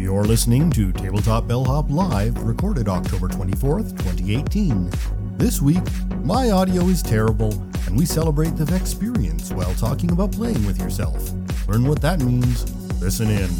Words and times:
You're 0.00 0.24
listening 0.24 0.70
to 0.70 0.92
Tabletop 0.92 1.46
Bellhop 1.46 1.90
Live, 1.90 2.42
recorded 2.42 2.88
October 2.88 3.28
24th, 3.28 3.90
2018. 3.98 4.90
This 5.36 5.60
week, 5.60 5.82
my 6.24 6.50
audio 6.52 6.84
is 6.84 7.02
terrible, 7.02 7.52
and 7.84 7.98
we 7.98 8.06
celebrate 8.06 8.56
the 8.56 8.74
experience 8.74 9.52
while 9.52 9.74
talking 9.74 10.10
about 10.10 10.32
playing 10.32 10.64
with 10.64 10.80
yourself. 10.80 11.30
Learn 11.68 11.84
what 11.84 12.00
that 12.00 12.20
means. 12.20 12.64
Listen 13.02 13.28
in. 13.28 13.50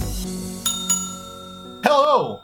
Hello! 1.85 2.41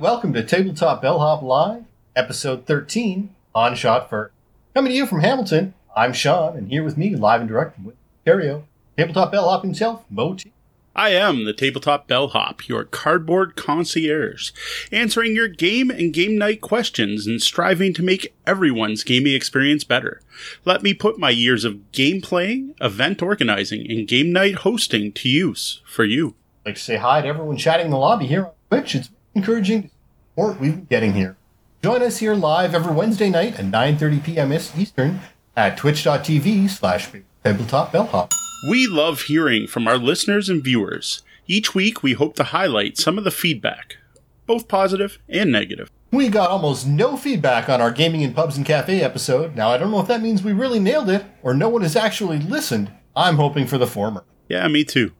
Welcome 0.00 0.32
to 0.32 0.42
Tabletop 0.42 1.00
Bellhop 1.00 1.40
Live, 1.40 1.84
episode 2.16 2.66
13, 2.66 3.32
Han 3.54 3.76
Shot 3.76 4.10
First. 4.10 4.34
Coming 4.74 4.90
to 4.90 4.96
you 4.96 5.06
from 5.06 5.20
Hamilton, 5.20 5.74
I'm 5.94 6.12
Sean, 6.12 6.56
and 6.56 6.70
here 6.70 6.82
with 6.82 6.96
me, 6.96 7.14
live 7.14 7.42
and 7.42 7.48
direct 7.48 7.78
with 7.78 7.94
Ontario, 8.26 8.64
Tabletop 8.96 9.30
Bellhop 9.30 9.62
himself, 9.62 10.04
Mo 10.10 10.34
T. 10.34 10.50
I 10.98 11.10
am 11.10 11.44
the 11.44 11.52
Tabletop 11.52 12.08
Bellhop, 12.08 12.66
your 12.66 12.82
cardboard 12.82 13.54
concierge, 13.54 14.50
answering 14.90 15.32
your 15.32 15.46
game 15.46 15.90
and 15.90 16.12
game 16.12 16.36
night 16.36 16.60
questions 16.60 17.24
and 17.24 17.40
striving 17.40 17.94
to 17.94 18.02
make 18.02 18.34
everyone's 18.48 19.04
gaming 19.04 19.32
experience 19.32 19.84
better. 19.84 20.20
Let 20.64 20.82
me 20.82 20.94
put 20.94 21.16
my 21.16 21.30
years 21.30 21.64
of 21.64 21.92
game 21.92 22.20
playing, 22.20 22.74
event 22.80 23.22
organizing, 23.22 23.88
and 23.88 24.08
game 24.08 24.32
night 24.32 24.56
hosting 24.56 25.12
to 25.12 25.28
use 25.28 25.82
for 25.86 26.02
you. 26.02 26.34
I'd 26.66 26.70
like 26.70 26.74
to 26.74 26.82
say 26.82 26.96
hi 26.96 27.20
to 27.20 27.28
everyone 27.28 27.58
chatting 27.58 27.86
in 27.86 27.92
the 27.92 27.96
lobby 27.96 28.26
here 28.26 28.46
on 28.46 28.52
Twitch. 28.68 28.96
It's 28.96 29.10
encouraging 29.36 29.82
to 29.84 29.90
support 30.30 30.60
we've 30.60 30.74
been 30.74 30.86
getting 30.86 31.12
here. 31.12 31.36
Join 31.80 32.02
us 32.02 32.18
here 32.18 32.34
live 32.34 32.74
every 32.74 32.92
Wednesday 32.92 33.30
night 33.30 33.56
at 33.60 33.66
9.30 33.66 34.24
p.m. 34.24 34.52
Eastern 34.52 35.20
at 35.56 35.76
twitch.tv 35.76 36.68
slash 36.68 37.08
tabletop 37.44 37.92
bellhop. 37.92 38.32
We 38.66 38.88
love 38.88 39.22
hearing 39.22 39.68
from 39.68 39.86
our 39.86 39.98
listeners 39.98 40.48
and 40.48 40.64
viewers. 40.64 41.22
Each 41.46 41.76
week, 41.76 42.02
we 42.02 42.14
hope 42.14 42.34
to 42.36 42.42
highlight 42.42 42.98
some 42.98 43.16
of 43.16 43.22
the 43.22 43.30
feedback, 43.30 43.98
both 44.46 44.66
positive 44.66 45.20
and 45.28 45.52
negative. 45.52 45.88
We 46.10 46.28
got 46.28 46.50
almost 46.50 46.84
no 46.84 47.16
feedback 47.16 47.68
on 47.68 47.80
our 47.80 47.92
Gaming 47.92 48.22
in 48.22 48.34
Pubs 48.34 48.56
and 48.56 48.66
Cafe 48.66 49.00
episode. 49.00 49.54
Now, 49.54 49.70
I 49.70 49.78
don't 49.78 49.92
know 49.92 50.00
if 50.00 50.08
that 50.08 50.22
means 50.22 50.42
we 50.42 50.52
really 50.52 50.80
nailed 50.80 51.08
it 51.08 51.24
or 51.40 51.54
no 51.54 51.68
one 51.68 51.82
has 51.82 51.94
actually 51.94 52.40
listened. 52.40 52.90
I'm 53.14 53.36
hoping 53.36 53.68
for 53.68 53.78
the 53.78 53.86
former. 53.86 54.24
Yeah, 54.48 54.66
me 54.66 54.82
too. 54.82 55.12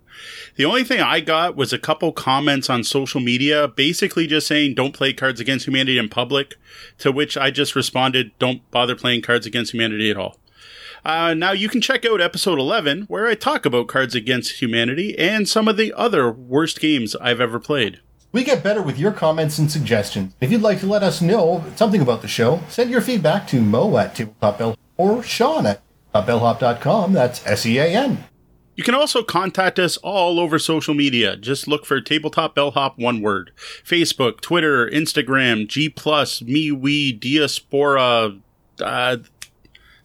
The 0.57 0.65
only 0.65 0.83
thing 0.83 1.01
I 1.01 1.21
got 1.21 1.55
was 1.55 1.73
a 1.73 1.79
couple 1.79 2.11
comments 2.11 2.69
on 2.69 2.83
social 2.83 3.21
media, 3.21 3.69
basically 3.69 4.27
just 4.27 4.49
saying, 4.49 4.75
don't 4.75 4.95
play 4.95 5.13
Cards 5.13 5.39
Against 5.39 5.69
Humanity 5.69 5.97
in 5.97 6.09
public, 6.09 6.57
to 6.99 7.13
which 7.13 7.37
I 7.37 7.53
just 7.53 7.77
responded, 7.77 8.33
don't 8.41 8.69
bother 8.73 8.97
playing 8.97 9.23
Cards 9.23 9.47
Against 9.47 9.73
Humanity 9.73 10.11
at 10.11 10.17
all. 10.17 10.39
Uh, 11.05 11.35
now 11.35 11.53
you 11.53 11.69
can 11.69 11.81
check 11.81 12.05
out 12.05 12.21
episode 12.21 12.59
11 12.59 13.03
where 13.03 13.27
I 13.27 13.35
talk 13.35 13.65
about 13.65 13.89
Cards 13.89 14.15
Against 14.15 14.61
Humanity 14.61 15.19
and 15.19 15.49
some 15.49 15.69
of 15.69 15.77
the 15.77 15.93
other 15.95 16.31
worst 16.31 16.81
games 16.81 17.15
I've 17.17 17.41
ever 17.41 17.59
played. 17.59 18.01
We 18.31 18.45
get 18.45 18.63
better 18.63 18.83
with 18.83 18.99
your 18.99 19.13
comments 19.13 19.59
and 19.59 19.71
suggestions. 19.71 20.35
If 20.41 20.51
you'd 20.53 20.61
like 20.63 20.81
to 20.81 20.87
let 20.87 21.03
us 21.03 21.23
know 21.23 21.65
something 21.77 22.03
about 22.03 22.21
the 22.21 22.29
show, 22.29 22.61
send 22.69 22.91
your 22.91 23.01
feedback 23.01 23.47
to 23.49 23.61
Mo 23.61 23.97
at 23.97 24.15
Tabletop 24.15 24.59
Bellhop 24.59 24.79
or 24.97 25.23
Sean 25.23 25.65
at 25.67 25.81
bellhop.com. 26.15 27.13
That's 27.15 27.47
S 27.47 27.65
E 27.65 27.79
A 27.79 27.87
N. 27.87 28.25
You 28.79 28.85
can 28.85 28.95
also 28.95 29.25
contact 29.25 29.81
us 29.81 29.97
all 29.97 30.39
over 30.39 30.57
social 30.59 30.95
media. 30.95 31.37
Just 31.37 31.67
look 31.67 31.85
for 31.85 32.01
Tabletop 32.01 32.55
Bellhop, 32.55 32.97
one 32.97 33.21
word. 33.23 33.51
Facebook, 33.85 34.41
Twitter, 34.41 34.89
Instagram, 34.89 35.67
G+, 35.67 35.91
MeWe, 35.91 37.19
Diaspora, 37.19 38.39
uh, 38.81 39.17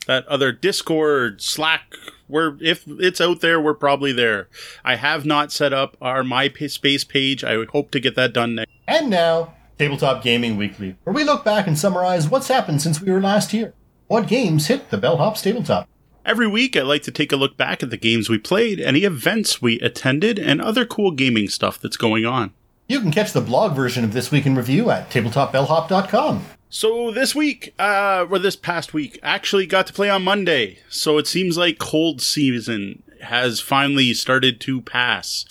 that 0.06 0.28
other 0.28 0.52
Discord, 0.52 1.42
Slack. 1.42 1.96
We're 2.28 2.58
if 2.62 2.86
it's 2.88 3.22
out 3.22 3.42
there, 3.42 3.60
we're 3.60 3.74
probably 3.74 4.12
there. 4.12 4.50
I 4.84 4.96
have 4.96 5.26
not 5.26 5.52
set 5.52 5.74
up 5.74 5.98
our 6.02 6.24
MySpace 6.24 7.08
page. 7.08 7.44
I 7.44 7.66
hope 7.66 7.92
to 7.92 8.00
get 8.00 8.16
that 8.16 8.34
done 8.34 8.56
next. 8.56 8.72
And 8.88 9.10
now, 9.10 9.54
Tabletop 9.78 10.24
Gaming 10.24 10.58
Weekly, 10.58 10.96
where 11.04 11.14
we 11.14 11.24
look 11.24 11.44
back 11.44 11.68
and 11.68 11.78
summarize 11.78 12.30
what's 12.30 12.48
happened 12.48 12.82
since 12.82 13.02
we 13.02 13.12
were 13.12 13.22
last 13.22 13.52
here. 13.52 13.74
What 14.08 14.28
games 14.28 14.68
hit 14.68 14.90
the 14.90 14.98
Bellhop's 14.98 15.42
tabletop? 15.42 15.88
Every 16.26 16.48
week, 16.48 16.78
I 16.78 16.84
like 16.84 17.04
to 17.04 17.12
take 17.12 17.32
a 17.32 17.36
look 17.36 17.58
back 17.58 17.84
at 17.84 17.90
the 17.90 17.98
games 17.98 18.30
we 18.30 18.38
played, 18.38 18.80
any 18.80 19.04
events 19.04 19.62
we 19.62 19.80
attended, 19.82 20.40
and 20.40 20.62
other 20.62 20.86
cool 20.86 21.12
gaming 21.12 21.50
stuff 21.50 21.80
that's 21.80 21.98
going 21.98 22.26
on. 22.26 22.54
You 22.88 23.02
can 23.02 23.12
catch 23.12 23.34
the 23.34 23.42
blog 23.42 23.76
version 23.76 24.04
of 24.04 24.14
This 24.14 24.32
Week 24.32 24.46
in 24.46 24.56
Review 24.56 24.90
at 24.90 25.10
tabletopbellhop.com. 25.10 26.46
So 26.76 27.12
this 27.12 27.36
week, 27.36 27.72
uh, 27.78 28.26
or 28.28 28.40
this 28.40 28.56
past 28.56 28.96
week, 28.96 29.20
actually 29.22 29.68
got 29.68 29.86
to 29.86 29.94
play 29.94 30.10
on 30.10 30.24
Monday. 30.24 30.80
So 30.90 31.20
it 31.20 31.28
seems 31.28 31.56
like 31.56 31.78
cold 31.78 32.20
season 32.20 33.04
has 33.22 33.60
finally 33.60 34.12
started 34.16 34.60
to 34.62 34.82
pass. 34.82 35.46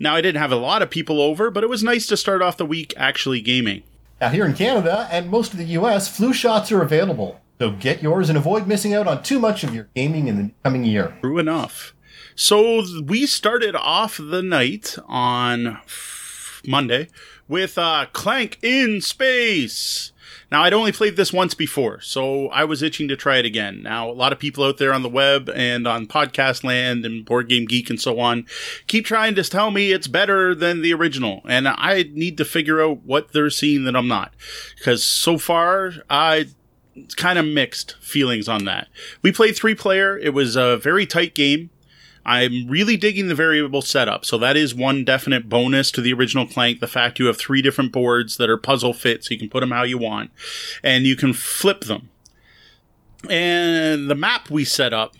Now 0.00 0.16
I 0.16 0.20
didn't 0.20 0.40
have 0.40 0.50
a 0.50 0.56
lot 0.56 0.82
of 0.82 0.90
people 0.90 1.20
over, 1.20 1.48
but 1.48 1.62
it 1.62 1.70
was 1.70 1.84
nice 1.84 2.08
to 2.08 2.16
start 2.16 2.42
off 2.42 2.56
the 2.56 2.66
week 2.66 2.92
actually 2.96 3.40
gaming. 3.40 3.84
Now 4.20 4.30
here 4.30 4.44
in 4.44 4.52
Canada 4.52 5.06
and 5.12 5.30
most 5.30 5.52
of 5.52 5.60
the 5.60 5.78
US, 5.78 6.08
flu 6.08 6.32
shots 6.32 6.72
are 6.72 6.82
available. 6.82 7.40
So 7.60 7.70
get 7.70 8.02
yours 8.02 8.28
and 8.28 8.36
avoid 8.36 8.66
missing 8.66 8.94
out 8.94 9.06
on 9.06 9.22
too 9.22 9.38
much 9.38 9.62
of 9.62 9.72
your 9.72 9.88
gaming 9.94 10.26
in 10.26 10.36
the 10.38 10.50
coming 10.64 10.82
year. 10.82 11.16
True 11.20 11.38
enough. 11.38 11.94
So 12.34 12.82
we 13.00 13.26
started 13.26 13.76
off 13.76 14.18
the 14.20 14.42
night 14.42 14.96
on 15.06 15.78
Monday 16.66 17.10
with 17.46 17.78
uh, 17.78 18.06
Clank 18.12 18.58
in 18.60 19.00
Space. 19.00 20.10
Now, 20.54 20.62
I'd 20.62 20.72
only 20.72 20.92
played 20.92 21.16
this 21.16 21.32
once 21.32 21.52
before, 21.52 22.00
so 22.00 22.46
I 22.50 22.62
was 22.62 22.80
itching 22.80 23.08
to 23.08 23.16
try 23.16 23.38
it 23.38 23.44
again. 23.44 23.82
Now, 23.82 24.08
a 24.08 24.14
lot 24.14 24.32
of 24.32 24.38
people 24.38 24.62
out 24.62 24.78
there 24.78 24.94
on 24.94 25.02
the 25.02 25.08
web 25.08 25.50
and 25.52 25.84
on 25.84 26.06
podcast 26.06 26.62
land 26.62 27.04
and 27.04 27.24
Board 27.24 27.48
Game 27.48 27.64
Geek 27.64 27.90
and 27.90 28.00
so 28.00 28.20
on 28.20 28.46
keep 28.86 29.04
trying 29.04 29.34
to 29.34 29.42
tell 29.42 29.72
me 29.72 29.90
it's 29.90 30.06
better 30.06 30.54
than 30.54 30.80
the 30.80 30.94
original, 30.94 31.42
and 31.48 31.66
I 31.66 32.04
need 32.12 32.38
to 32.38 32.44
figure 32.44 32.80
out 32.80 33.02
what 33.02 33.32
they're 33.32 33.50
seeing 33.50 33.82
that 33.82 33.96
I'm 33.96 34.06
not. 34.06 34.32
Because 34.78 35.02
so 35.02 35.38
far, 35.38 35.94
I 36.08 36.46
kind 37.16 37.36
of 37.36 37.46
mixed 37.46 37.96
feelings 38.00 38.48
on 38.48 38.64
that. 38.64 38.86
We 39.22 39.32
played 39.32 39.56
three 39.56 39.74
player. 39.74 40.16
It 40.16 40.34
was 40.34 40.54
a 40.54 40.76
very 40.76 41.04
tight 41.04 41.34
game. 41.34 41.70
I'm 42.26 42.66
really 42.68 42.96
digging 42.96 43.28
the 43.28 43.34
variable 43.34 43.82
setup. 43.82 44.24
So 44.24 44.38
that 44.38 44.56
is 44.56 44.74
one 44.74 45.04
definite 45.04 45.48
bonus 45.48 45.90
to 45.92 46.00
the 46.00 46.12
original 46.12 46.46
Clank. 46.46 46.80
The 46.80 46.86
fact 46.86 47.18
you 47.18 47.26
have 47.26 47.36
three 47.36 47.62
different 47.62 47.92
boards 47.92 48.36
that 48.38 48.48
are 48.48 48.56
puzzle 48.56 48.94
fit, 48.94 49.24
so 49.24 49.32
you 49.32 49.38
can 49.38 49.50
put 49.50 49.60
them 49.60 49.70
how 49.70 49.82
you 49.82 49.98
want, 49.98 50.30
and 50.82 51.04
you 51.04 51.16
can 51.16 51.32
flip 51.32 51.82
them. 51.82 52.08
And 53.28 54.10
the 54.10 54.14
map 54.14 54.50
we 54.50 54.64
set 54.64 54.92
up 54.92 55.14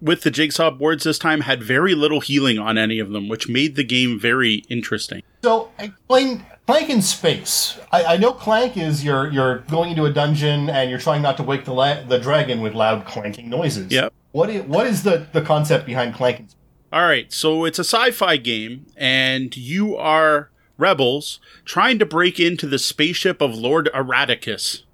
with 0.00 0.22
the 0.22 0.30
jigsaw 0.30 0.70
boards 0.70 1.04
this 1.04 1.18
time 1.18 1.42
had 1.42 1.62
very 1.62 1.94
little 1.94 2.20
healing 2.20 2.58
on 2.58 2.78
any 2.78 2.98
of 2.98 3.10
them, 3.10 3.28
which 3.28 3.48
made 3.48 3.76
the 3.76 3.84
game 3.84 4.18
very 4.18 4.64
interesting. 4.68 5.22
So 5.42 5.70
explain 5.78 6.44
Clank 6.70 6.90
in 6.90 7.02
space. 7.02 7.80
I, 7.90 8.04
I, 8.04 8.16
know 8.16 8.32
Clank 8.32 8.76
is 8.76 9.04
you're 9.04 9.28
you're 9.30 9.58
going 9.70 9.90
into 9.90 10.04
a 10.04 10.12
dungeon 10.12 10.70
and 10.70 10.88
you're 10.88 11.00
trying 11.00 11.20
not 11.20 11.36
to 11.38 11.42
wake 11.42 11.64
the 11.64 11.74
la- 11.74 12.02
the 12.02 12.18
dragon 12.18 12.60
with 12.60 12.74
loud 12.74 13.04
clanking 13.06 13.50
noises. 13.50 13.90
Yep. 13.90 14.12
What 14.30 14.50
is, 14.50 14.62
what 14.62 14.86
is 14.86 15.02
the, 15.02 15.26
the 15.32 15.42
concept 15.42 15.84
behind 15.84 16.14
Clank 16.14 16.38
in 16.38 16.48
space? 16.48 16.60
All 16.92 17.02
right, 17.02 17.32
so 17.32 17.64
it's 17.64 17.80
a 17.80 17.84
sci-fi 17.84 18.36
game, 18.36 18.86
and 18.96 19.56
you 19.56 19.96
are 19.96 20.50
rebels 20.78 21.40
trying 21.64 21.98
to 21.98 22.06
break 22.06 22.38
into 22.38 22.68
the 22.68 22.78
spaceship 22.78 23.40
of 23.40 23.54
Lord 23.54 23.88
Eradikus 23.92 24.84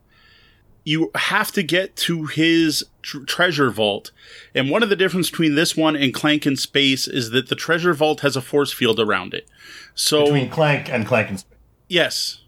you 0.86 1.10
have 1.16 1.50
to 1.50 1.64
get 1.64 1.96
to 1.96 2.26
his 2.26 2.84
tr- 3.02 3.24
treasure 3.24 3.70
vault. 3.70 4.12
And 4.54 4.70
one 4.70 4.84
of 4.84 4.88
the 4.88 4.94
difference 4.94 5.28
between 5.28 5.56
this 5.56 5.76
one 5.76 5.96
and 5.96 6.14
Clank 6.14 6.46
in 6.46 6.54
Space 6.54 7.08
is 7.08 7.30
that 7.30 7.48
the 7.48 7.56
treasure 7.56 7.92
vault 7.92 8.20
has 8.20 8.36
a 8.36 8.40
force 8.40 8.72
field 8.72 9.00
around 9.00 9.34
it. 9.34 9.48
So 9.96 10.26
between 10.26 10.48
Clank 10.48 10.88
and 10.88 11.04
Clank 11.04 11.28
in 11.28 11.38
Space. 11.38 11.55
Yes. 11.88 12.42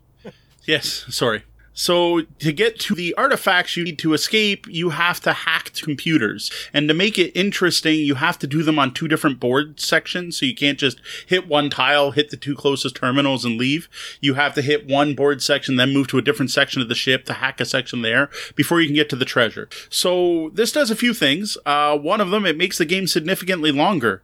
yes, 0.65 1.05
sorry. 1.09 1.45
So 1.79 2.23
to 2.41 2.53
get 2.53 2.81
to 2.81 2.95
the 2.97 3.15
artifacts 3.15 3.77
you 3.77 3.85
need 3.85 4.01
to 4.01 4.13
escape, 4.13 4.67
you 4.69 4.91
have 4.91 5.21
to 5.21 5.33
hack 5.33 5.71
computers. 5.81 6.51
And 6.75 6.89
to 6.89 6.95
make 6.95 7.21
it 7.21 7.31
interesting, 7.39 8.01
you 8.01 8.17
have 8.17 8.37
to 8.41 8.49
do 8.49 8.65
them 8.65 8.81
on 8.81 8.93
two 8.93 9.07
different 9.07 9.39
board 9.39 9.79
sections. 9.79 10.39
So 10.39 10.47
you 10.47 10.57
can't 10.57 10.79
just 10.79 11.01
hit 11.29 11.47
one 11.47 11.71
tile, 11.71 12.11
hit 12.11 12.31
the 12.31 12.37
two 12.37 12.57
closest 12.57 12.97
terminals 12.97 13.45
and 13.45 13.57
leave. 13.57 13.89
You 14.21 14.35
have 14.35 14.55
to 14.55 14.63
hit 14.63 14.89
one 14.89 15.15
board 15.15 15.41
section, 15.41 15.77
then 15.77 15.93
move 15.93 16.09
to 16.09 16.19
a 16.19 16.23
different 16.23 16.51
section 16.51 16.83
of 16.83 16.89
the 16.89 16.97
ship 16.97 17.25
to 17.27 17.35
hack 17.35 17.61
a 17.61 17.65
section 17.65 18.03
there 18.03 18.29
before 18.57 18.81
you 18.81 18.89
can 18.89 18.97
get 18.97 19.09
to 19.11 19.17
the 19.17 19.25
treasure. 19.25 19.69
So 19.89 20.51
this 20.55 20.73
does 20.73 20.91
a 20.91 20.97
few 20.97 21.15
things. 21.15 21.57
Uh, 21.65 21.97
one 21.97 22.21
of 22.21 22.31
them, 22.31 22.45
it 22.45 22.57
makes 22.57 22.79
the 22.79 22.87
game 22.87 23.07
significantly 23.07 23.71
longer. 23.71 24.21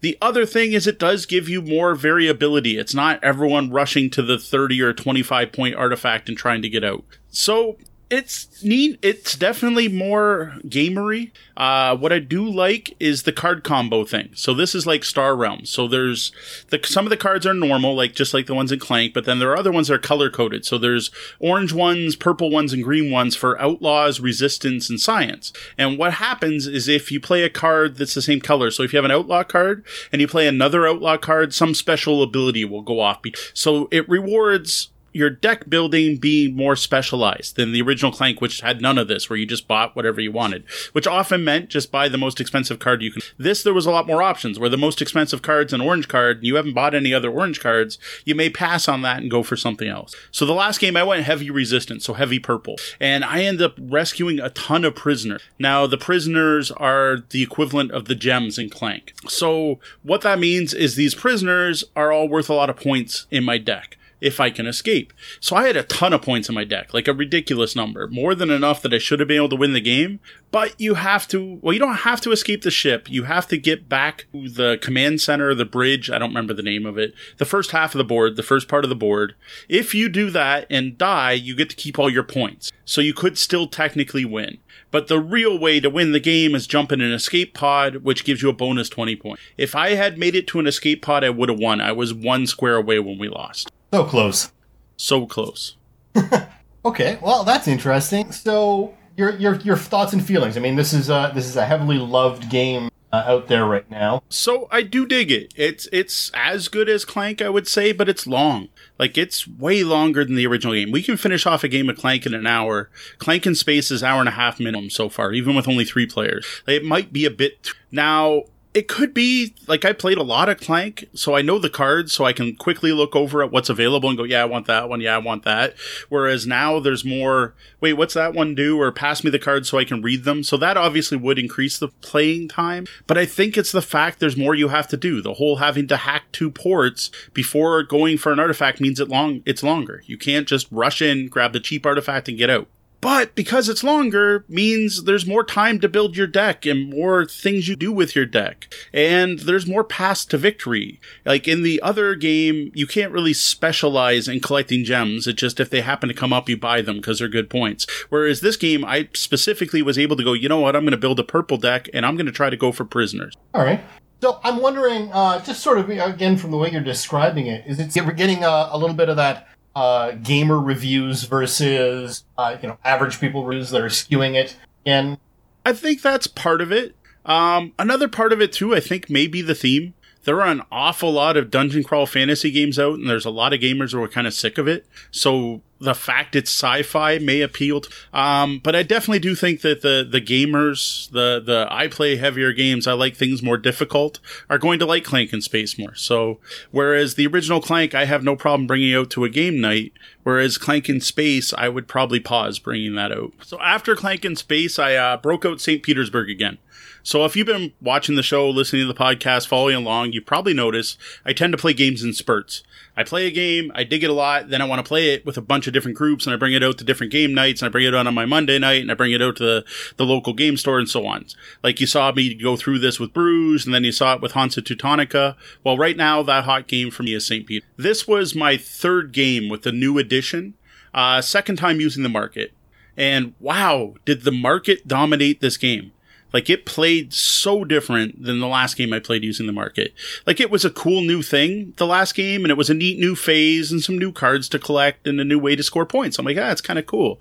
The 0.00 0.18
other 0.20 0.44
thing 0.44 0.72
is 0.72 0.88
it 0.88 0.98
does 0.98 1.24
give 1.24 1.48
you 1.48 1.62
more 1.62 1.94
variability. 1.94 2.76
It's 2.76 2.94
not 2.94 3.22
everyone 3.22 3.70
rushing 3.70 4.10
to 4.10 4.22
the 4.22 4.38
30 4.38 4.82
or 4.82 4.92
25 4.92 5.52
point 5.52 5.76
artifact 5.76 6.28
and 6.28 6.36
trying 6.36 6.62
to 6.62 6.68
get 6.68 6.82
out. 6.82 6.95
So 7.30 7.76
it's 8.08 8.62
neat. 8.62 8.98
It's 9.02 9.36
definitely 9.36 9.88
more 9.88 10.54
gamery. 10.64 11.32
Uh, 11.56 11.96
what 11.96 12.12
I 12.12 12.20
do 12.20 12.48
like 12.48 12.94
is 13.00 13.24
the 13.24 13.32
card 13.32 13.64
combo 13.64 14.04
thing. 14.04 14.30
So 14.34 14.54
this 14.54 14.76
is 14.76 14.86
like 14.86 15.02
Star 15.02 15.34
Realms. 15.34 15.70
So 15.70 15.88
there's 15.88 16.30
the 16.68 16.78
some 16.84 17.04
of 17.04 17.10
the 17.10 17.16
cards 17.16 17.46
are 17.46 17.54
normal, 17.54 17.96
like 17.96 18.14
just 18.14 18.32
like 18.32 18.46
the 18.46 18.54
ones 18.54 18.70
in 18.70 18.78
Clank, 18.78 19.12
but 19.12 19.24
then 19.24 19.40
there 19.40 19.50
are 19.50 19.56
other 19.56 19.72
ones 19.72 19.88
that 19.88 19.94
are 19.94 19.98
color 19.98 20.30
coded. 20.30 20.64
So 20.64 20.78
there's 20.78 21.10
orange 21.40 21.72
ones, 21.72 22.14
purple 22.14 22.48
ones, 22.48 22.72
and 22.72 22.84
green 22.84 23.10
ones 23.10 23.34
for 23.34 23.60
outlaws, 23.60 24.20
resistance, 24.20 24.88
and 24.88 25.00
science. 25.00 25.52
And 25.76 25.98
what 25.98 26.14
happens 26.14 26.68
is 26.68 26.86
if 26.86 27.10
you 27.10 27.18
play 27.18 27.42
a 27.42 27.50
card 27.50 27.96
that's 27.96 28.14
the 28.14 28.22
same 28.22 28.40
color, 28.40 28.70
so 28.70 28.84
if 28.84 28.92
you 28.92 28.98
have 28.98 29.04
an 29.04 29.10
outlaw 29.10 29.42
card 29.42 29.84
and 30.12 30.20
you 30.20 30.28
play 30.28 30.46
another 30.46 30.86
outlaw 30.86 31.16
card, 31.16 31.52
some 31.52 31.74
special 31.74 32.22
ability 32.22 32.64
will 32.64 32.82
go 32.82 33.00
off. 33.00 33.16
So 33.52 33.88
it 33.90 34.08
rewards 34.08 34.90
your 35.16 35.30
deck 35.30 35.68
building 35.68 36.18
be 36.18 36.52
more 36.52 36.76
specialized 36.76 37.56
than 37.56 37.72
the 37.72 37.80
original 37.80 38.12
Clank, 38.12 38.40
which 38.40 38.60
had 38.60 38.82
none 38.82 38.98
of 38.98 39.08
this, 39.08 39.28
where 39.30 39.38
you 39.38 39.46
just 39.46 39.66
bought 39.66 39.96
whatever 39.96 40.20
you 40.20 40.30
wanted, 40.30 40.64
which 40.92 41.06
often 41.06 41.42
meant 41.42 41.70
just 41.70 41.90
buy 41.90 42.08
the 42.08 42.18
most 42.18 42.40
expensive 42.40 42.78
card 42.78 43.00
you 43.00 43.10
can. 43.10 43.22
This, 43.38 43.62
there 43.62 43.74
was 43.74 43.86
a 43.86 43.90
lot 43.90 44.06
more 44.06 44.22
options, 44.22 44.58
where 44.58 44.68
the 44.68 44.76
most 44.76 45.00
expensive 45.00 45.40
card's 45.40 45.72
an 45.72 45.80
orange 45.80 46.08
card, 46.08 46.38
and 46.38 46.46
you 46.46 46.56
haven't 46.56 46.74
bought 46.74 46.94
any 46.94 47.14
other 47.14 47.30
orange 47.30 47.60
cards, 47.60 47.98
you 48.24 48.34
may 48.34 48.50
pass 48.50 48.88
on 48.88 49.02
that 49.02 49.22
and 49.22 49.30
go 49.30 49.42
for 49.42 49.56
something 49.56 49.88
else. 49.88 50.14
So 50.30 50.44
the 50.44 50.52
last 50.52 50.80
game 50.80 50.96
I 50.96 51.02
went 51.02 51.24
heavy 51.24 51.50
resistance, 51.50 52.04
so 52.04 52.12
heavy 52.12 52.38
purple, 52.38 52.76
and 53.00 53.24
I 53.24 53.44
ended 53.44 53.62
up 53.62 53.74
rescuing 53.80 54.38
a 54.38 54.50
ton 54.50 54.84
of 54.84 54.94
prisoners. 54.94 55.42
Now, 55.58 55.86
the 55.86 55.98
prisoners 55.98 56.70
are 56.72 57.18
the 57.30 57.42
equivalent 57.42 57.90
of 57.92 58.04
the 58.04 58.14
gems 58.14 58.58
in 58.58 58.68
Clank. 58.68 59.14
So 59.28 59.80
what 60.02 60.20
that 60.20 60.38
means 60.38 60.74
is 60.74 60.94
these 60.94 61.14
prisoners 61.14 61.84
are 61.94 62.12
all 62.12 62.28
worth 62.28 62.50
a 62.50 62.54
lot 62.54 62.70
of 62.70 62.76
points 62.76 63.26
in 63.30 63.42
my 63.42 63.56
deck 63.56 63.95
if 64.20 64.40
I 64.40 64.50
can 64.50 64.66
escape. 64.66 65.12
So 65.40 65.56
I 65.56 65.66
had 65.66 65.76
a 65.76 65.82
ton 65.82 66.12
of 66.12 66.22
points 66.22 66.48
in 66.48 66.54
my 66.54 66.64
deck, 66.64 66.94
like 66.94 67.08
a 67.08 67.12
ridiculous 67.12 67.76
number, 67.76 68.08
more 68.08 68.34
than 68.34 68.50
enough 68.50 68.82
that 68.82 68.94
I 68.94 68.98
should 68.98 69.20
have 69.20 69.28
been 69.28 69.36
able 69.36 69.48
to 69.50 69.56
win 69.56 69.72
the 69.72 69.80
game. 69.80 70.20
But 70.50 70.80
you 70.80 70.94
have 70.94 71.28
to, 71.28 71.58
well, 71.60 71.74
you 71.74 71.78
don't 71.78 71.96
have 71.96 72.20
to 72.22 72.32
escape 72.32 72.62
the 72.62 72.70
ship. 72.70 73.10
You 73.10 73.24
have 73.24 73.46
to 73.48 73.58
get 73.58 73.88
back 73.88 74.26
to 74.32 74.48
the 74.48 74.78
command 74.80 75.20
center, 75.20 75.54
the 75.54 75.64
bridge. 75.64 76.10
I 76.10 76.18
don't 76.18 76.30
remember 76.30 76.54
the 76.54 76.62
name 76.62 76.86
of 76.86 76.96
it. 76.96 77.14
The 77.36 77.44
first 77.44 77.72
half 77.72 77.94
of 77.94 77.98
the 77.98 78.04
board, 78.04 78.36
the 78.36 78.42
first 78.42 78.68
part 78.68 78.84
of 78.84 78.88
the 78.88 78.96
board. 78.96 79.34
If 79.68 79.94
you 79.94 80.08
do 80.08 80.30
that 80.30 80.66
and 80.70 80.96
die, 80.96 81.32
you 81.32 81.54
get 81.54 81.68
to 81.70 81.76
keep 81.76 81.98
all 81.98 82.08
your 82.08 82.22
points. 82.22 82.72
So 82.84 83.00
you 83.00 83.12
could 83.12 83.36
still 83.36 83.66
technically 83.66 84.24
win. 84.24 84.58
But 84.90 85.08
the 85.08 85.20
real 85.20 85.58
way 85.58 85.80
to 85.80 85.90
win 85.90 86.12
the 86.12 86.20
game 86.20 86.54
is 86.54 86.66
jump 86.66 86.92
in 86.92 87.00
an 87.00 87.12
escape 87.12 87.52
pod, 87.52 87.96
which 87.96 88.24
gives 88.24 88.40
you 88.40 88.48
a 88.48 88.54
bonus 88.54 88.88
20 88.88 89.16
points. 89.16 89.42
If 89.58 89.74
I 89.74 89.90
had 89.90 90.16
made 90.16 90.34
it 90.34 90.46
to 90.48 90.60
an 90.60 90.66
escape 90.66 91.02
pod, 91.02 91.24
I 91.24 91.30
would 91.30 91.48
have 91.48 91.58
won. 91.58 91.80
I 91.80 91.92
was 91.92 92.14
one 92.14 92.46
square 92.46 92.76
away 92.76 92.98
when 92.98 93.18
we 93.18 93.28
lost. 93.28 93.70
So 93.92 94.04
close. 94.04 94.52
So 94.96 95.26
close. 95.26 95.76
okay, 96.84 97.18
well 97.20 97.44
that's 97.44 97.68
interesting. 97.68 98.32
So 98.32 98.94
your 99.16 99.30
your 99.36 99.56
your 99.56 99.76
thoughts 99.76 100.12
and 100.12 100.24
feelings. 100.24 100.56
I 100.56 100.60
mean, 100.60 100.76
this 100.76 100.92
is 100.92 101.08
a 101.08 101.32
this 101.34 101.46
is 101.46 101.56
a 101.56 101.64
heavily 101.64 101.98
loved 101.98 102.50
game 102.50 102.90
uh, 103.12 103.24
out 103.26 103.48
there 103.48 103.64
right 103.64 103.88
now. 103.90 104.22
So 104.28 104.68
I 104.70 104.82
do 104.82 105.06
dig 105.06 105.30
it. 105.30 105.52
It's 105.56 105.88
it's 105.92 106.30
as 106.34 106.68
good 106.68 106.88
as 106.88 107.04
Clank, 107.04 107.40
I 107.40 107.48
would 107.48 107.68
say, 107.68 107.92
but 107.92 108.08
it's 108.08 108.26
long. 108.26 108.68
Like 108.98 109.16
it's 109.16 109.46
way 109.46 109.84
longer 109.84 110.24
than 110.24 110.36
the 110.36 110.46
original 110.46 110.74
game. 110.74 110.90
We 110.90 111.02
can 111.02 111.16
finish 111.16 111.46
off 111.46 111.64
a 111.64 111.68
game 111.68 111.88
of 111.88 111.96
Clank 111.96 112.26
in 112.26 112.34
an 112.34 112.46
hour. 112.46 112.90
Clank 113.18 113.46
in 113.46 113.54
Space 113.54 113.90
is 113.90 114.02
hour 114.02 114.20
and 114.20 114.28
a 114.28 114.32
half 114.32 114.60
minimum 114.60 114.90
so 114.90 115.08
far, 115.08 115.32
even 115.32 115.54
with 115.54 115.68
only 115.68 115.84
three 115.84 116.06
players. 116.06 116.44
It 116.66 116.84
might 116.84 117.12
be 117.12 117.24
a 117.24 117.30
bit 117.30 117.70
now 117.90 118.44
it 118.76 118.88
could 118.88 119.14
be 119.14 119.54
like 119.66 119.86
I 119.86 119.94
played 119.94 120.18
a 120.18 120.22
lot 120.22 120.50
of 120.50 120.60
Clank, 120.60 121.06
so 121.14 121.34
I 121.34 121.40
know 121.40 121.58
the 121.58 121.70
cards, 121.70 122.12
so 122.12 122.26
I 122.26 122.34
can 122.34 122.54
quickly 122.56 122.92
look 122.92 123.16
over 123.16 123.42
at 123.42 123.50
what's 123.50 123.70
available 123.70 124.10
and 124.10 124.18
go, 124.18 124.24
yeah, 124.24 124.42
I 124.42 124.44
want 124.44 124.66
that 124.66 124.90
one, 124.90 125.00
yeah, 125.00 125.14
I 125.14 125.18
want 125.18 125.44
that. 125.44 125.74
Whereas 126.10 126.46
now 126.46 126.78
there's 126.78 127.02
more, 127.02 127.54
wait, 127.80 127.94
what's 127.94 128.12
that 128.12 128.34
one 128.34 128.54
do? 128.54 128.78
Or 128.78 128.92
pass 128.92 129.24
me 129.24 129.30
the 129.30 129.38
cards 129.38 129.70
so 129.70 129.78
I 129.78 129.86
can 129.86 130.02
read 130.02 130.24
them. 130.24 130.42
So 130.42 130.58
that 130.58 130.76
obviously 130.76 131.16
would 131.16 131.38
increase 131.38 131.78
the 131.78 131.88
playing 131.88 132.48
time. 132.48 132.86
But 133.06 133.16
I 133.16 133.24
think 133.24 133.56
it's 133.56 133.72
the 133.72 133.80
fact 133.80 134.20
there's 134.20 134.36
more 134.36 134.54
you 134.54 134.68
have 134.68 134.88
to 134.88 134.98
do. 134.98 135.22
The 135.22 135.34
whole 135.34 135.56
having 135.56 135.86
to 135.88 135.96
hack 135.96 136.24
two 136.32 136.50
ports 136.50 137.10
before 137.32 137.82
going 137.82 138.18
for 138.18 138.30
an 138.30 138.38
artifact 138.38 138.82
means 138.82 139.00
it 139.00 139.08
long 139.08 139.40
it's 139.46 139.62
longer. 139.62 140.02
You 140.04 140.18
can't 140.18 140.46
just 140.46 140.68
rush 140.70 141.00
in, 141.00 141.28
grab 141.28 141.54
the 141.54 141.60
cheap 141.60 141.86
artifact 141.86 142.28
and 142.28 142.36
get 142.36 142.50
out. 142.50 142.68
But 143.00 143.34
because 143.34 143.68
it's 143.68 143.84
longer 143.84 144.44
means 144.48 145.04
there's 145.04 145.26
more 145.26 145.44
time 145.44 145.80
to 145.80 145.88
build 145.88 146.16
your 146.16 146.26
deck 146.26 146.66
and 146.66 146.90
more 146.90 147.26
things 147.26 147.68
you 147.68 147.76
do 147.76 147.92
with 147.92 148.16
your 148.16 148.26
deck. 148.26 148.72
And 148.92 149.40
there's 149.40 149.66
more 149.66 149.84
paths 149.84 150.24
to 150.26 150.38
victory. 150.38 151.00
Like 151.24 151.46
in 151.46 151.62
the 151.62 151.80
other 151.82 152.14
game, 152.14 152.72
you 152.74 152.86
can't 152.86 153.12
really 153.12 153.34
specialize 153.34 154.28
in 154.28 154.40
collecting 154.40 154.84
gems. 154.84 155.26
It's 155.26 155.40
just 155.40 155.60
if 155.60 155.70
they 155.70 155.82
happen 155.82 156.08
to 156.08 156.14
come 156.14 156.32
up, 156.32 156.48
you 156.48 156.56
buy 156.56 156.82
them 156.82 156.96
because 156.96 157.18
they're 157.18 157.28
good 157.28 157.50
points. 157.50 157.86
Whereas 158.08 158.40
this 158.40 158.56
game, 158.56 158.84
I 158.84 159.08
specifically 159.14 159.82
was 159.82 159.98
able 159.98 160.16
to 160.16 160.24
go, 160.24 160.32
you 160.32 160.48
know 160.48 160.60
what, 160.60 160.74
I'm 160.74 160.82
going 160.82 160.90
to 160.92 160.96
build 160.96 161.20
a 161.20 161.24
purple 161.24 161.58
deck 161.58 161.88
and 161.92 162.04
I'm 162.06 162.16
going 162.16 162.26
to 162.26 162.32
try 162.32 162.50
to 162.50 162.56
go 162.56 162.72
for 162.72 162.84
prisoners. 162.84 163.34
All 163.54 163.62
right. 163.62 163.80
So 164.22 164.40
I'm 164.42 164.62
wondering, 164.62 165.10
uh, 165.12 165.44
just 165.44 165.62
sort 165.62 165.78
of 165.78 165.90
again 165.90 166.38
from 166.38 166.50
the 166.50 166.56
way 166.56 166.70
you're 166.70 166.80
describing 166.80 167.48
it, 167.48 167.64
is 167.66 167.78
it 167.78 167.94
we're 168.04 168.12
getting 168.12 168.44
a, 168.44 168.70
a 168.72 168.78
little 168.78 168.96
bit 168.96 169.10
of 169.10 169.16
that 169.16 169.46
uh, 169.76 170.12
gamer 170.12 170.58
reviews 170.58 171.24
versus 171.24 172.24
uh, 172.36 172.56
you 172.60 172.68
know 172.68 172.78
average 172.84 173.20
people 173.20 173.44
reviews 173.44 173.70
that 173.70 173.82
are 173.82 173.86
skewing 173.86 174.34
it 174.34 174.56
and 174.84 175.18
i 175.64 175.72
think 175.72 176.02
that's 176.02 176.26
part 176.26 176.60
of 176.60 176.72
it. 176.72 176.96
Um, 177.26 177.72
another 177.78 178.08
part 178.08 178.32
of 178.32 178.40
it 178.40 178.52
too 178.52 178.74
i 178.74 178.80
think 178.80 179.08
may 179.08 179.28
be 179.28 179.42
the 179.42 179.54
theme. 179.54 179.94
There 180.24 180.42
are 180.42 180.48
an 180.48 180.62
awful 180.72 181.12
lot 181.12 181.36
of 181.36 181.52
dungeon 181.52 181.84
crawl 181.84 182.04
fantasy 182.04 182.50
games 182.50 182.80
out, 182.80 182.94
and 182.94 183.08
there's 183.08 183.24
a 183.24 183.30
lot 183.30 183.52
of 183.52 183.60
gamers 183.60 183.92
who 183.92 184.02
are 184.02 184.08
kind 184.08 184.26
of 184.26 184.34
sick 184.34 184.58
of 184.58 184.66
it. 184.66 184.84
So 185.12 185.62
the 185.78 185.94
fact 185.94 186.34
it's 186.34 186.50
sci-fi 186.50 187.18
may 187.18 187.40
appeal 187.40 187.82
to, 187.82 187.90
um, 188.12 188.60
but 188.62 188.74
I 188.74 188.82
definitely 188.82 189.18
do 189.18 189.34
think 189.34 189.60
that 189.60 189.82
the, 189.82 190.06
the 190.08 190.20
gamers, 190.20 191.10
the, 191.10 191.42
the, 191.44 191.68
I 191.70 191.88
play 191.88 192.16
heavier 192.16 192.52
games, 192.52 192.86
I 192.86 192.92
like 192.92 193.16
things 193.16 193.42
more 193.42 193.58
difficult, 193.58 194.18
are 194.48 194.58
going 194.58 194.78
to 194.78 194.86
like 194.86 195.04
Clank 195.04 195.32
in 195.32 195.40
Space 195.40 195.78
more. 195.78 195.94
So, 195.94 196.38
whereas 196.70 197.14
the 197.14 197.26
original 197.26 197.60
Clank, 197.60 197.94
I 197.94 198.06
have 198.06 198.24
no 198.24 198.36
problem 198.36 198.66
bringing 198.66 198.94
out 198.94 199.10
to 199.10 199.24
a 199.24 199.30
game 199.30 199.60
night, 199.60 199.92
whereas 200.22 200.58
Clank 200.58 200.88
in 200.88 201.00
Space, 201.00 201.52
I 201.52 201.68
would 201.68 201.88
probably 201.88 202.20
pause 202.20 202.58
bringing 202.58 202.94
that 202.94 203.12
out. 203.12 203.32
So 203.42 203.60
after 203.60 203.94
Clank 203.94 204.24
in 204.24 204.36
Space, 204.36 204.78
I, 204.78 204.94
uh, 204.94 205.16
broke 205.16 205.44
out 205.44 205.60
St. 205.60 205.82
Petersburg 205.82 206.30
again. 206.30 206.58
So 207.06 207.24
if 207.24 207.36
you've 207.36 207.46
been 207.46 207.72
watching 207.80 208.16
the 208.16 208.22
show, 208.24 208.50
listening 208.50 208.82
to 208.82 208.92
the 208.92 208.98
podcast, 208.98 209.46
following 209.46 209.76
along, 209.76 210.12
you 210.12 210.20
probably 210.20 210.54
noticed 210.54 210.98
I 211.24 211.32
tend 211.32 211.52
to 211.52 211.56
play 211.56 211.72
games 211.72 212.02
in 212.02 212.12
spurts. 212.12 212.64
I 212.96 213.04
play 213.04 213.26
a 213.26 213.30
game, 213.30 213.70
I 213.74 213.84
dig 213.84 214.02
it 214.02 214.10
a 214.10 214.14
lot, 214.14 214.48
then 214.48 214.62
I 214.62 214.64
want 214.64 214.78
to 214.78 214.88
play 214.88 215.10
it 215.10 215.26
with 215.26 215.36
a 215.36 215.42
bunch 215.42 215.66
of 215.66 215.72
different 215.72 215.96
groups, 215.96 216.26
and 216.26 216.32
I 216.32 216.38
bring 216.38 216.54
it 216.54 216.62
out 216.62 216.78
to 216.78 216.84
different 216.84 217.12
game 217.12 217.34
nights, 217.34 217.60
and 217.60 217.68
I 217.68 217.70
bring 217.70 217.84
it 217.84 217.94
out 217.94 218.06
on 218.06 218.14
my 218.14 218.24
Monday 218.24 218.58
night, 218.58 218.80
and 218.80 218.90
I 218.90 218.94
bring 218.94 219.12
it 219.12 219.20
out 219.20 219.36
to 219.36 219.44
the, 219.44 219.64
the 219.96 220.06
local 220.06 220.32
game 220.32 220.56
store, 220.56 220.78
and 220.78 220.88
so 220.88 221.06
on. 221.06 221.26
Like 221.62 221.80
you 221.80 221.86
saw 221.86 222.10
me 222.12 222.34
go 222.34 222.56
through 222.56 222.78
this 222.78 222.98
with 222.98 223.12
Brews, 223.12 223.66
and 223.66 223.74
then 223.74 223.84
you 223.84 223.92
saw 223.92 224.14
it 224.14 224.22
with 224.22 224.32
Hansa 224.32 224.62
Teutonica. 224.62 225.36
Well, 225.62 225.76
right 225.76 225.96
now, 225.96 226.22
that 226.22 226.44
hot 226.44 226.68
game 226.68 226.90
for 226.90 227.02
me 227.02 227.14
is 227.14 227.26
St. 227.26 227.46
Peter. 227.46 227.66
This 227.76 228.08
was 228.08 228.34
my 228.34 228.56
third 228.56 229.12
game 229.12 229.48
with 229.48 229.62
the 229.62 229.72
new 229.72 229.98
edition, 229.98 230.54
uh, 230.94 231.20
second 231.20 231.56
time 231.56 231.80
using 231.80 232.02
the 232.02 232.08
market. 232.08 232.52
And 232.96 233.34
wow, 233.40 233.94
did 234.06 234.22
the 234.22 234.32
market 234.32 234.88
dominate 234.88 235.40
this 235.40 235.58
game? 235.58 235.92
Like 236.32 236.50
it 236.50 236.66
played 236.66 237.12
so 237.12 237.64
different 237.64 238.22
than 238.22 238.40
the 238.40 238.46
last 238.46 238.76
game 238.76 238.92
I 238.92 238.98
played 238.98 239.24
using 239.24 239.46
the 239.46 239.52
market. 239.52 239.94
Like 240.26 240.40
it 240.40 240.50
was 240.50 240.64
a 240.64 240.70
cool 240.70 241.02
new 241.02 241.22
thing, 241.22 241.72
the 241.76 241.86
last 241.86 242.14
game, 242.14 242.44
and 242.44 242.50
it 242.50 242.56
was 242.56 242.68
a 242.68 242.74
neat 242.74 242.98
new 242.98 243.14
phase 243.14 243.72
and 243.72 243.82
some 243.82 243.98
new 243.98 244.12
cards 244.12 244.48
to 244.50 244.58
collect 244.58 245.06
and 245.06 245.20
a 245.20 245.24
new 245.24 245.38
way 245.38 245.56
to 245.56 245.62
score 245.62 245.86
points. 245.86 246.18
I'm 246.18 246.26
like, 246.26 246.36
ah, 246.38 246.50
it's 246.50 246.60
kind 246.60 246.78
of 246.78 246.86
cool. 246.86 247.20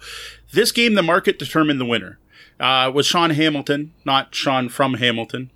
This 0.52 0.72
game, 0.72 0.96
the 0.96 1.04
market 1.04 1.40
determined 1.40 1.80
the 1.80 1.86
winner. 1.86 2.20
Uh, 2.60 2.90
was 2.94 3.06
Sean 3.06 3.32
Hamilton, 3.32 3.94
not 4.06 4.34
Sean 4.34 4.70
from 4.70 4.94
Hamilton, 4.96 5.52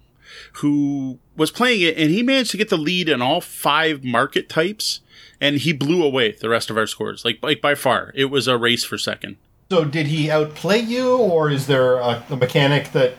who 0.53 1.19
was 1.37 1.49
playing 1.49 1.81
it, 1.81 1.97
and 1.97 2.11
he 2.11 2.21
managed 2.21 2.51
to 2.51 2.57
get 2.57 2.69
the 2.69 2.77
lead 2.77 3.07
in 3.07 3.21
all 3.21 3.39
five 3.39 4.03
market 4.03 4.49
types, 4.49 4.99
and 5.39 5.57
he 5.57 5.71
blew 5.71 6.03
away 6.03 6.33
the 6.33 6.49
rest 6.49 6.69
of 6.69 6.77
our 6.77 6.87
scores. 6.87 7.23
Like, 7.23 7.39
like 7.41 7.61
by 7.61 7.75
far, 7.75 8.11
it 8.15 8.25
was 8.25 8.47
a 8.47 8.57
race 8.57 8.83
for 8.83 8.97
second. 8.97 9.37
So, 9.71 9.85
did 9.85 10.07
he 10.07 10.29
outplay 10.29 10.79
you, 10.79 11.15
or 11.15 11.49
is 11.49 11.67
there 11.67 11.95
a, 11.95 12.23
a 12.29 12.35
mechanic 12.35 12.91
that 12.91 13.13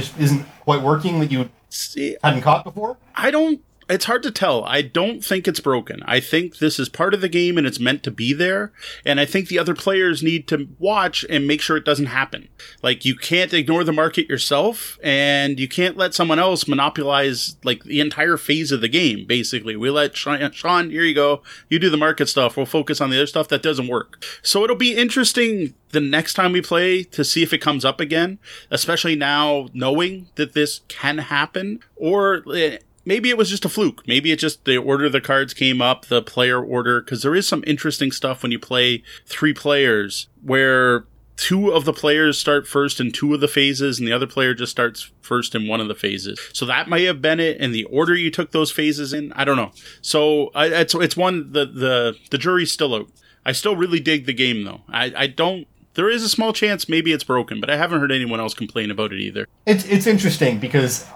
just 0.00 0.18
isn't 0.20 0.44
quite 0.60 0.82
working 0.82 1.20
that 1.20 1.30
you 1.30 1.48
See, 1.68 2.16
hadn't 2.22 2.42
caught 2.42 2.64
before? 2.64 2.96
I 3.14 3.30
don't 3.30 3.60
it's 3.88 4.06
hard 4.06 4.22
to 4.24 4.30
tell. 4.30 4.64
I 4.64 4.82
don't 4.82 5.24
think 5.24 5.46
it's 5.46 5.60
broken. 5.60 6.02
I 6.04 6.18
think 6.18 6.58
this 6.58 6.80
is 6.80 6.88
part 6.88 7.14
of 7.14 7.20
the 7.20 7.28
game 7.28 7.56
and 7.56 7.66
it's 7.66 7.78
meant 7.78 8.02
to 8.02 8.10
be 8.10 8.32
there. 8.32 8.72
And 9.04 9.20
I 9.20 9.24
think 9.24 9.48
the 9.48 9.58
other 9.58 9.74
players 9.74 10.22
need 10.22 10.48
to 10.48 10.68
watch 10.78 11.24
and 11.30 11.46
make 11.46 11.60
sure 11.60 11.76
it 11.76 11.84
doesn't 11.84 12.06
happen. 12.06 12.48
Like 12.82 13.04
you 13.04 13.14
can't 13.14 13.52
ignore 13.52 13.84
the 13.84 13.92
market 13.92 14.28
yourself 14.28 14.98
and 15.04 15.60
you 15.60 15.68
can't 15.68 15.96
let 15.96 16.14
someone 16.14 16.40
else 16.40 16.66
monopolize 16.66 17.56
like 17.62 17.84
the 17.84 18.00
entire 18.00 18.36
phase 18.36 18.72
of 18.72 18.80
the 18.80 18.88
game. 18.88 19.24
Basically, 19.24 19.76
we 19.76 19.90
let 19.90 20.16
Sean, 20.16 20.90
here 20.90 21.04
you 21.04 21.14
go. 21.14 21.42
You 21.68 21.78
do 21.78 21.90
the 21.90 21.96
market 21.96 22.28
stuff. 22.28 22.56
We'll 22.56 22.66
focus 22.66 23.00
on 23.00 23.10
the 23.10 23.16
other 23.18 23.26
stuff 23.26 23.48
that 23.48 23.62
doesn't 23.62 23.88
work. 23.88 24.24
So 24.42 24.64
it'll 24.64 24.76
be 24.76 24.96
interesting 24.96 25.74
the 25.90 26.00
next 26.00 26.34
time 26.34 26.52
we 26.52 26.60
play 26.60 27.04
to 27.04 27.24
see 27.24 27.42
if 27.42 27.52
it 27.52 27.58
comes 27.58 27.84
up 27.84 28.00
again, 28.00 28.38
especially 28.70 29.14
now 29.14 29.68
knowing 29.72 30.26
that 30.34 30.52
this 30.52 30.80
can 30.88 31.18
happen 31.18 31.80
or 31.96 32.42
eh, 32.54 32.78
maybe 33.06 33.30
it 33.30 33.38
was 33.38 33.48
just 33.48 33.64
a 33.64 33.70
fluke. 33.70 34.06
Maybe 34.06 34.32
it 34.32 34.38
just 34.38 34.64
the 34.66 34.76
order 34.76 35.08
the 35.08 35.20
cards 35.20 35.54
came 35.54 35.80
up, 35.80 36.06
the 36.06 36.20
player 36.20 36.62
order, 36.62 37.00
because 37.00 37.22
there 37.22 37.34
is 37.34 37.48
some 37.48 37.64
interesting 37.66 38.12
stuff 38.12 38.42
when 38.42 38.52
you 38.52 38.58
play 38.58 39.02
three 39.24 39.54
players 39.54 40.28
where 40.42 41.06
two 41.36 41.70
of 41.70 41.84
the 41.84 41.92
players 41.92 42.38
start 42.38 42.66
first 42.66 42.98
in 42.98 43.12
two 43.12 43.32
of 43.34 43.40
the 43.40 43.48
phases 43.48 43.98
and 43.98 44.08
the 44.08 44.12
other 44.12 44.26
player 44.26 44.54
just 44.54 44.72
starts 44.72 45.10
first 45.20 45.54
in 45.54 45.68
one 45.68 45.80
of 45.80 45.88
the 45.88 45.94
phases. 45.94 46.38
So 46.52 46.66
that 46.66 46.88
might 46.88 47.04
have 47.04 47.22
been 47.22 47.40
it 47.40 47.58
in 47.58 47.72
the 47.72 47.84
order 47.84 48.14
you 48.14 48.30
took 48.30 48.52
those 48.52 48.70
phases 48.70 49.12
in. 49.12 49.32
I 49.32 49.44
don't 49.44 49.56
know. 49.56 49.72
So 50.00 50.50
I, 50.54 50.66
it's 50.66 50.94
it's 50.94 51.16
one 51.16 51.52
the 51.52 51.66
the 51.66 52.16
the 52.30 52.38
jury's 52.38 52.72
still 52.72 52.94
out. 52.94 53.08
I 53.44 53.52
still 53.52 53.76
really 53.76 54.00
dig 54.00 54.26
the 54.26 54.34
game 54.34 54.64
though. 54.64 54.80
I 54.88 55.12
I 55.16 55.26
don't. 55.28 55.66
There 55.94 56.10
is 56.10 56.22
a 56.22 56.28
small 56.28 56.52
chance 56.52 56.90
maybe 56.90 57.12
it's 57.12 57.24
broken, 57.24 57.60
but 57.60 57.70
I 57.70 57.76
haven't 57.76 58.00
heard 58.00 58.12
anyone 58.12 58.38
else 58.40 58.52
complain 58.52 58.90
about 58.90 59.12
it 59.12 59.20
either. 59.20 59.46
It's 59.66 59.84
it's 59.86 60.06
interesting 60.06 60.58
because 60.58 61.06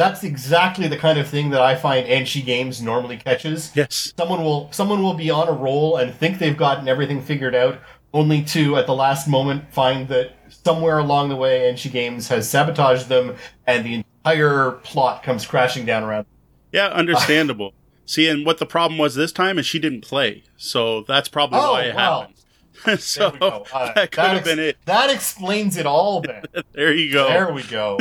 that's 0.00 0.24
exactly 0.24 0.88
the 0.88 0.96
kind 0.96 1.18
of 1.18 1.28
thing 1.28 1.50
that 1.50 1.60
I 1.60 1.74
find 1.76 2.06
Anshi 2.06 2.42
Games 2.44 2.80
normally 2.80 3.18
catches. 3.18 3.70
Yes. 3.76 4.14
Someone 4.16 4.42
will 4.42 4.72
someone 4.72 5.02
will 5.02 5.14
be 5.14 5.30
on 5.30 5.46
a 5.46 5.52
roll 5.52 5.98
and 5.98 6.14
think 6.14 6.38
they've 6.38 6.56
gotten 6.56 6.88
everything 6.88 7.20
figured 7.20 7.54
out, 7.54 7.78
only 8.14 8.42
to 8.44 8.76
at 8.76 8.86
the 8.86 8.94
last 8.94 9.28
moment 9.28 9.72
find 9.72 10.08
that 10.08 10.32
somewhere 10.48 10.98
along 10.98 11.28
the 11.28 11.36
way 11.36 11.70
Anshi 11.70 11.92
Games 11.92 12.28
has 12.28 12.48
sabotaged 12.48 13.08
them 13.08 13.36
and 13.66 13.84
the 13.84 13.94
entire 14.24 14.72
plot 14.82 15.22
comes 15.22 15.46
crashing 15.46 15.84
down 15.84 16.02
around. 16.02 16.24
Yeah, 16.72 16.86
understandable. 16.88 17.74
See, 18.06 18.26
and 18.28 18.44
what 18.46 18.58
the 18.58 18.66
problem 18.66 18.98
was 18.98 19.14
this 19.14 19.30
time 19.32 19.58
is 19.58 19.66
she 19.66 19.78
didn't 19.78 20.00
play, 20.00 20.42
so 20.56 21.02
that's 21.02 21.28
probably 21.28 21.60
Oh, 21.60 21.72
why 21.72 21.82
it 21.84 21.94
well. 21.94 22.20
happened. 22.22 23.00
so 23.00 23.30
There 23.30 23.32
we 23.32 23.38
go. 23.38 23.66
Uh, 23.72 23.92
that 23.92 24.10
could 24.10 24.24
have 24.24 24.36
ex- 24.38 24.48
been 24.48 24.58
it. 24.58 24.76
That 24.86 25.10
explains 25.10 25.76
it 25.76 25.84
all 25.86 26.20
then. 26.22 26.42
There 26.72 26.92
you 26.92 27.12
go. 27.12 27.28
There 27.28 27.52
we 27.52 27.62
go. 27.64 27.98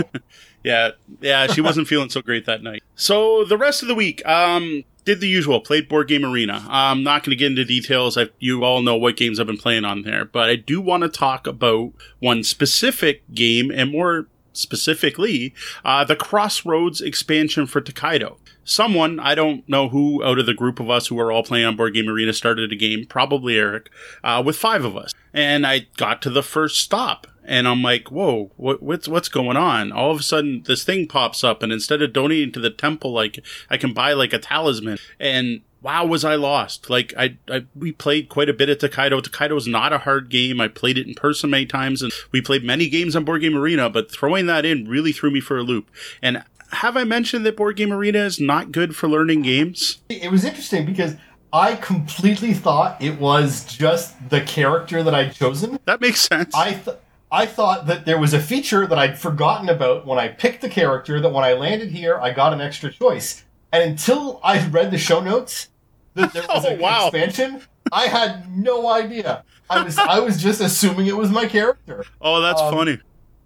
Yeah, 0.69 0.91
yeah, 1.19 1.47
she 1.47 1.61
wasn't 1.61 1.87
feeling 1.91 2.09
so 2.09 2.21
great 2.21 2.45
that 2.45 2.61
night. 2.61 2.83
So 2.95 3.43
the 3.43 3.57
rest 3.57 3.81
of 3.81 3.87
the 3.87 3.95
week, 3.95 4.23
um, 4.27 4.83
did 5.03 5.19
the 5.19 5.27
usual, 5.27 5.59
played 5.59 5.89
Board 5.89 6.07
Game 6.07 6.23
Arena. 6.23 6.63
I'm 6.69 7.01
not 7.01 7.23
going 7.23 7.31
to 7.31 7.35
get 7.35 7.47
into 7.47 7.65
details. 7.65 8.15
I, 8.15 8.29
you 8.37 8.63
all 8.63 8.83
know 8.83 8.95
what 8.95 9.17
games 9.17 9.39
I've 9.39 9.47
been 9.47 9.57
playing 9.57 9.83
on 9.83 10.03
there, 10.03 10.25
but 10.25 10.49
I 10.49 10.55
do 10.55 10.79
want 10.79 11.01
to 11.01 11.09
talk 11.09 11.47
about 11.47 11.93
one 12.19 12.43
specific 12.43 13.23
game, 13.33 13.71
and 13.71 13.91
more 13.91 14.27
specifically, 14.53 15.55
uh, 15.83 16.03
the 16.03 16.15
Crossroads 16.15 17.01
expansion 17.01 17.65
for 17.65 17.81
Tokaido. 17.81 18.37
Someone, 18.63 19.19
I 19.19 19.33
don't 19.33 19.67
know 19.67 19.89
who 19.89 20.23
out 20.23 20.37
of 20.37 20.45
the 20.45 20.53
group 20.53 20.79
of 20.79 20.91
us 20.91 21.07
who 21.07 21.19
are 21.19 21.31
all 21.31 21.41
playing 21.41 21.65
on 21.65 21.75
Board 21.75 21.95
Game 21.95 22.07
Arena 22.07 22.33
started 22.33 22.71
a 22.71 22.75
game, 22.75 23.07
probably 23.07 23.57
Eric, 23.57 23.89
uh, 24.23 24.43
with 24.45 24.57
five 24.57 24.85
of 24.85 24.95
us. 24.95 25.11
And 25.33 25.65
I 25.65 25.87
got 25.97 26.21
to 26.23 26.29
the 26.29 26.43
first 26.43 26.79
stop 26.79 27.25
and 27.49 27.67
I'm 27.67 27.81
like, 27.81 28.11
whoa, 28.11 28.51
what, 28.57 28.81
what's 28.83 29.07
what's 29.07 29.27
going 29.27 29.57
on? 29.57 29.91
All 29.91 30.11
of 30.11 30.19
a 30.19 30.23
sudden, 30.23 30.63
this 30.67 30.83
thing 30.83 31.07
pops 31.07 31.43
up, 31.43 31.63
and 31.63 31.73
instead 31.73 32.03
of 32.03 32.13
donating 32.13 32.51
to 32.53 32.59
the 32.59 32.69
temple, 32.69 33.11
like 33.11 33.43
I 33.71 33.77
can 33.77 33.91
buy 33.91 34.13
like 34.13 34.33
a 34.33 34.39
talisman, 34.39 34.99
and 35.19 35.61
wow, 35.81 36.05
was 36.05 36.23
I 36.23 36.35
lost? 36.35 36.91
Like 36.91 37.11
I, 37.17 37.37
I 37.49 37.65
we 37.75 37.91
played 37.91 38.29
quite 38.29 38.49
a 38.49 38.53
bit 38.53 38.69
at 38.69 38.79
Tokaido. 38.79 39.19
Tokaido 39.19 39.55
is 39.55 39.65
not 39.65 39.91
a 39.91 39.97
hard 39.97 40.29
game. 40.29 40.61
I 40.61 40.67
played 40.67 40.99
it 40.99 41.07
in 41.07 41.15
person 41.15 41.49
many 41.49 41.65
times, 41.65 42.03
and 42.03 42.13
we 42.31 42.39
played 42.39 42.63
many 42.63 42.87
games 42.87 43.15
on 43.15 43.25
Board 43.25 43.41
Game 43.41 43.57
Arena. 43.57 43.89
But 43.89 44.11
throwing 44.11 44.45
that 44.45 44.63
in 44.63 44.87
really 44.87 45.11
threw 45.11 45.31
me 45.31 45.41
for 45.41 45.57
a 45.57 45.63
loop. 45.63 45.89
And 46.21 46.43
have 46.71 46.95
I 46.95 47.03
mentioned 47.03 47.47
that 47.47 47.57
Board 47.57 47.77
Game 47.77 47.91
Arena 47.91 48.19
is 48.19 48.39
not 48.39 48.71
good 48.71 48.95
for 48.95 49.09
learning 49.09 49.41
games? 49.41 49.97
it 50.07 50.29
was 50.29 50.45
interesting 50.45 50.85
because 50.85 51.15
I 51.51 51.75
completely 51.77 52.53
thought 52.53 53.01
it 53.01 53.19
was 53.19 53.65
just 53.65 54.29
the 54.29 54.41
character 54.41 55.01
that 55.01 55.15
I'd 55.15 55.33
chosen. 55.33 55.79
That 55.85 55.99
makes 55.99 56.21
sense. 56.21 56.53
I 56.53 56.73
th- 56.73 56.97
I 57.31 57.45
thought 57.45 57.85
that 57.87 58.05
there 58.05 58.17
was 58.19 58.33
a 58.33 58.39
feature 58.39 58.87
that 58.87 58.97
I'd 58.97 59.19
forgotten 59.19 59.69
about 59.69 60.05
when 60.07 60.17
I 60.17 60.29
picked 60.29 60.61
the 60.61 60.69
character 60.69 61.21
that 61.21 61.29
when 61.31 61.43
I 61.43 61.53
landed 61.53 61.91
here 61.91 62.17
I 62.19 62.31
got 62.33 62.53
an 62.53 62.61
extra 62.61 62.91
choice. 62.91 63.43
And 63.71 63.83
until 63.83 64.39
I 64.43 64.65
read 64.67 64.89
the 64.91 64.97
show 64.97 65.19
notes 65.19 65.67
that 66.15 66.33
there 66.33 66.43
was 66.49 66.65
Oh, 66.67 66.69
an 66.69 66.79
wow. 66.79 67.07
expansion, 67.07 67.61
I 67.91 68.07
had 68.07 68.49
no 68.57 68.87
idea. 68.89 69.43
I 69.69 69.83
was 69.83 69.97
I 69.99 70.19
was 70.19 70.41
just 70.41 70.59
assuming 70.61 71.05
it 71.07 71.15
was 71.15 71.29
my 71.29 71.45
character. 71.45 72.03
oh, 72.21 72.41
that's 72.41 72.61
um, 72.61 72.73
funny. 72.73 72.97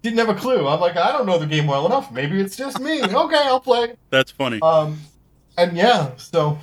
Didn't 0.02 0.20
have 0.20 0.30
a 0.30 0.36
clue. 0.36 0.68
I'm 0.68 0.80
like, 0.80 0.96
I 0.98 1.12
don't 1.12 1.26
know 1.26 1.38
the 1.38 1.46
game 1.46 1.68
well 1.68 1.86
enough. 1.86 2.12
Maybe 2.12 2.40
it's 2.42 2.56
just 2.56 2.80
me. 2.80 3.04
Okay, 3.04 3.38
I'll 3.38 3.60
play. 3.60 3.96
That's 4.10 4.32
funny. 4.32 4.62
Um, 4.62 5.00
and 5.58 5.76
yeah, 5.78 6.12
so 6.18 6.58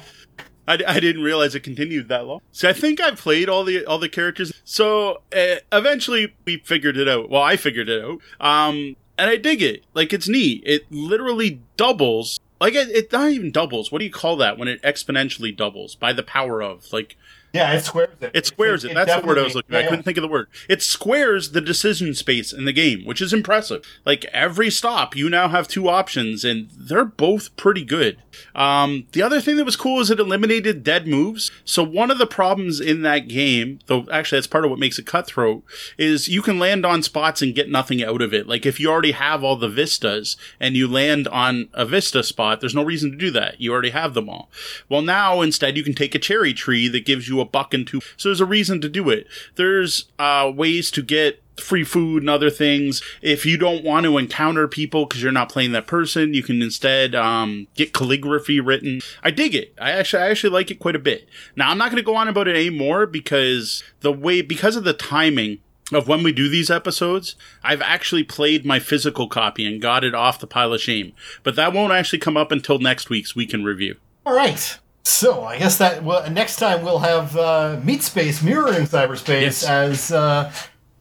I, 0.68 0.78
I 0.86 1.00
didn't 1.00 1.22
realize 1.22 1.54
it 1.54 1.62
continued 1.62 2.08
that 2.08 2.26
long. 2.26 2.40
See, 2.52 2.68
I 2.68 2.72
think 2.72 3.00
I 3.00 3.12
played 3.12 3.48
all 3.48 3.64
the 3.64 3.84
all 3.86 3.98
the 3.98 4.08
characters. 4.08 4.52
So 4.64 5.22
uh, 5.34 5.56
eventually 5.72 6.34
we 6.44 6.58
figured 6.58 6.96
it 6.96 7.08
out. 7.08 7.30
Well, 7.30 7.42
I 7.42 7.56
figured 7.56 7.88
it 7.88 8.04
out. 8.04 8.20
Um, 8.40 8.96
and 9.18 9.28
I 9.28 9.36
dig 9.36 9.62
it. 9.62 9.84
Like 9.94 10.12
it's 10.12 10.28
neat. 10.28 10.62
It 10.64 10.90
literally 10.90 11.60
doubles. 11.76 12.40
Like 12.60 12.74
it, 12.74 12.88
it 12.88 13.12
not 13.12 13.30
even 13.30 13.50
doubles. 13.50 13.90
What 13.90 13.98
do 13.98 14.04
you 14.04 14.10
call 14.12 14.36
that 14.36 14.58
when 14.58 14.68
it 14.68 14.82
exponentially 14.82 15.56
doubles 15.56 15.94
by 15.94 16.12
the 16.12 16.22
power 16.22 16.62
of? 16.62 16.92
Like 16.92 17.16
yeah, 17.52 17.72
it 17.72 17.84
squares 17.84 18.14
it. 18.20 18.30
it 18.34 18.46
squares 18.46 18.84
it. 18.84 18.94
That's 18.94 19.20
the 19.20 19.26
word 19.26 19.38
I 19.38 19.42
was 19.42 19.54
looking. 19.54 19.70
for. 19.70 19.78
I 19.78 19.84
couldn't 19.84 20.04
think 20.04 20.16
of 20.16 20.22
the 20.22 20.28
word. 20.28 20.48
It 20.68 20.82
squares 20.82 21.52
the 21.52 21.60
decision 21.60 22.14
space 22.14 22.52
in 22.52 22.64
the 22.64 22.72
game, 22.72 23.04
which 23.04 23.20
is 23.20 23.32
impressive. 23.32 23.84
Like 24.04 24.24
every 24.26 24.70
stop, 24.70 25.16
you 25.16 25.28
now 25.28 25.48
have 25.48 25.68
two 25.68 25.88
options, 25.88 26.44
and 26.44 26.68
they're 26.76 27.04
both 27.04 27.54
pretty 27.56 27.84
good. 27.84 28.18
Um, 28.54 29.06
the 29.12 29.22
other 29.22 29.40
thing 29.40 29.56
that 29.56 29.64
was 29.64 29.76
cool 29.76 30.00
is 30.00 30.10
it 30.10 30.20
eliminated 30.20 30.84
dead 30.84 31.06
moves. 31.06 31.50
So 31.64 31.82
one 31.82 32.10
of 32.10 32.18
the 32.18 32.26
problems 32.26 32.80
in 32.80 33.02
that 33.02 33.28
game, 33.28 33.80
though 33.86 34.06
actually 34.10 34.38
that's 34.38 34.46
part 34.46 34.64
of 34.64 34.70
what 34.70 34.78
makes 34.80 34.98
it 34.98 35.06
cutthroat, 35.06 35.64
is 35.98 36.28
you 36.28 36.42
can 36.42 36.58
land 36.58 36.86
on 36.86 37.02
spots 37.02 37.42
and 37.42 37.54
get 37.54 37.68
nothing 37.68 38.02
out 38.02 38.22
of 38.22 38.32
it. 38.32 38.46
Like 38.46 38.64
if 38.66 38.78
you 38.78 38.90
already 38.90 39.12
have 39.12 39.42
all 39.42 39.56
the 39.56 39.68
vistas 39.68 40.36
and 40.58 40.76
you 40.76 40.86
land 40.86 41.28
on 41.28 41.68
a 41.72 41.84
vista 41.84 42.22
spot, 42.22 42.60
there's 42.60 42.74
no 42.74 42.84
reason 42.84 43.10
to 43.10 43.16
do 43.16 43.30
that. 43.32 43.60
You 43.60 43.72
already 43.72 43.90
have 43.90 44.14
them 44.14 44.28
all. 44.28 44.48
Well, 44.88 45.02
now 45.02 45.40
instead 45.40 45.76
you 45.76 45.84
can 45.84 45.94
take 45.94 46.14
a 46.14 46.18
cherry 46.18 46.54
tree 46.54 46.88
that 46.88 47.04
gives 47.04 47.28
you 47.28 47.39
a 47.40 47.44
buck 47.44 47.74
and 47.74 47.86
two. 47.86 48.00
So 48.16 48.28
there's 48.28 48.40
a 48.40 48.46
reason 48.46 48.80
to 48.80 48.88
do 48.88 49.10
it. 49.10 49.26
There's 49.56 50.06
uh, 50.18 50.50
ways 50.54 50.90
to 50.92 51.02
get 51.02 51.42
free 51.60 51.84
food 51.84 52.22
and 52.22 52.30
other 52.30 52.50
things. 52.50 53.02
If 53.22 53.44
you 53.44 53.56
don't 53.56 53.84
want 53.84 54.04
to 54.04 54.18
encounter 54.18 54.66
people 54.66 55.04
because 55.04 55.22
you're 55.22 55.32
not 55.32 55.50
playing 55.50 55.72
that 55.72 55.86
person, 55.86 56.34
you 56.34 56.42
can 56.42 56.62
instead 56.62 57.14
um, 57.14 57.66
get 57.74 57.92
calligraphy 57.92 58.60
written. 58.60 59.00
I 59.22 59.30
dig 59.30 59.54
it. 59.54 59.74
I 59.78 59.90
actually, 59.92 60.22
I 60.22 60.30
actually 60.30 60.50
like 60.50 60.70
it 60.70 60.78
quite 60.78 60.96
a 60.96 61.00
bit. 61.00 61.28
Now 61.56 61.70
I'm 61.70 61.78
not 61.78 61.90
going 61.90 62.02
to 62.02 62.06
go 62.06 62.16
on 62.16 62.28
about 62.28 62.48
it 62.48 62.56
anymore 62.56 63.06
because 63.06 63.84
the 64.00 64.12
way, 64.12 64.42
because 64.42 64.76
of 64.76 64.84
the 64.84 64.94
timing 64.94 65.58
of 65.92 66.08
when 66.08 66.22
we 66.22 66.32
do 66.32 66.48
these 66.48 66.70
episodes, 66.70 67.34
I've 67.62 67.82
actually 67.82 68.22
played 68.22 68.64
my 68.64 68.78
physical 68.78 69.28
copy 69.28 69.66
and 69.66 69.82
got 69.82 70.04
it 70.04 70.14
off 70.14 70.38
the 70.38 70.46
pile 70.46 70.72
of 70.72 70.80
shame. 70.80 71.12
But 71.42 71.56
that 71.56 71.72
won't 71.72 71.92
actually 71.92 72.20
come 72.20 72.36
up 72.36 72.52
until 72.52 72.78
next 72.78 73.10
week's 73.10 73.34
weekend 73.34 73.66
review. 73.66 73.96
All 74.24 74.34
right. 74.34 74.78
So 75.02 75.44
I 75.44 75.58
guess 75.58 75.78
that 75.78 76.04
well, 76.04 76.28
next 76.30 76.56
time 76.56 76.84
we'll 76.84 76.98
have 77.00 77.36
uh, 77.36 77.80
Meat 77.84 78.02
Space 78.02 78.42
mirroring 78.42 78.84
cyberspace 78.86 79.40
Yes. 79.42 79.64
as 79.64 80.12
uh, 80.12 80.52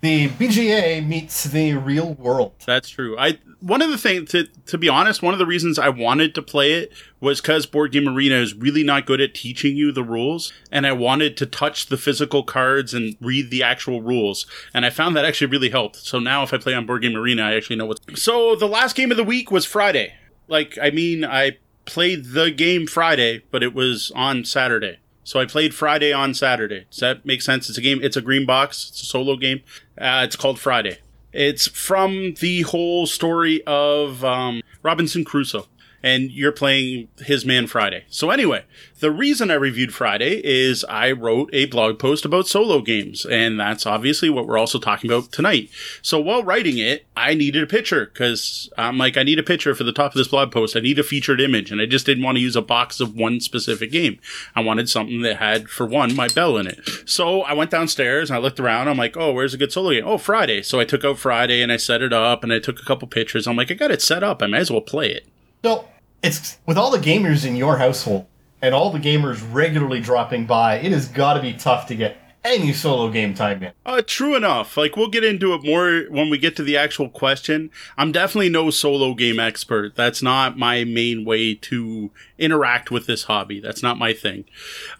the 0.01 0.29
BGA 0.29 1.06
meets 1.06 1.44
the 1.44 1.74
real 1.74 2.13
world. 2.13 2.53
That's 2.65 2.89
true. 2.89 3.18
I 3.20 3.39
one 3.60 3.82
of 3.82 3.89
the 3.89 3.98
things 3.98 4.32
to 4.32 4.46
to 4.68 4.77
be 4.77 4.88
honest, 4.88 5.22
one 5.22 5.34
of 5.34 5.38
the 5.39 5.46
reasons 5.46 5.77
I 5.77 5.89
wanted 5.89 6.34
to 6.36 6.41
play 6.41 6.74
it 6.74 6.94
was 7.20 7.41
because 7.41 7.65
Board 7.65 7.91
Game 7.91 8.08
Arena 8.08 8.36
is 8.36 8.56
really 8.56 8.84
not 8.84 9.06
good 9.06 9.20
at 9.20 9.36
teaching 9.36 9.75
you 9.75 9.91
the 9.91 10.03
rules, 10.03 10.53
and 10.72 10.88
I 10.88 10.94
wanted 10.94 11.36
to 11.38 11.46
touch 11.46 11.88
the 11.88 11.98
physical 11.98 12.44
cards 12.44 12.94
and 12.94 13.18
read 13.20 13.51
the 13.51 13.62
actual 13.62 14.01
rules, 14.01 14.46
and 14.74 14.86
I 14.86 14.89
found 14.89 15.18
that 15.18 15.25
actually 15.25 15.48
really 15.48 15.70
helped. 15.70 15.98
So 15.98 16.20
now 16.20 16.44
if 16.44 16.53
I 16.53 16.58
play 16.58 16.74
on 16.74 16.86
Board 16.86 17.01
Game 17.01 17.18
Arena, 17.18 17.44
I 17.44 17.56
actually 17.56 17.75
know 17.75 17.86
what's. 17.86 18.00
So 18.22 18.56
the 18.56 18.68
last 18.68 18.96
game 18.96 19.12
of 19.12 19.18
the 19.18 19.24
week 19.25 19.51
was 19.51 19.65
Friday. 19.65 20.13
Like 20.48 20.77
I 20.82 20.89
mean, 20.91 21.25
I 21.25 21.58
played 21.89 22.31
the 22.34 22.51
game 22.51 22.88
Friday, 22.88 23.43
but 23.51 23.63
it 23.63 23.74
was 23.74 24.12
on 24.15 24.46
Saturday. 24.46 25.00
So 25.24 25.39
I 25.39 25.46
played 25.46 25.75
Friday 25.75 26.13
on 26.13 26.34
Saturday. 26.34 26.86
Does 26.89 27.00
that 27.00 27.25
make 27.25 27.41
sense? 27.41 27.69
It's 27.69 27.77
a 27.77 27.81
game. 27.81 28.00
It's 28.01 28.17
a 28.17 28.22
green 28.22 28.46
box. 28.46 28.89
It's 28.89 29.01
a 29.01 29.05
solo 29.05 29.36
game. 29.36 29.62
Uh, 29.98 30.22
it's 30.25 30.36
called 30.36 30.60
Friday. 30.60 31.00
It's 31.34 31.67
from 31.67 32.34
the 32.39 32.62
whole 32.63 33.05
story 33.05 33.62
of 33.67 34.24
um, 34.25 34.62
Robinson 34.81 35.24
Crusoe, 35.24 35.67
and 36.01 36.32
you're 36.32 36.51
playing 36.51 37.08
his 37.20 37.46
man 37.46 37.68
Friday. 37.68 38.06
So 38.10 38.29
anyway, 38.29 38.63
the 39.00 39.12
reason 39.12 39.51
I 39.51 39.56
reviewed 39.56 39.94
Friday 39.94 40.41
is 40.44 40.84
I 40.86 41.12
wrote 41.12 41.50
a 41.53 41.65
blog 41.65 42.00
post 42.00 42.25
about 42.25 42.48
solo 42.48 42.82
games, 42.82 43.25
and 43.25 43.60
that's 43.60 43.86
obviously 43.86 44.29
what 44.29 44.48
we're 44.48 44.58
also 44.58 44.79
talking 44.79 45.10
about 45.10 45.32
tonight. 45.32 45.70
So 46.01 46.20
while 46.20 46.44
writing 46.44 46.77
it, 46.77 47.06
I 47.15 47.34
needed 47.34 47.63
a 47.63 47.68
picture 47.68 48.06
because 48.06 48.70
I'm 48.77 48.98
like, 48.98 49.18
I 49.18 49.24
need 49.24 49.39
a 49.39 49.44
picture 49.44 49.75
for 49.75 49.84
the 49.84 49.94
top 49.94 50.12
of 50.12 50.18
this 50.18 50.27
blog 50.27 50.51
post. 50.51 50.75
I 50.75 50.82
need 50.82 51.00
a 51.00 51.03
featured 51.03 51.41
image, 51.41 51.72
and 51.72 51.82
I 51.82 51.86
just 51.86 52.06
didn't 52.06 52.24
want 52.24 52.38
to 52.38 52.41
use 52.41 52.56
a 52.56 52.62
box 52.62 53.00
of 53.00 53.15
one 53.15 53.39
specific 53.39 53.91
game. 53.91 54.20
I 54.56 54.62
wanted 54.62 54.89
something 54.89 55.22
that 55.22 55.38
had, 55.38 55.70
for 55.70 55.86
one, 55.86 56.15
my 56.15 56.27
bell 56.27 56.58
in 56.58 56.68
it. 56.68 56.79
So 57.06 57.41
I 57.41 57.53
went 57.53 57.72
downstairs 57.72 58.29
and 58.29 58.38
I 58.38 58.41
looked 58.41 58.60
around. 58.60 58.88
I'm 58.88 58.98
like, 58.98 59.18
oh, 59.18 59.32
where's 59.32 59.53
a 59.53 59.58
good 59.58 59.72
solo 59.72 59.91
game? 59.91 60.03
Oh, 60.06 60.18
Friday. 60.18 60.62
So 60.62 60.79
I 60.79 60.86
took 60.86 61.03
out 61.03 61.18
Friday 61.18 61.62
and 61.62 61.72
I 61.72 61.77
set 61.77 62.01
it 62.01 62.13
up 62.13 62.44
and 62.44 62.51
I 62.53 62.60
took 62.60 62.79
a 62.79 62.86
couple 62.86 63.08
pictures. 63.08 63.48
I'm 63.48 63.56
like, 63.56 63.72
I 63.72 63.75
got 63.75 63.91
it 63.91 64.01
set 64.01 64.24
up. 64.24 64.41
I 64.41 64.48
might 64.48 64.60
as 64.60 64.72
well 64.72 64.82
play 64.82 65.12
it. 65.12 65.25
So 65.63 65.88
it's 66.24 66.58
with 66.66 66.78
all 66.78 66.92
the 66.92 66.98
gamers 66.98 67.46
in 67.46 67.56
your 67.56 67.78
household 67.78 68.25
and 68.62 68.74
all 68.74 68.92
the 68.92 69.00
gamers 69.00 69.42
regularly 69.51 70.01
dropping 70.01 70.46
by, 70.46 70.75
it 70.75 70.92
has 70.92 71.08
got 71.08 71.34
to 71.34 71.42
be 71.42 71.54
tough 71.54 71.88
to 71.88 71.96
get 71.96 72.18
any 72.44 72.72
solo 72.72 73.10
game 73.10 73.34
time 73.34 73.62
in. 73.63 73.74
Uh, 73.86 74.01
true 74.06 74.36
enough. 74.36 74.78
Like 74.78 74.96
we'll 74.96 75.10
get 75.10 75.24
into 75.24 75.54
it 75.54 75.63
more 75.63 76.04
when 76.10 76.30
we 76.30 76.38
get 76.38 76.56
to 76.58 76.63
the 76.63 76.78
actual 76.78 77.10
question. 77.10 77.70
I'm 77.98 78.12
definitely 78.12 78.50
no 78.50 78.70
solo 78.70 79.13
game 79.13 79.39
expert. 79.39 79.96
That's 79.96 80.22
not 80.22 80.58
my 80.58 80.84
main 80.84 81.25
way 81.25 81.56
to 81.56 82.12
interact 82.38 82.92
with 82.92 83.08
this 83.08 83.24
hobby. 83.24 83.60
That's 83.60 83.84
not 83.84 83.98
my 83.98 84.13
thing. 84.13 84.46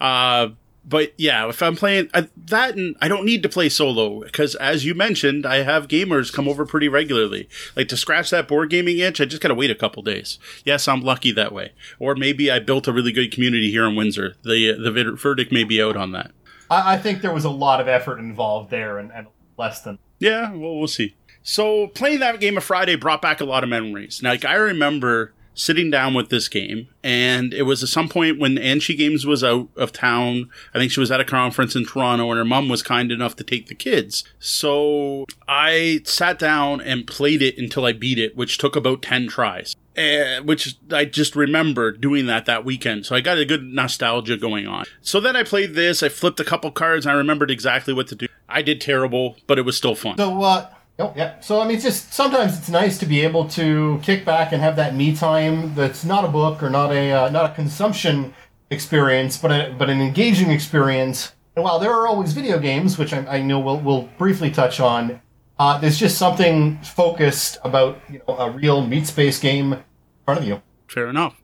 Uh, 0.00 0.48
but 0.90 1.14
yeah, 1.16 1.48
if 1.48 1.62
I'm 1.62 1.76
playing 1.76 2.10
I, 2.12 2.28
that, 2.46 2.76
and 2.76 2.96
I 3.00 3.06
don't 3.06 3.24
need 3.24 3.44
to 3.44 3.48
play 3.48 3.68
solo 3.68 4.20
because, 4.22 4.56
as 4.56 4.84
you 4.84 4.92
mentioned, 4.94 5.46
I 5.46 5.62
have 5.62 5.86
gamers 5.86 6.32
come 6.32 6.48
over 6.48 6.66
pretty 6.66 6.88
regularly. 6.88 7.48
Like 7.76 7.86
to 7.88 7.96
scratch 7.96 8.30
that 8.30 8.48
board 8.48 8.70
gaming 8.70 8.98
itch, 8.98 9.20
I 9.20 9.24
just 9.24 9.40
gotta 9.40 9.54
wait 9.54 9.70
a 9.70 9.76
couple 9.76 10.02
days. 10.02 10.40
Yes, 10.64 10.88
I'm 10.88 11.02
lucky 11.02 11.30
that 11.32 11.52
way. 11.52 11.72
Or 12.00 12.16
maybe 12.16 12.50
I 12.50 12.58
built 12.58 12.88
a 12.88 12.92
really 12.92 13.12
good 13.12 13.32
community 13.32 13.70
here 13.70 13.86
in 13.86 13.94
Windsor. 13.94 14.34
The 14.42 14.72
the 14.72 15.16
verdict 15.16 15.52
may 15.52 15.62
be 15.62 15.80
out 15.80 15.96
on 15.96 16.10
that. 16.12 16.32
I, 16.68 16.94
I 16.94 16.98
think 16.98 17.22
there 17.22 17.32
was 17.32 17.44
a 17.44 17.50
lot 17.50 17.80
of 17.80 17.86
effort 17.86 18.18
involved 18.18 18.70
there, 18.70 18.98
and, 18.98 19.12
and 19.12 19.28
less 19.56 19.80
than. 19.82 20.00
Yeah, 20.18 20.52
well, 20.52 20.76
we'll 20.76 20.88
see. 20.88 21.14
So 21.42 21.86
playing 21.86 22.18
that 22.18 22.40
game 22.40 22.56
of 22.56 22.64
Friday 22.64 22.96
brought 22.96 23.22
back 23.22 23.40
a 23.40 23.44
lot 23.44 23.62
of 23.62 23.70
memories. 23.70 24.22
Now, 24.22 24.30
like 24.30 24.44
I 24.44 24.54
remember 24.54 25.34
sitting 25.60 25.90
down 25.90 26.14
with 26.14 26.30
this 26.30 26.48
game, 26.48 26.88
and 27.04 27.52
it 27.52 27.62
was 27.62 27.82
at 27.82 27.88
some 27.88 28.08
point 28.08 28.38
when 28.38 28.56
Anshi 28.56 28.96
Games 28.96 29.26
was 29.26 29.44
out 29.44 29.68
of 29.76 29.92
town. 29.92 30.48
I 30.74 30.78
think 30.78 30.90
she 30.90 31.00
was 31.00 31.10
at 31.10 31.20
a 31.20 31.24
conference 31.24 31.76
in 31.76 31.84
Toronto, 31.84 32.30
and 32.30 32.38
her 32.38 32.44
mom 32.44 32.68
was 32.68 32.82
kind 32.82 33.12
enough 33.12 33.36
to 33.36 33.44
take 33.44 33.66
the 33.66 33.74
kids. 33.74 34.24
So 34.38 35.26
I 35.46 36.00
sat 36.04 36.38
down 36.38 36.80
and 36.80 37.06
played 37.06 37.42
it 37.42 37.58
until 37.58 37.84
I 37.84 37.92
beat 37.92 38.18
it, 38.18 38.36
which 38.36 38.58
took 38.58 38.74
about 38.74 39.02
10 39.02 39.28
tries. 39.28 39.76
Uh, 39.98 40.40
which 40.44 40.76
I 40.92 41.04
just 41.04 41.36
remember 41.36 41.90
doing 41.90 42.26
that 42.26 42.46
that 42.46 42.64
weekend. 42.64 43.04
So 43.04 43.14
I 43.14 43.20
got 43.20 43.38
a 43.38 43.44
good 43.44 43.64
nostalgia 43.64 44.36
going 44.36 44.66
on. 44.66 44.86
So 45.02 45.20
then 45.20 45.36
I 45.36 45.42
played 45.42 45.74
this. 45.74 46.02
I 46.02 46.08
flipped 46.08 46.40
a 46.40 46.44
couple 46.44 46.70
cards. 46.70 47.04
And 47.04 47.12
I 47.12 47.16
remembered 47.16 47.50
exactly 47.50 47.92
what 47.92 48.06
to 48.08 48.14
do. 48.14 48.26
I 48.48 48.62
did 48.62 48.80
terrible, 48.80 49.36
but 49.46 49.58
it 49.58 49.62
was 49.62 49.76
still 49.76 49.94
fun. 49.94 50.16
So, 50.16 50.42
uh, 50.42 50.70
oh, 51.00 51.12
yeah. 51.16 51.40
So, 51.40 51.60
I 51.60 51.66
mean, 51.66 51.76
it's 51.76 51.84
just 51.84 52.12
sometimes 52.12 52.56
it's 52.58 52.68
nice 52.68 52.98
to 52.98 53.06
be 53.06 53.20
able 53.20 53.48
to 53.50 53.98
kick 54.02 54.24
back 54.24 54.52
and 54.52 54.62
have 54.62 54.76
that 54.76 54.94
me 54.94 55.14
time 55.14 55.74
that's 55.74 56.04
not 56.04 56.24
a 56.24 56.28
book 56.28 56.62
or 56.62 56.70
not 56.70 56.92
a 56.92 57.12
uh, 57.12 57.30
not 57.30 57.50
a 57.50 57.54
consumption 57.54 58.34
experience, 58.70 59.36
but 59.36 59.50
a, 59.50 59.74
but 59.76 59.90
an 59.90 60.00
engaging 60.00 60.50
experience. 60.50 61.32
And 61.56 61.64
while 61.64 61.78
there 61.78 61.92
are 61.92 62.06
always 62.06 62.32
video 62.32 62.58
games, 62.58 62.96
which 62.98 63.12
I, 63.12 63.26
I 63.26 63.42
know 63.42 63.58
we'll, 63.58 63.80
we'll 63.80 64.08
briefly 64.16 64.50
touch 64.50 64.78
on, 64.80 65.20
uh, 65.58 65.78
there's 65.78 65.98
just 65.98 66.16
something 66.16 66.78
focused 66.78 67.58
about 67.64 68.00
you 68.08 68.22
know 68.26 68.36
a 68.36 68.50
real 68.50 68.86
meat 68.86 69.06
space 69.06 69.38
game 69.38 69.74
in 69.74 69.84
front 70.24 70.40
of 70.40 70.46
you. 70.46 70.62
Fair 70.86 71.08
enough. 71.08 71.40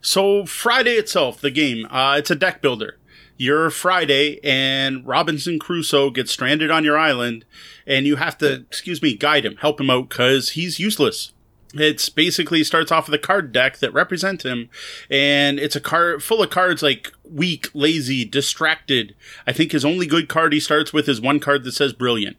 So 0.00 0.44
Friday 0.44 0.92
itself, 0.92 1.40
the 1.40 1.50
game, 1.50 1.86
uh, 1.90 2.16
it's 2.18 2.30
a 2.30 2.34
deck 2.34 2.60
builder. 2.60 2.98
You're 3.36 3.70
Friday, 3.70 4.38
and 4.44 5.04
Robinson 5.04 5.58
Crusoe 5.58 6.10
gets 6.10 6.30
stranded 6.30 6.70
on 6.70 6.84
your 6.84 6.96
island, 6.96 7.44
and 7.86 8.06
you 8.06 8.16
have 8.16 8.38
to, 8.38 8.60
excuse 8.60 9.02
me, 9.02 9.16
guide 9.16 9.44
him, 9.44 9.56
help 9.56 9.80
him 9.80 9.90
out, 9.90 10.08
because 10.08 10.50
he's 10.50 10.78
useless. 10.78 11.32
It's 11.76 12.08
basically 12.08 12.62
starts 12.62 12.92
off 12.92 13.08
with 13.08 13.20
a 13.20 13.26
card 13.26 13.50
deck 13.50 13.78
that 13.78 13.92
represent 13.92 14.44
him, 14.44 14.70
and 15.10 15.58
it's 15.58 15.74
a 15.74 15.80
card 15.80 16.22
full 16.22 16.40
of 16.40 16.50
cards 16.50 16.84
like 16.84 17.12
weak, 17.28 17.68
lazy, 17.74 18.24
distracted. 18.24 19.16
I 19.44 19.52
think 19.52 19.72
his 19.72 19.84
only 19.84 20.06
good 20.06 20.28
card 20.28 20.52
he 20.52 20.60
starts 20.60 20.92
with 20.92 21.08
is 21.08 21.20
one 21.20 21.40
card 21.40 21.64
that 21.64 21.72
says 21.72 21.92
brilliant. 21.92 22.36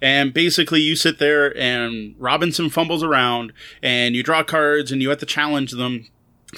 And 0.00 0.32
basically, 0.32 0.80
you 0.80 0.94
sit 0.94 1.18
there 1.18 1.56
and 1.58 2.14
Robinson 2.20 2.70
fumbles 2.70 3.02
around, 3.02 3.52
and 3.82 4.14
you 4.14 4.22
draw 4.22 4.44
cards, 4.44 4.92
and 4.92 5.02
you 5.02 5.08
have 5.08 5.18
to 5.18 5.26
challenge 5.26 5.72
them 5.72 6.06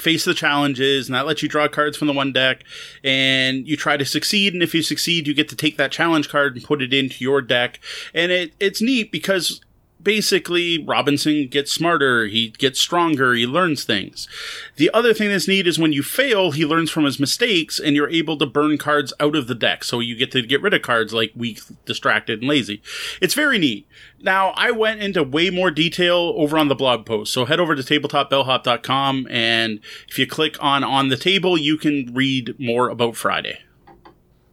face 0.01 0.25
the 0.25 0.35
challenges 0.35 1.09
and 1.09 1.15
that 1.15 1.27
lets 1.27 1.43
you 1.43 1.49
draw 1.49 1.69
cards 1.69 1.97
from 1.97 2.07
the 2.07 2.15
one 2.15 2.33
deck. 2.33 2.65
And 3.05 3.67
you 3.67 3.77
try 3.77 3.97
to 3.97 4.05
succeed 4.05 4.55
and 4.55 4.63
if 4.63 4.75
you 4.75 4.83
succeed 4.83 5.27
you 5.27 5.35
get 5.35 5.49
to 5.51 5.57
take 5.57 5.77
that 5.77 5.93
challenge 5.93 6.29
card 6.29 6.57
and 6.57 6.65
put 6.65 6.83
it 6.83 6.93
into 6.93 7.23
your 7.25 7.43
deck. 7.43 7.81
And 8.15 8.33
it 8.33 8.53
it's 8.61 8.83
neat 8.83 9.13
because 9.13 9.61
basically 10.03 10.85
Robinson 10.85 11.49
gets 11.49 11.73
smarter, 11.73 12.27
he 12.27 12.51
gets 12.51 12.79
stronger, 12.79 13.35
he 13.35 13.47
learns 13.47 13.85
things. 13.85 14.29
The 14.77 14.91
other 14.93 15.13
thing 15.13 15.29
that's 15.29 15.49
neat 15.49 15.67
is 15.67 15.79
when 15.79 15.93
you 15.93 16.03
fail, 16.03 16.53
he 16.53 16.65
learns 16.65 16.91
from 16.91 17.05
his 17.05 17.19
mistakes 17.19 17.79
and 17.79 17.97
you're 17.97 18.09
able 18.09 18.37
to 18.39 18.47
burn 18.47 18.79
cards 18.79 19.13
out 19.21 19.37
of 19.37 19.47
the 19.47 19.55
deck. 19.55 19.85
So 19.85 20.01
you 20.01 20.17
get 20.17 20.31
to 20.33 20.43
get 20.43 20.63
rid 20.63 20.75
of 20.75 20.83
cards 20.83 21.13
like 21.13 21.33
weak, 21.35 21.61
distracted, 21.85 22.41
and 22.41 22.49
lazy. 22.49 22.83
It's 23.21 23.35
very 23.35 23.59
neat. 23.59 23.87
Now, 24.21 24.51
I 24.57 24.71
went 24.71 25.03
into 25.03 25.23
way 25.23 25.51
more 25.51 25.71
detail 25.71 26.35
over 26.37 26.59
on 26.59 26.69
the 26.69 26.75
blog 26.75 27.07
post. 27.07 27.33
So 27.33 27.45
head 27.45 27.61
over 27.61 27.75
to 27.75 27.83
tabletopbellhop.com 27.83 29.27
and 29.31 29.81
if 30.09 30.19
you 30.19 30.27
click 30.27 30.57
on 30.63 30.85
on 30.85 31.09
the 31.09 31.17
table, 31.17 31.59
you 31.59 31.77
can 31.77 32.15
read 32.15 32.55
more 32.59 32.89
about 32.89 33.17
Friday. 33.17 33.61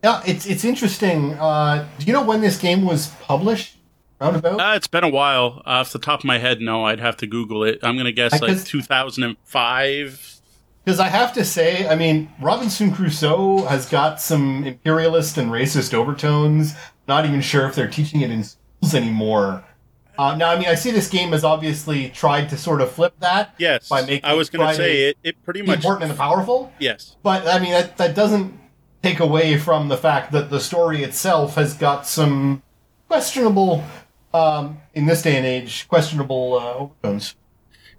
Yeah, 0.04 0.22
it's 0.24 0.46
it's 0.46 0.64
interesting. 0.64 1.34
Uh, 1.34 1.88
do 1.98 2.06
you 2.06 2.14
know 2.14 2.22
when 2.24 2.42
this 2.42 2.60
game 2.60 2.86
was 2.86 3.08
published? 3.22 3.75
Roundabout? 4.20 4.60
Uh, 4.60 4.76
it's 4.76 4.88
been 4.88 5.04
a 5.04 5.10
while. 5.10 5.62
Uh, 5.66 5.82
off 5.82 5.92
the 5.92 6.00
top 6.00 6.22
of 6.22 6.26
my 6.26 6.38
head, 6.38 6.62
no, 6.62 6.86
I'd 6.86 7.00
have 7.00 7.18
to 7.18 7.28
Google 7.28 7.64
it. 7.64 7.80
I'm 7.84 7.96
going 7.96 8.06
to 8.06 8.12
guess 8.12 8.42
like 8.42 8.64
2005. 8.64 10.32
Because 10.84 11.00
I 11.00 11.08
have 11.08 11.34
to 11.34 11.44
say, 11.44 11.88
I 11.88 11.96
mean, 11.96 12.32
Robinson 12.40 12.92
Crusoe 12.92 13.66
has 13.66 13.90
got 13.90 14.22
some 14.22 14.64
imperialist 14.66 15.38
and 15.38 15.50
racist 15.50 15.94
overtones. 15.94 16.76
Not 17.08 17.26
even 17.26 17.42
sure 17.42 17.68
if 17.68 17.76
they're 17.76 17.90
teaching 17.90 18.22
it 18.22 18.32
in 18.32 18.44
schools 18.44 18.94
anymore. 18.94 19.64
Uh, 20.18 20.36
now, 20.36 20.51
I 20.51 20.58
mean, 20.58 20.68
I 20.68 20.75
see 20.75 20.92
this 20.92 21.10
game 21.10 21.32
has 21.32 21.44
obviously 21.44 22.10
tried 22.10 22.50
to 22.50 22.58
sort 22.58 22.82
of 22.82 22.92
flip 22.92 23.16
that. 23.20 23.54
Yes, 23.58 23.90
by 23.90 24.01
making 24.01 24.24
I 24.24 24.34
was 24.34 24.50
going 24.50 24.68
to 24.68 24.75
say 24.75 25.10
it. 25.10 25.18
It 25.24 25.44
pretty 25.44 25.62
much 25.62 25.78
important 25.78 26.04
and 26.04 26.12
the 26.12 26.16
powerful. 26.16 26.72
Yes, 26.80 27.18
but 27.22 27.48
I 27.48 27.60
mean 27.60 27.72
that 27.72 27.98
that 27.98 28.16
doesn't 28.16 28.58
take 29.04 29.20
away 29.20 29.58
from 29.58 29.90
the 29.90 29.98
fact 29.98 30.32
that 30.32 30.50
the 30.50 30.60
story 30.60 31.04
itself 31.04 31.56
has 31.56 31.74
got 31.74 32.08
some 32.08 32.64
questionable 33.08 33.84
um, 34.36 34.82
in 34.94 35.06
this 35.06 35.22
day 35.22 35.38
and 35.38 35.46
age, 35.46 35.88
questionable 35.88 36.60
uh, 36.60 36.74
overtones. 36.74 37.36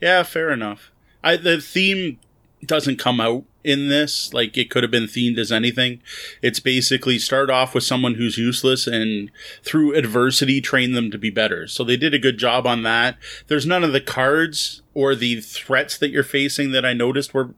Yeah, 0.01 0.23
fair 0.23 0.51
enough. 0.51 0.93
I, 1.25 1.37
the 1.37 1.61
theme 1.61 2.19
doesn't 2.65 2.99
come 2.99 3.21
out 3.21 3.45
in 3.65 3.89
this 3.89 4.33
like 4.33 4.57
it 4.57 4.71
could 4.71 4.85
have 4.85 4.91
been 4.91 5.05
themed 5.05 5.39
as 5.39 5.51
anything. 5.51 6.01
It's 6.43 6.61
basically 6.61 7.19
start 7.19 7.51
off 7.51 7.75
with 7.75 7.85
someone 7.85 8.15
who's 8.15 8.39
useless 8.39 8.87
and 8.87 9.31
through 9.63 9.95
adversity 9.95 10.61
train 10.61 10.93
them 10.93 11.11
to 11.11 11.19
be 11.19 11.31
better. 11.31 11.67
So 11.67 11.83
they 11.83 11.97
did 11.97 12.15
a 12.15 12.19
good 12.19 12.39
job 12.39 12.67
on 12.67 12.83
that. 12.85 13.17
There's 13.49 13.67
none 13.67 13.83
of 13.83 13.93
the 13.93 14.01
cards 14.01 14.83
or 14.95 15.15
the 15.15 15.41
threats 15.41 15.99
that 15.99 16.11
you're 16.11 16.23
facing 16.23 16.71
that 16.73 16.85
I 16.85 16.93
noticed 16.93 17.35
were 17.35 17.55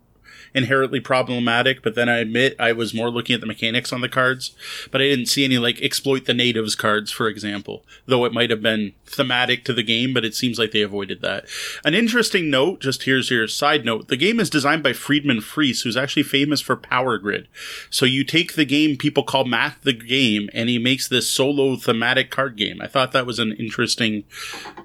inherently 0.59 1.01
problematic, 1.01 1.83
but 1.83 1.94
then 1.94 2.09
I 2.09 2.18
admit 2.18 2.55
I 2.59 2.73
was 2.73 2.92
more 2.92 3.09
looking 3.09 3.35
at 3.35 3.40
the 3.40 3.47
mechanics 3.47 3.92
on 3.92 4.03
the 4.03 4.09
cards. 4.09 4.55
But 4.90 5.01
I 5.01 5.05
didn't 5.05 5.27
see 5.27 5.44
any 5.44 5.57
like 5.57 5.81
exploit 5.81 6.27
the 6.27 6.35
natives 6.35 6.75
cards, 6.75 7.11
for 7.11 7.29
example, 7.29 7.85
though 8.05 8.27
it 8.27 8.35
might 8.35 8.51
have 8.51 8.61
been 8.61 8.92
thematic 9.07 9.64
to 9.64 9.73
the 9.73 9.83
game, 9.83 10.12
but 10.12 10.25
it 10.25 10.35
seems 10.35 10.59
like 10.59 10.73
they 10.73 10.83
avoided 10.83 11.23
that. 11.23 11.47
An 11.85 11.94
interesting 11.94 12.51
note, 12.51 12.81
just 12.81 13.05
here's 13.05 13.31
your 13.31 13.49
side 13.49 13.85
note. 13.85 14.09
The 14.09 14.16
game 14.16 14.38
is 14.38 14.51
designed 14.51 14.83
by 14.83 14.92
Friedemann 14.92 15.42
Friese, 15.42 15.83
who's 15.83 15.97
actually 15.97 16.25
famous 16.25 16.61
for 16.61 16.77
Power 16.77 17.16
Grid. 17.16 17.49
So 17.88 18.05
you 18.05 18.25
take 18.25 18.55
the 18.55 18.66
game 18.66 18.97
people 18.97 19.23
call 19.23 19.44
Math 19.44 19.81
the 19.83 19.92
Game, 19.92 20.51
and 20.53 20.68
he 20.68 20.79
makes 20.79 21.09
this 21.09 21.31
solo 21.31 21.77
thematic 21.77 22.31
card 22.31 22.57
game. 22.57 22.83
I 22.83 22.87
thought 22.87 23.12
that 23.12 23.27
was 23.27 23.38
an 23.38 23.53
interesting 23.53 24.25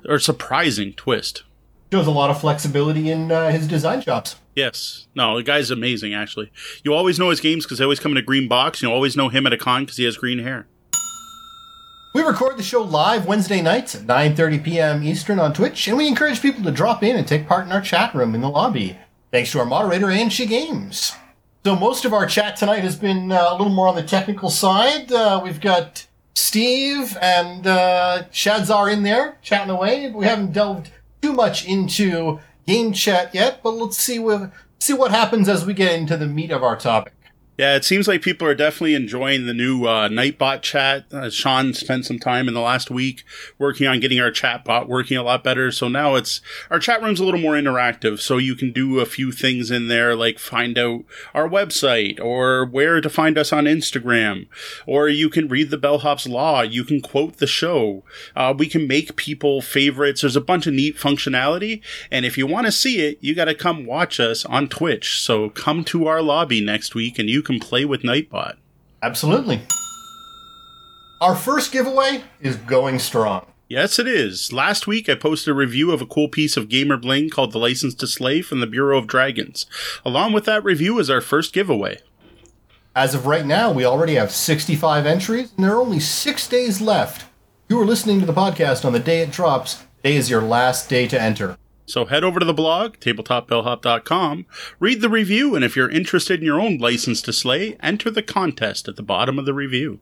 or 0.07 0.19
surprising 0.19 0.93
twist. 0.93 1.43
Shows 1.93 2.07
a 2.07 2.11
lot 2.11 2.31
of 2.31 2.41
flexibility 2.41 3.11
in 3.11 3.31
uh, 3.31 3.51
his 3.51 3.67
design 3.67 4.01
chops. 4.01 4.37
Yes. 4.55 5.05
No, 5.13 5.37
the 5.37 5.43
guy's 5.43 5.69
amazing, 5.69 6.15
actually. 6.15 6.51
You 6.83 6.95
always 6.95 7.19
know 7.19 7.29
his 7.29 7.39
games 7.39 7.65
because 7.65 7.77
they 7.77 7.83
always 7.83 7.99
come 7.99 8.13
in 8.13 8.17
a 8.17 8.23
green 8.23 8.47
box. 8.47 8.81
You 8.81 8.91
always 8.91 9.15
know 9.15 9.29
him 9.29 9.45
at 9.45 9.53
a 9.53 9.59
con 9.59 9.83
because 9.83 9.97
he 9.97 10.03
has 10.05 10.17
green 10.17 10.39
hair. 10.39 10.65
We 12.15 12.23
record 12.23 12.57
the 12.57 12.63
show 12.63 12.81
live 12.81 13.27
Wednesday 13.27 13.61
nights 13.61 13.93
at 13.93 14.07
9.30 14.07 14.63
p.m. 14.63 15.03
Eastern 15.03 15.37
on 15.37 15.53
Twitch, 15.53 15.87
and 15.87 15.95
we 15.95 16.07
encourage 16.07 16.41
people 16.41 16.63
to 16.63 16.71
drop 16.71 17.03
in 17.03 17.15
and 17.15 17.27
take 17.27 17.47
part 17.47 17.67
in 17.67 17.71
our 17.71 17.79
chat 17.79 18.15
room 18.15 18.33
in 18.33 18.41
the 18.41 18.49
lobby. 18.49 18.97
Thanks 19.31 19.51
to 19.51 19.59
our 19.59 19.65
moderator, 19.67 20.07
Anshi 20.07 20.49
Games. 20.49 21.13
So 21.63 21.75
most 21.75 22.05
of 22.05 22.13
our 22.13 22.25
chat 22.25 22.55
tonight 22.55 22.81
has 22.81 22.95
been 22.95 23.31
uh, 23.31 23.49
a 23.49 23.55
little 23.55 23.69
more 23.69 23.87
on 23.87 23.93
the 23.95 24.01
technical 24.01 24.49
side. 24.49 25.11
Uh, 25.11 25.39
we've 25.43 25.61
got 25.61 26.07
Steve 26.33 27.15
and 27.21 27.67
uh, 27.67 28.23
Shadzar 28.31 28.91
in 28.91 29.03
there 29.03 29.37
chatting 29.43 29.69
away. 29.69 30.09
We 30.09 30.25
haven't 30.25 30.53
delved 30.53 30.89
too 31.23 31.31
much 31.31 31.65
into 31.65 32.37
game 32.67 32.91
chat 32.91 33.33
yet, 33.33 33.61
but 33.63 33.71
let's 33.71 33.97
see 33.97 34.19
what 34.19 34.51
see 34.77 34.93
what 34.93 35.11
happens 35.11 35.47
as 35.47 35.65
we 35.65 35.73
get 35.73 35.97
into 35.97 36.17
the 36.17 36.27
meat 36.27 36.51
of 36.51 36.61
our 36.61 36.75
topic. 36.75 37.13
Yeah, 37.55 37.75
it 37.75 37.85
seems 37.85 38.07
like 38.07 38.23
people 38.23 38.47
are 38.47 38.55
definitely 38.55 38.95
enjoying 38.95 39.45
the 39.45 39.53
new 39.53 39.85
uh, 39.85 40.09
Nightbot 40.09 40.63
chat. 40.63 41.05
Uh, 41.13 41.29
Sean 41.29 41.75
spent 41.75 42.03
some 42.03 42.17
time 42.17 42.47
in 42.47 42.55
the 42.55 42.59
last 42.59 42.89
week 42.89 43.23
working 43.59 43.85
on 43.85 43.99
getting 43.99 44.19
our 44.19 44.31
chat 44.31 44.65
bot 44.65 44.89
working 44.89 45.17
a 45.17 45.23
lot 45.23 45.43
better. 45.43 45.71
So 45.71 45.87
now 45.87 46.15
it's 46.15 46.41
our 46.71 46.79
chat 46.79 47.03
room's 47.03 47.19
a 47.19 47.23
little 47.23 47.39
more 47.39 47.53
interactive. 47.53 48.19
So 48.19 48.37
you 48.37 48.55
can 48.55 48.71
do 48.71 48.99
a 48.99 49.05
few 49.05 49.31
things 49.31 49.69
in 49.69 49.87
there, 49.87 50.15
like 50.15 50.39
find 50.39 50.79
out 50.79 51.03
our 51.35 51.47
website 51.47 52.19
or 52.19 52.65
where 52.65 53.01
to 53.01 53.09
find 53.09 53.37
us 53.37 53.53
on 53.53 53.65
Instagram, 53.65 54.47
or 54.87 55.07
you 55.07 55.29
can 55.29 55.47
read 55.47 55.69
the 55.69 55.77
Bellhop's 55.77 56.27
Law. 56.27 56.61
You 56.61 56.83
can 56.83 57.01
quote 57.01 57.37
the 57.37 57.45
show. 57.45 58.03
Uh, 58.35 58.55
we 58.57 58.65
can 58.65 58.87
make 58.87 59.15
people 59.15 59.61
favorites. 59.61 60.21
There's 60.21 60.35
a 60.35 60.41
bunch 60.41 60.65
of 60.65 60.73
neat 60.73 60.97
functionality, 60.97 61.83
and 62.09 62.25
if 62.25 62.35
you 62.35 62.47
want 62.47 62.65
to 62.65 62.71
see 62.71 63.01
it, 63.01 63.19
you 63.21 63.35
got 63.35 63.45
to 63.45 63.53
come 63.53 63.85
watch 63.85 64.19
us 64.19 64.43
on 64.45 64.69
Twitch. 64.69 65.21
So 65.21 65.51
come 65.51 65.83
to 65.85 66.07
our 66.07 66.23
lobby 66.23 66.59
next 66.59 66.95
week, 66.95 67.19
and 67.19 67.29
you 67.29 67.42
can 67.43 67.59
play 67.59 67.85
with 67.85 68.01
Nightbot. 68.01 68.55
Absolutely. 69.01 69.61
Our 71.21 71.35
first 71.35 71.71
giveaway 71.71 72.23
is 72.41 72.55
going 72.55 72.99
strong. 72.99 73.45
Yes, 73.69 73.97
it 73.97 74.07
is. 74.07 74.51
Last 74.51 74.87
week, 74.87 75.07
I 75.09 75.15
posted 75.15 75.51
a 75.51 75.55
review 75.55 75.91
of 75.91 76.01
a 76.01 76.05
cool 76.05 76.27
piece 76.27 76.57
of 76.57 76.69
gamer 76.69 76.97
bling 76.97 77.29
called 77.29 77.53
The 77.53 77.59
License 77.59 77.95
to 77.95 78.07
Slay 78.07 78.41
from 78.41 78.59
the 78.59 78.67
Bureau 78.67 78.97
of 78.97 79.07
Dragons. 79.07 79.65
Along 80.05 80.33
with 80.33 80.45
that 80.45 80.63
review 80.63 80.99
is 80.99 81.09
our 81.09 81.21
first 81.21 81.53
giveaway. 81.53 81.99
As 82.95 83.15
of 83.15 83.25
right 83.25 83.45
now, 83.45 83.71
we 83.71 83.85
already 83.85 84.15
have 84.15 84.31
65 84.31 85.05
entries, 85.05 85.53
and 85.55 85.65
there 85.65 85.73
are 85.73 85.81
only 85.81 85.99
six 85.99 86.47
days 86.47 86.81
left. 86.81 87.25
You 87.67 87.79
are 87.81 87.85
listening 87.85 88.19
to 88.19 88.25
the 88.25 88.33
podcast 88.33 88.85
on 88.85 88.93
the 88.93 88.99
day 88.99 89.21
it 89.21 89.31
drops. 89.31 89.83
Today 90.03 90.17
is 90.17 90.29
your 90.29 90.41
last 90.41 90.89
day 90.89 91.07
to 91.07 91.19
enter. 91.19 91.57
So 91.85 92.05
head 92.05 92.23
over 92.23 92.39
to 92.39 92.45
the 92.45 92.53
blog, 92.53 92.97
tabletopbellhop.com, 92.97 94.45
read 94.79 95.01
the 95.01 95.09
review, 95.09 95.55
and 95.55 95.65
if 95.65 95.75
you're 95.75 95.89
interested 95.89 96.39
in 96.39 96.45
your 96.45 96.61
own 96.61 96.77
license 96.77 97.21
to 97.23 97.33
slay, 97.33 97.75
enter 97.81 98.09
the 98.09 98.23
contest 98.23 98.87
at 98.87 98.95
the 98.95 99.03
bottom 99.03 99.37
of 99.37 99.45
the 99.45 99.53
review. 99.53 99.99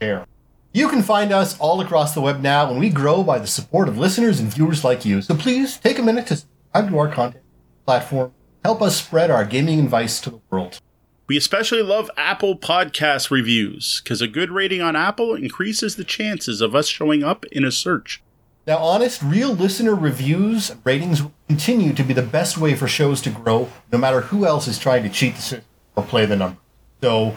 share. 0.00 0.24
You 0.72 0.88
can 0.88 1.02
find 1.02 1.32
us 1.32 1.58
all 1.58 1.80
across 1.80 2.14
the 2.14 2.20
web 2.20 2.40
now, 2.40 2.70
and 2.70 2.78
we 2.78 2.90
grow 2.90 3.24
by 3.24 3.40
the 3.40 3.48
support 3.48 3.88
of 3.88 3.98
listeners 3.98 4.38
and 4.38 4.54
viewers 4.54 4.84
like 4.84 5.04
you. 5.04 5.20
So 5.20 5.34
please 5.34 5.78
take 5.78 5.98
a 5.98 6.02
minute 6.02 6.28
to 6.28 6.36
subscribe 6.36 6.90
to 6.90 6.98
our 6.98 7.08
content 7.08 7.42
platform. 7.84 8.32
Help 8.64 8.80
us 8.82 8.96
spread 8.96 9.32
our 9.32 9.44
gaming 9.44 9.80
advice 9.80 10.20
to 10.20 10.30
the 10.30 10.40
world. 10.48 10.80
We 11.26 11.36
especially 11.36 11.82
love 11.82 12.08
Apple 12.16 12.56
podcast 12.56 13.32
reviews 13.32 14.00
because 14.04 14.22
a 14.22 14.28
good 14.28 14.52
rating 14.52 14.80
on 14.80 14.94
Apple 14.94 15.34
increases 15.34 15.96
the 15.96 16.04
chances 16.04 16.60
of 16.60 16.76
us 16.76 16.86
showing 16.86 17.24
up 17.24 17.44
in 17.46 17.64
a 17.64 17.72
search. 17.72 18.22
Now, 18.64 18.78
honest, 18.78 19.20
real 19.22 19.52
listener 19.52 19.96
reviews 19.96 20.70
and 20.70 20.80
ratings 20.84 21.20
will 21.20 21.34
continue 21.48 21.94
to 21.94 22.04
be 22.04 22.14
the 22.14 22.22
best 22.22 22.58
way 22.58 22.76
for 22.76 22.86
shows 22.86 23.20
to 23.22 23.30
grow, 23.30 23.68
no 23.90 23.98
matter 23.98 24.20
who 24.20 24.46
else 24.46 24.68
is 24.68 24.78
trying 24.78 25.02
to 25.02 25.08
cheat 25.08 25.34
the 25.34 25.42
system 25.42 25.64
or 25.96 26.04
play 26.04 26.26
the 26.26 26.36
number. 26.36 26.59
So 27.00 27.34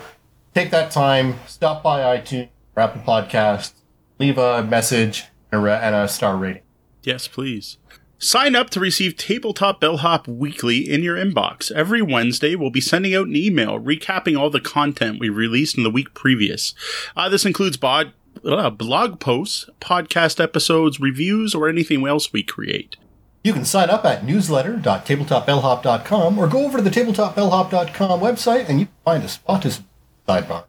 take 0.53 0.71
that 0.71 0.91
time, 0.91 1.35
stop 1.47 1.83
by 1.83 2.17
iTunes, 2.17 2.49
Apple 2.75 3.01
Podcasts, 3.01 3.73
leave 4.19 4.37
a 4.37 4.63
message 4.63 5.25
and 5.51 5.65
a, 5.65 5.83
and 5.83 5.95
a 5.95 6.07
star 6.07 6.37
rating. 6.37 6.63
Yes, 7.03 7.27
please. 7.27 7.77
Sign 8.17 8.55
up 8.55 8.69
to 8.69 8.79
receive 8.79 9.17
Tabletop 9.17 9.81
Bellhop 9.81 10.29
weekly 10.29 10.89
in 10.89 11.03
your 11.03 11.17
inbox. 11.17 11.69
Every 11.71 12.01
Wednesday, 12.01 12.55
we'll 12.55 12.69
be 12.69 12.79
sending 12.79 13.13
out 13.13 13.27
an 13.27 13.35
email 13.35 13.77
recapping 13.79 14.39
all 14.39 14.49
the 14.49 14.61
content 14.61 15.19
we 15.19 15.27
released 15.27 15.77
in 15.77 15.83
the 15.83 15.89
week 15.89 16.13
previous. 16.13 16.73
Uh, 17.17 17.27
this 17.27 17.45
includes 17.45 17.75
bod- 17.75 18.13
uh, 18.45 18.69
blog 18.69 19.19
posts, 19.19 19.69
podcast 19.81 20.41
episodes, 20.41 21.01
reviews, 21.01 21.53
or 21.53 21.67
anything 21.67 22.07
else 22.07 22.31
we 22.31 22.43
create. 22.43 22.95
You 23.43 23.51
can 23.51 23.65
sign 23.65 23.89
up 23.89 24.05
at 24.05 24.23
newsletter.tabletopbellhop.com 24.23 26.39
or 26.39 26.47
go 26.47 26.65
over 26.65 26.77
to 26.77 26.83
the 26.83 26.89
tabletopbellhop.com 26.89 28.21
website 28.21 28.69
and 28.69 28.79
you 28.79 28.85
can 28.85 28.95
find 29.03 29.23
a 29.23 29.27
spot 29.27 29.63
to 29.63 29.81
sidebar. 30.25 30.63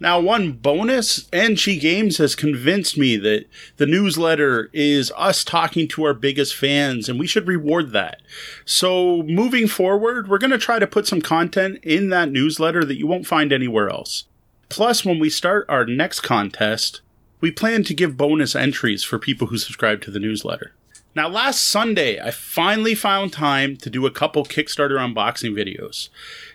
Now, 0.00 0.20
one 0.20 0.52
bonus, 0.52 1.24
Anshi 1.30 1.78
Games 1.78 2.18
has 2.18 2.36
convinced 2.36 2.96
me 2.96 3.16
that 3.16 3.46
the 3.78 3.86
newsletter 3.86 4.70
is 4.72 5.12
us 5.16 5.42
talking 5.42 5.88
to 5.88 6.04
our 6.04 6.14
biggest 6.14 6.54
fans, 6.54 7.08
and 7.08 7.18
we 7.18 7.26
should 7.26 7.48
reward 7.48 7.90
that. 7.92 8.22
So, 8.64 9.24
moving 9.24 9.66
forward, 9.66 10.28
we're 10.28 10.38
going 10.38 10.52
to 10.52 10.58
try 10.58 10.78
to 10.78 10.86
put 10.86 11.08
some 11.08 11.20
content 11.20 11.80
in 11.82 12.10
that 12.10 12.30
newsletter 12.30 12.84
that 12.84 12.96
you 12.96 13.08
won't 13.08 13.26
find 13.26 13.52
anywhere 13.52 13.90
else. 13.90 14.26
Plus, 14.68 15.04
when 15.04 15.18
we 15.18 15.28
start 15.28 15.66
our 15.68 15.84
next 15.84 16.20
contest, 16.20 17.00
we 17.40 17.50
plan 17.50 17.82
to 17.82 17.92
give 17.92 18.16
bonus 18.16 18.54
entries 18.54 19.02
for 19.02 19.18
people 19.18 19.48
who 19.48 19.58
subscribe 19.58 20.00
to 20.02 20.12
the 20.12 20.20
newsletter. 20.20 20.74
Now, 21.18 21.28
last 21.28 21.64
Sunday, 21.64 22.20
I 22.20 22.30
finally 22.30 22.94
found 22.94 23.32
time 23.32 23.76
to 23.78 23.90
do 23.90 24.06
a 24.06 24.10
couple 24.12 24.44
Kickstarter 24.44 25.00
unboxing 25.00 25.50
videos. 25.50 26.10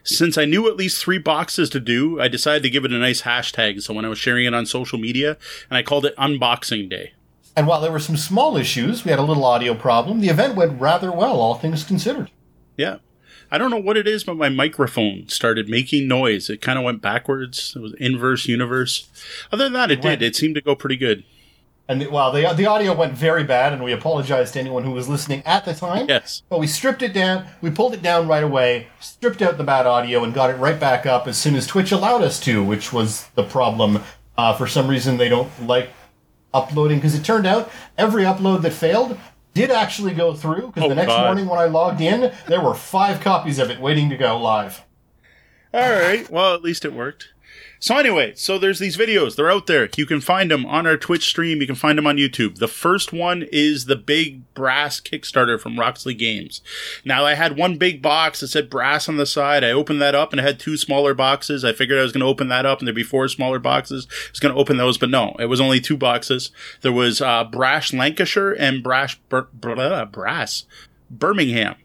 Since 0.05 0.37
I 0.37 0.45
knew 0.45 0.69
at 0.69 0.77
least 0.77 1.03
three 1.03 1.17
boxes 1.17 1.69
to 1.71 1.81
do, 1.81 2.21
I 2.21 2.29
decided 2.29 2.63
to 2.63 2.69
give 2.69 2.85
it 2.85 2.93
a 2.93 2.97
nice 2.97 3.23
hashtag. 3.23 3.81
So 3.81 3.93
when 3.93 4.05
I 4.05 4.07
was 4.07 4.19
sharing 4.19 4.45
it 4.45 4.53
on 4.53 4.65
social 4.65 4.97
media, 4.97 5.35
and 5.69 5.77
I 5.77 5.83
called 5.83 6.05
it 6.05 6.15
Unboxing 6.15 6.89
Day. 6.89 7.11
And 7.57 7.67
while 7.67 7.81
there 7.81 7.91
were 7.91 7.99
some 7.99 8.15
small 8.15 8.55
issues, 8.55 9.03
we 9.03 9.11
had 9.11 9.19
a 9.19 9.23
little 9.23 9.43
audio 9.43 9.73
problem, 9.73 10.21
the 10.21 10.29
event 10.29 10.55
went 10.55 10.79
rather 10.79 11.11
well, 11.11 11.41
all 11.41 11.55
things 11.55 11.83
considered. 11.83 12.31
Yeah. 12.77 12.99
I 13.51 13.57
don't 13.57 13.69
know 13.69 13.75
what 13.75 13.97
it 13.97 14.07
is, 14.07 14.23
but 14.23 14.37
my 14.37 14.47
microphone 14.47 15.27
started 15.27 15.67
making 15.67 16.07
noise. 16.07 16.49
It 16.49 16.61
kind 16.61 16.79
of 16.79 16.85
went 16.85 17.01
backwards. 17.01 17.73
It 17.75 17.81
was 17.81 17.95
inverse 17.95 18.47
universe. 18.47 19.09
Other 19.51 19.65
than 19.65 19.73
that, 19.73 19.91
it 19.91 20.01
did. 20.01 20.21
It 20.21 20.37
seemed 20.37 20.55
to 20.55 20.61
go 20.61 20.73
pretty 20.73 20.95
good. 20.95 21.25
And 21.89 22.01
the, 22.01 22.07
well, 22.07 22.31
the 22.31 22.53
the 22.55 22.65
audio 22.65 22.93
went 22.95 23.13
very 23.13 23.43
bad, 23.43 23.73
and 23.73 23.83
we 23.83 23.91
apologize 23.91 24.51
to 24.51 24.59
anyone 24.59 24.83
who 24.85 24.91
was 24.91 25.09
listening 25.09 25.43
at 25.45 25.65
the 25.65 25.73
time. 25.73 26.05
Yes. 26.07 26.41
But 26.49 26.59
we 26.59 26.67
stripped 26.67 27.01
it 27.01 27.13
down. 27.13 27.45
We 27.61 27.71
pulled 27.71 27.93
it 27.93 28.01
down 28.01 28.27
right 28.27 28.43
away, 28.43 28.87
stripped 29.01 29.41
out 29.41 29.57
the 29.57 29.65
bad 29.65 29.85
audio, 29.85 30.23
and 30.23 30.33
got 30.33 30.49
it 30.49 30.53
right 30.55 30.79
back 30.79 31.05
up 31.05 31.27
as 31.27 31.37
soon 31.37 31.55
as 31.55 31.67
Twitch 31.67 31.91
allowed 31.91 32.21
us 32.21 32.39
to, 32.41 32.63
which 32.63 32.93
was 32.93 33.27
the 33.35 33.43
problem. 33.43 34.01
Uh, 34.37 34.53
for 34.53 34.65
some 34.65 34.87
reason, 34.87 35.17
they 35.17 35.27
don't 35.29 35.49
like 35.67 35.89
uploading 36.53 36.99
because 36.99 37.15
it 37.15 37.25
turned 37.25 37.45
out 37.45 37.69
every 37.97 38.23
upload 38.23 38.61
that 38.61 38.71
failed 38.71 39.17
did 39.53 39.69
actually 39.69 40.13
go 40.13 40.33
through. 40.33 40.67
Because 40.67 40.83
Oh, 40.85 40.89
the 40.89 40.95
next 40.95 41.09
God. 41.09 41.25
morning 41.25 41.47
when 41.47 41.59
I 41.59 41.65
logged 41.65 41.99
in, 42.01 42.31
there 42.47 42.61
were 42.61 42.73
five 42.73 43.19
copies 43.19 43.59
of 43.59 43.69
it 43.69 43.79
waiting 43.79 44.09
to 44.09 44.17
go 44.17 44.39
live. 44.39 44.83
All 45.73 45.81
right. 45.91 46.27
Well, 46.29 46.53
at 46.55 46.61
least 46.63 46.85
it 46.85 46.93
worked. 46.93 47.32
So 47.83 47.97
anyway, 47.97 48.31
so 48.35 48.57
there's 48.57 48.79
these 48.79 48.95
videos. 48.95 49.35
They're 49.35 49.51
out 49.51 49.67
there. 49.67 49.89
You 49.97 50.05
can 50.05 50.21
find 50.21 50.49
them 50.49 50.65
on 50.65 50.87
our 50.87 50.95
Twitch 50.95 51.27
stream. 51.27 51.59
You 51.59 51.67
can 51.67 51.75
find 51.75 51.97
them 51.97 52.07
on 52.07 52.15
YouTube. 52.15 52.59
The 52.59 52.69
first 52.69 53.11
one 53.11 53.43
is 53.51 53.87
the 53.87 53.97
big 53.97 54.53
brass 54.53 55.01
Kickstarter 55.01 55.59
from 55.59 55.77
Roxley 55.77 56.13
Games. 56.13 56.61
Now 57.03 57.25
I 57.25 57.33
had 57.33 57.57
one 57.57 57.77
big 57.77 58.01
box 58.01 58.39
that 58.39 58.47
said 58.47 58.69
brass 58.69 59.09
on 59.09 59.17
the 59.17 59.25
side. 59.25 59.65
I 59.65 59.71
opened 59.71 60.01
that 60.01 60.15
up 60.15 60.31
and 60.31 60.39
it 60.39 60.43
had 60.43 60.61
two 60.61 60.77
smaller 60.77 61.13
boxes. 61.13 61.65
I 61.65 61.73
figured 61.73 61.99
I 61.99 62.03
was 62.03 62.13
going 62.13 62.21
to 62.21 62.25
open 62.25 62.47
that 62.47 62.65
up 62.65 62.79
and 62.79 62.87
there'd 62.87 62.95
be 62.95 63.03
four 63.03 63.27
smaller 63.27 63.59
boxes. 63.59 64.07
I 64.09 64.31
was 64.31 64.39
going 64.39 64.53
to 64.53 64.61
open 64.61 64.77
those, 64.77 64.97
but 64.97 65.09
no, 65.09 65.35
it 65.37 65.47
was 65.47 65.59
only 65.59 65.81
two 65.81 65.97
boxes. 65.97 66.51
There 66.83 66.93
was 66.93 67.19
uh, 67.19 67.43
brass 67.43 67.91
Lancashire 67.91 68.53
and 68.53 68.81
brass 68.81 69.15
Bur- 69.27 69.49
blah, 69.51 70.05
brass 70.05 70.63
Birmingham 71.11 71.75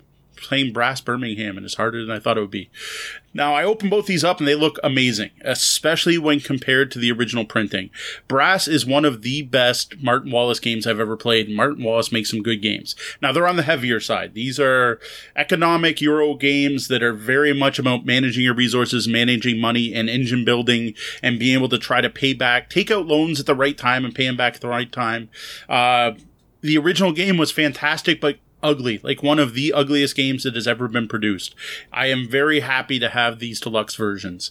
playing 0.40 0.72
brass 0.72 1.00
Birmingham 1.00 1.56
and 1.56 1.64
it's 1.64 1.74
harder 1.74 2.04
than 2.04 2.14
I 2.14 2.18
thought 2.18 2.38
it 2.38 2.40
would 2.40 2.50
be. 2.50 2.70
Now 3.34 3.54
I 3.54 3.62
open 3.62 3.90
both 3.90 4.06
these 4.06 4.24
up 4.24 4.38
and 4.38 4.48
they 4.48 4.54
look 4.54 4.78
amazing, 4.82 5.30
especially 5.42 6.18
when 6.18 6.40
compared 6.40 6.90
to 6.90 6.98
the 6.98 7.12
original 7.12 7.44
printing. 7.44 7.90
Brass 8.26 8.66
is 8.66 8.86
one 8.86 9.04
of 9.04 9.22
the 9.22 9.42
best 9.42 10.02
Martin 10.02 10.32
Wallace 10.32 10.60
games 10.60 10.86
I've 10.86 10.98
ever 10.98 11.16
played. 11.16 11.48
Martin 11.50 11.84
Wallace 11.84 12.10
makes 12.10 12.30
some 12.30 12.42
good 12.42 12.62
games. 12.62 12.96
Now 13.20 13.32
they're 13.32 13.46
on 13.46 13.56
the 13.56 13.62
heavier 13.62 14.00
side. 14.00 14.34
These 14.34 14.58
are 14.58 14.98
economic 15.36 16.00
Euro 16.00 16.34
games 16.34 16.88
that 16.88 17.02
are 17.02 17.12
very 17.12 17.52
much 17.52 17.78
about 17.78 18.06
managing 18.06 18.44
your 18.44 18.54
resources, 18.54 19.06
managing 19.06 19.60
money 19.60 19.94
and 19.94 20.08
engine 20.08 20.44
building 20.44 20.94
and 21.22 21.38
being 21.38 21.54
able 21.54 21.68
to 21.68 21.78
try 21.78 22.00
to 22.00 22.10
pay 22.10 22.32
back, 22.32 22.70
take 22.70 22.90
out 22.90 23.06
loans 23.06 23.38
at 23.38 23.46
the 23.46 23.54
right 23.54 23.76
time 23.76 24.04
and 24.04 24.14
pay 24.14 24.26
them 24.26 24.36
back 24.36 24.56
at 24.56 24.60
the 24.60 24.68
right 24.68 24.90
time. 24.90 25.28
Uh, 25.68 26.12
the 26.60 26.78
original 26.78 27.12
game 27.12 27.36
was 27.36 27.52
fantastic, 27.52 28.20
but 28.20 28.38
ugly, 28.62 29.00
like 29.02 29.22
one 29.22 29.38
of 29.38 29.54
the 29.54 29.72
ugliest 29.72 30.16
games 30.16 30.42
that 30.44 30.54
has 30.54 30.66
ever 30.66 30.88
been 30.88 31.08
produced. 31.08 31.54
I 31.92 32.06
am 32.06 32.28
very 32.28 32.60
happy 32.60 32.98
to 32.98 33.08
have 33.08 33.38
these 33.38 33.60
deluxe 33.60 33.94
versions. 33.94 34.50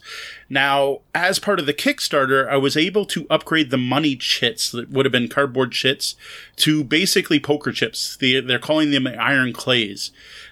Now, 0.50 1.00
as 1.13 1.39
part 1.39 1.60
of 1.60 1.65
the 1.65 1.74
Kickstarter, 1.74 2.48
I 2.50 2.58
was 2.58 2.78
able 2.78 3.06
to 3.06 3.28
upgrade 3.30 3.70
the 3.70 3.78
money 3.78 4.15
chits 4.15 4.72
that 4.72 4.89
would 4.89 5.06
have 5.06 5.12
been 5.12 5.28
cardboard 5.28 5.72
chits 5.72 6.15
to 6.58 6.84
basically 6.84 7.39
poker 7.39 7.72
chips. 7.72 8.17
They, 8.17 8.39
they're 8.39 8.60
calling 8.60 8.91
them 8.91 9.08
iron 9.08 9.54
clays. 9.54 10.12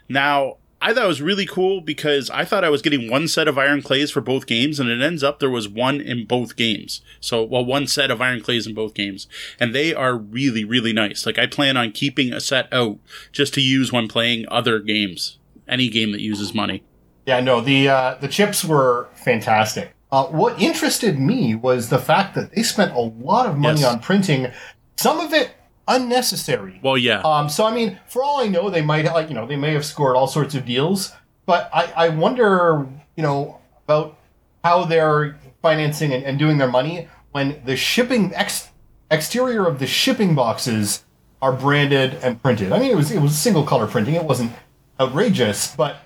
Now, 0.09 0.57
I 0.85 0.93
thought 0.93 1.05
it 1.05 1.07
was 1.07 1.21
really 1.21 1.47
cool 1.47 1.81
because 1.81 2.29
I 2.29 2.45
thought 2.45 2.63
I 2.63 2.69
was 2.69 2.83
getting 2.83 3.09
one 3.09 3.27
set 3.27 3.47
of 3.47 3.57
iron 3.57 3.81
clays 3.81 4.11
for 4.11 4.21
both 4.21 4.45
games, 4.45 4.79
and 4.79 4.87
it 4.87 5.01
ends 5.01 5.23
up 5.23 5.39
there 5.39 5.49
was 5.49 5.67
one 5.67 5.99
in 5.99 6.25
both 6.25 6.55
games. 6.55 7.01
So, 7.19 7.43
well, 7.43 7.65
one 7.65 7.87
set 7.87 8.11
of 8.11 8.21
iron 8.21 8.39
clays 8.41 8.67
in 8.67 8.75
both 8.75 8.93
games, 8.93 9.27
and 9.59 9.73
they 9.73 9.95
are 9.95 10.15
really, 10.15 10.63
really 10.63 10.93
nice. 10.93 11.25
Like 11.25 11.39
I 11.39 11.47
plan 11.47 11.75
on 11.75 11.91
keeping 11.91 12.31
a 12.31 12.39
set 12.39 12.71
out 12.71 12.99
just 13.31 13.53
to 13.55 13.61
use 13.61 13.91
when 13.91 14.07
playing 14.07 14.45
other 14.49 14.77
games, 14.79 15.39
any 15.67 15.89
game 15.89 16.11
that 16.11 16.21
uses 16.21 16.53
money. 16.53 16.83
Yeah, 17.25 17.39
no, 17.39 17.61
the 17.61 17.89
uh, 17.89 18.15
the 18.21 18.27
chips 18.27 18.63
were 18.63 19.09
fantastic. 19.15 19.95
Uh, 20.11 20.25
what 20.27 20.61
interested 20.61 21.17
me 21.19 21.55
was 21.55 21.89
the 21.89 21.97
fact 21.97 22.35
that 22.35 22.53
they 22.53 22.61
spent 22.61 22.93
a 22.93 22.99
lot 22.99 23.47
of 23.47 23.57
money 23.57 23.79
Yes. 23.81 23.91
on 23.91 23.99
printing. 24.01 24.51
Some 24.97 25.19
of 25.19 25.33
it 25.33 25.49
unnecessary. 25.87 26.79
Well, 26.83 26.97
yeah. 26.97 27.21
Um, 27.21 27.49
so 27.49 27.65
I 27.65 27.73
mean, 27.73 27.99
for 28.07 28.23
all 28.23 28.39
I 28.39 28.47
know, 28.47 28.69
they 28.69 28.81
might 28.81 29.05
like 29.05 29.29
you 29.29 29.35
know 29.35 29.45
they 29.45 29.55
may 29.55 29.73
have 29.73 29.85
scored 29.85 30.15
all 30.15 30.27
sorts 30.27 30.55
of 30.55 30.65
deals, 30.65 31.11
but 31.45 31.69
I, 31.73 31.91
I 31.95 32.09
wonder 32.09 32.87
you 33.15 33.23
know 33.23 33.59
about 33.85 34.17
how 34.63 34.85
they're 34.85 35.39
financing 35.61 36.13
and, 36.13 36.23
and 36.23 36.39
doing 36.39 36.57
their 36.57 36.67
money 36.69 37.07
when 37.31 37.61
the 37.65 37.75
shipping 37.75 38.33
ex, 38.33 38.69
exterior 39.11 39.65
of 39.67 39.79
the 39.79 39.87
shipping 39.87 40.35
boxes 40.35 41.03
are 41.41 41.53
branded 41.53 42.15
and 42.23 42.41
printed. 42.41 42.71
I 42.71 42.79
mean, 42.79 42.91
it 42.91 42.95
was 42.95 43.11
it 43.11 43.21
was 43.21 43.37
single 43.37 43.63
color 43.63 43.87
printing. 43.87 44.15
It 44.15 44.23
wasn't 44.23 44.51
outrageous, 44.99 45.75
but 45.75 45.97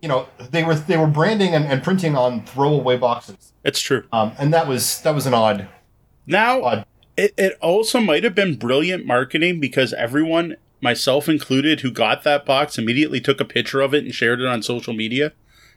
you 0.00 0.08
know 0.08 0.28
they 0.50 0.62
were 0.64 0.74
they 0.74 0.96
were 0.96 1.06
branding 1.06 1.54
and, 1.54 1.64
and 1.66 1.82
printing 1.82 2.16
on 2.16 2.44
throwaway 2.44 2.96
boxes, 2.96 3.52
it's 3.64 3.80
true. 3.80 4.04
um, 4.12 4.32
and 4.38 4.52
that 4.54 4.68
was 4.68 5.00
that 5.02 5.14
was 5.14 5.26
an 5.26 5.34
odd 5.34 5.68
Now, 6.26 6.62
odd. 6.62 6.86
It, 7.16 7.34
it 7.36 7.58
also 7.60 8.00
might 8.00 8.24
have 8.24 8.34
been 8.34 8.56
brilliant 8.56 9.06
marketing 9.06 9.60
because 9.60 9.92
everyone, 9.94 10.56
myself 10.80 11.28
included, 11.28 11.80
who 11.80 11.90
got 11.90 12.24
that 12.24 12.44
box 12.44 12.78
immediately 12.78 13.20
took 13.20 13.40
a 13.40 13.44
picture 13.44 13.80
of 13.80 13.94
it 13.94 14.04
and 14.04 14.14
shared 14.14 14.40
it 14.40 14.46
on 14.46 14.62
social 14.62 14.92
media 14.92 15.32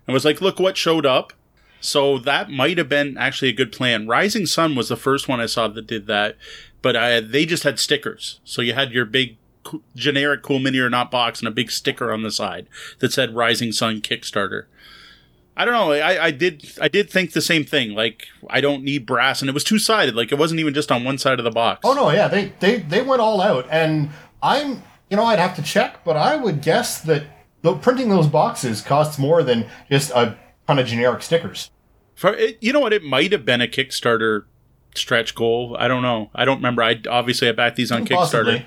and 0.06 0.14
was 0.14 0.26
like, 0.26 0.42
look 0.42 0.60
what 0.60 0.78
showed 0.78 1.06
up. 1.06 1.34
So 1.82 2.18
that 2.20 2.50
might 2.50 2.78
have 2.78 2.90
been 2.90 3.18
actually 3.18 3.50
a 3.50 3.54
good 3.54 3.72
plan. 3.72 4.08
Rising 4.08 4.46
Sun 4.46 4.76
was 4.76 4.90
the 4.90 4.98
first 4.98 5.28
one 5.30 5.40
I 5.40 5.46
saw 5.46 5.70
that 5.70 5.88
did 5.88 6.08
that, 6.08 6.36
but 6.82 6.96
I, 6.96 7.22
they 7.22 7.46
just 7.46 7.64
had 7.64 7.80
stickers. 7.80 8.42
So 8.44 8.62
you 8.62 8.74
had 8.74 8.92
your 8.92 9.06
big 9.06 9.38
generic 9.96 10.42
cool 10.42 10.60
mini 10.60 10.80
or 10.80 10.90
not 10.90 11.12
box 11.12 11.40
and 11.40 11.48
a 11.48 11.52
big 11.52 11.72
sticker 11.72 12.12
on 12.12 12.24
the 12.24 12.32
side 12.32 12.68
that 13.00 13.14
said 13.14 13.36
Rising 13.36 13.72
Sun 13.72 14.02
Kickstarter. 14.02 14.66
I 15.60 15.66
don't 15.66 15.74
know. 15.74 15.92
I, 15.92 16.28
I 16.28 16.32
did 16.32 16.72
I 16.80 16.88
did 16.88 17.10
think 17.10 17.34
the 17.34 17.42
same 17.42 17.66
thing. 17.66 17.94
Like 17.94 18.28
I 18.50 18.62
don't 18.62 18.82
need 18.82 19.06
brass, 19.06 19.42
and 19.42 19.50
it 19.50 19.54
was 19.54 19.66
two 19.66 19.78
sided. 19.78 20.16
Like 20.16 20.32
it 20.32 20.40
wasn't 20.40 20.62
even 20.62 20.74
just 20.74 20.90
on 20.90 21.04
one 21.04 21.18
side 21.18 21.38
of 21.38 21.44
the 21.44 21.52
box. 21.52 21.82
Oh 21.84 21.94
no, 21.94 22.10
yeah, 22.12 22.30
they 22.30 22.54
they 22.62 22.78
they 22.80 23.02
went 23.02 23.22
all 23.22 23.42
out, 23.42 23.68
and 23.70 24.10
I'm 24.42 24.82
you 25.10 25.18
know 25.18 25.26
I'd 25.26 25.38
have 25.38 25.58
to 25.58 25.62
check, 25.62 26.06
but 26.06 26.16
I 26.16 26.38
would 26.38 26.62
guess 26.62 27.02
that 27.02 27.24
the 27.62 27.76
printing 27.76 28.08
those 28.08 28.28
boxes 28.28 28.82
costs 28.82 29.20
more 29.20 29.44
than 29.44 29.68
just 29.92 30.12
a 30.12 30.38
ton 30.66 30.80
of 30.80 30.88
generic 30.88 31.22
stickers. 31.22 31.70
For 32.16 32.34
it, 32.34 32.58
you 32.62 32.72
know 32.72 32.80
what? 32.80 32.94
It 32.94 33.04
might 33.04 33.34
have 33.34 33.44
been 33.44 33.60
a 33.60 33.68
Kickstarter 33.68 34.46
stretch 34.96 35.36
goal. 35.36 35.76
I 35.78 35.90
don't 35.90 36.02
know. 36.02 36.30
I 36.34 36.46
don't 36.46 36.58
remember. 36.58 36.84
I 36.84 37.02
obviously 37.10 37.50
I 37.50 37.52
backed 37.52 37.76
these 37.76 37.92
on 37.92 38.06
Kickstarter. 38.06 38.64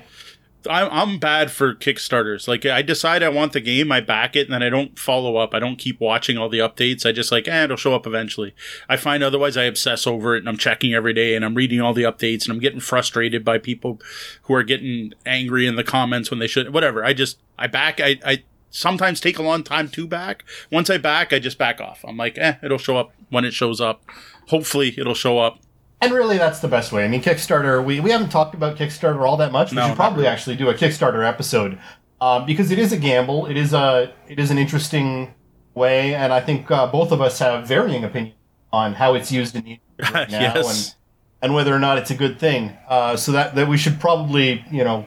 I'm, 0.69 0.89
I'm 0.91 1.19
bad 1.19 1.51
for 1.51 1.73
Kickstarters. 1.73 2.47
Like 2.47 2.65
I 2.65 2.81
decide 2.81 3.23
I 3.23 3.29
want 3.29 3.53
the 3.53 3.61
game, 3.61 3.91
I 3.91 4.01
back 4.01 4.35
it, 4.35 4.47
and 4.47 4.53
then 4.53 4.63
I 4.63 4.69
don't 4.69 4.97
follow 4.97 5.37
up. 5.37 5.53
I 5.53 5.59
don't 5.59 5.77
keep 5.77 5.99
watching 5.99 6.37
all 6.37 6.49
the 6.49 6.59
updates. 6.59 7.05
I 7.05 7.11
just 7.11 7.31
like, 7.31 7.47
eh, 7.47 7.63
it'll 7.63 7.77
show 7.77 7.95
up 7.95 8.07
eventually. 8.07 8.53
I 8.87 8.97
find 8.97 9.23
otherwise 9.23 9.57
I 9.57 9.63
obsess 9.63 10.07
over 10.07 10.35
it, 10.35 10.39
and 10.39 10.49
I'm 10.49 10.57
checking 10.57 10.93
every 10.93 11.13
day, 11.13 11.35
and 11.35 11.43
I'm 11.43 11.55
reading 11.55 11.81
all 11.81 11.93
the 11.93 12.03
updates, 12.03 12.43
and 12.43 12.53
I'm 12.53 12.59
getting 12.59 12.79
frustrated 12.79 13.43
by 13.43 13.57
people 13.57 14.01
who 14.43 14.53
are 14.53 14.63
getting 14.63 15.13
angry 15.25 15.67
in 15.67 15.75
the 15.75 15.83
comments 15.83 16.29
when 16.29 16.39
they 16.39 16.47
should. 16.47 16.73
Whatever. 16.73 17.03
I 17.03 17.13
just 17.13 17.39
I 17.57 17.67
back. 17.67 17.99
I 17.99 18.19
I 18.25 18.43
sometimes 18.69 19.19
take 19.19 19.37
a 19.37 19.43
long 19.43 19.63
time 19.63 19.87
to 19.89 20.07
back. 20.07 20.43
Once 20.71 20.89
I 20.89 20.97
back, 20.97 21.31
I 21.31 21.39
just 21.39 21.57
back 21.57 21.79
off. 21.79 22.03
I'm 22.07 22.17
like, 22.17 22.37
eh, 22.37 22.55
it'll 22.63 22.77
show 22.77 22.97
up 22.97 23.13
when 23.29 23.45
it 23.45 23.53
shows 23.53 23.79
up. 23.79 24.03
Hopefully, 24.49 24.93
it'll 24.97 25.13
show 25.13 25.39
up. 25.39 25.59
And 26.03 26.13
really, 26.13 26.37
that's 26.37 26.59
the 26.59 26.67
best 26.67 26.91
way. 26.91 27.05
I 27.05 27.07
mean, 27.07 27.21
Kickstarter. 27.21 27.83
We, 27.83 27.99
we 27.99 28.11
haven't 28.11 28.29
talked 28.29 28.53
about 28.55 28.77
Kickstarter 28.77 29.27
all 29.27 29.37
that 29.37 29.51
much. 29.51 29.71
We 29.71 29.77
No, 29.77 29.87
should 29.87 29.95
probably 29.95 30.23
really. 30.23 30.27
actually 30.33 30.55
do 30.55 30.69
a 30.69 30.73
Kickstarter 30.73 31.27
episode 31.27 31.79
um, 32.21 32.45
because 32.45 32.71
it 32.71 32.79
is 32.79 32.91
a 32.91 32.97
gamble. 32.97 33.45
It 33.45 33.57
is 33.57 33.73
a 33.73 34.13
it 34.27 34.39
is 34.39 34.51
an 34.51 34.57
interesting 34.57 35.33
way, 35.75 36.13
and 36.15 36.31
I 36.33 36.39
think 36.41 36.69
uh, 36.71 36.87
both 36.87 37.11
of 37.11 37.21
us 37.21 37.39
have 37.39 37.67
varying 37.67 38.03
opinions 38.03 38.35
on 38.71 38.93
how 38.95 39.13
it's 39.13 39.31
used 39.31 39.55
in 39.55 39.63
the 39.63 39.79
industry 39.99 40.13
right 40.19 40.29
now 40.31 40.39
Yes. 40.41 40.87
and 40.87 40.95
and 41.43 41.53
whether 41.53 41.73
or 41.75 41.79
not 41.79 41.97
it's 41.97 42.09
a 42.11 42.15
good 42.15 42.39
thing. 42.39 42.71
Uh, 42.87 43.15
so 43.15 43.31
that 43.33 43.55
that 43.55 43.67
we 43.67 43.77
should 43.77 43.99
probably 43.99 44.63
you 44.71 44.83
know 44.83 45.05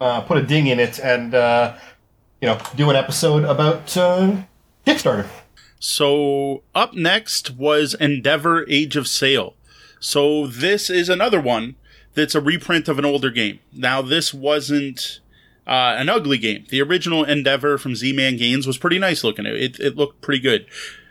uh, 0.00 0.20
put 0.22 0.38
a 0.38 0.42
ding 0.42 0.66
in 0.66 0.80
it 0.80 0.98
and 0.98 1.34
uh, 1.34 1.74
you 2.40 2.46
know 2.48 2.58
do 2.76 2.88
an 2.90 2.96
episode 2.96 3.44
about 3.44 3.96
uh, 3.96 4.36
Kickstarter. 4.86 5.26
So 5.78 6.62
up 6.74 6.94
next 6.94 7.50
was 7.56 7.94
Endeavor 7.94 8.64
Age 8.68 8.96
of 8.96 9.08
Sail. 9.08 9.54
So 10.02 10.48
this 10.48 10.90
is 10.90 11.08
another 11.08 11.40
one 11.40 11.76
that's 12.14 12.34
a 12.34 12.40
reprint 12.40 12.88
of 12.88 12.98
an 12.98 13.04
older 13.04 13.30
game. 13.30 13.60
Now 13.72 14.02
this 14.02 14.34
wasn't 14.34 15.20
uh, 15.64 15.94
an 15.96 16.08
ugly 16.08 16.38
game. 16.38 16.66
The 16.70 16.82
original 16.82 17.22
Endeavor 17.22 17.78
from 17.78 17.94
Z-Man 17.94 18.36
Games 18.36 18.66
was 18.66 18.78
pretty 18.78 18.98
nice 18.98 19.22
looking. 19.22 19.46
It, 19.46 19.78
it 19.78 19.96
looked 19.96 20.20
pretty 20.20 20.40
good. 20.40 20.66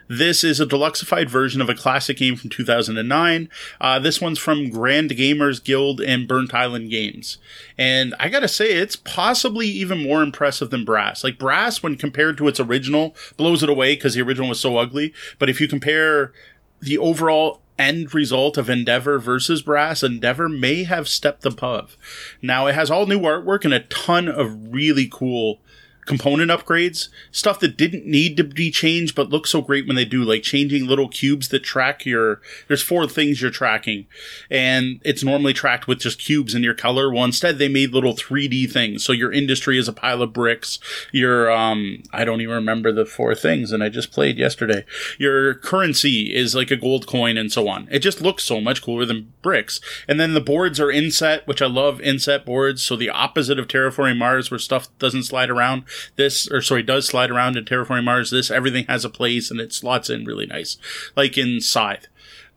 This 0.10 0.44
is 0.44 0.60
a 0.60 0.66
deluxified 0.66 1.30
version 1.30 1.62
of 1.62 1.70
a 1.70 1.74
classic 1.74 2.18
game 2.18 2.36
from 2.36 2.50
2009. 2.50 3.48
Uh, 3.80 3.98
this 3.98 4.20
one's 4.20 4.40
from 4.40 4.70
Grand 4.70 5.12
Gamers 5.12 5.64
Guild 5.64 6.02
and 6.02 6.28
Burnt 6.28 6.54
Island 6.54 6.90
Games. 6.90 7.38
And 7.78 8.14
I 8.20 8.28
gotta 8.28 8.50
say, 8.50 8.74
it's 8.74 8.98
possibly 8.98 9.68
even 9.68 10.04
more 10.04 10.22
impressive 10.22 10.70
than 10.70 10.84
Brass. 10.84 11.24
Like, 11.24 11.40
Brass, 11.40 11.82
when 11.82 11.96
compared 11.96 12.38
to 12.40 12.50
its 12.50 12.60
original, 12.60 13.16
blows 13.38 13.64
it 13.64 13.70
away 13.70 13.96
because 13.96 14.16
the 14.16 14.22
original 14.22 14.50
was 14.50 14.60
so 14.60 14.76
ugly. 14.76 15.14
But 15.40 15.50
if 15.50 15.62
you 15.62 15.70
compare 15.70 16.34
the 16.82 16.98
overall 16.98 17.62
end 17.78 18.14
result 18.14 18.58
of 18.58 18.70
Endeavor 18.70 19.20
versus 19.20 19.62
Brass, 19.62 20.04
Endeavor 20.04 20.50
may 20.50 20.84
have 20.84 21.08
stepped 21.08 21.46
above. 21.46 21.98
Now, 22.42 22.68
it 22.68 22.76
has 22.76 22.92
all 22.92 23.06
new 23.06 23.20
artwork 23.20 23.66
and 23.66 23.74
a 23.74 23.82
ton 23.82 24.28
of 24.28 24.74
really 24.74 25.08
cool 25.12 25.60
component 26.06 26.52
upgrades, 26.52 27.10
stuff 27.32 27.60
that 27.60 27.78
didn't 27.78 28.06
need 28.06 28.38
to 28.38 28.44
be 28.44 28.72
changed 28.72 29.16
but 29.16 29.30
looks 29.30 29.52
so 29.52 29.62
great 29.62 29.88
when 29.88 29.96
they 29.96 30.06
do, 30.06 30.24
like 30.24 30.44
changing 30.44 30.88
little 30.88 31.08
cubes 31.08 31.50
that 31.50 31.64
track 31.64 32.06
your. 32.06 32.42
There's 32.68 32.82
four 32.82 33.08
things 33.08 33.42
you're 33.42 33.52
tracking, 33.52 34.08
and 34.50 35.00
it's 35.04 35.24
normally 35.24 35.54
tracked 35.54 35.88
with 35.88 36.00
just 36.00 36.20
cubes 36.20 36.56
in 36.56 36.64
your 36.64 36.74
color. 36.74 37.12
Well, 37.12 37.24
instead 37.24 37.58
they 37.58 37.68
made 37.68 37.94
little 37.94 38.14
3D 38.14 38.72
things. 38.72 39.04
So 39.04 39.14
your 39.14 39.32
industry 39.32 39.78
is 39.78 39.88
a 39.88 39.94
pile 39.94 40.22
of 40.22 40.34
bricks. 40.34 40.80
Your 41.12 41.52
um, 41.52 42.04
I 42.12 42.26
don't 42.26 42.42
even 42.42 42.56
remember 42.56 42.92
the 42.92 43.06
four 43.06 43.36
things, 43.36 43.72
and 43.72 43.84
I 43.84 43.90
just 43.90 44.12
played 44.12 44.38
yesterday. 44.38 44.86
Your 45.18 45.56
currency 45.56 46.34
is 46.34 46.56
like 46.56 46.72
a 46.72 46.78
gold 46.78 47.08
coin, 47.08 47.38
and 47.38 47.52
so 47.52 47.68
on. 47.68 47.88
It 47.92 48.00
just 48.00 48.22
looks 48.22 48.44
so 48.44 48.60
much 48.62 48.82
cooler 48.82 49.06
than 49.06 49.34
bricks. 49.42 49.80
And 50.08 50.20
then 50.20 50.34
the 50.34 50.42
boards 50.42 50.80
are 50.80 50.92
inset, 50.92 51.48
which 51.48 51.62
I 51.62 51.68
love 51.68 52.02
inset 52.02 52.46
boards. 52.46 52.82
So 52.82 52.96
the 52.96 53.10
opposite 53.10 53.60
of 53.60 53.68
Terraforming 53.68 54.18
Mars, 54.18 54.52
where 54.52 54.60
stuff 54.60 54.88
doesn't 55.00 55.24
slide 55.24 55.50
around. 55.50 55.84
This, 56.16 56.50
or 56.50 56.62
sorry, 56.62 56.84
does 56.84 57.08
slide 57.08 57.32
around 57.32 57.58
in 57.58 57.66
Terraforming 57.66 58.04
Mars. 58.04 58.32
This, 58.32 58.52
everything 58.52 58.86
has 58.86 59.06
a 59.06 59.10
place 59.10 59.52
and 59.52 59.60
it 59.60 59.74
slots 59.74 60.10
in 60.10 60.26
really 60.26 60.46
nice. 60.46 60.78
Like 61.16 61.38
in 61.38 61.62
Scythe. 61.62 62.08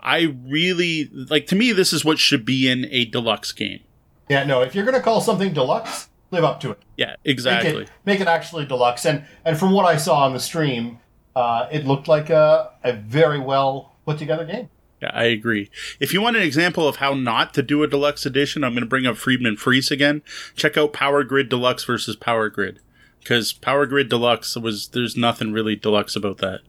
I 0.00 0.34
really, 0.46 1.10
like, 1.12 1.46
to 1.46 1.56
me, 1.56 1.72
this 1.72 1.92
is 1.92 2.04
what 2.04 2.18
should 2.18 2.44
be 2.44 2.68
in 2.68 2.86
a 2.90 3.06
deluxe 3.06 3.52
game. 3.52 3.80
Yeah, 4.28 4.44
no, 4.44 4.60
if 4.60 4.74
you're 4.74 4.84
going 4.84 4.96
to 4.96 5.02
call 5.02 5.20
something 5.20 5.52
deluxe, 5.54 6.08
live 6.30 6.44
up 6.44 6.60
to 6.60 6.70
it. 6.72 6.78
Yeah, 6.96 7.10
Make 7.10 7.16
exactly. 7.24 7.82
it, 7.84 7.90
make 8.04 8.20
it 8.20 8.28
actually 8.28 8.66
deluxe. 8.66 9.04
And 9.06 9.24
and 9.44 9.58
from 9.58 9.72
what 9.72 9.86
I 9.86 9.96
saw 9.96 10.24
on 10.24 10.32
the 10.32 10.40
stream, 10.40 10.98
uh, 11.34 11.68
it 11.72 11.86
looked 11.86 12.08
like 12.08 12.30
a, 12.30 12.72
a 12.82 12.92
very 12.92 13.40
well 13.40 13.94
put 14.04 14.18
together 14.18 14.44
game. 14.44 14.68
Yeah, 15.00 15.10
I 15.12 15.24
agree. 15.24 15.70
If 16.00 16.12
you 16.14 16.22
want 16.22 16.36
an 16.36 16.42
example 16.42 16.88
of 16.88 16.96
how 16.96 17.14
not 17.14 17.52
to 17.54 17.62
do 17.62 17.82
a 17.82 17.88
deluxe 17.88 18.24
edition, 18.24 18.64
I'm 18.64 18.72
going 18.72 18.82
to 18.82 18.88
bring 18.88 19.06
up 19.06 19.16
Friedemann 19.16 19.58
Friese 19.58 19.90
again. 19.90 20.22
Check 20.54 20.76
out 20.78 20.92
Power 20.92 21.24
Grid 21.24 21.48
Deluxe 21.48 21.84
versus 21.84 22.16
Power 22.16 22.48
Grid. 22.48 22.80
Because 23.24 23.54
Power 23.54 23.86
Grid 23.86 24.10
Deluxe 24.10 24.54
was, 24.54 24.88
there's 24.88 25.16
nothing 25.16 25.52
really 25.52 25.74
deluxe 25.74 26.14
about 26.14 26.38
that. 26.38 26.60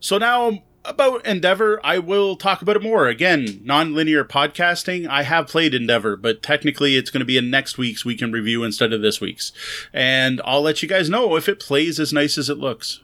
So 0.00 0.16
now 0.16 0.62
about 0.86 1.24
Endeavor, 1.26 1.80
I 1.84 1.98
will 1.98 2.34
talk 2.34 2.62
about 2.62 2.76
it 2.76 2.82
more. 2.82 3.06
Again, 3.06 3.60
non-linear 3.62 4.24
podcasting. 4.24 5.06
I 5.06 5.22
have 5.22 5.46
played 5.46 5.74
Endeavor, 5.74 6.16
but 6.16 6.42
technically 6.42 6.96
it's 6.96 7.10
going 7.10 7.20
to 7.20 7.26
be 7.26 7.36
in 7.36 7.50
next 7.50 7.76
week's 7.76 8.06
we 8.06 8.16
can 8.16 8.32
review 8.32 8.64
instead 8.64 8.94
of 8.94 9.02
this 9.02 9.20
week's. 9.20 9.52
And 9.92 10.40
I'll 10.46 10.62
let 10.62 10.82
you 10.82 10.88
guys 10.88 11.10
know 11.10 11.36
if 11.36 11.46
it 11.46 11.60
plays 11.60 12.00
as 12.00 12.10
nice 12.10 12.38
as 12.38 12.48
it 12.48 12.58
looks. 12.58 13.00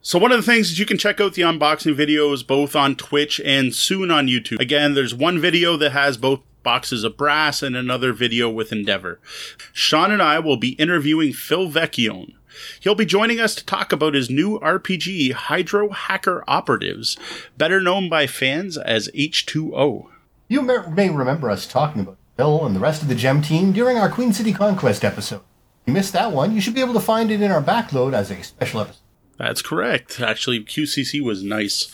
So 0.00 0.18
one 0.18 0.32
of 0.32 0.38
the 0.38 0.50
things 0.50 0.70
is 0.70 0.78
you 0.78 0.86
can 0.86 0.98
check 0.98 1.20
out 1.20 1.34
the 1.34 1.42
unboxing 1.42 1.94
videos 1.94 2.46
both 2.46 2.74
on 2.74 2.96
Twitch 2.96 3.40
and 3.44 3.74
soon 3.74 4.10
on 4.10 4.26
YouTube. 4.26 4.58
Again, 4.58 4.94
there's 4.94 5.14
one 5.14 5.38
video 5.38 5.76
that 5.76 5.92
has 5.92 6.16
both 6.16 6.40
boxes 6.66 7.04
of 7.04 7.16
brass 7.16 7.62
and 7.62 7.76
another 7.76 8.12
video 8.12 8.50
with 8.50 8.72
Endeavor. 8.72 9.20
Sean 9.72 10.10
and 10.10 10.20
I 10.20 10.40
will 10.40 10.56
be 10.56 10.70
interviewing 10.70 11.32
Phil 11.32 11.70
Vecchione. 11.70 12.34
He'll 12.80 12.96
be 12.96 13.06
joining 13.06 13.38
us 13.38 13.54
to 13.54 13.64
talk 13.64 13.92
about 13.92 14.14
his 14.14 14.28
new 14.28 14.58
RPG, 14.58 15.30
Hydro 15.30 15.90
Hacker 15.90 16.42
Operatives, 16.48 17.16
better 17.56 17.80
known 17.80 18.08
by 18.08 18.26
fans 18.26 18.76
as 18.76 19.08
H2O. 19.14 20.08
You 20.48 20.62
may, 20.62 21.08
remember 21.08 21.50
us 21.50 21.68
talking 21.68 22.02
about 22.02 22.18
Phil 22.36 22.66
and 22.66 22.74
the 22.74 22.80
rest 22.80 23.00
of 23.00 23.06
the 23.06 23.14
Gem 23.14 23.42
team 23.42 23.70
during 23.70 23.96
our 23.96 24.10
Queen 24.10 24.32
City 24.32 24.52
Conquest 24.52 25.04
episode. 25.04 25.42
If 25.82 25.86
you 25.86 25.92
missed 25.92 26.14
that 26.14 26.32
one, 26.32 26.52
you 26.52 26.60
should 26.60 26.74
be 26.74 26.80
able 26.80 26.94
to 26.94 27.00
find 27.00 27.30
it 27.30 27.42
in 27.42 27.52
our 27.52 27.62
backload 27.62 28.12
as 28.12 28.32
a 28.32 28.42
special 28.42 28.80
episode. 28.80 29.05
That's 29.38 29.60
correct. 29.60 30.18
Actually, 30.20 30.64
QCC 30.64 31.20
was 31.22 31.42
nice. 31.42 31.90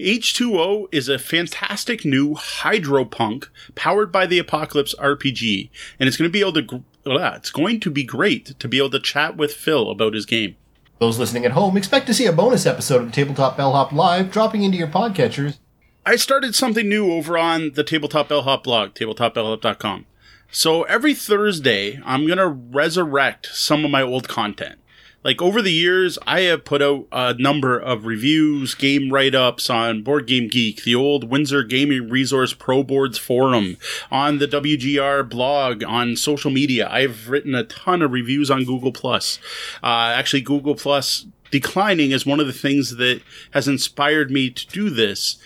H2O 0.00 0.86
is 0.92 1.08
a 1.08 1.18
fantastic 1.18 2.04
new 2.04 2.34
hydropunk 2.34 3.48
powered 3.74 4.10
by 4.10 4.24
the 4.26 4.38
Apocalypse 4.38 4.94
RPG, 4.98 5.68
and 6.00 6.08
it's 6.08 6.16
going 6.16 6.28
to 6.28 6.32
be 6.32 6.40
able 6.40 6.54
to. 6.54 6.62
gr- 6.62 6.76
It's 7.04 7.50
going 7.50 7.80
to 7.80 7.90
be 7.90 8.02
great 8.02 8.58
to 8.58 8.66
be 8.68 8.78
able 8.78 8.90
to 8.90 8.98
chat 9.00 9.36
with 9.36 9.52
Phil 9.52 9.90
about 9.90 10.14
his 10.14 10.24
game. 10.26 10.56
Those 10.98 11.18
listening 11.18 11.44
at 11.44 11.52
home, 11.52 11.76
expect 11.76 12.06
to 12.06 12.14
see 12.14 12.24
a 12.24 12.32
bonus 12.32 12.64
episode 12.64 13.02
of 13.02 13.12
Tabletop 13.12 13.56
Bellhop 13.58 13.92
Live 13.92 14.30
dropping 14.30 14.62
into 14.62 14.78
your 14.78 14.88
podcatchers. 14.88 15.58
I 16.06 16.16
started 16.16 16.54
something 16.54 16.88
new 16.88 17.12
over 17.12 17.36
on 17.36 17.72
the 17.74 17.84
Tabletop 17.84 18.28
Bellhop 18.30 18.64
blog, 18.64 18.94
tabletopbellhop.com. 18.94 20.06
So 20.50 20.84
every 20.84 21.12
Thursday, 21.12 22.00
I'm 22.04 22.26
going 22.26 22.38
to 22.38 22.46
resurrect 22.48 23.48
some 23.52 23.84
of 23.84 23.90
my 23.90 24.00
old 24.02 24.28
content. 24.28 24.78
Like 25.26 25.42
over 25.42 25.60
the 25.60 25.72
years, 25.72 26.20
I 26.24 26.42
have 26.42 26.64
put 26.64 26.80
out 26.80 27.08
a 27.10 27.34
number 27.34 27.76
of 27.76 28.06
reviews, 28.06 28.76
game 28.76 29.12
write 29.12 29.34
ups 29.34 29.68
on 29.68 30.04
Board 30.04 30.28
Game 30.28 30.46
Geek, 30.46 30.84
the 30.84 30.94
old 30.94 31.28
Windsor 31.28 31.64
Gaming 31.64 32.08
Resource 32.08 32.54
Pro 32.54 32.84
Boards 32.84 33.18
forum, 33.18 33.76
on 34.08 34.38
the 34.38 34.46
WGR 34.46 35.28
blog, 35.28 35.82
on 35.82 36.14
social 36.14 36.52
media. 36.52 36.88
I've 36.88 37.28
written 37.28 37.56
a 37.56 37.64
ton 37.64 38.02
of 38.02 38.12
reviews 38.12 38.52
on 38.52 38.66
Google 38.66 38.92
Plus. 38.92 39.40
Uh, 39.82 40.14
actually, 40.14 40.42
Google 40.42 40.76
Plus 40.76 41.26
declining 41.50 42.12
is 42.12 42.24
one 42.24 42.38
of 42.38 42.46
the 42.46 42.52
things 42.52 42.94
that 42.94 43.20
has 43.50 43.66
inspired 43.66 44.30
me 44.30 44.48
to 44.50 44.64
do 44.68 44.90
this 44.90 45.38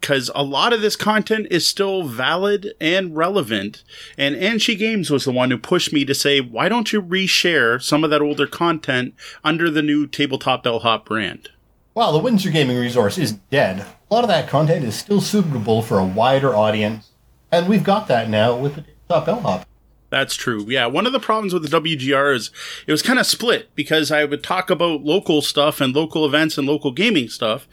because 0.00 0.30
a 0.34 0.42
lot 0.42 0.72
of 0.72 0.80
this 0.80 0.96
content 0.96 1.46
is 1.50 1.66
still 1.66 2.04
valid 2.04 2.72
and 2.80 3.16
relevant. 3.16 3.82
And 4.16 4.36
Anshi 4.36 4.78
Games 4.78 5.10
was 5.10 5.24
the 5.24 5.32
one 5.32 5.50
who 5.50 5.58
pushed 5.58 5.92
me 5.92 6.04
to 6.04 6.14
say, 6.14 6.40
why 6.40 6.68
don't 6.68 6.92
you 6.92 7.02
reshare 7.02 7.82
some 7.82 8.04
of 8.04 8.10
that 8.10 8.22
older 8.22 8.46
content 8.46 9.14
under 9.44 9.70
the 9.70 9.82
new 9.82 10.06
Tabletop 10.06 10.62
Bellhop 10.62 11.04
brand? 11.04 11.50
While 11.94 12.12
the 12.12 12.20
Windsor 12.20 12.50
Gaming 12.50 12.78
Resource 12.78 13.18
is 13.18 13.32
dead, 13.32 13.80
a 14.10 14.14
lot 14.14 14.24
of 14.24 14.28
that 14.28 14.48
content 14.48 14.84
is 14.84 14.94
still 14.94 15.20
suitable 15.20 15.82
for 15.82 15.98
a 15.98 16.04
wider 16.04 16.54
audience, 16.54 17.10
and 17.50 17.68
we've 17.68 17.82
got 17.82 18.06
that 18.08 18.28
now 18.28 18.56
with 18.56 18.76
the 18.76 18.82
Tabletop 18.82 19.26
Bellhop. 19.26 19.68
That's 20.10 20.34
true. 20.34 20.64
Yeah, 20.68 20.86
one 20.86 21.06
of 21.06 21.12
the 21.12 21.20
problems 21.20 21.52
with 21.52 21.68
the 21.68 21.80
WGR 21.80 22.34
is 22.34 22.50
it 22.86 22.92
was 22.92 23.02
kind 23.02 23.18
of 23.18 23.26
split 23.26 23.74
because 23.74 24.10
I 24.10 24.24
would 24.24 24.42
talk 24.42 24.70
about 24.70 25.02
local 25.02 25.42
stuff 25.42 25.80
and 25.80 25.94
local 25.94 26.24
events 26.24 26.56
and 26.56 26.66
local 26.66 26.92
gaming 26.92 27.28
stuff 27.28 27.68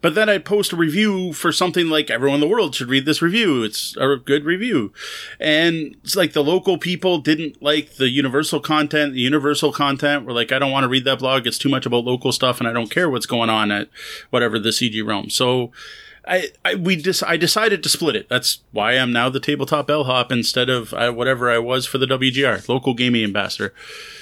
but 0.00 0.14
then 0.14 0.28
I'd 0.28 0.44
post 0.44 0.72
a 0.72 0.76
review 0.76 1.32
for 1.32 1.50
something 1.50 1.88
like 1.88 2.10
everyone 2.10 2.36
in 2.36 2.40
the 2.40 2.48
world 2.48 2.74
should 2.74 2.88
read 2.88 3.04
this 3.04 3.20
review. 3.20 3.64
It's 3.64 3.96
a 3.96 4.16
good 4.16 4.44
review. 4.44 4.92
And 5.40 5.96
it's 6.04 6.16
like 6.16 6.32
the 6.32 6.44
local 6.44 6.78
people 6.78 7.18
didn't 7.18 7.60
like 7.62 7.94
the 7.94 8.08
universal 8.08 8.60
content. 8.60 9.14
The 9.14 9.20
universal 9.20 9.72
content 9.72 10.24
were 10.24 10.32
like, 10.32 10.52
I 10.52 10.58
don't 10.58 10.70
want 10.70 10.84
to 10.84 10.88
read 10.88 11.04
that 11.04 11.18
blog. 11.18 11.46
It's 11.46 11.58
too 11.58 11.68
much 11.68 11.86
about 11.86 12.04
local 12.04 12.32
stuff 12.32 12.60
and 12.60 12.68
I 12.68 12.72
don't 12.72 12.90
care 12.90 13.10
what's 13.10 13.26
going 13.26 13.50
on 13.50 13.72
at 13.72 13.88
whatever 14.30 14.58
the 14.58 14.70
CG 14.70 15.04
realm. 15.06 15.30
So, 15.30 15.72
I, 16.28 16.48
I 16.64 16.74
we 16.74 16.96
just 16.96 17.22
I 17.24 17.36
decided 17.36 17.82
to 17.82 17.88
split 17.88 18.14
it. 18.14 18.28
That's 18.28 18.62
why 18.70 18.92
I'm 18.92 19.12
now 19.12 19.28
the 19.28 19.40
tabletop 19.40 19.86
bellhop 19.86 20.30
instead 20.30 20.68
of 20.68 20.92
uh, 20.92 21.10
whatever 21.10 21.50
I 21.50 21.58
was 21.58 21.86
for 21.86 21.98
the 21.98 22.06
WGR, 22.06 22.68
local 22.68 22.94
gaming 22.94 23.24
ambassador. 23.24 23.72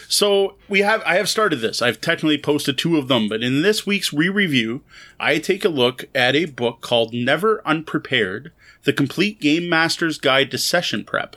So 0.08 0.54
we 0.68 0.80
have 0.80 1.02
I 1.04 1.16
have 1.16 1.28
started 1.28 1.56
this. 1.56 1.82
I've 1.82 2.00
technically 2.00 2.38
posted 2.38 2.78
two 2.78 2.96
of 2.96 3.08
them, 3.08 3.28
but 3.28 3.42
in 3.42 3.62
this 3.62 3.84
week's 3.84 4.12
re-review, 4.12 4.82
I 5.18 5.38
take 5.38 5.64
a 5.64 5.68
look 5.68 6.04
at 6.14 6.36
a 6.36 6.44
book 6.44 6.80
called 6.80 7.12
Never 7.12 7.60
Unprepared: 7.66 8.52
The 8.84 8.92
Complete 8.92 9.40
Game 9.40 9.68
Master's 9.68 10.18
Guide 10.18 10.50
to 10.52 10.58
Session 10.58 11.04
Prep. 11.04 11.36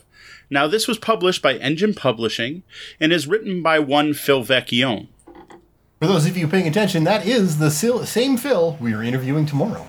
Now, 0.51 0.67
this 0.67 0.87
was 0.87 0.97
published 0.97 1.41
by 1.41 1.55
Engine 1.55 1.93
Publishing 1.93 2.63
and 2.99 3.13
is 3.13 3.27
written 3.27 3.61
by 3.61 3.77
one 3.79 4.13
Phil 4.13 4.43
Vecchione. 4.43 5.07
For 5.99 6.07
those 6.07 6.25
of 6.25 6.37
you 6.37 6.47
paying 6.47 6.67
attention, 6.67 7.03
that 7.03 7.27
is 7.27 7.57
the 7.59 7.69
same 7.69 8.37
Phil 8.37 8.77
we 8.79 8.93
are 8.93 9.03
interviewing 9.03 9.45
tomorrow. 9.45 9.87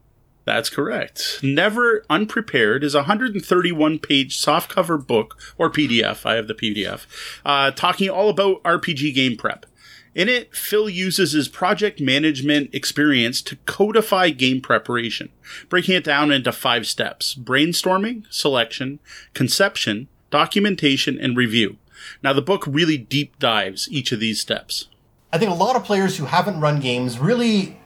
That's 0.50 0.68
correct. 0.68 1.38
Never 1.44 2.04
Unprepared 2.10 2.82
is 2.82 2.96
a 2.96 3.06
131 3.06 4.00
page 4.00 4.36
softcover 4.36 5.06
book, 5.06 5.38
or 5.56 5.70
PDF, 5.70 6.26
I 6.26 6.34
have 6.34 6.48
the 6.48 6.54
PDF, 6.54 7.06
uh, 7.44 7.70
talking 7.70 8.10
all 8.10 8.28
about 8.28 8.60
RPG 8.64 9.14
game 9.14 9.36
prep. 9.36 9.64
In 10.12 10.28
it, 10.28 10.52
Phil 10.52 10.90
uses 10.90 11.30
his 11.30 11.46
project 11.46 12.00
management 12.00 12.74
experience 12.74 13.42
to 13.42 13.58
codify 13.64 14.30
game 14.30 14.60
preparation, 14.60 15.28
breaking 15.68 15.94
it 15.94 16.02
down 16.02 16.32
into 16.32 16.50
five 16.50 16.84
steps 16.88 17.36
brainstorming, 17.36 18.24
selection, 18.28 18.98
conception, 19.34 20.08
documentation, 20.30 21.16
and 21.16 21.36
review. 21.36 21.76
Now, 22.24 22.32
the 22.32 22.42
book 22.42 22.64
really 22.66 22.98
deep 22.98 23.38
dives 23.38 23.88
each 23.88 24.10
of 24.10 24.18
these 24.18 24.40
steps. 24.40 24.88
I 25.32 25.38
think 25.38 25.52
a 25.52 25.54
lot 25.54 25.76
of 25.76 25.84
players 25.84 26.16
who 26.16 26.24
haven't 26.24 26.58
run 26.58 26.80
games 26.80 27.20
really 27.20 27.79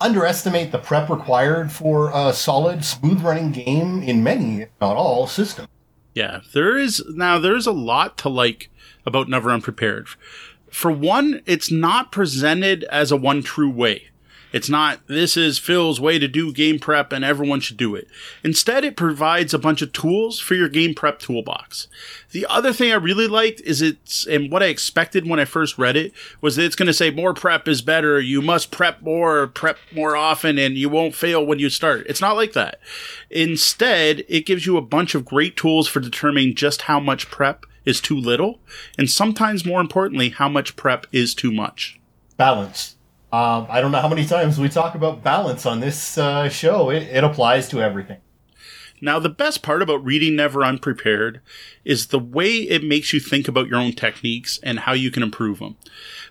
underestimate 0.00 0.72
the 0.72 0.78
prep 0.78 1.08
required 1.08 1.70
for 1.70 2.10
a 2.14 2.32
solid, 2.32 2.84
smooth 2.84 3.22
running 3.22 3.52
game 3.52 4.02
in 4.02 4.22
many, 4.22 4.62
if 4.62 4.68
not 4.80 4.96
all, 4.96 5.26
systems. 5.26 5.68
Yeah, 6.14 6.40
there 6.52 6.76
is 6.76 7.04
now 7.10 7.38
there's 7.38 7.66
a 7.66 7.72
lot 7.72 8.18
to 8.18 8.28
like 8.28 8.70
about 9.06 9.28
Never 9.28 9.50
Unprepared. 9.50 10.08
For 10.70 10.90
one, 10.90 11.42
it's 11.46 11.70
not 11.70 12.12
presented 12.12 12.84
as 12.84 13.10
a 13.10 13.16
one 13.16 13.42
true 13.42 13.70
way. 13.70 14.09
It's 14.52 14.68
not, 14.68 15.06
this 15.06 15.36
is 15.36 15.58
Phil's 15.58 16.00
way 16.00 16.18
to 16.18 16.26
do 16.26 16.52
game 16.52 16.78
prep 16.78 17.12
and 17.12 17.24
everyone 17.24 17.60
should 17.60 17.76
do 17.76 17.94
it. 17.94 18.08
Instead, 18.42 18.84
it 18.84 18.96
provides 18.96 19.54
a 19.54 19.58
bunch 19.58 19.82
of 19.82 19.92
tools 19.92 20.40
for 20.40 20.54
your 20.54 20.68
game 20.68 20.94
prep 20.94 21.18
toolbox. 21.18 21.88
The 22.32 22.46
other 22.48 22.72
thing 22.72 22.90
I 22.90 22.96
really 22.96 23.28
liked 23.28 23.60
is 23.60 23.80
it's, 23.80 24.26
and 24.26 24.50
what 24.50 24.62
I 24.62 24.66
expected 24.66 25.28
when 25.28 25.40
I 25.40 25.44
first 25.44 25.78
read 25.78 25.96
it, 25.96 26.12
was 26.40 26.56
that 26.56 26.64
it's 26.64 26.76
going 26.76 26.86
to 26.86 26.92
say 26.92 27.10
more 27.10 27.34
prep 27.34 27.68
is 27.68 27.82
better. 27.82 28.20
You 28.20 28.42
must 28.42 28.70
prep 28.70 29.02
more, 29.02 29.46
prep 29.46 29.78
more 29.94 30.16
often, 30.16 30.58
and 30.58 30.76
you 30.76 30.88
won't 30.88 31.14
fail 31.14 31.44
when 31.44 31.58
you 31.58 31.70
start. 31.70 32.06
It's 32.08 32.20
not 32.20 32.36
like 32.36 32.52
that. 32.54 32.80
Instead, 33.30 34.24
it 34.28 34.46
gives 34.46 34.66
you 34.66 34.76
a 34.76 34.82
bunch 34.82 35.14
of 35.14 35.24
great 35.24 35.56
tools 35.56 35.88
for 35.88 36.00
determining 36.00 36.54
just 36.54 36.82
how 36.82 36.98
much 37.00 37.30
prep 37.30 37.66
is 37.84 38.00
too 38.00 38.16
little, 38.18 38.60
and 38.98 39.08
sometimes 39.08 39.64
more 39.64 39.80
importantly, 39.80 40.28
how 40.28 40.48
much 40.48 40.76
prep 40.76 41.06
is 41.12 41.34
too 41.34 41.50
much. 41.50 41.98
Balance 42.36 42.96
um, 43.32 43.66
I 43.68 43.80
don't 43.80 43.92
know 43.92 44.00
how 44.00 44.08
many 44.08 44.26
times 44.26 44.58
we 44.58 44.68
talk 44.68 44.94
about 44.94 45.22
balance 45.22 45.64
on 45.66 45.80
this 45.80 46.18
uh, 46.18 46.48
show. 46.48 46.90
It, 46.90 47.04
it 47.04 47.24
applies 47.24 47.68
to 47.68 47.80
everything. 47.80 48.18
Now, 49.00 49.18
the 49.18 49.30
best 49.30 49.62
part 49.62 49.80
about 49.80 50.04
reading 50.04 50.36
Never 50.36 50.62
Unprepared 50.62 51.40
is 51.84 52.08
the 52.08 52.18
way 52.18 52.50
it 52.50 52.84
makes 52.84 53.12
you 53.12 53.20
think 53.20 53.48
about 53.48 53.68
your 53.68 53.78
own 53.78 53.92
techniques 53.92 54.58
and 54.62 54.80
how 54.80 54.92
you 54.92 55.10
can 55.10 55.22
improve 55.22 55.58
them. 55.58 55.76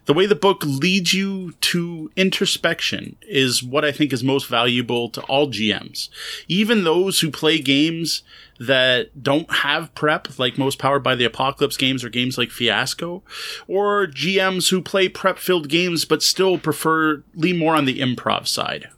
The 0.05 0.13
way 0.13 0.25
the 0.25 0.35
book 0.35 0.63
leads 0.65 1.13
you 1.13 1.51
to 1.61 2.11
introspection 2.15 3.15
is 3.21 3.61
what 3.61 3.85
I 3.85 3.91
think 3.91 4.11
is 4.11 4.23
most 4.23 4.47
valuable 4.47 5.09
to 5.09 5.21
all 5.23 5.47
GMs. 5.47 6.09
Even 6.47 6.83
those 6.83 7.19
who 7.19 7.29
play 7.29 7.59
games 7.59 8.23
that 8.59 9.23
don't 9.23 9.51
have 9.57 9.93
prep, 9.95 10.37
like 10.37 10.57
most 10.57 10.79
Powered 10.79 11.03
by 11.03 11.15
the 11.15 11.25
Apocalypse 11.25 11.77
games 11.77 12.03
or 12.03 12.09
games 12.09 12.37
like 12.37 12.51
Fiasco, 12.51 13.23
or 13.67 14.07
GMs 14.07 14.69
who 14.69 14.81
play 14.81 15.07
prep 15.07 15.37
filled 15.37 15.69
games 15.69 16.05
but 16.05 16.23
still 16.23 16.57
prefer 16.57 17.23
lean 17.35 17.57
more 17.57 17.75
on 17.75 17.85
the 17.85 17.99
improv 17.99 18.47
side. 18.47 18.89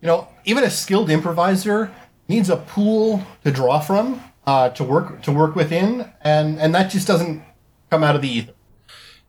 You 0.00 0.06
know, 0.06 0.28
even 0.44 0.64
a 0.64 0.70
skilled 0.70 1.10
improviser 1.10 1.92
needs 2.28 2.50
a 2.50 2.56
pool 2.56 3.24
to 3.44 3.50
draw 3.50 3.80
from, 3.80 4.22
uh, 4.46 4.70
to 4.70 4.84
work 4.84 5.22
to 5.22 5.32
work 5.32 5.54
within, 5.54 6.10
and 6.22 6.58
and 6.58 6.74
that 6.74 6.90
just 6.90 7.06
doesn't 7.06 7.42
come 7.90 8.04
out 8.04 8.16
of 8.16 8.22
the 8.22 8.28
ether. 8.28 8.52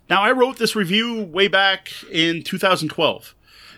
Now, 0.09 0.23
I 0.23 0.31
wrote 0.31 0.57
this 0.57 0.75
review 0.75 1.23
way 1.23 1.47
back 1.47 1.91
in 2.11 2.43
2012. 2.43 3.35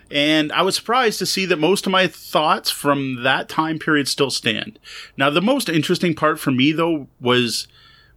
And 0.10 0.52
I 0.52 0.62
was 0.62 0.76
surprised 0.76 1.20
to 1.20 1.26
see 1.26 1.46
that 1.46 1.58
most 1.58 1.86
of 1.86 1.91
my 1.91 2.08
thoughts 2.08 2.70
from 2.70 3.24
that 3.24 3.48
time 3.48 3.80
period 3.80 4.08
still 4.08 4.30
stand. 4.30 4.78
Now, 5.17 5.30
the 5.30 5.41
most 5.41 5.70
interesting 5.70 6.15
part 6.15 6.39
for 6.39 6.52
me, 6.52 6.74
though, 6.74 7.08
was 7.20 7.67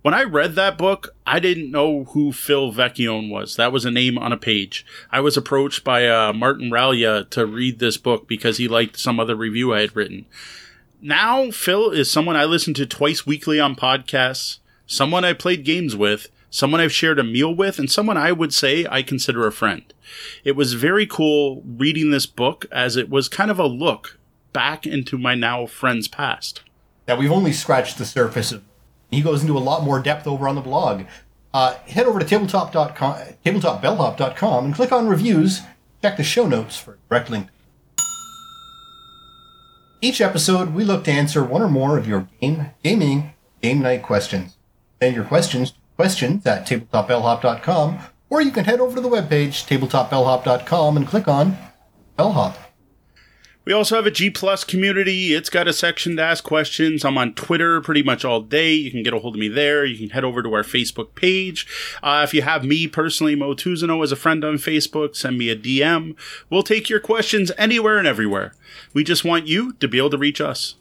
when 0.02 0.12
I 0.12 0.24
read 0.24 0.54
that 0.54 0.76
book, 0.76 1.14
I 1.26 1.38
didn't 1.38 1.70
know 1.70 2.04
who 2.04 2.32
Phil 2.32 2.72
Vecchione 2.72 3.30
was. 3.30 3.56
That 3.56 3.72
was 3.72 3.84
a 3.84 3.90
name 3.90 4.18
on 4.18 4.32
a 4.32 4.36
page. 4.36 4.84
I 5.10 5.20
was 5.20 5.36
approached 5.36 5.84
by 5.84 6.06
uh, 6.08 6.32
Martin 6.32 6.70
Ralya 6.70 7.30
to 7.30 7.46
read 7.46 7.78
this 7.78 7.96
book 7.96 8.26
because 8.26 8.58
he 8.58 8.68
liked 8.68 8.98
some 8.98 9.20
other 9.20 9.36
review 9.36 9.72
I 9.72 9.80
had 9.80 9.94
written. 9.94 10.26
Now, 11.00 11.50
Phil 11.50 11.90
is 11.90 12.10
someone 12.10 12.36
I 12.36 12.44
listen 12.44 12.74
to 12.74 12.86
twice 12.86 13.24
weekly 13.24 13.60
on 13.60 13.76
podcasts, 13.76 14.58
someone 14.86 15.24
I 15.24 15.32
played 15.32 15.64
games 15.64 15.94
with, 15.94 16.28
someone 16.54 16.80
I've 16.80 16.92
shared 16.92 17.18
a 17.18 17.24
meal 17.24 17.52
with, 17.52 17.80
and 17.80 17.90
someone 17.90 18.16
I 18.16 18.30
would 18.30 18.54
say 18.54 18.86
I 18.88 19.02
consider 19.02 19.44
a 19.44 19.50
friend. 19.50 19.92
It 20.44 20.54
was 20.54 20.74
very 20.74 21.04
cool 21.04 21.64
reading 21.66 22.12
this 22.12 22.26
book 22.26 22.64
as 22.70 22.96
it 22.96 23.10
was 23.10 23.28
kind 23.28 23.50
of 23.50 23.58
a 23.58 23.66
look 23.66 24.20
back 24.52 24.86
into 24.86 25.18
my 25.18 25.34
now 25.34 25.66
friend's 25.66 26.06
past. 26.06 26.62
That 27.06 27.18
we've 27.18 27.32
only 27.32 27.52
scratched 27.52 27.98
the 27.98 28.06
surface 28.06 28.52
of. 28.52 28.62
He 29.10 29.20
goes 29.20 29.42
into 29.42 29.58
a 29.58 29.60
lot 29.60 29.82
more 29.82 29.98
depth 29.98 30.28
over 30.28 30.46
on 30.46 30.54
the 30.54 30.60
blog. 30.60 31.06
Uh, 31.52 31.74
head 31.88 32.06
over 32.06 32.20
to 32.20 32.24
tabletop.com, 32.24 33.16
tabletopbellhop.com 33.44 34.64
and 34.64 34.74
click 34.74 34.92
on 34.92 35.08
reviews. 35.08 35.60
Check 36.02 36.16
the 36.16 36.22
show 36.22 36.46
notes 36.46 36.76
for 36.78 36.98
direct 37.08 37.30
link. 37.30 37.48
Each 40.00 40.20
episode, 40.20 40.72
we 40.72 40.84
look 40.84 41.02
to 41.04 41.12
answer 41.12 41.42
one 41.42 41.62
or 41.62 41.68
more 41.68 41.98
of 41.98 42.06
your 42.06 42.28
game, 42.40 42.70
gaming, 42.84 43.32
game 43.60 43.80
night 43.80 44.02
questions. 44.02 44.56
Send 45.00 45.16
your 45.16 45.24
questions 45.24 45.72
questions 45.96 46.44
at 46.46 46.66
tabletopbellhop.com, 46.66 47.98
or 48.30 48.42
you 48.42 48.50
can 48.50 48.64
head 48.64 48.80
over 48.80 48.96
to 48.96 49.00
the 49.00 49.08
webpage, 49.08 49.66
tabletopbellhop.com, 49.66 50.96
and 50.96 51.06
click 51.06 51.28
on 51.28 51.56
Bellhop. 52.16 52.56
We 53.64 53.72
also 53.72 53.96
have 53.96 54.04
a 54.04 54.10
G 54.10 54.28
Plus 54.28 54.62
community. 54.62 55.32
It's 55.32 55.48
got 55.48 55.66
a 55.66 55.72
section 55.72 56.16
to 56.16 56.22
ask 56.22 56.44
questions. 56.44 57.02
I'm 57.02 57.16
on 57.16 57.32
Twitter 57.32 57.80
pretty 57.80 58.02
much 58.02 58.22
all 58.22 58.42
day. 58.42 58.74
You 58.74 58.90
can 58.90 59.02
get 59.02 59.14
a 59.14 59.18
hold 59.18 59.36
of 59.36 59.40
me 59.40 59.48
there. 59.48 59.86
You 59.86 59.96
can 59.96 60.10
head 60.10 60.24
over 60.24 60.42
to 60.42 60.52
our 60.52 60.62
Facebook 60.62 61.14
page. 61.14 61.66
Uh, 62.02 62.20
if 62.24 62.34
you 62.34 62.42
have 62.42 62.62
me 62.62 62.86
personally, 62.86 63.34
Moe 63.34 63.54
Tuzano, 63.54 64.02
as 64.04 64.12
a 64.12 64.16
friend 64.16 64.44
on 64.44 64.56
Facebook, 64.56 65.16
send 65.16 65.38
me 65.38 65.48
a 65.48 65.56
DM. 65.56 66.14
We'll 66.50 66.62
take 66.62 66.90
your 66.90 67.00
questions 67.00 67.52
anywhere 67.56 67.96
and 67.96 68.06
everywhere. 68.06 68.54
We 68.92 69.02
just 69.02 69.24
want 69.24 69.46
you 69.46 69.72
to 69.74 69.88
be 69.88 69.96
able 69.96 70.10
to 70.10 70.18
reach 70.18 70.42
us. 70.42 70.74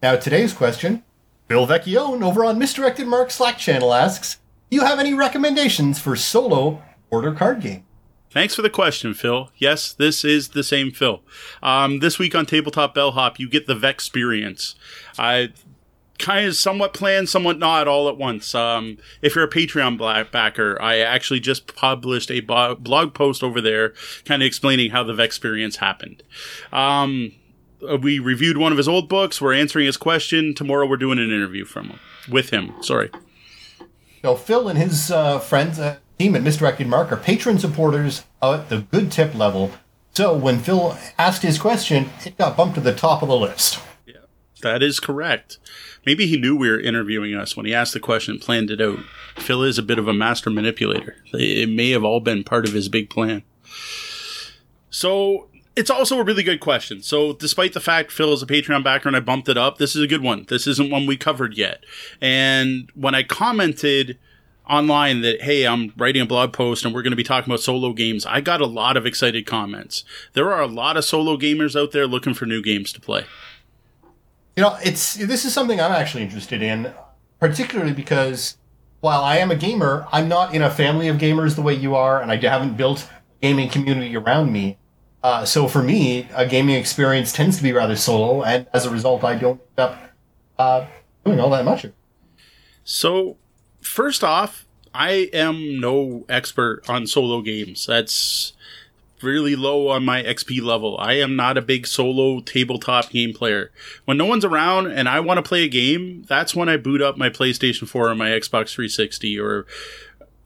Now, 0.00 0.14
today's 0.14 0.52
question 0.52 1.02
Phil 1.50 1.66
Vecchione 1.66 2.22
over 2.22 2.44
on 2.44 2.60
Misdirected 2.60 3.08
Mark 3.08 3.32
Slack 3.32 3.58
channel 3.58 3.92
asks, 3.92 4.36
Do 4.70 4.76
you 4.76 4.84
have 4.84 5.00
any 5.00 5.14
recommendations 5.14 5.98
for 5.98 6.14
solo 6.14 6.80
border 7.10 7.32
card 7.32 7.60
game? 7.60 7.82
Thanks 8.30 8.54
for 8.54 8.62
the 8.62 8.70
question, 8.70 9.14
Phil. 9.14 9.50
Yes, 9.56 9.92
this 9.92 10.24
is 10.24 10.50
the 10.50 10.62
same 10.62 10.92
Phil. 10.92 11.24
Um, 11.60 11.98
this 11.98 12.20
week 12.20 12.36
on 12.36 12.46
Tabletop 12.46 12.94
Bellhop, 12.94 13.40
you 13.40 13.48
get 13.48 13.66
the 13.66 13.74
Vex 13.74 14.04
experience. 14.04 14.76
I 15.18 15.52
kind 16.20 16.46
of 16.46 16.54
somewhat 16.54 16.94
planned, 16.94 17.28
somewhat 17.28 17.58
not, 17.58 17.88
all 17.88 18.08
at 18.08 18.16
once. 18.16 18.54
Um, 18.54 18.98
if 19.20 19.34
you're 19.34 19.42
a 19.42 19.50
Patreon 19.50 20.30
backer, 20.30 20.80
I 20.80 20.98
actually 20.98 21.40
just 21.40 21.74
published 21.74 22.30
a 22.30 22.38
blog 22.42 23.12
post 23.12 23.42
over 23.42 23.60
there, 23.60 23.92
kind 24.24 24.40
of 24.40 24.46
explaining 24.46 24.92
how 24.92 25.02
the 25.02 25.14
Vex 25.14 25.34
experience 25.34 25.78
happened. 25.78 26.22
Um, 26.72 27.32
we 28.00 28.18
reviewed 28.18 28.56
one 28.56 28.72
of 28.72 28.78
his 28.78 28.88
old 28.88 29.08
books. 29.08 29.40
We're 29.40 29.54
answering 29.54 29.86
his 29.86 29.96
question. 29.96 30.54
Tomorrow, 30.54 30.86
we're 30.86 30.96
doing 30.96 31.18
an 31.18 31.26
interview 31.26 31.64
from 31.64 31.88
him 31.88 32.00
with 32.30 32.50
him. 32.50 32.74
Sorry. 32.82 33.10
Now, 34.22 34.34
Phil 34.34 34.68
and 34.68 34.78
his 34.78 35.10
uh, 35.10 35.38
friends. 35.38 35.78
Uh- 35.78 35.96
team 36.20 36.36
at 36.36 36.42
Misdirected 36.42 36.86
Mark 36.86 37.10
are 37.10 37.16
patron 37.16 37.58
supporters 37.58 38.24
at 38.42 38.68
the 38.68 38.82
good 38.82 39.10
tip 39.10 39.34
level. 39.34 39.70
So 40.12 40.36
when 40.36 40.58
Phil 40.58 40.94
asked 41.18 41.40
his 41.40 41.58
question, 41.58 42.10
it 42.26 42.36
got 42.36 42.58
bumped 42.58 42.74
to 42.74 42.82
the 42.82 42.94
top 42.94 43.22
of 43.22 43.28
the 43.28 43.36
list. 43.36 43.80
Yeah, 44.06 44.26
that 44.60 44.82
is 44.82 45.00
correct. 45.00 45.56
Maybe 46.04 46.26
he 46.26 46.38
knew 46.38 46.54
we 46.54 46.68
were 46.68 46.78
interviewing 46.78 47.34
us 47.34 47.56
when 47.56 47.64
he 47.64 47.72
asked 47.72 47.94
the 47.94 48.00
question, 48.00 48.38
planned 48.38 48.70
it 48.70 48.82
out. 48.82 48.98
Phil 49.36 49.62
is 49.62 49.78
a 49.78 49.82
bit 49.82 49.98
of 49.98 50.08
a 50.08 50.12
master 50.12 50.50
manipulator. 50.50 51.16
It 51.32 51.70
may 51.70 51.88
have 51.92 52.04
all 52.04 52.20
been 52.20 52.44
part 52.44 52.68
of 52.68 52.74
his 52.74 52.90
big 52.90 53.08
plan. 53.08 53.42
So 54.90 55.48
it's 55.76 55.90
also 55.90 56.18
a 56.18 56.24
really 56.24 56.42
good 56.42 56.60
question. 56.60 57.02
So, 57.02 57.32
despite 57.32 57.72
the 57.72 57.80
fact 57.80 58.10
Phil 58.10 58.32
is 58.32 58.42
a 58.42 58.46
Patreon 58.46 58.82
backer 58.82 59.08
and 59.08 59.16
I 59.16 59.20
bumped 59.20 59.48
it 59.48 59.56
up, 59.56 59.78
this 59.78 59.94
is 59.94 60.02
a 60.02 60.06
good 60.06 60.22
one. 60.22 60.46
This 60.48 60.66
isn't 60.66 60.90
one 60.90 61.06
we 61.06 61.16
covered 61.16 61.56
yet. 61.56 61.84
And 62.20 62.90
when 62.94 63.14
I 63.14 63.22
commented 63.22 64.18
online 64.68 65.20
that 65.22 65.42
hey 65.42 65.66
i'm 65.66 65.92
writing 65.96 66.22
a 66.22 66.26
blog 66.26 66.52
post 66.52 66.84
and 66.84 66.94
we're 66.94 67.02
going 67.02 67.10
to 67.10 67.16
be 67.16 67.24
talking 67.24 67.50
about 67.50 67.58
solo 67.60 67.92
games 67.92 68.24
i 68.24 68.40
got 68.40 68.60
a 68.60 68.66
lot 68.66 68.96
of 68.96 69.04
excited 69.04 69.44
comments 69.44 70.04
there 70.34 70.52
are 70.52 70.62
a 70.62 70.66
lot 70.66 70.96
of 70.96 71.04
solo 71.04 71.36
gamers 71.36 71.78
out 71.78 71.90
there 71.90 72.06
looking 72.06 72.32
for 72.32 72.46
new 72.46 72.62
games 72.62 72.92
to 72.92 73.00
play 73.00 73.24
you 74.56 74.62
know 74.62 74.78
it's 74.84 75.14
this 75.14 75.44
is 75.44 75.52
something 75.52 75.80
i'm 75.80 75.90
actually 75.90 76.22
interested 76.22 76.62
in 76.62 76.92
particularly 77.40 77.92
because 77.92 78.58
while 79.00 79.24
i 79.24 79.38
am 79.38 79.50
a 79.50 79.56
gamer 79.56 80.06
i'm 80.12 80.28
not 80.28 80.54
in 80.54 80.62
a 80.62 80.70
family 80.70 81.08
of 81.08 81.16
gamers 81.16 81.56
the 81.56 81.62
way 81.62 81.74
you 81.74 81.96
are 81.96 82.22
and 82.22 82.30
i 82.30 82.36
haven't 82.36 82.76
built 82.76 83.08
a 83.10 83.46
gaming 83.46 83.68
community 83.68 84.16
around 84.16 84.52
me 84.52 84.78
uh, 85.22 85.44
so 85.44 85.68
for 85.68 85.82
me 85.82 86.28
a 86.34 86.46
gaming 86.46 86.74
experience 86.74 87.32
tends 87.32 87.56
to 87.56 87.62
be 87.62 87.72
rather 87.72 87.96
solo 87.96 88.42
and 88.42 88.66
as 88.72 88.86
a 88.86 88.90
result 88.90 89.24
i 89.24 89.34
don't 89.34 89.60
end 89.76 89.90
up 89.90 90.00
uh, 90.58 90.86
doing 91.24 91.40
all 91.40 91.50
that 91.50 91.64
much 91.64 91.86
so 92.84 93.36
first 93.80 94.24
off, 94.24 94.66
I 94.92 95.30
am 95.32 95.80
no 95.80 96.24
expert 96.28 96.82
on 96.88 97.06
solo 97.06 97.42
games. 97.42 97.86
That's 97.86 98.52
really 99.22 99.54
low 99.54 99.88
on 99.88 100.04
my 100.04 100.22
XP 100.22 100.62
level. 100.62 100.96
I 100.98 101.14
am 101.14 101.36
not 101.36 101.58
a 101.58 101.62
big 101.62 101.86
solo 101.86 102.40
tabletop 102.40 103.10
game 103.10 103.34
player. 103.34 103.70
When 104.06 104.16
no 104.16 104.24
one's 104.24 104.44
around 104.44 104.88
and 104.88 105.08
I 105.08 105.20
want 105.20 105.38
to 105.38 105.48
play 105.48 105.64
a 105.64 105.68
game, 105.68 106.24
that's 106.26 106.54
when 106.54 106.68
I 106.68 106.78
boot 106.78 107.02
up 107.02 107.18
my 107.18 107.28
PlayStation 107.28 107.86
4 107.86 108.10
or 108.10 108.14
my 108.14 108.30
Xbox 108.30 108.72
360 108.72 109.38
or 109.38 109.66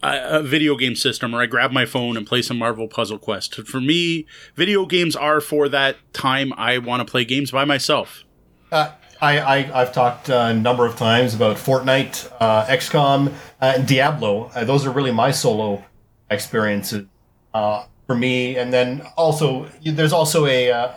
a, 0.05 0.43
video 0.43 0.77
game 0.77 0.95
system 0.95 1.35
or 1.35 1.43
I 1.43 1.47
grab 1.47 1.73
my 1.73 1.87
phone 1.87 2.17
and 2.17 2.27
play 2.27 2.43
some 2.43 2.59
Marvel 2.59 2.89
Puzzle 2.89 3.19
Quest. 3.19 3.55
For 3.67 3.81
me, 3.81 4.27
video 4.55 4.87
games 4.87 5.17
are 5.17 5.41
for 5.41 5.69
that 5.69 5.97
time 6.13 6.53
I 6.57 6.79
want 6.79 7.07
to 7.07 7.11
play 7.11 7.25
games 7.25 7.51
by 7.51 7.65
myself. 7.65 8.25
Uh, 8.71 8.93
I, 9.21 9.41
I 9.41 9.61
have 9.63 9.93
talked 9.93 10.29
uh, 10.29 10.49
a 10.51 10.55
number 10.55 10.87
of 10.87 10.97
times 10.97 11.35
about 11.35 11.57
Fortnite, 11.57 12.31
uh, 12.41 12.67
XCOM, 12.67 13.29
uh, 13.29 13.33
and 13.77 13.87
Diablo. 13.87 14.51
Uh, 14.55 14.65
those 14.65 14.85
are 14.85 14.91
really 14.91 15.13
my 15.13 15.31
solo 15.31 15.85
experiences 16.31 17.07
for 17.53 18.15
me. 18.15 18.57
And 18.57 18.73
then 18.73 19.03
also 19.17 19.69
there's 19.85 20.13
also 20.13 20.47
a 20.47 20.95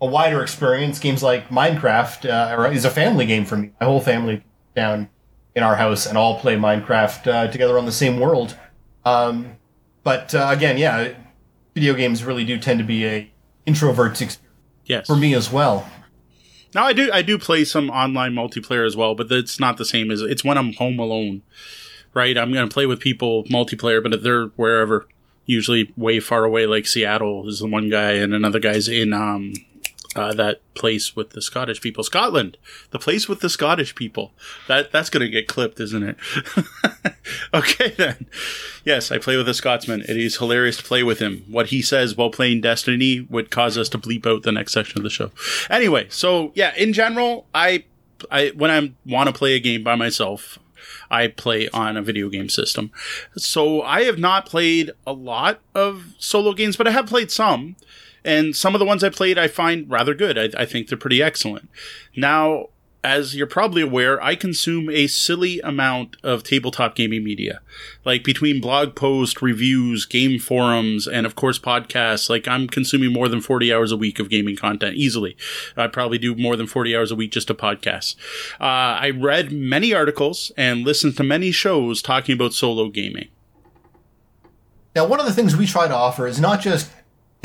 a 0.00 0.06
wider 0.06 0.42
experience. 0.42 0.98
Games 0.98 1.22
like 1.22 1.48
Minecraft 1.48 2.72
is 2.72 2.84
a 2.84 2.90
family 2.90 3.26
game 3.26 3.44
for 3.44 3.56
me. 3.56 3.72
My 3.80 3.86
whole 3.86 4.00
family 4.00 4.42
down 4.74 5.08
in 5.56 5.64
our 5.64 5.74
house 5.74 6.06
and 6.06 6.16
all 6.16 6.38
play 6.38 6.54
Minecraft 6.54 7.50
together 7.50 7.76
on 7.78 7.86
the 7.86 7.92
same 7.92 8.20
world. 8.20 8.56
Um, 9.04 9.56
but 10.04 10.32
again, 10.34 10.78
yeah, 10.78 11.14
video 11.74 11.94
games 11.94 12.22
really 12.22 12.44
do 12.44 12.58
tend 12.58 12.78
to 12.78 12.84
be 12.84 13.04
a 13.04 13.30
introvert's 13.66 14.20
experience 14.20 14.46
yes. 14.86 15.06
for 15.06 15.16
me 15.16 15.34
as 15.34 15.52
well. 15.52 15.88
Now 16.74 16.84
I 16.84 16.92
do 16.92 17.10
I 17.12 17.22
do 17.22 17.38
play 17.38 17.64
some 17.64 17.90
online 17.90 18.32
multiplayer 18.32 18.86
as 18.86 18.96
well, 18.96 19.14
but 19.14 19.30
it's 19.30 19.60
not 19.60 19.76
the 19.76 19.84
same 19.84 20.10
as 20.10 20.20
it's 20.20 20.44
when 20.44 20.58
I'm 20.58 20.72
home 20.74 20.98
alone. 20.98 21.42
Right? 22.14 22.36
I'm 22.38 22.52
gonna 22.52 22.68
play 22.68 22.86
with 22.86 23.00
people 23.00 23.44
multiplayer, 23.44 24.02
but 24.02 24.22
they're 24.22 24.46
wherever. 24.56 25.06
Usually 25.48 25.92
way 25.96 26.18
far 26.18 26.44
away, 26.44 26.66
like 26.66 26.86
Seattle 26.86 27.48
is 27.48 27.60
the 27.60 27.68
one 27.68 27.88
guy, 27.88 28.12
and 28.12 28.34
another 28.34 28.58
guy's 28.58 28.88
in 28.88 29.12
um 29.12 29.52
uh, 30.16 30.32
that 30.34 30.60
place 30.74 31.14
with 31.14 31.30
the 31.30 31.42
Scottish 31.42 31.80
people, 31.80 32.02
Scotland, 32.02 32.56
the 32.90 32.98
place 32.98 33.28
with 33.28 33.40
the 33.40 33.48
Scottish 33.48 33.94
people. 33.94 34.32
That 34.68 34.92
that's 34.92 35.10
gonna 35.10 35.28
get 35.28 35.48
clipped, 35.48 35.80
isn't 35.80 36.02
it? 36.02 36.16
okay 37.54 37.90
then. 37.90 38.26
Yes, 38.84 39.10
I 39.10 39.18
play 39.18 39.36
with 39.36 39.48
a 39.48 39.54
Scotsman. 39.54 40.02
It 40.02 40.16
is 40.16 40.36
hilarious 40.36 40.76
to 40.78 40.84
play 40.84 41.02
with 41.02 41.18
him. 41.18 41.44
What 41.48 41.66
he 41.66 41.82
says 41.82 42.16
while 42.16 42.30
playing 42.30 42.60
Destiny 42.60 43.26
would 43.28 43.50
cause 43.50 43.76
us 43.76 43.88
to 43.90 43.98
bleep 43.98 44.26
out 44.26 44.42
the 44.42 44.52
next 44.52 44.72
section 44.72 44.98
of 44.98 45.04
the 45.04 45.10
show. 45.10 45.30
Anyway, 45.70 46.06
so 46.08 46.52
yeah, 46.54 46.74
in 46.76 46.92
general, 46.92 47.46
I 47.54 47.84
I 48.30 48.52
when 48.56 48.70
I 48.70 48.92
want 49.04 49.28
to 49.28 49.32
play 49.32 49.54
a 49.54 49.60
game 49.60 49.82
by 49.82 49.94
myself, 49.94 50.58
I 51.10 51.28
play 51.28 51.68
on 51.70 51.96
a 51.96 52.02
video 52.02 52.28
game 52.28 52.48
system. 52.48 52.90
So 53.36 53.82
I 53.82 54.04
have 54.04 54.18
not 54.18 54.46
played 54.46 54.92
a 55.06 55.12
lot 55.12 55.60
of 55.74 56.14
solo 56.18 56.52
games, 56.52 56.76
but 56.76 56.86
I 56.86 56.92
have 56.92 57.06
played 57.06 57.30
some. 57.30 57.76
And 58.26 58.54
some 58.54 58.74
of 58.74 58.80
the 58.80 58.84
ones 58.84 59.04
I 59.04 59.08
played, 59.08 59.38
I 59.38 59.48
find 59.48 59.88
rather 59.88 60.14
good. 60.14 60.36
I, 60.36 60.62
I 60.62 60.66
think 60.66 60.88
they're 60.88 60.98
pretty 60.98 61.22
excellent. 61.22 61.70
Now, 62.16 62.66
as 63.06 63.36
you're 63.36 63.46
probably 63.46 63.82
aware, 63.82 64.20
I 64.20 64.34
consume 64.34 64.90
a 64.90 65.06
silly 65.06 65.60
amount 65.60 66.16
of 66.24 66.42
tabletop 66.42 66.96
gaming 66.96 67.22
media. 67.22 67.60
Like 68.04 68.24
between 68.24 68.60
blog 68.60 68.96
posts, 68.96 69.40
reviews, 69.40 70.06
game 70.06 70.40
forums, 70.40 71.06
and 71.06 71.24
of 71.24 71.36
course 71.36 71.56
podcasts, 71.56 72.28
like 72.28 72.48
I'm 72.48 72.66
consuming 72.66 73.12
more 73.12 73.28
than 73.28 73.40
40 73.40 73.72
hours 73.72 73.92
a 73.92 73.96
week 73.96 74.18
of 74.18 74.28
gaming 74.28 74.56
content 74.56 74.96
easily. 74.96 75.36
I 75.76 75.86
probably 75.86 76.18
do 76.18 76.34
more 76.34 76.56
than 76.56 76.66
40 76.66 76.96
hours 76.96 77.12
a 77.12 77.16
week 77.16 77.30
just 77.30 77.46
to 77.46 77.54
podcasts. 77.54 78.16
Uh, 78.60 78.98
I 78.98 79.10
read 79.10 79.52
many 79.52 79.94
articles 79.94 80.50
and 80.56 80.82
listened 80.82 81.16
to 81.18 81.22
many 81.22 81.52
shows 81.52 82.02
talking 82.02 82.34
about 82.34 82.54
solo 82.54 82.88
gaming. 82.88 83.28
Now, 84.96 85.06
one 85.06 85.20
of 85.20 85.26
the 85.26 85.32
things 85.32 85.54
we 85.54 85.66
try 85.66 85.86
to 85.86 85.94
offer 85.94 86.26
is 86.26 86.40
not 86.40 86.60
just 86.60 86.90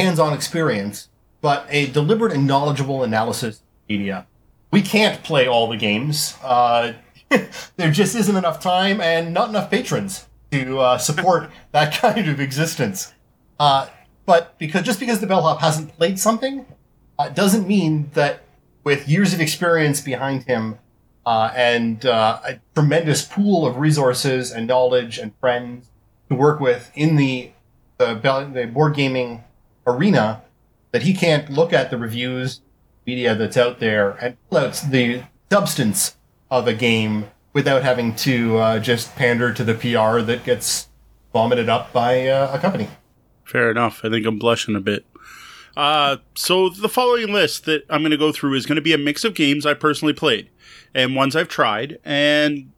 hands-on 0.02 0.34
experience, 0.34 1.10
but 1.42 1.66
a 1.70 1.88
deliberate 1.88 2.34
and 2.34 2.48
knowledgeable 2.48 3.04
analysis 3.04 3.58
of 3.58 3.64
media. 3.88 4.28
We 4.72 4.82
can't 4.82 5.24
play 5.24 5.48
all 5.48 5.70
the 5.70 5.78
games. 5.78 6.36
Uh, 6.44 6.94
there 7.78 7.92
just 7.92 8.16
isn't 8.16 8.36
enough 8.36 8.60
time 8.60 9.00
and 9.00 9.34
not 9.34 9.50
enough 9.50 9.70
patrons 9.70 10.28
to 10.52 10.80
uh, 10.80 10.98
support 10.98 11.52
that 11.72 11.94
kind 11.94 12.28
of 12.28 12.40
existence. 12.40 13.14
Uh, 13.60 13.88
but 14.26 14.58
because 14.58 14.84
just 14.84 15.00
because 15.00 15.20
the 15.20 15.28
bellhop 15.28 15.62
hasn't 15.62 15.96
played 15.98 16.20
something, 16.20 16.66
uh, 17.20 17.30
doesn't 17.30 17.68
mean 17.68 18.10
that 18.14 18.44
with 18.84 19.08
years 19.08 19.34
of 19.34 19.42
experience 19.42 20.02
behind 20.02 20.44
him 20.44 20.80
uh, 21.26 21.52
and 21.56 22.06
uh, 22.06 22.40
a 22.44 22.60
tremendous 22.74 23.24
pool 23.24 23.68
of 23.68 23.78
resources 23.78 24.52
and 24.52 24.68
knowledge 24.68 25.20
and 25.20 25.34
friends 25.40 25.90
to 26.30 26.36
work 26.36 26.60
with 26.60 26.92
in 26.96 27.16
the 27.16 27.52
the, 28.00 28.16
the 28.52 28.66
board 28.66 28.96
gaming 28.96 29.44
arena 29.86 30.42
that 30.92 31.04
he 31.04 31.14
can't 31.14 31.50
look 31.50 31.74
at 31.74 31.90
the 31.90 31.98
reviews, 31.98 32.62
media 33.06 33.36
that's 33.36 33.58
out 33.58 33.80
there, 33.80 34.12
and 34.22 34.38
pull 34.50 34.60
out 34.60 34.82
the 34.90 35.24
substance 35.52 36.18
of 36.50 36.68
a 36.68 36.74
game 36.74 37.30
without 37.54 37.84
having 37.84 38.16
to 38.16 38.58
uh, 38.58 38.80
just 38.80 39.16
pander 39.16 39.54
to 39.54 39.64
the 39.64 39.74
PR 39.74 40.22
that 40.22 40.44
gets 40.44 40.90
vomited 41.34 41.70
up 41.70 41.92
by 41.94 42.28
uh, 42.28 42.56
a 42.56 42.60
company. 42.60 42.88
Fair 43.44 43.72
enough. 43.72 44.02
I 44.04 44.10
think 44.10 44.26
I'm 44.26 44.40
blushing 44.40 44.76
a 44.76 44.82
bit. 44.82 45.06
Uh, 45.76 46.18
so 46.36 46.70
the 46.70 46.90
following 46.90 47.32
list 47.32 47.66
that 47.66 47.84
I'm 47.90 48.02
going 48.02 48.12
to 48.12 48.18
go 48.18 48.32
through 48.32 48.56
is 48.56 48.66
going 48.66 48.76
to 48.76 48.82
be 48.82 48.94
a 48.94 48.98
mix 48.98 49.24
of 49.24 49.34
games 49.34 49.66
I 49.66 49.74
personally 49.74 50.14
played 50.14 50.50
and 50.94 51.16
ones 51.16 51.36
I've 51.36 51.48
tried, 51.48 52.00
and 52.04 52.71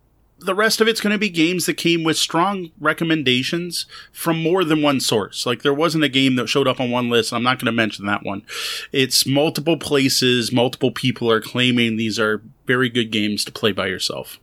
the 0.43 0.55
rest 0.55 0.81
of 0.81 0.87
it's 0.87 1.01
going 1.01 1.11
to 1.11 1.17
be 1.17 1.29
games 1.29 1.65
that 1.65 1.75
came 1.75 2.03
with 2.03 2.17
strong 2.17 2.71
recommendations 2.79 3.85
from 4.11 4.41
more 4.41 4.63
than 4.63 4.81
one 4.81 4.99
source. 4.99 5.45
Like 5.45 5.61
there 5.61 5.73
wasn't 5.73 6.03
a 6.03 6.09
game 6.09 6.35
that 6.35 6.47
showed 6.47 6.67
up 6.67 6.79
on 6.79 6.91
one 6.91 7.09
list. 7.09 7.33
I'm 7.33 7.43
not 7.43 7.59
going 7.59 7.67
to 7.67 7.71
mention 7.71 8.05
that 8.05 8.23
one. 8.23 8.43
It's 8.91 9.25
multiple 9.25 9.77
places, 9.77 10.51
multiple 10.51 10.91
people 10.91 11.31
are 11.31 11.41
claiming 11.41 11.95
these 11.95 12.19
are 12.19 12.41
very 12.65 12.89
good 12.89 13.11
games 13.11 13.45
to 13.45 13.51
play 13.51 13.71
by 13.71 13.87
yourself. 13.87 14.39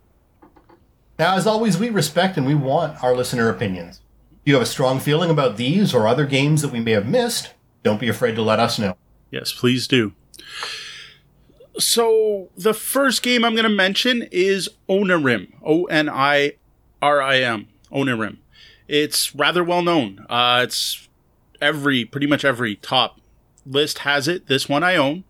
Now, 1.19 1.37
as 1.37 1.47
always, 1.47 1.79
we 1.79 1.91
respect 1.91 2.37
and 2.37 2.47
we 2.47 2.55
want 2.55 3.03
our 3.05 3.15
listener 3.15 3.51
opinions. 3.51 4.01
If 4.33 4.49
you 4.49 4.55
have 4.55 4.63
a 4.63 4.67
strong 4.67 5.01
feeling 5.01 5.31
about 5.31 5.59
these 5.59 5.93
or 5.93 6.09
other 6.09 6.25
games 6.25 6.63
that 6.63 6.73
we 6.73 6.81
may 6.81 6.93
have 6.93 7.07
missed, 7.07 7.53
don't 7.83 8.01
be 8.01 8.09
afraid 8.09 8.37
to 8.37 8.43
let 8.43 8.59
us 8.59 8.79
know. 8.79 8.97
Yes, 9.31 9.53
please 9.53 9.87
do. 9.87 10.15
So 11.81 12.51
the 12.57 12.75
first 12.75 13.23
game 13.23 13.45
I'm 13.45 13.55
going 13.55 13.65
to 13.65 13.69
mention 13.69 14.29
is 14.31 14.69
Onirim. 14.89 15.53
O 15.65 15.85
N 15.85 16.09
I 16.09 16.53
R 17.01 17.21
I 17.23 17.39
M. 17.41 17.69
Onirim. 17.91 18.37
It's 18.87 19.35
rather 19.35 19.65
well 19.65 19.83
known. 19.83 20.27
Uh, 20.29 20.61
it's 20.65 21.09
every 21.61 22.05
pretty 22.05 22.27
much 22.27 22.45
every 22.45 22.77
top 22.77 23.21
list 23.67 24.01
has 24.01 24.29
it. 24.29 24.47
This 24.47 24.69
one 24.69 24.83
I 24.83 24.97
own. 24.97 25.25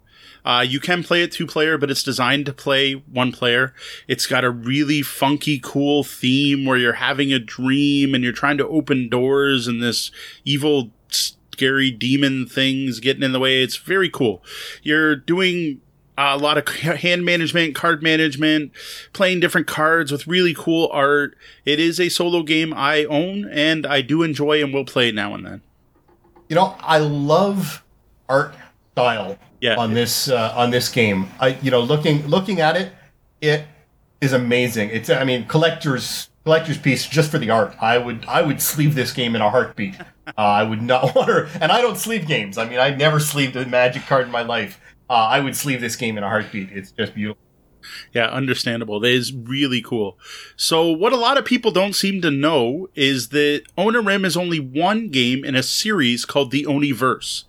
Uh, 0.45 0.65
you 0.67 0.81
can 0.81 1.03
play 1.03 1.23
it 1.23 1.33
two 1.33 1.47
player, 1.47 1.77
but 1.77 1.91
it's 1.91 2.03
designed 2.03 2.47
to 2.47 2.53
play 2.53 2.95
one 2.95 3.31
player. 3.31 3.75
It's 4.09 4.27
got 4.27 4.45
a 4.45 4.51
really 4.51 5.03
funky, 5.03 5.61
cool 5.63 6.03
theme 6.03 6.65
where 6.65 6.79
you're 6.79 6.95
having 6.95 7.33
a 7.33 7.39
dream 7.39 8.15
and 8.15 8.25
you're 8.25 8.33
trying 8.33 8.57
to 8.59 8.69
open 8.69 9.11
doors 9.11 9.67
and 9.67 9.83
this 9.83 10.11
evil, 10.45 10.91
scary 11.11 11.91
demon 11.91 12.47
things 12.47 13.01
getting 13.01 13.23
in 13.23 13.33
the 13.33 13.39
way. 13.39 13.63
It's 13.63 13.77
very 13.77 14.09
cool. 14.09 14.43
You're 14.83 15.15
doing 15.15 15.83
a 16.29 16.37
lot 16.37 16.59
of 16.59 16.69
hand 16.69 17.25
management, 17.25 17.75
card 17.75 18.03
management, 18.03 18.73
playing 19.13 19.41
different 19.41 19.67
cards 19.67 20.13
with 20.13 20.27
really 20.27 20.55
cool 20.55 20.89
art. 20.93 21.37
It 21.65 21.79
is 21.81 21.99
a 22.01 22.09
solo 22.09 22.43
game 22.43 22.73
I 22.75 23.05
own 23.05 23.49
and 23.51 23.87
I 23.87 24.03
do 24.03 24.23
enjoy 24.23 24.63
and 24.63 24.73
will 24.73 24.85
play 24.85 25.09
it 25.09 25.15
now 25.15 25.35
and 25.35 25.45
then. 25.47 25.63
You 26.49 26.57
know, 26.57 26.77
I 26.81 26.99
love 26.99 27.85
art 28.29 28.55
style 28.93 29.39
Yeah. 29.61 29.77
on 29.77 29.95
this 29.95 30.29
uh, 30.29 30.53
on 30.57 30.71
this 30.71 30.89
game. 30.89 31.29
I 31.41 31.59
you 31.63 31.71
know 31.71 31.81
looking 31.81 32.27
looking 32.27 32.61
at 32.61 32.77
it, 32.77 32.93
it 33.41 33.65
is 34.21 34.33
amazing. 34.33 34.91
It's 34.91 35.09
I 35.11 35.25
mean 35.25 35.47
collectors 35.47 36.29
collector's 36.45 36.79
piece 36.79 37.07
just 37.07 37.31
for 37.31 37.39
the 37.39 37.51
art. 37.51 37.75
I 37.81 37.99
would 37.99 38.25
I 38.27 38.43
would 38.43 38.61
sleeve 38.61 38.95
this 38.95 39.13
game 39.13 39.35
in 39.37 39.43
a 39.43 39.51
heartbeat. 39.51 39.95
Uh, 40.01 40.33
I 40.37 40.63
would 40.65 40.83
not 40.83 41.15
want 41.15 41.29
to, 41.29 41.49
and 41.63 41.71
I 41.73 41.81
don't 41.81 41.97
sleeve 41.97 42.27
games. 42.27 42.59
I 42.59 42.69
mean, 42.69 42.79
I 42.79 42.91
never 42.91 43.21
sleeved 43.21 43.55
a 43.57 43.65
Magic 43.67 44.07
card 44.07 44.27
in 44.27 44.33
my 44.33 44.43
life. 44.43 44.81
Uh, 45.11 45.15
I 45.15 45.41
would 45.41 45.57
sleeve 45.57 45.81
this 45.81 45.97
game 45.97 46.17
in 46.17 46.23
a 46.23 46.29
heartbeat. 46.29 46.71
It's 46.71 46.93
just 46.93 47.15
beautiful. 47.15 47.43
Yeah, 48.13 48.27
understandable. 48.27 49.01
That 49.01 49.11
is 49.11 49.33
really 49.33 49.83
cool. 49.83 50.17
So, 50.57 50.91
what 50.91 51.13
a 51.13 51.17
lot 51.17 51.37
of 51.37 51.45
people 51.45 51.73
don't 51.73 51.95
seem 51.95 52.21
to 52.21 52.31
know 52.31 52.89
is 52.95 53.31
that 53.31 53.63
Onirim 53.77 54.25
is 54.25 54.37
only 54.37 54.61
one 54.61 55.09
game 55.09 55.45
in 55.45 55.57
a 55.57 55.63
series 55.63 56.25
called 56.25 56.51
the 56.51 56.65
Oniverse. 56.65 57.45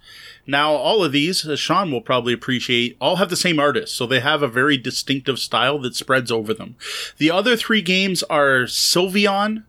Now, 0.48 0.72
all 0.72 1.04
of 1.04 1.12
these, 1.12 1.46
as 1.48 1.60
Sean 1.60 1.92
will 1.92 2.02
probably 2.02 2.34
appreciate, 2.34 2.98
all 3.00 3.18
have 3.18 3.30
the 3.30 3.36
same 3.36 3.60
artist, 3.60 3.96
so 3.96 4.08
they 4.08 4.22
have 4.22 4.42
a 4.42 4.48
very 4.48 4.78
distinctive 4.78 5.38
style 5.38 5.78
that 5.80 5.96
spreads 5.96 6.32
over 6.32 6.54
them. 6.54 6.76
The 7.18 7.30
other 7.30 7.56
three 7.56 7.82
games 7.82 8.24
are 8.24 8.64
Sylvion, 8.64 9.66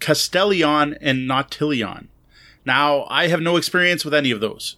Castellion, 0.00 0.98
and 1.00 1.28
Nautilion. 1.28 2.08
Now, 2.64 3.06
I 3.08 3.28
have 3.28 3.40
no 3.40 3.56
experience 3.56 4.04
with 4.04 4.14
any 4.14 4.32
of 4.32 4.40
those, 4.40 4.76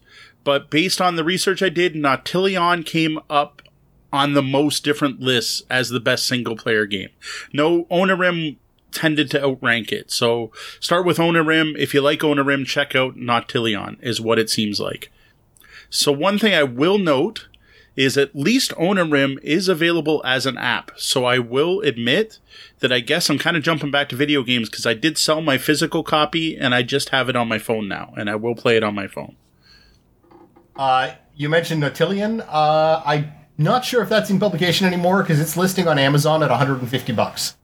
but 0.49 0.71
based 0.71 0.99
on 0.99 1.17
the 1.17 1.25
research 1.25 1.63
I 1.63 1.69
did, 1.69 1.93
Nautilion 1.93 2.83
came 2.83 3.19
up 3.29 3.61
on 4.11 4.33
the 4.33 4.43
most 4.43 4.83
different 4.83 5.21
lists 5.21 5.63
as 5.69 5.91
the 5.91 6.01
best 6.01 6.27
single 6.27 6.57
player 6.57 6.87
game. 6.87 7.11
No, 7.53 7.85
Onirim 7.91 8.57
tended 8.91 9.31
to 9.33 9.45
outrank 9.45 9.93
it. 9.93 10.11
So 10.11 10.51
start 10.81 11.05
with 11.05 11.19
Onirim. 11.19 11.77
If 11.77 11.93
you 11.93 12.01
like 12.01 12.21
Onirim, 12.21 12.65
check 12.65 12.97
out 12.97 13.15
Nautilion, 13.15 14.03
is 14.03 14.23
what 14.23 14.39
it 14.39 14.49
seems 14.49 14.81
like. 14.81 15.13
So 15.91 16.13
one 16.13 16.39
thing 16.39 16.55
I 16.55 16.63
will 16.63 16.97
note 16.97 17.47
is 17.95 18.17
at 18.17 18.35
least 18.35 18.71
Onirim 18.77 19.39
is 19.43 19.69
available 19.69 20.23
as 20.25 20.47
an 20.47 20.57
app. 20.57 20.93
So 20.97 21.27
I 21.27 21.39
will 21.39 21.83
admit 21.83 22.39
that 22.79 22.91
I 22.91 23.01
guess 23.01 23.29
I'm 23.29 23.39
kind 23.39 23.59
of 23.59 23.63
jumping 23.63 23.91
back 23.91 24.09
to 24.09 24.17
video 24.17 24.43
games 24.43 24.71
because 24.71 24.87
I 24.87 24.95
did 24.95 25.19
sell 25.19 25.43
my 25.43 25.59
physical 25.59 26.03
copy 26.03 26.57
and 26.57 26.75
I 26.75 26.83
just 26.85 27.11
have 27.11 27.29
it 27.29 27.37
on 27.37 27.49
my 27.49 27.59
phone 27.59 27.87
now 27.87 28.15
and 28.17 28.31
I 28.31 28.37
will 28.37 28.55
play 28.55 28.79
it 28.79 28.83
on 28.83 28.95
my 28.95 29.09
phone. 29.09 29.37
Uh, 30.79 31.15
you 31.35 31.49
mentioned 31.49 31.83
Nautilion. 31.83 32.41
Uh, 32.49 33.03
I'm 33.05 33.33
not 33.59 33.85
sure 33.85 34.03
if 34.03 34.09
that's 34.09 34.31
in 34.31 34.39
publication 34.39 34.87
anymore 34.87 35.23
because 35.23 35.41
it's 35.41 35.57
listing 35.57 35.89
on 35.89 35.99
Amazon 35.99 36.43
at 36.43 36.51
150 36.51 37.13
bucks. 37.13 37.57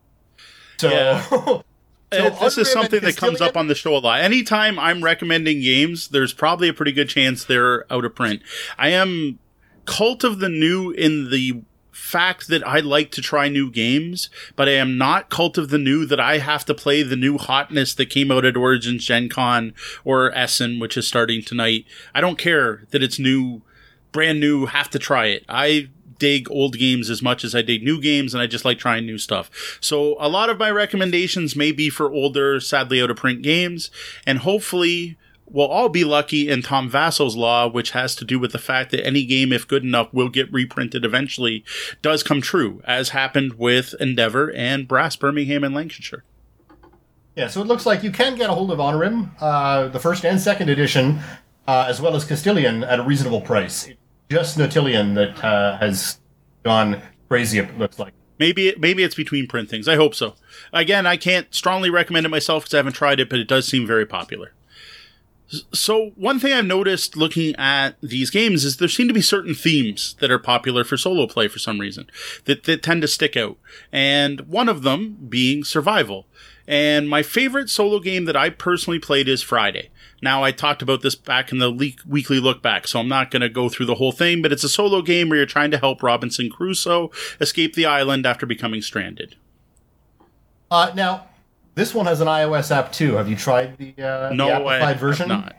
So, 0.79 0.91
Yeah. 0.91 1.23
so 2.13 2.31
this 2.41 2.59
is 2.59 2.73
something 2.73 3.01
that 3.01 3.17
comes 3.17 3.41
up 3.41 3.57
on 3.57 3.69
the 3.69 3.75
show 3.75 3.97
a 3.97 3.99
lot. 3.99 4.21
Anytime 4.21 4.79
I'm 4.79 5.03
recommending 5.03 5.61
games, 5.61 6.09
there's 6.09 6.33
probably 6.33 6.69
a 6.69 6.75
pretty 6.75 6.93
good 6.93 7.09
chance 7.09 7.45
they're 7.45 7.91
out 7.93 8.05
of 8.05 8.15
print. 8.15 8.43
I 8.77 8.89
am 8.89 9.39
cult 9.85 10.25
of 10.25 10.41
the 10.41 10.49
new 10.49 10.91
in 10.91 11.31
the 11.31 11.63
fact 11.95 12.49
that 12.49 12.67
I 12.67 12.81
like 12.81 13.11
to 13.13 13.23
try 13.23 13.49
new 13.49 13.71
games, 13.71 14.29
but 14.57 14.69
I 14.69 14.73
am 14.73 14.99
not 14.99 15.31
cult 15.31 15.57
of 15.57 15.71
the 15.71 15.79
new 15.79 16.05
that 16.07 16.21
I 16.21 16.39
have 16.39 16.65
to 16.67 16.75
play 16.75 17.03
the 17.03 17.17
new 17.17 17.39
hotness 17.39 17.95
that 17.95 18.11
came 18.11 18.33
out 18.33 18.45
at 18.45 18.57
Origins 18.57 19.05
Gen 19.05 19.29
Con 19.29 19.73
or 20.05 20.33
Essen, 20.33 20.81
which 20.81 20.97
is 20.97 21.07
starting 21.07 21.43
tonight. 21.43 21.87
I 22.15 22.21
don't 22.21 22.39
care 22.39 22.85
that 22.91 23.03
it's 23.03 23.19
new, 23.19 23.63
brand 24.11 24.41
new, 24.41 24.67
have 24.67 24.91
to 24.91 24.99
try 24.99 25.27
it. 25.27 25.45
I 25.49 25.89
dig 26.19 26.51
old 26.51 26.79
games 26.79 27.11
as 27.11 27.23
much 27.23 27.45
as 27.45 27.55
I 27.55 27.63
dig 27.63 27.83
new 27.83 28.01
games, 28.01 28.35
and 28.35 28.43
I 28.43 28.47
just 28.47 28.65
like 28.65 28.79
trying 28.79 29.07
new 29.07 29.19
stuff. 29.19 29.79
So 29.81 30.17
a 30.19 30.29
lot 30.29 30.51
of 30.51 30.59
my 30.59 30.71
recommendations 30.71 31.55
may 31.55 31.71
be 31.73 31.91
for 31.91 32.13
older, 32.13 32.61
sadly 32.61 33.01
out 33.01 33.11
of 33.11 33.17
print 33.17 33.43
games, 33.43 33.91
and 34.27 34.39
hopefully 34.39 35.17
we'll 35.55 35.69
all 35.69 35.89
be 35.89 36.05
lucky 36.05 36.51
in 36.51 36.61
Tom 36.61 36.91
Vasel's 36.91 37.37
law, 37.37 37.69
which 37.69 37.93
has 37.93 38.17
to 38.17 38.25
do 38.25 38.39
with 38.39 38.53
the 38.53 38.59
fact 38.59 38.91
that 38.91 39.07
any 39.07 39.25
game, 39.25 39.53
if 39.53 39.67
good 39.67 39.85
enough, 39.85 40.13
will 40.13 40.29
get 40.29 40.53
reprinted 40.53 41.05
eventually, 41.05 41.65
does 42.03 42.23
come 42.23 42.43
true, 42.43 42.83
as 42.85 43.11
happened 43.11 43.55
with 43.55 43.95
Endeavor 44.01 44.53
and 44.53 44.89
Brass 44.89 45.17
Birmingham 45.17 45.63
and 45.63 45.75
Lancashire. 45.75 46.25
Yeah, 47.37 47.49
so 47.49 47.63
it 47.63 47.67
looks 47.67 47.87
like 47.87 48.03
you 48.03 48.11
can 48.11 48.37
get 48.37 48.51
a 48.51 48.53
hold 48.53 48.71
of 48.71 48.79
Onirim, 48.79 49.31
uh, 49.41 49.89
the 49.89 50.01
first 50.01 50.25
and 50.25 50.41
second 50.41 50.69
edition, 50.69 51.21
uh, 51.67 51.87
as 51.89 52.01
well 52.01 52.15
as 52.17 52.25
Castellion 52.25 52.87
at 52.87 52.99
a 52.99 53.03
reasonable 53.03 53.41
price. 53.41 53.87
It's 53.87 53.99
just 54.31 54.59
Nautilion 54.59 55.15
that 55.15 55.43
uh, 55.43 55.79
has 55.79 56.19
gone 56.65 57.01
crazy, 57.29 57.59
it 57.59 57.79
looks 57.79 57.99
like. 57.99 58.13
Maybe 58.41 58.69
it, 58.69 58.81
maybe 58.81 59.05
it's 59.05 59.15
between 59.15 59.47
printings. 59.47 59.87
I 59.87 59.95
hope 59.95 60.15
so. 60.15 60.35
Again, 60.73 61.07
I 61.07 61.17
can't 61.17 61.53
strongly 61.55 61.91
recommend 61.91 62.27
it 62.27 62.31
myself 62.31 62.65
because 62.65 62.75
I 62.75 62.79
haven't 62.79 62.95
tried 62.95 63.21
it, 63.21 63.29
but 63.31 63.39
it 63.39 63.47
does 63.47 63.67
seem 63.67 63.87
very 63.87 64.07
popular. 64.07 64.53
So 65.73 66.13
one 66.17 66.41
thing 66.41 66.53
I've 66.53 66.65
noticed 66.65 67.17
looking 67.17 67.55
at 67.57 67.97
these 68.01 68.31
games 68.31 68.65
is 68.65 68.79
there 68.79 68.89
seem 68.89 69.09
to 69.09 69.15
be 69.15 69.21
certain 69.21 69.55
themes 69.55 70.17
that 70.21 70.31
are 70.31 70.39
popular 70.39 70.85
for 70.85 70.97
solo 70.97 71.27
play 71.27 71.49
for 71.49 71.59
some 71.59 71.79
reason 71.79 72.11
that, 72.47 72.65
that 72.65 72.83
tend 72.83 73.03
to 73.03 73.09
stick 73.09 73.37
out. 73.37 73.59
And 73.93 74.41
one 74.43 74.69
of 74.69 74.83
them 74.83 75.19
being 75.29 75.63
survival. 75.63 76.27
And 76.67 77.09
my 77.09 77.23
favorite 77.23 77.69
solo 77.69 78.01
game 78.01 78.25
that 78.25 78.37
I 78.37 78.49
personally 78.49 78.99
played 78.99 79.29
is 79.29 79.43
Friday. 79.43 79.91
Now, 80.23 80.43
I 80.43 80.51
talked 80.51 80.81
about 80.81 81.03
this 81.03 81.15
back 81.15 81.53
in 81.53 81.59
the 81.59 81.69
le- 81.69 82.03
weekly 82.09 82.41
look 82.41 82.63
back, 82.63 82.89
so 82.89 82.99
I'm 82.99 83.09
not 83.09 83.31
going 83.31 83.43
to 83.43 83.51
go 83.51 83.69
through 83.69 83.85
the 83.85 83.97
whole 83.97 84.13
thing, 84.13 84.41
but 84.41 84.53
it's 84.53 84.65
a 84.65 84.69
solo 84.71 85.03
game 85.03 85.29
where 85.29 85.37
you're 85.37 85.47
trying 85.47 85.71
to 85.73 85.79
help 85.79 86.03
Robinson 86.03 86.49
Crusoe 86.49 87.11
escape 87.39 87.75
the 87.75 87.85
island 87.85 88.25
after 88.25 88.47
becoming 88.47 88.81
stranded. 88.81 89.37
Uh, 90.71 90.91
now, 90.95 91.27
this 91.75 91.95
one 91.95 92.07
has 92.07 92.21
an 92.21 92.29
iOS 92.29 92.71
app 92.75 92.93
too. 92.93 93.15
Have 93.15 93.29
you 93.29 93.37
tried 93.37 93.77
the, 93.79 93.95
uh, 94.03 94.33
No, 94.33 94.47
the 94.47 94.67
I 94.67 94.95
version? 94.95 95.29
not. 95.29 95.57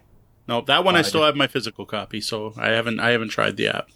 No, 0.47 0.61
that 0.61 0.83
one 0.83 0.95
I 0.95 0.99
Uh, 0.99 1.03
still 1.03 1.23
have 1.23 1.35
my 1.35 1.47
physical 1.47 1.85
copy, 1.85 2.21
so 2.21 2.53
I 2.57 2.69
haven't 2.69 2.99
I 2.99 3.09
haven't 3.11 3.29
tried 3.29 3.57
the 3.57 3.67
app. 3.69 3.89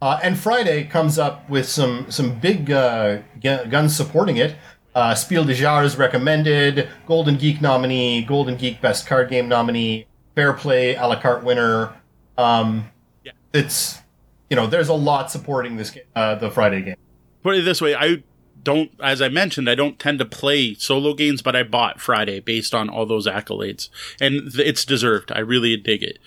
Uh, 0.00 0.18
and 0.22 0.38
Friday 0.38 0.84
comes 0.84 1.18
up 1.18 1.48
with 1.48 1.68
some 1.68 2.06
some 2.10 2.38
big 2.38 2.70
uh, 2.70 3.18
gu- 3.42 3.64
guns 3.66 3.96
supporting 3.96 4.36
it. 4.36 4.54
Uh, 4.94 5.14
Spiel 5.14 5.44
des 5.44 5.54
Jahres 5.54 5.98
recommended, 5.98 6.88
Golden 7.06 7.36
Geek 7.36 7.60
nominee, 7.60 8.22
Golden 8.22 8.56
Geek 8.56 8.80
Best 8.80 9.06
Card 9.08 9.28
Game 9.28 9.48
nominee, 9.48 10.06
Fair 10.36 10.52
Play 10.52 10.94
a 10.94 11.06
la 11.08 11.16
carte 11.20 11.42
winner. 11.42 11.92
Um, 12.38 12.90
Yeah. 13.24 13.32
It's 13.52 14.00
you 14.50 14.56
know 14.56 14.66
there's 14.68 14.88
a 14.88 14.94
lot 14.94 15.30
supporting 15.30 15.76
this 15.76 15.90
game, 15.90 16.04
uh, 16.14 16.36
the 16.36 16.50
Friday 16.50 16.82
game. 16.82 16.96
Put 17.42 17.56
it 17.56 17.64
this 17.64 17.80
way, 17.80 17.94
I 17.96 18.22
don't, 18.64 18.90
as 19.02 19.22
I 19.22 19.28
mentioned, 19.28 19.68
I 19.68 19.74
don't 19.74 19.98
tend 19.98 20.18
to 20.18 20.24
play 20.24 20.74
solo 20.74 21.14
games, 21.14 21.42
but 21.42 21.54
I 21.54 21.62
bought 21.62 22.00
Friday 22.00 22.40
based 22.40 22.74
on 22.74 22.88
all 22.88 23.06
those 23.06 23.26
accolades, 23.26 23.88
and 24.20 24.52
th- 24.52 24.66
it's 24.66 24.84
deserved. 24.84 25.30
I 25.32 25.40
really 25.40 25.76
dig 25.76 26.02
it. 26.02 26.18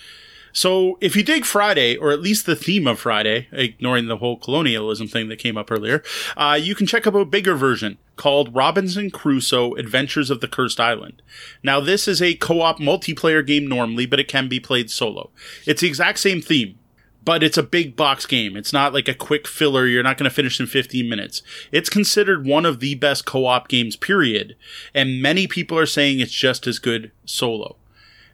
So, 0.54 0.98
if 1.02 1.16
you 1.16 1.22
dig 1.22 1.46
Friday, 1.46 1.98
or 1.98 2.12
at 2.12 2.22
least 2.22 2.46
the 2.46 2.56
theme 2.56 2.88
of 2.88 3.00
Friday, 3.00 3.48
ignoring 3.52 4.08
the 4.08 4.18
whole 4.18 4.38
colonialism 4.38 5.08
thing 5.08 5.30
that 5.30 5.38
came 5.38 5.58
up 5.58 5.72
earlier, 5.72 6.02
uh, 6.36 6.58
you 6.60 6.74
can 6.74 6.88
check 6.88 7.06
out 7.06 7.16
a 7.16 7.26
bigger 7.26 7.54
version 7.54 8.00
called 8.16 8.56
Robinson 8.56 9.12
Crusoe 9.12 9.76
Adventures 9.76 10.32
of 10.32 10.42
the 10.42 10.48
Cursed 10.48 10.80
Island. 10.80 11.22
Now, 11.62 11.80
this 11.80 12.08
is 12.08 12.22
a 12.22 12.34
co 12.34 12.62
op 12.62 12.80
multiplayer 12.80 13.46
game 13.46 13.68
normally, 13.68 14.08
but 14.08 14.20
it 14.20 14.28
can 14.28 14.48
be 14.48 14.60
played 14.60 14.90
solo. 14.90 15.30
It's 15.68 15.82
the 15.82 15.88
exact 15.88 16.18
same 16.20 16.42
theme 16.42 16.80
but 17.28 17.44
it's 17.44 17.58
a 17.58 17.64
big 17.64 17.98
box 17.98 18.26
game. 18.26 18.56
It's 18.56 18.72
not 18.72 18.94
like 18.94 19.10
a 19.10 19.14
quick 19.14 19.50
filler 19.50 19.86
you're 19.86 20.02
not 20.02 20.18
going 20.18 20.30
to 20.30 20.34
finish 20.34 20.62
in 20.62 20.66
15 20.66 21.10
minutes. 21.10 21.42
It's 21.74 21.90
considered 21.90 22.48
one 22.48 22.66
of 22.66 22.80
the 22.80 22.96
best 22.96 23.26
co-op 23.26 23.68
games 23.68 23.98
period, 23.98 24.56
and 24.94 25.22
many 25.22 25.46
people 25.46 25.78
are 25.78 25.86
saying 25.86 26.22
it's 26.22 26.32
just 26.32 26.68
as 26.68 26.80
good 26.80 27.12
solo. 27.26 27.76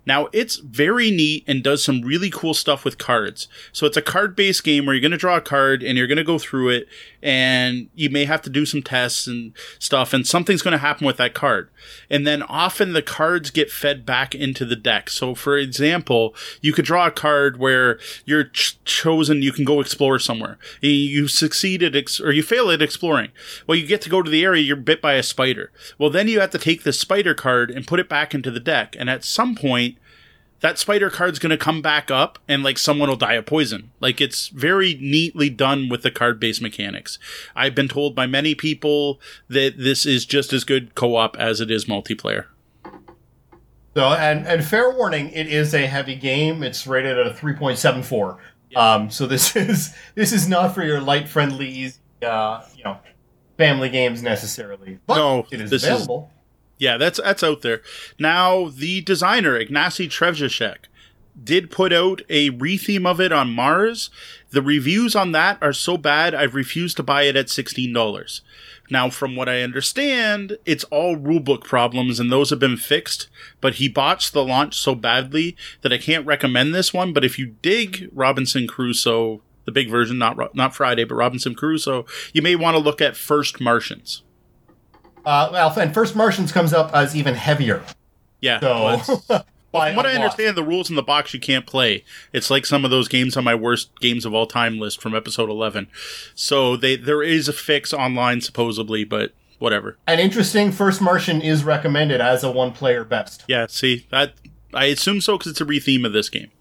Now, 0.06 0.28
it's 0.32 0.58
very 0.58 1.10
neat 1.10 1.44
and 1.48 1.64
does 1.64 1.84
some 1.84 2.02
really 2.02 2.30
cool 2.30 2.54
stuff 2.54 2.86
with 2.86 3.00
cards. 3.00 3.48
So 3.72 3.88
it's 3.88 3.98
a 3.98 4.02
card 4.02 4.36
based 4.36 4.64
game 4.64 4.86
where 4.86 4.94
you're 4.94 5.02
going 5.02 5.12
to 5.12 5.18
draw 5.18 5.38
a 5.38 5.42
card 5.42 5.82
and 5.82 5.98
you're 5.98 6.06
going 6.06 6.18
to 6.18 6.24
go 6.24 6.38
through 6.38 6.70
it 6.70 6.88
and 7.24 7.90
you 7.96 8.10
may 8.10 8.26
have 8.26 8.42
to 8.42 8.50
do 8.50 8.66
some 8.66 8.84
tests 8.84 9.28
and 9.28 9.54
stuff 9.80 10.14
and 10.14 10.28
something's 10.28 10.62
going 10.62 10.74
to 10.74 10.78
happen 10.78 11.08
with 11.08 11.16
that 11.18 11.34
card. 11.34 11.70
And 12.10 12.28
then 12.28 12.44
often 12.44 12.92
the 12.92 13.02
cards 13.02 13.50
get 13.50 13.72
fed 13.72 14.06
back 14.06 14.36
into 14.36 14.66
the 14.66 14.76
deck. 14.76 15.10
So 15.10 15.34
for 15.34 15.58
example, 15.58 16.36
you 16.62 16.74
could 16.74 16.86
draw 16.86 17.08
a 17.08 17.12
card 17.12 17.58
where 17.58 17.98
you're 18.26 18.44
ch- 18.44 18.78
chosen, 18.84 19.42
you 19.42 19.54
can 19.54 19.64
go 19.64 19.80
explore 19.80 20.20
somewhere. 20.20 20.58
You 20.82 21.30
succeed 21.30 21.82
at, 21.82 21.96
ex- 21.96 22.20
or 22.20 22.34
you 22.34 22.44
fail 22.44 22.70
at 22.70 22.82
exploring. 22.82 23.32
Well, 23.66 23.78
you 23.78 23.88
get 23.88 24.02
to 24.02 24.10
go 24.10 24.22
to 24.22 24.30
the 24.30 24.44
area, 24.44 24.62
you're 24.62 24.76
bit 24.76 25.02
by 25.02 25.14
a 25.14 25.24
spider. 25.24 25.72
Well, 25.98 26.10
then 26.10 26.28
you 26.28 26.42
have 26.42 26.52
to 26.52 26.58
take 26.58 26.84
the 26.84 26.92
spider 26.94 27.34
card 27.34 27.72
and 27.72 27.88
put 27.88 28.02
it 28.02 28.10
back 28.10 28.36
into 28.36 28.52
the 28.52 28.60
deck. 28.60 28.98
And 29.00 29.10
at 29.10 29.24
some 29.24 29.56
point, 29.56 29.98
that 30.64 30.80
spider 30.80 31.10
card's 31.10 31.40
going 31.40 31.50
to 31.50 31.58
come 31.58 31.82
back 31.82 32.10
up 32.10 32.40
and 32.48 32.64
like 32.64 32.78
someone 32.78 33.10
will 33.10 33.18
die 33.18 33.34
of 33.34 33.46
poison. 33.46 33.92
Like 34.00 34.22
it's 34.22 34.48
very 34.48 34.96
neatly 34.96 35.50
done 35.50 35.90
with 35.90 36.04
the 36.04 36.10
card 36.10 36.40
based 36.40 36.62
mechanics. 36.62 37.20
I've 37.54 37.76
been 37.76 37.90
told 37.90 38.16
by 38.16 38.28
many 38.28 38.56
people 38.56 39.20
that 39.50 39.74
this 39.78 40.06
is 40.06 40.26
just 40.26 40.54
as 40.54 40.64
good 40.64 40.96
co 40.96 41.18
op 41.18 41.36
as 41.38 41.60
it 41.60 41.70
is 41.70 41.84
multiplayer. 41.84 42.46
So, 43.94 44.08
and, 44.14 44.48
and 44.48 44.64
fair 44.66 44.90
warning, 44.90 45.30
it 45.32 45.48
is 45.48 45.74
a 45.76 45.86
heavy 45.86 46.16
game. 46.16 46.64
It's 46.64 46.88
rated 46.88 47.20
at 47.20 47.28
a 47.28 47.32
3.74. 47.32 48.38
Um, 48.76 49.10
so 49.12 49.28
this 49.28 49.56
is 49.58 49.94
this 50.16 50.32
is 50.32 50.48
not 50.48 50.74
for 50.74 50.82
your 50.84 51.02
light, 51.02 51.28
friendly, 51.28 51.68
easy, 51.70 52.00
uh, 52.26 52.62
you 52.76 52.86
know, 52.86 52.98
family 53.58 53.90
games 53.90 54.24
necessarily. 54.24 55.00
But 55.06 55.18
No, 55.18 55.46
it 55.52 55.60
is 55.60 55.70
this 55.70 55.84
is- 55.84 55.90
available. 55.90 56.32
Yeah, 56.84 56.98
that's 56.98 57.18
that's 57.18 57.44
out 57.44 57.62
there. 57.62 57.82
Now, 58.20 58.68
the 58.68 59.00
designer 59.00 59.58
Ignacy 59.58 60.10
Trzewiczek 60.10 60.90
did 61.42 61.72
put 61.72 61.94
out 61.94 62.22
a 62.30 62.52
retheme 62.52 63.08
of 63.08 63.22
it 63.22 63.32
on 63.32 63.54
Mars. 63.54 64.10
The 64.52 64.62
reviews 64.62 65.16
on 65.16 65.32
that 65.32 65.58
are 65.64 65.72
so 65.72 65.96
bad, 65.96 66.36
I've 66.36 66.56
refused 66.56 66.98
to 66.98 67.04
buy 67.04 67.22
it 67.24 67.38
at 67.38 67.50
sixteen 67.50 67.94
dollars. 67.94 68.42
Now, 68.90 69.10
from 69.10 69.38
what 69.38 69.48
I 69.48 69.62
understand, 69.62 70.58
it's 70.66 70.84
all 70.86 71.16
rulebook 71.16 71.64
problems, 71.64 72.20
and 72.20 72.30
those 72.30 72.50
have 72.50 72.60
been 72.60 72.76
fixed. 72.76 73.30
But 73.62 73.76
he 73.76 73.88
botched 73.88 74.34
the 74.34 74.44
launch 74.44 74.78
so 74.78 74.94
badly 74.94 75.56
that 75.84 75.94
I 75.94 75.98
can't 75.98 76.26
recommend 76.26 76.76
this 76.76 76.94
one. 76.94 77.14
But 77.14 77.24
if 77.24 77.40
you 77.40 77.56
dig 77.62 78.10
Robinson 78.12 78.68
Crusoe, 78.68 79.42
the 79.64 79.72
big 79.72 79.90
version, 79.90 80.18
not 80.18 80.54
not 80.54 80.76
Friday, 80.76 81.06
but 81.06 81.16
Robinson 81.16 81.56
Crusoe, 81.56 82.06
you 82.34 82.42
may 82.42 82.58
want 82.58 82.76
to 82.76 82.84
look 82.84 83.00
at 83.00 83.16
First 83.16 83.62
Martians. 83.62 84.22
Uh, 85.26 85.50
well, 85.52 85.80
and 85.80 85.94
First 85.94 86.16
Martians 86.16 86.52
comes 86.52 86.74
up 86.74 86.94
as 86.94 87.16
even 87.16 87.36
heavier. 87.36 87.84
Yeah, 88.42 88.60
So, 88.60 89.24
well, 89.24 89.46
From 89.74 89.96
what 89.96 90.06
I 90.06 90.14
understand, 90.14 90.56
the 90.56 90.64
rules 90.64 90.92
in 90.92 90.96
the 90.96 91.02
box 91.02 91.34
you 91.34 91.40
can't 91.40 91.66
play. 91.66 92.04
It's 92.32 92.52
like 92.52 92.64
some 92.64 92.86
of 92.86 92.92
those 92.92 93.08
games 93.08 93.36
on 93.36 93.44
my 93.44 93.56
worst 93.56 94.00
games 94.00 94.24
of 94.24 94.32
all 94.34 94.46
time 94.46 94.78
list 94.78 95.02
from 95.02 95.16
episode 95.16 95.50
eleven. 95.50 95.88
So 96.36 96.78
they 96.78 96.96
there 96.96 97.24
is 97.24 97.48
a 97.48 97.54
fix 97.54 97.92
online 97.92 98.42
supposedly, 98.42 99.04
but 99.04 99.34
whatever. 99.58 99.98
An 100.06 100.20
interesting, 100.20 100.72
First 100.72 101.02
Martian 101.02 101.42
is 101.42 101.64
recommended 101.64 102.22
as 102.22 102.44
a 102.44 102.52
one-player 102.52 103.04
best. 103.04 103.46
Yeah, 103.48 103.66
see 103.68 104.06
that 104.12 104.34
I 104.76 104.86
assume 104.86 105.22
so 105.22 105.40
because 105.40 105.52
it's 105.54 105.62
a 105.62 105.66
retheme 105.66 106.06
of 106.06 106.14
this 106.14 106.30
game. 106.30 106.52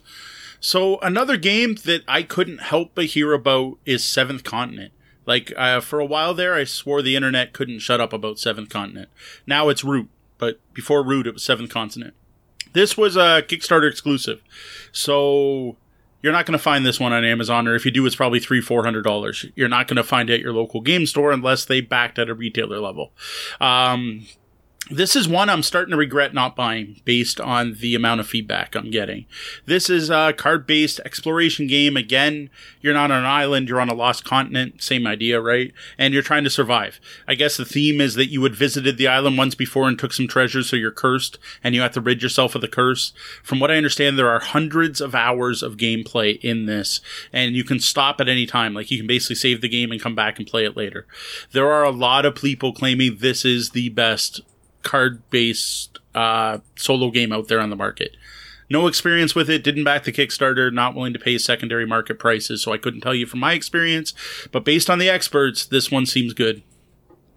So 0.58 0.98
another 1.00 1.36
game 1.36 1.74
that 1.84 2.02
I 2.08 2.22
couldn't 2.22 2.62
help 2.62 2.92
but 2.94 3.06
hear 3.06 3.34
about 3.34 3.76
is 3.84 4.04
Seventh 4.04 4.44
Continent. 4.44 4.92
Like 5.26 5.52
uh, 5.56 5.80
for 5.80 6.00
a 6.00 6.06
while 6.06 6.34
there, 6.34 6.54
I 6.54 6.64
swore 6.64 7.02
the 7.02 7.16
internet 7.16 7.52
couldn't 7.52 7.78
shut 7.78 8.00
up 8.00 8.12
about 8.12 8.38
Seventh 8.38 8.68
Continent. 8.68 9.08
Now 9.46 9.68
it's 9.68 9.84
Root, 9.84 10.08
but 10.38 10.60
before 10.74 11.02
Root, 11.02 11.26
it 11.26 11.34
was 11.34 11.44
Seventh 11.44 11.70
Continent. 11.70 12.14
This 12.72 12.96
was 12.96 13.16
a 13.16 13.44
Kickstarter 13.46 13.88
exclusive, 13.88 14.42
so 14.92 15.76
you're 16.22 16.32
not 16.32 16.46
going 16.46 16.58
to 16.58 16.62
find 16.62 16.86
this 16.86 16.98
one 16.98 17.12
on 17.12 17.24
Amazon, 17.24 17.68
or 17.68 17.74
if 17.74 17.84
you 17.84 17.90
do, 17.90 18.06
it's 18.06 18.16
probably 18.16 18.40
three, 18.40 18.60
four 18.60 18.84
hundred 18.84 19.02
dollars. 19.02 19.44
You're 19.54 19.68
not 19.68 19.88
going 19.88 19.96
to 19.96 20.04
find 20.04 20.30
it 20.30 20.34
at 20.34 20.40
your 20.40 20.52
local 20.52 20.80
game 20.80 21.04
store 21.06 21.32
unless 21.32 21.64
they 21.64 21.80
backed 21.80 22.18
at 22.18 22.28
a 22.28 22.34
retailer 22.34 22.78
level. 22.80 23.12
Um, 23.60 24.26
this 24.90 25.14
is 25.14 25.28
one 25.28 25.48
I'm 25.48 25.62
starting 25.62 25.92
to 25.92 25.96
regret 25.96 26.34
not 26.34 26.56
buying 26.56 27.00
based 27.04 27.40
on 27.40 27.76
the 27.80 27.94
amount 27.94 28.20
of 28.20 28.26
feedback 28.26 28.74
I'm 28.74 28.90
getting. 28.90 29.26
This 29.64 29.88
is 29.88 30.10
a 30.10 30.34
card 30.36 30.66
based 30.66 31.00
exploration 31.04 31.68
game. 31.68 31.96
Again, 31.96 32.50
you're 32.80 32.92
not 32.92 33.12
on 33.12 33.20
an 33.20 33.24
island, 33.24 33.68
you're 33.68 33.80
on 33.80 33.88
a 33.88 33.94
lost 33.94 34.24
continent. 34.24 34.82
Same 34.82 35.06
idea, 35.06 35.40
right? 35.40 35.72
And 35.98 36.12
you're 36.12 36.22
trying 36.22 36.42
to 36.44 36.50
survive. 36.50 37.00
I 37.28 37.36
guess 37.36 37.56
the 37.56 37.64
theme 37.64 38.00
is 38.00 38.16
that 38.16 38.30
you 38.30 38.42
had 38.42 38.56
visited 38.56 38.98
the 38.98 39.06
island 39.06 39.38
once 39.38 39.54
before 39.54 39.86
and 39.86 39.96
took 39.96 40.12
some 40.12 40.26
treasures, 40.26 40.68
so 40.68 40.76
you're 40.76 40.90
cursed 40.90 41.38
and 41.62 41.76
you 41.76 41.80
have 41.80 41.92
to 41.92 42.00
rid 42.00 42.20
yourself 42.20 42.56
of 42.56 42.60
the 42.60 42.68
curse. 42.68 43.12
From 43.44 43.60
what 43.60 43.70
I 43.70 43.76
understand, 43.76 44.18
there 44.18 44.30
are 44.30 44.40
hundreds 44.40 45.00
of 45.00 45.14
hours 45.14 45.62
of 45.62 45.76
gameplay 45.76 46.40
in 46.40 46.66
this, 46.66 47.00
and 47.32 47.54
you 47.54 47.62
can 47.62 47.78
stop 47.78 48.20
at 48.20 48.28
any 48.28 48.46
time. 48.46 48.74
Like 48.74 48.90
you 48.90 48.98
can 48.98 49.06
basically 49.06 49.36
save 49.36 49.60
the 49.60 49.68
game 49.68 49.92
and 49.92 50.02
come 50.02 50.16
back 50.16 50.38
and 50.38 50.46
play 50.46 50.64
it 50.64 50.76
later. 50.76 51.06
There 51.52 51.70
are 51.70 51.84
a 51.84 51.90
lot 51.90 52.26
of 52.26 52.34
people 52.34 52.72
claiming 52.72 53.18
this 53.18 53.44
is 53.44 53.70
the 53.70 53.88
best 53.88 54.40
card 54.82 55.22
based 55.30 55.98
uh, 56.14 56.58
solo 56.76 57.10
game 57.10 57.32
out 57.32 57.48
there 57.48 57.60
on 57.60 57.70
the 57.70 57.76
market. 57.76 58.16
No 58.70 58.86
experience 58.86 59.34
with 59.34 59.50
it, 59.50 59.62
didn't 59.62 59.84
back 59.84 60.04
the 60.04 60.12
Kickstarter, 60.12 60.72
not 60.72 60.94
willing 60.94 61.12
to 61.12 61.18
pay 61.18 61.36
secondary 61.36 61.86
market 61.86 62.18
prices, 62.18 62.62
so 62.62 62.72
I 62.72 62.78
couldn't 62.78 63.02
tell 63.02 63.14
you 63.14 63.26
from 63.26 63.40
my 63.40 63.52
experience. 63.52 64.14
But 64.50 64.64
based 64.64 64.88
on 64.88 64.98
the 64.98 65.10
experts, 65.10 65.66
this 65.66 65.90
one 65.90 66.06
seems 66.06 66.32
good. 66.32 66.62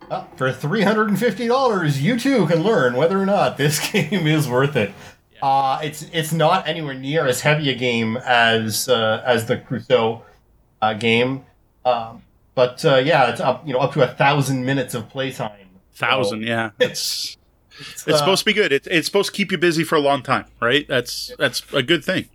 Well, 0.10 0.30
for 0.38 0.52
$350, 0.52 2.02
you 2.02 2.20
too 2.20 2.48
can 2.48 2.64
learn 2.64 2.96
whether 2.96 3.20
or 3.20 3.26
not 3.26 3.58
this 3.58 3.80
game 3.92 4.28
is 4.28 4.48
worth 4.48 4.76
it. 4.76 4.94
Uh, 5.42 5.80
it's 5.84 6.04
it's 6.14 6.32
not 6.32 6.68
anywhere 6.68 6.94
near 6.94 7.28
as 7.28 7.42
heavy 7.42 7.70
a 7.70 7.76
game 7.76 8.18
as 8.18 8.88
uh, 8.88 9.22
as 9.26 9.46
the 9.48 9.58
Crusoe 9.58 10.24
uh, 10.82 10.94
game, 10.94 11.46
um, 11.84 12.24
but 12.56 12.84
uh, 12.86 12.96
yeah, 12.96 13.30
it's 13.30 13.42
up 13.42 13.68
you 13.68 13.74
know 13.74 13.80
up 13.80 13.94
to 13.94 14.02
a 14.02 14.08
thousand 14.08 14.66
minutes 14.66 14.96
of 14.96 15.10
playtime. 15.10 15.65
Thousand, 15.96 16.44
yeah. 16.44 16.72
It's 16.80 17.38
It's, 17.80 18.08
it's 18.08 18.16
uh, 18.16 18.18
supposed 18.18 18.40
to 18.40 18.46
be 18.46 18.54
good. 18.54 18.72
It, 18.72 18.88
it's 18.90 19.08
supposed 19.08 19.32
to 19.32 19.36
keep 19.36 19.52
you 19.52 19.58
busy 19.58 19.84
for 19.84 19.96
a 19.96 20.00
long 20.00 20.22
time, 20.24 20.46
right? 20.62 20.88
That's 20.88 21.32
that's 21.40 21.64
a 21.74 21.84
good 21.84 22.04
thing. 22.04 22.30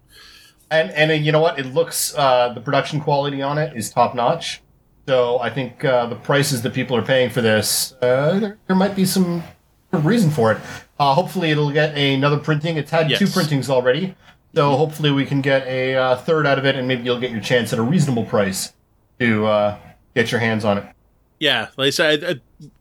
and 0.71 0.91
and 0.91 1.11
uh, 1.11 1.15
you 1.15 1.33
know 1.33 1.41
what? 1.41 1.59
It 1.59 1.67
looks 1.67 2.15
uh, 2.17 2.53
the 2.55 2.61
production 2.61 3.01
quality 3.01 3.43
on 3.43 3.59
it 3.59 3.77
is 3.77 3.91
top 3.91 4.15
notch. 4.15 4.63
So 5.07 5.39
I 5.41 5.51
think 5.51 5.85
uh, 5.85 6.07
the 6.07 6.17
prices 6.17 6.63
that 6.63 6.73
people 6.73 6.97
are 6.97 7.03
paying 7.03 7.31
for 7.31 7.41
this, 7.41 7.95
uh, 8.01 8.39
there, 8.39 8.59
there 8.67 8.77
might 8.77 8.95
be 8.95 9.05
some 9.05 9.43
reason 9.93 10.31
for 10.31 10.53
it. 10.53 10.59
Uh, 10.99 11.15
hopefully, 11.15 11.51
it'll 11.51 11.73
get 11.73 11.97
another 11.97 12.39
printing. 12.39 12.77
It's 12.77 12.91
had 12.91 13.09
two 13.17 13.27
printings 13.27 13.69
already, 13.71 14.15
so 14.55 14.77
hopefully 14.77 15.11
we 15.11 15.25
can 15.25 15.41
get 15.41 15.67
a 15.67 15.97
uh, 15.97 16.17
third 16.17 16.47
out 16.47 16.59
of 16.59 16.67
it, 16.67 16.77
and 16.77 16.87
maybe 16.87 17.03
you'll 17.03 17.19
get 17.19 17.31
your 17.31 17.41
chance 17.41 17.73
at 17.73 17.79
a 17.79 17.83
reasonable 17.83 18.25
price 18.25 18.73
to 19.19 19.47
uh, 19.47 19.79
get 20.15 20.31
your 20.31 20.41
hands 20.41 20.65
on 20.65 20.79
it. 20.79 20.85
Yeah, 21.41 21.69
like 21.77 21.89
I 21.89 21.91
said, 21.91 22.23
uh, 22.23 22.35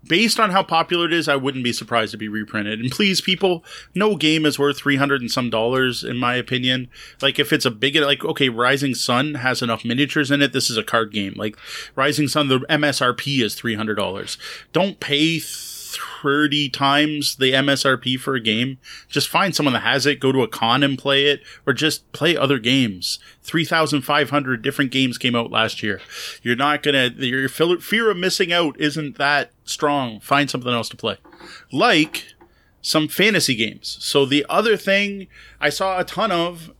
based 0.03 0.39
on 0.39 0.51
how 0.51 0.63
popular 0.63 1.05
it 1.05 1.13
is, 1.13 1.27
I 1.27 1.36
wouldn't 1.36 1.63
be 1.63 1.73
surprised 1.73 2.11
to 2.11 2.17
be 2.17 2.27
reprinted. 2.27 2.80
And 2.80 2.91
please, 2.91 3.21
people, 3.21 3.63
no 3.95 4.15
game 4.15 4.45
is 4.45 4.59
worth 4.59 4.77
three 4.77 4.97
hundred 4.97 5.21
and 5.21 5.32
some 5.32 5.49
dollars, 5.49 6.03
in 6.03 6.17
my 6.17 6.36
opinion. 6.36 6.89
Like, 7.21 7.39
if 7.39 7.53
it's 7.53 7.65
a 7.65 7.71
big, 7.71 7.95
like, 7.95 8.23
okay, 8.25 8.49
Rising 8.49 8.95
Sun 8.95 9.36
has 9.36 9.61
enough 9.61 9.86
miniatures 9.86 10.32
in 10.32 10.41
it. 10.41 10.53
This 10.53 10.69
is 10.69 10.77
a 10.77 10.84
card 10.84 11.11
game. 11.11 11.34
Like, 11.36 11.57
Rising 11.95 12.27
Sun, 12.27 12.47
the 12.47 12.59
MSRP 12.61 13.43
is 13.43 13.55
three 13.55 13.75
hundred 13.75 13.95
dollars. 13.95 14.38
Don't 14.73 14.99
pay 14.99 15.39
thirty 15.89 16.69
times 16.69 17.37
the 17.37 17.53
MSRP 17.53 18.19
for 18.19 18.35
a 18.35 18.39
game. 18.39 18.77
Just 19.07 19.27
find 19.27 19.55
someone 19.55 19.73
that 19.73 19.81
has 19.81 20.05
it, 20.05 20.19
go 20.19 20.31
to 20.31 20.43
a 20.43 20.47
con 20.47 20.83
and 20.83 20.97
play 20.97 21.25
it, 21.25 21.41
or 21.65 21.73
just 21.73 22.09
play 22.11 22.37
other 22.37 22.59
games. 22.59 23.19
Three 23.41 23.65
thousand 23.65 24.01
five 24.01 24.29
hundred 24.29 24.61
different 24.61 24.91
games 24.91 25.17
came 25.17 25.35
out 25.35 25.51
last 25.51 25.81
year. 25.81 26.01
You're 26.41 26.55
not 26.55 26.83
gonna 26.83 27.09
your 27.17 27.49
fear 27.49 28.11
of 28.11 28.17
missing 28.17 28.53
out 28.53 28.79
isn't 28.79 29.17
that 29.17 29.51
strong. 29.63 30.19
Find 30.19 30.49
something 30.49 30.71
else 30.71 30.89
to 30.89 30.97
play, 30.97 31.17
like 31.71 32.33
some 32.81 33.07
fantasy 33.07 33.55
games. 33.55 33.97
So 33.99 34.25
the 34.25 34.45
other 34.49 34.77
thing 34.77 35.27
I 35.59 35.69
saw 35.69 35.99
a 35.99 36.03
ton 36.03 36.31
of 36.31 36.71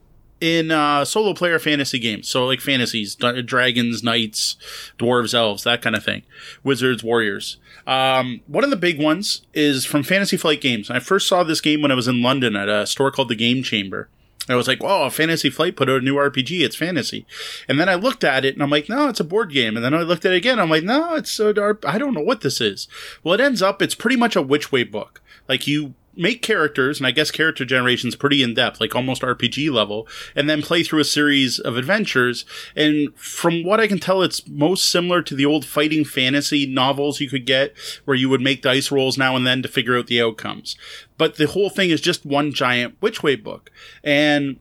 in 0.42 0.72
uh, 0.72 1.06
solo 1.06 1.34
player 1.34 1.60
fantasy 1.60 2.00
games. 2.00 2.28
So 2.28 2.46
like 2.46 2.62
fantasies, 2.62 3.16
d- 3.16 3.42
dragons, 3.42 4.04
knights, 4.04 4.56
dwarves, 4.98 5.34
elves, 5.34 5.64
that 5.64 5.82
kind 5.82 5.96
of 5.96 6.04
thing. 6.04 6.24
Wizards, 6.64 7.04
warriors. 7.04 7.58
Um, 7.86 8.42
one 8.48 8.64
of 8.64 8.70
the 8.70 8.76
big 8.76 9.00
ones 9.00 9.46
is 9.54 9.86
from 9.86 10.04
Fantasy 10.04 10.38
Flight 10.38 10.62
Games. 10.62 10.90
I 10.90 11.00
first 11.00 11.28
saw 11.28 11.44
this 11.44 11.62
game 11.62 11.82
when 11.82 11.92
I 11.92 11.96
was 11.96 12.08
in 12.08 12.22
London 12.22 12.56
at 12.56 12.70
a 12.70 12.86
store 12.86 13.12
called 13.12 13.30
the 13.30 13.36
Game 13.36 13.64
Chamber. 13.64 14.10
I 14.48 14.56
was 14.56 14.68
like, 14.68 14.82
"Wow, 14.82 15.10
Fantasy 15.10 15.50
Flight 15.52 15.76
put 15.76 15.90
out 15.90 16.02
a 16.02 16.04
new 16.04 16.16
RPG. 16.16 16.62
It's 16.62 16.76
fantasy." 16.76 17.26
And 17.68 17.80
then 17.80 17.88
I 17.88 17.94
looked 17.96 18.24
at 18.24 18.46
it 18.46 18.56
and 18.56 18.64
I'm 18.64 18.72
like, 18.72 18.90
"No, 18.90 19.08
it's 19.08 19.20
a 19.20 19.24
board 19.24 19.52
game." 19.52 19.76
And 19.76 19.86
then 19.86 19.94
I 19.94 20.02
looked 20.02 20.26
at 20.26 20.34
it 20.34 20.38
again. 20.38 20.60
I'm 20.60 20.72
like, 20.72 20.84
"No, 20.84 21.14
it's 21.14 21.30
so 21.30 21.54
dark. 21.54 21.84
I 21.86 22.00
don't 22.00 22.16
know 22.16 22.22
what 22.22 22.42
this 22.42 22.60
is." 22.60 22.88
Well, 23.24 23.36
it 23.36 23.42
ends 23.42 23.62
up 23.62 23.82
it's 23.82 23.94
pretty 23.94 24.16
much 24.16 24.36
a 24.36 24.42
which 24.42 24.72
way 24.72 24.84
book. 24.84 25.22
Like 25.48 25.68
you 25.68 25.94
make 26.20 26.42
characters, 26.42 27.00
and 27.00 27.08
I 27.08 27.12
guess 27.12 27.32
character 27.32 27.66
generation 27.66 28.10
is 28.10 28.16
pretty 28.16 28.44
in 28.44 28.54
depth, 28.54 28.80
like 28.80 28.96
almost 28.96 29.22
RPG 29.22 29.72
level, 29.72 30.08
and 30.36 30.50
then 30.50 30.62
play 30.62 30.84
through 30.84 31.00
a 31.00 31.06
series 31.06 31.60
of 31.60 31.78
adventures. 31.78 32.46
And 32.76 33.16
from 33.16 33.64
what 33.64 33.80
I 33.80 33.88
can 33.88 34.00
tell, 34.00 34.22
it's 34.22 34.48
most 34.48 34.92
similar 34.92 35.22
to 35.24 35.36
the 35.36 35.46
old 35.46 35.66
fighting 35.66 36.04
fantasy 36.04 36.66
novels 36.66 37.20
you 37.20 37.30
could 37.30 37.46
get, 37.46 37.74
where 38.06 38.18
you 38.18 38.30
would 38.30 38.42
make 38.42 38.62
dice 38.62 38.92
rolls 38.92 39.18
now 39.18 39.36
and 39.36 39.48
then 39.48 39.62
to 39.64 39.70
figure 39.70 39.98
out 39.98 40.08
the 40.08 40.22
outcomes. 40.22 40.76
But 41.18 41.38
the 41.38 41.48
whole 41.48 41.70
thing 41.70 41.90
is 41.90 42.02
just 42.02 42.26
one 42.26 42.52
giant 42.52 42.98
Which 43.00 43.24
Way 43.24 43.36
book. 43.36 43.72
And 44.04 44.60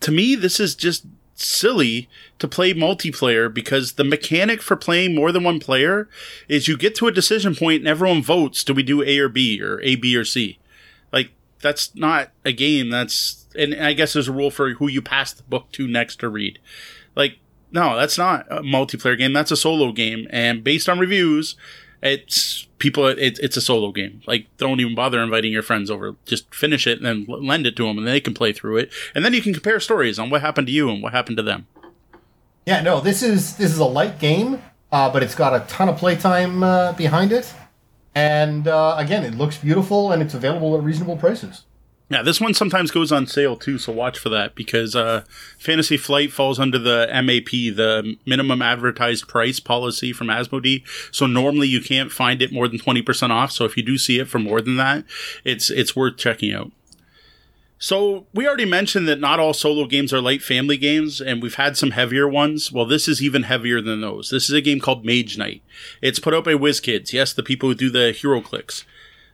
to 0.00 0.12
me, 0.12 0.34
this 0.34 0.60
is 0.60 0.74
just 0.74 1.06
silly 1.34 2.08
to 2.38 2.48
play 2.48 2.72
multiplayer 2.72 3.52
because 3.52 3.94
the 3.94 4.04
mechanic 4.04 4.62
for 4.62 4.76
playing 4.76 5.14
more 5.14 5.32
than 5.32 5.42
one 5.42 5.58
player 5.58 6.08
is 6.48 6.68
you 6.68 6.76
get 6.76 6.94
to 6.94 7.08
a 7.08 7.12
decision 7.12 7.54
point 7.54 7.80
and 7.80 7.88
everyone 7.88 8.22
votes 8.22 8.62
do 8.62 8.72
we 8.72 8.82
do 8.82 9.02
A 9.02 9.18
or 9.18 9.28
B 9.28 9.60
or 9.60 9.80
A, 9.82 9.96
B, 9.96 10.16
or 10.16 10.24
C? 10.24 10.58
That's 11.64 11.94
not 11.94 12.28
a 12.44 12.52
game. 12.52 12.90
That's, 12.90 13.46
and 13.56 13.74
I 13.74 13.94
guess 13.94 14.12
there's 14.12 14.28
a 14.28 14.32
rule 14.32 14.50
for 14.50 14.74
who 14.74 14.86
you 14.86 15.00
pass 15.00 15.32
the 15.32 15.42
book 15.44 15.72
to 15.72 15.88
next 15.88 16.20
to 16.20 16.28
read. 16.28 16.58
Like, 17.16 17.38
no, 17.72 17.96
that's 17.96 18.18
not 18.18 18.46
a 18.50 18.60
multiplayer 18.60 19.16
game. 19.16 19.32
That's 19.32 19.50
a 19.50 19.56
solo 19.56 19.90
game. 19.90 20.26
And 20.28 20.62
based 20.62 20.90
on 20.90 20.98
reviews, 20.98 21.56
it's 22.02 22.68
people, 22.76 23.06
it, 23.06 23.38
it's 23.42 23.56
a 23.56 23.62
solo 23.62 23.92
game. 23.92 24.20
Like, 24.26 24.46
don't 24.58 24.78
even 24.78 24.94
bother 24.94 25.22
inviting 25.22 25.52
your 25.52 25.62
friends 25.62 25.90
over. 25.90 26.16
Just 26.26 26.54
finish 26.54 26.86
it 26.86 26.98
and 26.98 27.06
then 27.06 27.26
lend 27.26 27.66
it 27.66 27.76
to 27.76 27.86
them 27.86 27.96
and 27.96 28.06
they 28.06 28.20
can 28.20 28.34
play 28.34 28.52
through 28.52 28.76
it. 28.76 28.92
And 29.14 29.24
then 29.24 29.32
you 29.32 29.40
can 29.40 29.54
compare 29.54 29.80
stories 29.80 30.18
on 30.18 30.28
what 30.28 30.42
happened 30.42 30.66
to 30.66 30.72
you 30.72 30.90
and 30.90 31.02
what 31.02 31.12
happened 31.14 31.38
to 31.38 31.42
them. 31.42 31.66
Yeah, 32.66 32.82
no, 32.82 33.00
this 33.00 33.22
is 33.22 33.56
this 33.56 33.72
is 33.72 33.78
a 33.78 33.84
light 33.86 34.18
game, 34.18 34.62
uh, 34.92 35.10
but 35.10 35.22
it's 35.22 35.34
got 35.34 35.54
a 35.54 35.66
ton 35.66 35.88
of 35.88 35.96
playtime 35.96 36.62
uh, 36.62 36.92
behind 36.92 37.32
it, 37.32 37.52
and 38.14 38.68
uh, 38.68 38.94
again, 38.98 39.24
it 39.24 39.34
looks 39.34 39.58
beautiful 39.58 40.12
and 40.12 40.22
it's 40.22 40.34
available 40.34 40.76
at 40.76 40.82
reasonable 40.82 41.16
prices. 41.16 41.64
Yeah, 42.10 42.22
this 42.22 42.38
one 42.38 42.52
sometimes 42.52 42.90
goes 42.90 43.10
on 43.10 43.26
sale 43.26 43.56
too, 43.56 43.78
so 43.78 43.90
watch 43.90 44.18
for 44.18 44.28
that 44.28 44.54
because 44.54 44.94
uh, 44.94 45.24
Fantasy 45.58 45.96
Flight 45.96 46.32
falls 46.32 46.60
under 46.60 46.78
the 46.78 47.08
MAP, 47.10 47.50
the 47.50 48.16
minimum 48.26 48.60
advertised 48.60 49.26
price 49.26 49.58
policy 49.58 50.12
from 50.12 50.26
Asmodee. 50.26 50.84
So 51.10 51.26
normally 51.26 51.66
you 51.66 51.80
can't 51.80 52.12
find 52.12 52.42
it 52.42 52.52
more 52.52 52.68
than 52.68 52.78
twenty 52.78 53.00
percent 53.00 53.32
off. 53.32 53.52
So 53.52 53.64
if 53.64 53.76
you 53.76 53.82
do 53.82 53.96
see 53.96 54.18
it 54.18 54.28
for 54.28 54.38
more 54.38 54.60
than 54.60 54.76
that, 54.76 55.04
it's 55.44 55.70
it's 55.70 55.96
worth 55.96 56.18
checking 56.18 56.52
out. 56.52 56.70
So 57.84 58.26
we 58.32 58.48
already 58.48 58.64
mentioned 58.64 59.06
that 59.08 59.20
not 59.20 59.38
all 59.38 59.52
solo 59.52 59.84
games 59.84 60.10
are 60.14 60.20
light 60.22 60.40
family 60.40 60.78
games, 60.78 61.20
and 61.20 61.42
we've 61.42 61.56
had 61.56 61.76
some 61.76 61.90
heavier 61.90 62.26
ones. 62.26 62.72
Well, 62.72 62.86
this 62.86 63.06
is 63.06 63.22
even 63.22 63.42
heavier 63.42 63.82
than 63.82 64.00
those. 64.00 64.30
This 64.30 64.48
is 64.48 64.54
a 64.54 64.62
game 64.62 64.80
called 64.80 65.04
Mage 65.04 65.36
Knight. 65.36 65.62
It's 66.00 66.18
put 66.18 66.32
out 66.32 66.46
by 66.46 66.54
WizKids. 66.54 67.12
Yes, 67.12 67.34
the 67.34 67.42
people 67.42 67.68
who 67.68 67.74
do 67.74 67.90
the 67.90 68.16
HeroClix, 68.18 68.84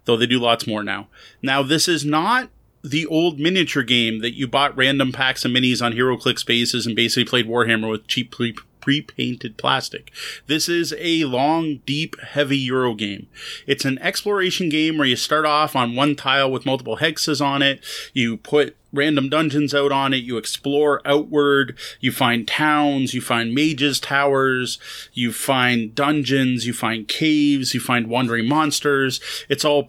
though 0.05 0.17
they 0.17 0.27
do 0.27 0.41
lots 0.41 0.67
more 0.67 0.83
now. 0.83 1.07
Now, 1.41 1.63
this 1.63 1.87
is 1.87 2.05
not 2.05 2.51
the 2.83 3.07
old 3.07 3.39
miniature 3.39 3.85
game 3.85 4.19
that 4.19 4.35
you 4.35 4.49
bought 4.49 4.77
random 4.77 5.13
packs 5.13 5.45
of 5.45 5.53
minis 5.53 5.81
on 5.81 5.93
HeroClix 5.93 6.45
bases 6.45 6.89
and 6.89 6.97
basically 6.97 7.27
played 7.27 7.47
Warhammer 7.47 7.89
with 7.89 8.09
cheap 8.09 8.33
pre- 8.33 8.57
pre-painted 8.81 9.57
plastic. 9.57 10.11
This 10.47 10.69
is 10.69 10.95
a 10.99 11.25
long, 11.25 11.79
deep, 11.87 12.19
heavy 12.21 12.59
Euro 12.59 12.95
game. 12.95 13.29
It's 13.67 13.85
an 13.85 13.99
exploration 13.99 14.69
game 14.69 14.99
where 14.99 15.07
you 15.07 15.17
start 15.17 15.45
off 15.45 15.77
on 15.77 15.95
one 15.95 16.17
tile 16.17 16.51
with 16.51 16.67
multiple 16.67 16.99
hexes 16.99 17.45
on 17.45 17.63
it. 17.63 17.85
You 18.13 18.37
put 18.37 18.77
random 18.93 19.29
dungeons 19.29 19.75
out 19.75 19.93
on 19.93 20.13
it. 20.13 20.25
You 20.25 20.37
explore 20.37 21.01
outward. 21.05 21.77
You 22.01 22.13
find 22.13 22.47
towns. 22.47 23.15
You 23.15 23.21
find 23.21 23.55
mages' 23.55 24.01
towers. 24.01 24.79
You 25.13 25.33
find 25.33 25.95
dungeons. 25.95 26.67
You 26.67 26.73
find 26.73 27.07
caves. 27.07 27.75
You 27.75 27.81
find 27.81 28.09
wandering 28.09 28.49
monsters. 28.49 29.21
It's 29.49 29.65
all, 29.65 29.87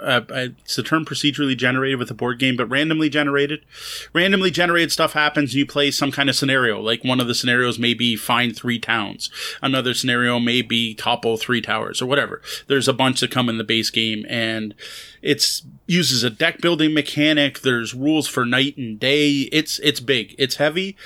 uh, 0.00 0.22
it's 0.28 0.76
the 0.76 0.82
term 0.82 1.04
procedurally 1.04 1.56
generated 1.56 1.98
with 1.98 2.10
a 2.10 2.14
board 2.14 2.38
game, 2.38 2.56
but 2.56 2.66
randomly 2.66 3.08
generated. 3.08 3.64
Randomly 4.12 4.50
generated 4.50 4.92
stuff 4.92 5.12
happens. 5.12 5.54
You 5.54 5.66
play 5.66 5.90
some 5.90 6.12
kind 6.12 6.28
of 6.28 6.36
scenario. 6.36 6.80
Like 6.80 7.04
one 7.04 7.20
of 7.20 7.28
the 7.28 7.34
scenarios 7.34 7.78
may 7.78 7.94
be 7.94 8.16
find 8.16 8.54
three 8.56 8.78
towns. 8.78 9.30
Another 9.62 9.94
scenario 9.94 10.38
may 10.38 10.62
be 10.62 10.94
topple 10.94 11.36
three 11.36 11.60
towers 11.60 12.02
or 12.02 12.06
whatever. 12.06 12.40
There's 12.66 12.88
a 12.88 12.92
bunch 12.92 13.20
that 13.20 13.30
come 13.30 13.48
in 13.48 13.58
the 13.58 13.64
base 13.64 13.90
game 13.90 14.26
and 14.28 14.74
it's 15.22 15.62
uses 15.86 16.22
a 16.24 16.30
deck 16.30 16.60
building 16.60 16.94
mechanic. 16.94 17.60
There's 17.60 17.94
rules 17.94 18.26
for 18.26 18.46
night 18.46 18.76
and 18.76 18.98
day. 18.98 19.48
It's 19.52 19.78
it's 19.80 20.00
big. 20.00 20.34
It's 20.38 20.56
heavy, 20.56 20.96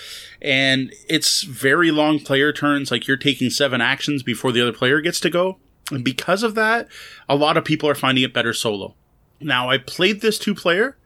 and 0.41 0.93
it's 1.09 1.43
very 1.43 1.91
long 1.91 2.21
player 2.21 2.53
turns. 2.53 2.91
Like 2.91 3.07
you're 3.07 3.17
taking 3.17 3.51
seven 3.51 3.81
actions 3.81 4.23
before 4.23 4.53
the 4.53 4.63
other 4.63 4.73
player 4.73 5.01
gets 5.01 5.21
to 5.21 5.31
go. 5.31 5.59
And 5.91 6.05
because 6.05 6.43
of 6.43 6.55
that, 6.55 6.89
a 7.29 7.37
lot 7.37 7.57
of 7.57 7.65
people 7.65 7.89
are 7.89 7.95
finding 7.95 8.25
it 8.25 8.33
better 8.33 8.55
solo. 8.55 8.95
Now 9.41 9.69
I 9.69 9.79
played 9.79 10.21
this 10.21 10.39
two 10.39 10.55
player. 10.55 10.97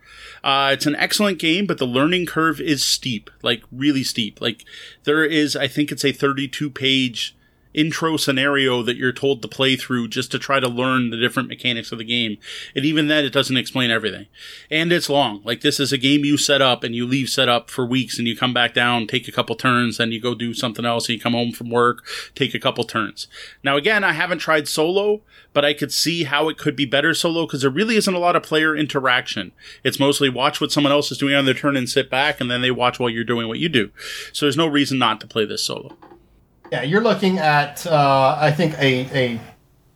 Uh, 0.44 0.70
it's 0.72 0.86
an 0.86 0.94
excellent 0.96 1.38
game, 1.38 1.66
but 1.66 1.78
the 1.78 1.86
learning 1.86 2.26
curve 2.26 2.60
is 2.60 2.84
steep, 2.84 3.30
like 3.42 3.62
really 3.72 4.04
steep. 4.04 4.40
Like 4.40 4.64
there 5.04 5.24
is, 5.24 5.56
I 5.56 5.66
think 5.66 5.90
it's 5.90 6.04
a 6.04 6.12
32 6.12 6.70
page 6.70 7.36
intro 7.78 8.16
scenario 8.16 8.82
that 8.82 8.96
you're 8.96 9.12
told 9.12 9.40
to 9.40 9.46
play 9.46 9.76
through 9.76 10.08
just 10.08 10.32
to 10.32 10.38
try 10.38 10.58
to 10.58 10.66
learn 10.66 11.10
the 11.10 11.16
different 11.16 11.48
mechanics 11.48 11.92
of 11.92 11.98
the 11.98 12.04
game. 12.04 12.36
And 12.74 12.84
even 12.84 13.06
then, 13.06 13.24
it 13.24 13.32
doesn't 13.32 13.56
explain 13.56 13.88
everything. 13.88 14.26
And 14.68 14.90
it's 14.90 15.08
long. 15.08 15.42
Like 15.44 15.60
this 15.60 15.78
is 15.78 15.92
a 15.92 15.98
game 15.98 16.24
you 16.24 16.36
set 16.36 16.60
up 16.60 16.82
and 16.82 16.92
you 16.92 17.06
leave 17.06 17.28
set 17.28 17.48
up 17.48 17.70
for 17.70 17.86
weeks 17.86 18.18
and 18.18 18.26
you 18.26 18.36
come 18.36 18.52
back 18.52 18.74
down, 18.74 19.06
take 19.06 19.28
a 19.28 19.32
couple 19.32 19.54
turns, 19.54 19.96
then 19.96 20.10
you 20.10 20.20
go 20.20 20.34
do 20.34 20.54
something 20.54 20.84
else 20.84 21.08
and 21.08 21.16
you 21.16 21.22
come 21.22 21.34
home 21.34 21.52
from 21.52 21.70
work, 21.70 22.04
take 22.34 22.52
a 22.52 22.58
couple 22.58 22.82
turns. 22.82 23.28
Now 23.62 23.76
again, 23.76 24.02
I 24.02 24.12
haven't 24.12 24.38
tried 24.38 24.66
solo, 24.66 25.20
but 25.52 25.64
I 25.64 25.72
could 25.72 25.92
see 25.92 26.24
how 26.24 26.48
it 26.48 26.58
could 26.58 26.74
be 26.74 26.84
better 26.84 27.14
solo 27.14 27.46
because 27.46 27.62
there 27.62 27.70
really 27.70 27.94
isn't 27.94 28.12
a 28.12 28.18
lot 28.18 28.34
of 28.34 28.42
player 28.42 28.76
interaction. 28.76 29.52
It's 29.84 30.00
mostly 30.00 30.28
watch 30.28 30.60
what 30.60 30.72
someone 30.72 30.92
else 30.92 31.12
is 31.12 31.18
doing 31.18 31.34
on 31.34 31.44
their 31.44 31.54
turn 31.54 31.76
and 31.76 31.88
sit 31.88 32.10
back 32.10 32.40
and 32.40 32.50
then 32.50 32.60
they 32.60 32.72
watch 32.72 32.98
while 32.98 33.08
you're 33.08 33.22
doing 33.22 33.46
what 33.46 33.60
you 33.60 33.68
do. 33.68 33.90
So 34.32 34.46
there's 34.46 34.56
no 34.56 34.66
reason 34.66 34.98
not 34.98 35.20
to 35.20 35.28
play 35.28 35.44
this 35.44 35.62
solo. 35.62 35.96
Yeah, 36.70 36.82
you're 36.82 37.02
looking 37.02 37.38
at 37.38 37.86
uh, 37.86 38.36
I 38.38 38.50
think 38.50 38.74
a, 38.78 39.06
a 39.12 39.40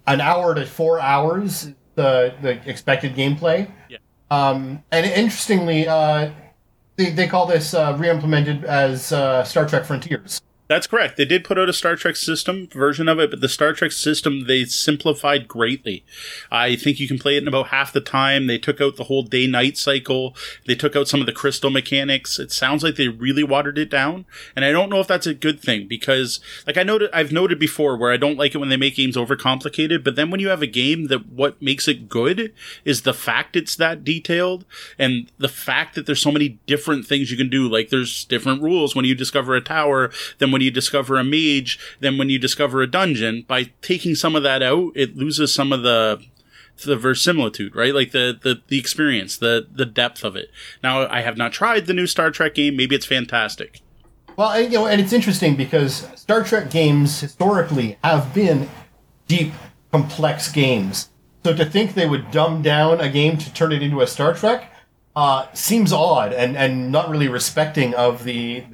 an 0.06 0.20
hour 0.20 0.54
to 0.54 0.66
four 0.66 1.00
hours 1.00 1.70
the 1.94 2.34
the 2.40 2.68
expected 2.68 3.14
gameplay. 3.14 3.70
Yeah. 3.88 3.98
Um, 4.30 4.82
and 4.90 5.04
interestingly, 5.06 5.86
uh, 5.86 6.30
they 6.96 7.10
they 7.10 7.26
call 7.26 7.46
this 7.46 7.74
uh, 7.74 7.96
re-implemented 7.98 8.64
as 8.64 9.12
uh, 9.12 9.44
Star 9.44 9.66
Trek 9.66 9.84
Frontiers. 9.84 10.40
That's 10.72 10.86
correct. 10.86 11.18
They 11.18 11.26
did 11.26 11.44
put 11.44 11.58
out 11.58 11.68
a 11.68 11.72
Star 11.74 11.96
Trek 11.96 12.16
system 12.16 12.66
version 12.68 13.06
of 13.06 13.20
it, 13.20 13.28
but 13.28 13.42
the 13.42 13.48
Star 13.50 13.74
Trek 13.74 13.92
system 13.92 14.46
they 14.46 14.64
simplified 14.64 15.46
greatly. 15.46 16.02
I 16.50 16.76
think 16.76 16.98
you 16.98 17.06
can 17.06 17.18
play 17.18 17.36
it 17.36 17.42
in 17.42 17.48
about 17.48 17.66
half 17.66 17.92
the 17.92 18.00
time. 18.00 18.46
They 18.46 18.56
took 18.56 18.80
out 18.80 18.96
the 18.96 19.04
whole 19.04 19.22
day 19.22 19.46
night 19.46 19.76
cycle. 19.76 20.34
They 20.66 20.74
took 20.74 20.96
out 20.96 21.08
some 21.08 21.20
of 21.20 21.26
the 21.26 21.32
crystal 21.32 21.68
mechanics. 21.68 22.38
It 22.38 22.52
sounds 22.52 22.82
like 22.82 22.96
they 22.96 23.08
really 23.08 23.42
watered 23.42 23.76
it 23.76 23.90
down, 23.90 24.24
and 24.56 24.64
I 24.64 24.72
don't 24.72 24.88
know 24.88 25.00
if 25.00 25.06
that's 25.06 25.26
a 25.26 25.34
good 25.34 25.60
thing 25.60 25.88
because, 25.88 26.40
like 26.66 26.78
I 26.78 26.84
noted, 26.84 27.10
I've 27.12 27.32
noted 27.32 27.58
before 27.58 27.98
where 27.98 28.10
I 28.10 28.16
don't 28.16 28.38
like 28.38 28.54
it 28.54 28.58
when 28.58 28.70
they 28.70 28.78
make 28.78 28.96
games 28.96 29.14
overcomplicated, 29.14 30.02
but 30.02 30.16
then 30.16 30.30
when 30.30 30.40
you 30.40 30.48
have 30.48 30.62
a 30.62 30.66
game 30.66 31.08
that 31.08 31.26
what 31.26 31.60
makes 31.60 31.86
it 31.86 32.08
good 32.08 32.50
is 32.86 33.02
the 33.02 33.12
fact 33.12 33.56
it's 33.56 33.76
that 33.76 34.04
detailed 34.04 34.64
and 34.98 35.30
the 35.36 35.48
fact 35.50 35.96
that 35.96 36.06
there's 36.06 36.22
so 36.22 36.32
many 36.32 36.60
different 36.64 37.04
things 37.04 37.30
you 37.30 37.36
can 37.36 37.50
do. 37.50 37.68
Like 37.68 37.90
there's 37.90 38.24
different 38.24 38.62
rules 38.62 38.96
when 38.96 39.04
you 39.04 39.14
discover 39.14 39.54
a 39.54 39.60
tower 39.60 40.10
than 40.38 40.50
when 40.50 40.61
you 40.62 40.70
discover 40.70 41.18
a 41.18 41.24
mage 41.24 41.78
than 42.00 42.18
when 42.18 42.28
you 42.28 42.38
discover 42.38 42.82
a 42.82 42.90
dungeon. 42.90 43.44
By 43.46 43.72
taking 43.82 44.14
some 44.14 44.34
of 44.36 44.42
that 44.42 44.62
out, 44.62 44.92
it 44.94 45.16
loses 45.16 45.52
some 45.52 45.72
of 45.72 45.82
the 45.82 46.22
the 46.84 46.96
verisimilitude, 46.96 47.76
right? 47.76 47.94
Like 47.94 48.12
the, 48.12 48.36
the, 48.42 48.60
the 48.66 48.78
experience, 48.78 49.36
the, 49.36 49.68
the 49.70 49.86
depth 49.86 50.24
of 50.24 50.34
it. 50.34 50.50
Now, 50.82 51.06
I 51.08 51.20
have 51.20 51.36
not 51.36 51.52
tried 51.52 51.86
the 51.86 51.92
new 51.92 52.06
Star 52.06 52.30
Trek 52.30 52.54
game. 52.54 52.76
Maybe 52.76 52.96
it's 52.96 53.06
fantastic. 53.06 53.80
Well, 54.36 54.60
you 54.60 54.70
know, 54.70 54.86
and 54.86 55.00
it's 55.00 55.12
interesting 55.12 55.54
because 55.54 56.08
Star 56.16 56.42
Trek 56.42 56.70
games 56.70 57.20
historically 57.20 57.98
have 58.02 58.34
been 58.34 58.68
deep, 59.28 59.52
complex 59.92 60.50
games. 60.50 61.10
So 61.44 61.54
to 61.54 61.64
think 61.64 61.94
they 61.94 62.08
would 62.08 62.30
dumb 62.30 62.62
down 62.62 63.00
a 63.00 63.08
game 63.08 63.36
to 63.38 63.52
turn 63.52 63.72
it 63.72 63.82
into 63.82 64.00
a 64.00 64.06
Star 64.06 64.34
Trek 64.34 64.71
uh, 65.14 65.46
seems 65.52 65.92
odd 65.92 66.32
and, 66.32 66.56
and 66.56 66.90
not 66.90 67.08
really 67.08 67.28
respecting 67.28 67.94
of 67.94 68.24
the 68.24 68.64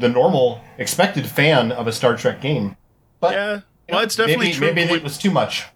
the 0.00 0.08
normal 0.08 0.60
expected 0.78 1.26
fan 1.26 1.72
of 1.72 1.86
a 1.86 1.92
Star 1.92 2.16
Trek 2.16 2.40
game. 2.40 2.76
But 3.20 3.32
yeah, 3.32 3.60
well, 3.88 4.00
it's 4.00 4.16
definitely 4.16 4.46
maybe, 4.46 4.56
true. 4.56 4.74
Maybe 4.74 4.92
it 4.92 5.02
was 5.02 5.18
too 5.18 5.30
much. 5.30 5.66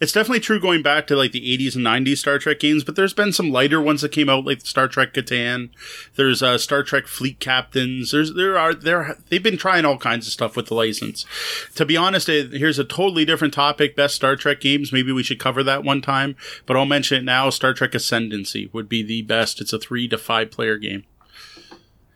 It's 0.00 0.12
definitely 0.12 0.40
true 0.40 0.60
going 0.60 0.82
back 0.82 1.08
to 1.08 1.16
like 1.16 1.32
the 1.32 1.58
80s 1.58 1.74
and 1.74 1.84
90s 1.84 2.18
Star 2.18 2.38
Trek 2.38 2.60
games, 2.60 2.84
but 2.84 2.94
there's 2.94 3.12
been 3.12 3.32
some 3.32 3.50
lighter 3.50 3.80
ones 3.80 4.00
that 4.02 4.12
came 4.12 4.28
out, 4.28 4.44
like 4.44 4.60
Star 4.60 4.86
Trek 4.86 5.12
Catan. 5.12 5.70
There's 6.14 6.40
uh, 6.40 6.56
Star 6.56 6.84
Trek 6.84 7.08
Fleet 7.08 7.40
Captains. 7.40 8.12
There's 8.12 8.34
there 8.34 8.56
are 8.56 8.74
there 8.74 9.16
they've 9.28 9.42
been 9.42 9.56
trying 9.56 9.84
all 9.84 9.98
kinds 9.98 10.26
of 10.26 10.32
stuff 10.32 10.54
with 10.54 10.66
the 10.66 10.74
license. 10.74 11.26
To 11.74 11.84
be 11.84 11.96
honest, 11.96 12.28
it, 12.28 12.52
here's 12.52 12.78
a 12.78 12.84
totally 12.84 13.24
different 13.24 13.54
topic: 13.54 13.96
best 13.96 14.14
Star 14.14 14.36
Trek 14.36 14.60
games. 14.60 14.92
Maybe 14.92 15.10
we 15.10 15.24
should 15.24 15.40
cover 15.40 15.64
that 15.64 15.82
one 15.82 16.00
time, 16.00 16.36
but 16.64 16.76
I'll 16.76 16.86
mention 16.86 17.18
it 17.18 17.24
now. 17.24 17.50
Star 17.50 17.74
Trek 17.74 17.94
Ascendancy 17.94 18.70
would 18.72 18.88
be 18.88 19.02
the 19.02 19.22
best. 19.22 19.60
It's 19.60 19.72
a 19.72 19.80
three 19.80 20.06
to 20.08 20.18
five 20.18 20.52
player 20.52 20.78
game. 20.78 21.04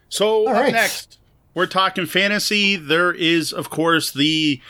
So 0.09 0.47
right. 0.47 0.73
next, 0.73 1.19
we're 1.55 1.67
talking 1.67 2.07
fantasy. 2.07 2.77
There 2.77 3.13
is, 3.13 3.53
of 3.53 3.71
course, 3.71 4.13
the 4.13 4.61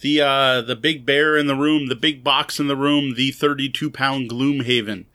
the 0.00 0.20
uh, 0.20 0.60
the 0.62 0.76
big 0.76 1.04
bear 1.04 1.36
in 1.36 1.46
the 1.46 1.56
room, 1.56 1.88
the 1.88 1.96
big 1.96 2.22
box 2.22 2.60
in 2.60 2.68
the 2.68 2.76
room, 2.76 3.14
the 3.14 3.30
32 3.32 3.90
pound 3.90 4.30
Gloomhaven. 4.30 5.06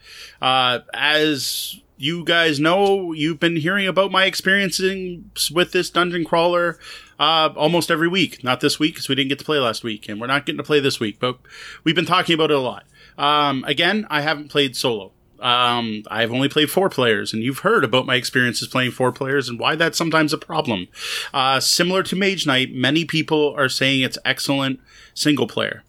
Uh, 0.41 0.79
as 0.93 1.79
you 1.97 2.25
guys 2.25 2.59
know, 2.59 3.13
you've 3.13 3.39
been 3.39 3.55
hearing 3.55 3.87
about 3.87 4.11
my 4.11 4.25
experiences 4.25 5.51
with 5.51 5.71
this 5.71 5.89
dungeon 5.89 6.25
crawler 6.25 6.77
uh, 7.17 7.49
almost 7.55 7.89
every 7.89 8.09
week. 8.09 8.43
Not 8.43 8.59
this 8.59 8.77
week 8.77 8.95
because 8.95 9.07
we 9.07 9.15
didn't 9.15 9.29
get 9.29 9.39
to 9.39 9.45
play 9.45 9.59
last 9.59 9.83
week, 9.83 10.09
and 10.09 10.19
we're 10.19 10.27
not 10.27 10.45
getting 10.45 10.57
to 10.57 10.63
play 10.63 10.81
this 10.81 10.99
week, 10.99 11.17
but 11.19 11.39
we've 11.85 11.95
been 11.95 12.05
talking 12.05 12.33
about 12.33 12.51
it 12.51 12.57
a 12.57 12.59
lot. 12.59 12.85
Um, 13.17 13.63
again, 13.65 14.05
I 14.09 14.19
haven't 14.19 14.49
played 14.49 14.75
solo. 14.75 15.12
Um, 15.43 16.03
I've 16.09 16.31
only 16.31 16.47
played 16.47 16.71
four 16.71 16.89
players, 16.89 17.33
and 17.33 17.43
you've 17.43 17.59
heard 17.59 17.83
about 17.83 18.05
my 18.05 18.15
experiences 18.15 18.69
playing 18.69 18.91
four 18.91 19.11
players 19.11 19.49
and 19.49 19.59
why 19.59 19.75
that's 19.75 19.97
sometimes 19.97 20.31
a 20.31 20.37
problem. 20.37 20.87
Uh, 21.33 21.59
similar 21.59 22.01
to 22.03 22.15
Mage 22.15 22.47
Knight, 22.47 22.73
many 22.73 23.03
people 23.03 23.53
are 23.57 23.67
saying 23.67 24.01
it's 24.01 24.17
excellent 24.23 24.79
single 25.13 25.45
player. 25.45 25.83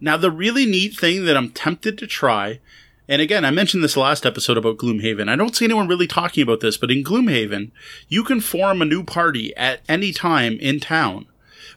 Now, 0.00 0.16
the 0.16 0.30
really 0.30 0.66
neat 0.66 0.96
thing 0.96 1.24
that 1.24 1.36
I'm 1.36 1.50
tempted 1.50 1.98
to 1.98 2.06
try, 2.06 2.60
and 3.08 3.20
again, 3.20 3.44
I 3.44 3.50
mentioned 3.50 3.82
this 3.82 3.96
last 3.96 4.24
episode 4.24 4.56
about 4.56 4.78
Gloomhaven. 4.78 5.28
I 5.28 5.34
don't 5.34 5.56
see 5.56 5.64
anyone 5.64 5.88
really 5.88 6.06
talking 6.06 6.44
about 6.44 6.60
this, 6.60 6.76
but 6.76 6.90
in 6.92 7.02
Gloomhaven, 7.02 7.72
you 8.08 8.22
can 8.22 8.40
form 8.40 8.80
a 8.80 8.86
new 8.86 9.02
party 9.02 9.54
at 9.56 9.80
any 9.88 10.12
time 10.12 10.58
in 10.60 10.78
town 10.78 11.26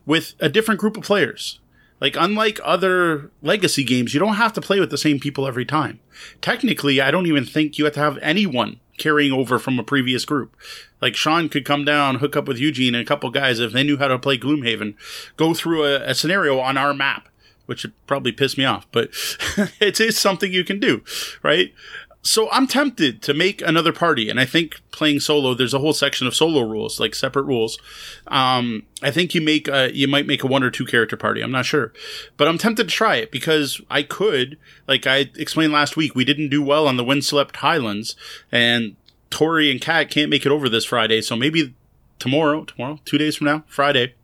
with 0.05 0.35
a 0.39 0.47
different 0.47 0.79
group 0.79 0.95
of 0.95 1.03
players. 1.03 1.58
Like, 2.01 2.15
unlike 2.17 2.59
other 2.63 3.31
legacy 3.41 3.83
games, 3.83 4.13
you 4.13 4.19
don't 4.19 4.35
have 4.35 4.53
to 4.53 4.61
play 4.61 4.79
with 4.79 4.89
the 4.89 4.97
same 4.97 5.19
people 5.19 5.47
every 5.47 5.65
time. 5.65 5.99
Technically, 6.41 7.01
I 7.01 7.11
don't 7.11 7.27
even 7.27 7.45
think 7.45 7.77
you 7.77 7.85
have 7.85 7.93
to 7.95 7.99
have 7.99 8.17
anyone 8.21 8.79
carrying 8.97 9.31
over 9.31 9.59
from 9.59 9.79
a 9.79 9.83
previous 9.83 10.25
group. 10.25 10.55
Like, 11.01 11.15
Sean 11.15 11.49
could 11.49 11.65
come 11.65 11.85
down, 11.85 12.15
hook 12.15 12.35
up 12.35 12.47
with 12.47 12.59
Eugene 12.59 12.95
and 12.95 13.01
a 13.01 13.07
couple 13.07 13.29
guys 13.31 13.59
if 13.59 13.71
they 13.71 13.83
knew 13.83 13.97
how 13.97 14.07
to 14.07 14.19
play 14.19 14.37
Gloomhaven, 14.37 14.95
go 15.37 15.53
through 15.53 15.85
a, 15.85 16.01
a 16.01 16.15
scenario 16.15 16.59
on 16.59 16.77
our 16.77 16.93
map, 16.93 17.29
which 17.65 17.83
would 17.83 17.93
probably 18.07 18.31
piss 18.31 18.57
me 18.57 18.65
off, 18.65 18.87
but 18.91 19.09
it 19.79 19.99
is 19.99 20.17
something 20.17 20.51
you 20.51 20.63
can 20.63 20.79
do, 20.79 21.03
right? 21.43 21.73
So 22.21 22.49
I'm 22.51 22.67
tempted 22.67 23.21
to 23.23 23.33
make 23.33 23.61
another 23.61 23.93
party, 23.93 24.29
and 24.29 24.39
I 24.39 24.45
think 24.45 24.81
playing 24.91 25.21
solo, 25.21 25.53
there's 25.53 25.73
a 25.73 25.79
whole 25.79 25.93
section 25.93 26.27
of 26.27 26.35
solo 26.35 26.61
rules, 26.61 26.99
like 26.99 27.15
separate 27.15 27.43
rules. 27.43 27.79
Um, 28.27 28.83
I 29.01 29.09
think 29.09 29.33
you 29.33 29.41
make 29.41 29.67
a, 29.67 29.95
you 29.95 30.07
might 30.07 30.27
make 30.27 30.43
a 30.43 30.47
one 30.47 30.63
or 30.63 30.69
two 30.69 30.85
character 30.85 31.15
party. 31.15 31.41
I'm 31.41 31.51
not 31.51 31.65
sure, 31.65 31.93
but 32.35 32.47
I'm 32.47 32.57
tempted 32.57 32.89
to 32.89 32.93
try 32.93 33.15
it 33.15 33.31
because 33.31 33.79
I 33.89 34.03
could, 34.03 34.57
like 34.87 35.07
I 35.07 35.29
explained 35.37 35.71
last 35.71 35.95
week, 35.95 36.13
we 36.13 36.25
didn't 36.25 36.49
do 36.49 36.61
well 36.61 36.87
on 36.87 36.97
the 36.97 37.05
Windswept 37.05 37.57
Highlands, 37.57 38.15
and 38.51 38.97
Tori 39.29 39.71
and 39.71 39.79
Kat 39.79 40.09
can't 40.09 40.29
make 40.29 40.45
it 40.45 40.51
over 40.51 40.67
this 40.67 40.85
Friday, 40.85 41.21
so 41.21 41.35
maybe 41.35 41.73
tomorrow, 42.19 42.65
tomorrow, 42.65 42.99
two 43.05 43.17
days 43.17 43.37
from 43.37 43.45
now, 43.45 43.63
Friday, 43.67 44.15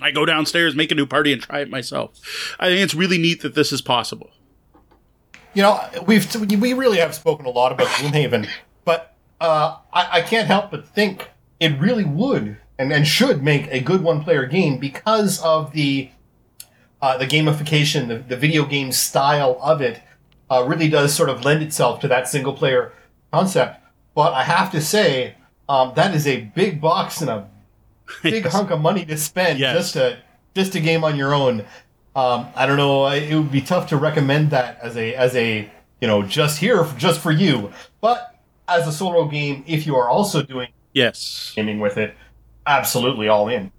I 0.00 0.10
go 0.10 0.24
downstairs, 0.24 0.74
make 0.74 0.90
a 0.90 0.94
new 0.94 1.06
party, 1.06 1.32
and 1.32 1.42
try 1.42 1.60
it 1.60 1.70
myself. 1.70 2.56
I 2.58 2.68
think 2.68 2.80
it's 2.80 2.94
really 2.94 3.18
neat 3.18 3.42
that 3.42 3.54
this 3.54 3.72
is 3.72 3.82
possible. 3.82 4.30
You 5.54 5.62
know, 5.62 5.80
we've 6.06 6.34
we 6.60 6.72
really 6.72 6.98
have 6.98 7.14
spoken 7.14 7.44
a 7.46 7.50
lot 7.50 7.72
about 7.72 7.86
Gloomhaven, 7.88 8.48
but 8.84 9.14
uh, 9.40 9.76
I, 9.92 10.08
I 10.18 10.20
can't 10.22 10.46
help 10.46 10.70
but 10.70 10.88
think 10.88 11.30
it 11.60 11.78
really 11.78 12.04
would 12.04 12.56
and, 12.78 12.92
and 12.92 13.06
should 13.06 13.42
make 13.42 13.68
a 13.70 13.80
good 13.80 14.02
one 14.02 14.22
player 14.24 14.46
game 14.46 14.78
because 14.78 15.40
of 15.42 15.72
the 15.72 16.10
uh, 17.02 17.18
the 17.18 17.26
gamification, 17.26 18.08
the, 18.08 18.18
the 18.18 18.36
video 18.36 18.64
game 18.64 18.92
style 18.92 19.58
of 19.60 19.80
it 19.82 20.00
uh, 20.50 20.64
really 20.66 20.88
does 20.88 21.12
sort 21.14 21.28
of 21.28 21.44
lend 21.44 21.62
itself 21.62 22.00
to 22.00 22.08
that 22.08 22.28
single 22.28 22.52
player 22.54 22.92
concept. 23.32 23.80
But 24.14 24.32
I 24.34 24.44
have 24.44 24.70
to 24.72 24.80
say, 24.80 25.34
um, 25.68 25.92
that 25.96 26.14
is 26.14 26.26
a 26.26 26.42
big 26.42 26.80
box 26.80 27.20
and 27.20 27.28
a 27.30 27.48
big 28.22 28.44
Yes. 28.44 28.52
hunk 28.52 28.70
of 28.70 28.80
money 28.80 29.04
to 29.06 29.16
spend 29.16 29.58
Yes. 29.58 29.76
just 29.76 29.92
to 29.94 30.18
just 30.54 30.74
a 30.76 30.80
game 30.80 31.02
on 31.04 31.16
your 31.16 31.34
own. 31.34 31.64
Um, 32.14 32.46
I 32.54 32.66
don't 32.66 32.76
know. 32.76 33.06
It 33.08 33.34
would 33.34 33.50
be 33.50 33.62
tough 33.62 33.88
to 33.88 33.96
recommend 33.96 34.50
that 34.50 34.78
as 34.82 34.96
a 34.96 35.14
as 35.14 35.34
a 35.34 35.70
you 36.00 36.08
know 36.08 36.22
just 36.22 36.58
here 36.58 36.86
just 36.98 37.20
for 37.20 37.30
you. 37.30 37.72
But 38.00 38.34
as 38.68 38.86
a 38.86 38.92
solo 38.92 39.26
game, 39.26 39.64
if 39.66 39.86
you 39.86 39.96
are 39.96 40.08
also 40.08 40.42
doing 40.42 40.68
Yes. 40.92 41.52
gaming 41.56 41.80
with 41.80 41.96
it, 41.96 42.14
absolutely 42.66 43.28
all 43.28 43.48
in. 43.48 43.72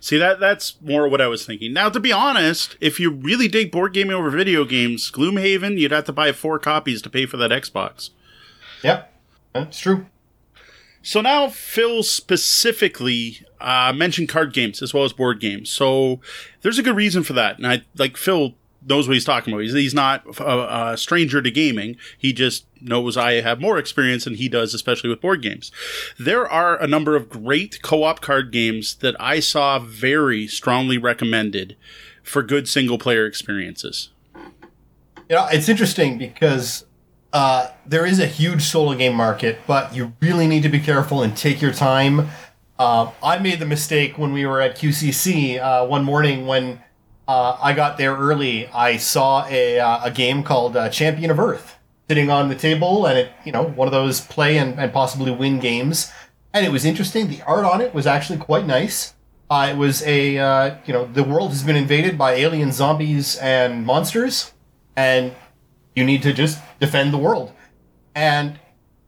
See 0.00 0.16
that 0.18 0.40
that's 0.40 0.76
more 0.80 1.08
what 1.08 1.20
I 1.20 1.26
was 1.26 1.44
thinking. 1.44 1.72
Now, 1.72 1.88
to 1.90 2.00
be 2.00 2.12
honest, 2.12 2.76
if 2.80 2.98
you 3.00 3.10
really 3.10 3.48
dig 3.48 3.70
board 3.72 3.92
gaming 3.92 4.14
over 4.14 4.30
video 4.30 4.64
games, 4.64 5.10
Gloomhaven, 5.10 5.78
you'd 5.78 5.90
have 5.90 6.04
to 6.04 6.12
buy 6.12 6.32
four 6.32 6.58
copies 6.58 7.02
to 7.02 7.10
pay 7.10 7.26
for 7.26 7.36
that 7.38 7.50
Xbox. 7.50 8.10
Yep, 8.82 9.12
that's 9.52 9.78
true. 9.80 10.06
So 11.06 11.20
now 11.20 11.48
Phil 11.48 12.02
specifically 12.02 13.46
uh, 13.60 13.92
mentioned 13.94 14.28
card 14.28 14.52
games 14.52 14.82
as 14.82 14.92
well 14.92 15.04
as 15.04 15.12
board 15.12 15.38
games. 15.38 15.70
So 15.70 16.20
there's 16.62 16.80
a 16.80 16.82
good 16.82 16.96
reason 16.96 17.22
for 17.22 17.32
that, 17.34 17.58
and 17.58 17.66
I 17.66 17.82
like 17.96 18.16
Phil 18.16 18.54
knows 18.84 19.06
what 19.06 19.14
he's 19.14 19.24
talking 19.24 19.54
about. 19.54 19.62
He's, 19.62 19.72
he's 19.72 19.94
not 19.94 20.24
a, 20.40 20.94
a 20.94 20.96
stranger 20.96 21.40
to 21.40 21.50
gaming. 21.52 21.96
He 22.18 22.32
just 22.32 22.66
knows 22.80 23.16
I 23.16 23.34
have 23.34 23.60
more 23.60 23.78
experience 23.78 24.24
than 24.24 24.34
he 24.34 24.48
does, 24.48 24.74
especially 24.74 25.08
with 25.08 25.20
board 25.20 25.42
games. 25.42 25.70
There 26.18 26.50
are 26.50 26.76
a 26.82 26.88
number 26.88 27.14
of 27.14 27.28
great 27.28 27.80
co-op 27.82 28.20
card 28.20 28.50
games 28.50 28.96
that 28.96 29.14
I 29.20 29.38
saw 29.38 29.78
very 29.78 30.48
strongly 30.48 30.98
recommended 30.98 31.76
for 32.24 32.42
good 32.42 32.68
single 32.68 32.98
player 32.98 33.26
experiences. 33.26 34.10
You 35.28 35.36
know, 35.36 35.46
it's 35.52 35.68
interesting 35.68 36.18
because 36.18 36.84
uh, 37.36 37.70
there 37.84 38.06
is 38.06 38.18
a 38.18 38.24
huge 38.24 38.62
solo 38.62 38.94
game 38.94 39.14
market, 39.14 39.58
but 39.66 39.94
you 39.94 40.14
really 40.22 40.46
need 40.46 40.62
to 40.62 40.70
be 40.70 40.80
careful 40.80 41.22
and 41.22 41.36
take 41.36 41.60
your 41.60 41.70
time. 41.70 42.30
Uh, 42.78 43.10
I 43.22 43.38
made 43.38 43.58
the 43.58 43.66
mistake 43.66 44.16
when 44.16 44.32
we 44.32 44.46
were 44.46 44.62
at 44.62 44.78
QCC 44.78 45.60
uh, 45.60 45.86
one 45.86 46.02
morning 46.02 46.46
when 46.46 46.80
uh, 47.28 47.58
I 47.60 47.74
got 47.74 47.98
there 47.98 48.16
early. 48.16 48.68
I 48.68 48.96
saw 48.96 49.46
a, 49.48 49.78
uh, 49.78 50.04
a 50.04 50.10
game 50.10 50.44
called 50.44 50.78
uh, 50.78 50.88
Champion 50.88 51.30
of 51.30 51.38
Earth 51.38 51.76
sitting 52.08 52.30
on 52.30 52.48
the 52.48 52.54
table, 52.54 53.04
and 53.04 53.18
it 53.18 53.32
you 53.44 53.52
know 53.52 53.64
one 53.64 53.86
of 53.86 53.92
those 53.92 54.22
play 54.22 54.56
and, 54.56 54.80
and 54.80 54.90
possibly 54.90 55.30
win 55.30 55.60
games. 55.60 56.10
And 56.54 56.64
it 56.64 56.70
was 56.70 56.86
interesting. 56.86 57.28
The 57.28 57.42
art 57.42 57.66
on 57.66 57.82
it 57.82 57.92
was 57.92 58.06
actually 58.06 58.38
quite 58.38 58.66
nice. 58.66 59.12
It 59.50 59.76
was 59.76 60.02
a 60.04 60.78
you 60.86 60.92
know 60.94 61.04
the 61.04 61.22
world 61.22 61.50
has 61.50 61.62
been 61.62 61.76
invaded 61.76 62.16
by 62.16 62.32
alien 62.32 62.72
zombies 62.72 63.36
and 63.36 63.84
monsters, 63.84 64.54
and 64.96 65.34
you 65.96 66.04
need 66.04 66.22
to 66.22 66.32
just 66.32 66.60
defend 66.78 67.12
the 67.12 67.18
world. 67.18 67.52
And 68.14 68.60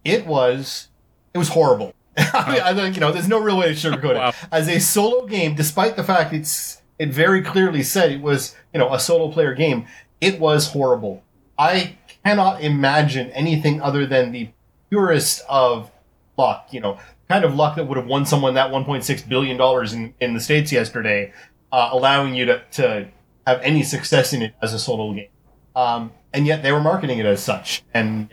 it 0.04 0.26
was 0.26 0.88
it 1.34 1.38
was 1.38 1.50
horrible. 1.50 1.94
I 2.16 2.50
mean, 2.52 2.60
I 2.62 2.74
think 2.74 2.96
you 2.96 3.00
know, 3.00 3.12
there's 3.12 3.28
no 3.28 3.40
real 3.40 3.58
way 3.58 3.72
to 3.72 3.74
sugarcoat 3.74 4.16
Wow. 4.16 4.28
it. 4.30 4.34
As 4.50 4.68
a 4.68 4.80
solo 4.80 5.26
game, 5.26 5.54
despite 5.54 5.94
the 5.96 6.02
fact 6.02 6.32
it's 6.32 6.82
it 6.98 7.10
very 7.10 7.42
clearly 7.42 7.82
said 7.84 8.10
it 8.10 8.20
was 8.20 8.56
you 8.72 8.80
know 8.80 8.92
a 8.92 8.98
solo 8.98 9.30
player 9.30 9.54
game, 9.54 9.86
it 10.20 10.40
was 10.40 10.72
horrible. 10.72 11.22
I 11.58 11.96
cannot 12.24 12.62
imagine 12.62 13.30
anything 13.30 13.80
other 13.80 14.06
than 14.06 14.32
the 14.32 14.48
purest 14.90 15.42
of 15.48 15.90
luck. 16.36 16.68
You 16.72 16.80
know, 16.80 16.98
kind 17.28 17.44
of 17.44 17.54
luck 17.54 17.76
that 17.76 17.86
would 17.86 17.96
have 17.98 18.06
won 18.06 18.26
someone 18.26 18.54
that 18.54 18.70
1.6 18.70 19.28
billion 19.28 19.56
dollars 19.56 19.92
in 19.92 20.14
in 20.20 20.34
the 20.34 20.40
states 20.40 20.72
yesterday, 20.72 21.32
uh, 21.70 21.90
allowing 21.92 22.34
you 22.34 22.46
to 22.46 22.62
to 22.72 23.08
have 23.46 23.60
any 23.62 23.82
success 23.82 24.32
in 24.32 24.42
it 24.42 24.54
as 24.60 24.72
a 24.74 24.78
solo 24.78 25.12
game. 25.14 25.28
Um, 25.76 26.12
and 26.32 26.46
yet 26.46 26.62
they 26.62 26.72
were 26.72 26.80
marketing 26.80 27.18
it 27.18 27.26
as 27.26 27.42
such, 27.42 27.82
and 27.94 28.28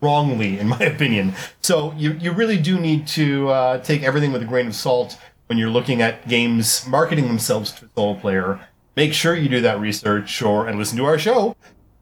wrongly, 0.00 0.58
in 0.58 0.68
my 0.68 0.78
opinion. 0.94 1.34
So 1.62 1.92
you 1.96 2.12
you 2.12 2.32
really 2.32 2.58
do 2.58 2.78
need 2.78 3.06
to 3.08 3.48
uh, 3.48 3.78
take 3.78 4.02
everything 4.02 4.32
with 4.32 4.42
a 4.42 4.46
grain 4.46 4.66
of 4.66 4.74
salt 4.74 5.18
when 5.46 5.58
you're 5.58 5.70
looking 5.70 6.00
at 6.00 6.28
games 6.28 6.86
marketing 6.86 7.26
themselves 7.26 7.72
to 7.72 7.86
a 7.86 7.88
solo 7.94 8.14
player. 8.14 8.60
Make 8.96 9.12
sure 9.12 9.34
you 9.34 9.48
do 9.48 9.60
that 9.60 9.80
research 9.80 10.40
or 10.40 10.66
and 10.66 10.78
listen 10.78 10.96
to 10.98 11.04
our 11.04 11.18
show 11.18 11.56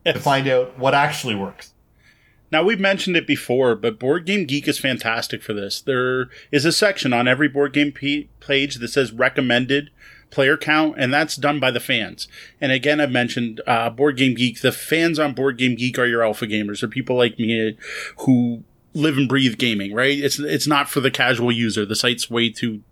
to 0.04 0.18
find 0.18 0.46
out 0.48 0.78
what 0.78 0.94
actually 0.94 1.34
works. 1.34 1.72
Now 2.50 2.62
we've 2.62 2.78
mentioned 2.78 3.16
it 3.16 3.26
before, 3.26 3.74
but 3.74 3.98
Board 3.98 4.26
Game 4.26 4.44
Geek 4.44 4.68
is 4.68 4.78
fantastic 4.78 5.42
for 5.42 5.54
this. 5.54 5.80
There 5.80 6.28
is 6.50 6.66
a 6.66 6.72
section 6.72 7.14
on 7.14 7.26
every 7.26 7.48
board 7.48 7.72
game 7.72 7.92
p- 7.92 8.28
page 8.40 8.74
that 8.74 8.88
says 8.88 9.10
recommended 9.10 9.88
player 10.32 10.56
count, 10.56 10.96
and 10.98 11.14
that's 11.14 11.36
done 11.36 11.60
by 11.60 11.70
the 11.70 11.78
fans. 11.78 12.26
And 12.60 12.72
again, 12.72 13.00
I've 13.00 13.12
mentioned 13.12 13.60
uh, 13.66 13.90
Board 13.90 14.16
Game 14.16 14.34
Geek. 14.34 14.60
The 14.60 14.72
fans 14.72 15.20
on 15.20 15.34
Board 15.34 15.58
Game 15.58 15.76
Geek 15.76 15.98
are 15.98 16.06
your 16.06 16.24
alpha 16.24 16.46
gamers, 16.46 16.82
or 16.82 16.88
people 16.88 17.16
like 17.16 17.38
me 17.38 17.76
who 18.18 18.64
live 18.94 19.16
and 19.16 19.28
breathe 19.28 19.58
gaming. 19.58 19.94
Right? 19.94 20.18
It's 20.18 20.40
it's 20.40 20.66
not 20.66 20.88
for 20.88 21.00
the 21.00 21.10
casual 21.10 21.52
user. 21.52 21.86
The 21.86 21.94
site's 21.94 22.28
way 22.28 22.50
too 22.50 22.82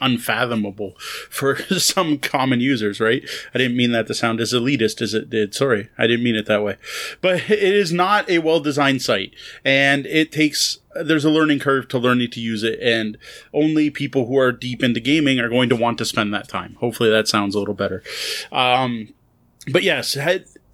unfathomable 0.00 0.94
for 1.30 1.56
some 1.78 2.18
common 2.18 2.60
users, 2.60 3.00
right? 3.00 3.22
I 3.54 3.58
didn't 3.58 3.76
mean 3.76 3.92
that 3.92 4.06
to 4.08 4.14
sound 4.14 4.40
as 4.40 4.52
elitist 4.52 5.00
as 5.00 5.14
it 5.14 5.30
did. 5.30 5.54
Sorry, 5.54 5.88
I 5.98 6.06
didn't 6.06 6.24
mean 6.24 6.36
it 6.36 6.46
that 6.46 6.62
way. 6.62 6.76
But 7.20 7.50
it 7.50 7.74
is 7.74 7.92
not 7.92 8.28
a 8.28 8.38
well 8.38 8.60
designed 8.60 9.02
site, 9.02 9.34
and 9.64 10.06
it 10.06 10.32
takes 10.32 10.78
there's 10.94 11.24
a 11.24 11.30
learning 11.30 11.58
curve 11.58 11.88
to 11.88 11.98
learning 11.98 12.30
to 12.32 12.40
use 12.40 12.62
it, 12.62 12.78
and 12.80 13.18
only 13.52 13.90
people 13.90 14.26
who 14.26 14.38
are 14.38 14.52
deep 14.52 14.82
into 14.82 15.00
gaming 15.00 15.38
are 15.38 15.48
going 15.48 15.68
to 15.68 15.76
want 15.76 15.98
to 15.98 16.04
spend 16.04 16.32
that 16.34 16.48
time. 16.48 16.76
Hopefully, 16.80 17.10
that 17.10 17.28
sounds 17.28 17.54
a 17.54 17.58
little 17.58 17.74
better. 17.74 18.02
Um, 18.52 19.12
but 19.70 19.82
yes, 19.82 20.16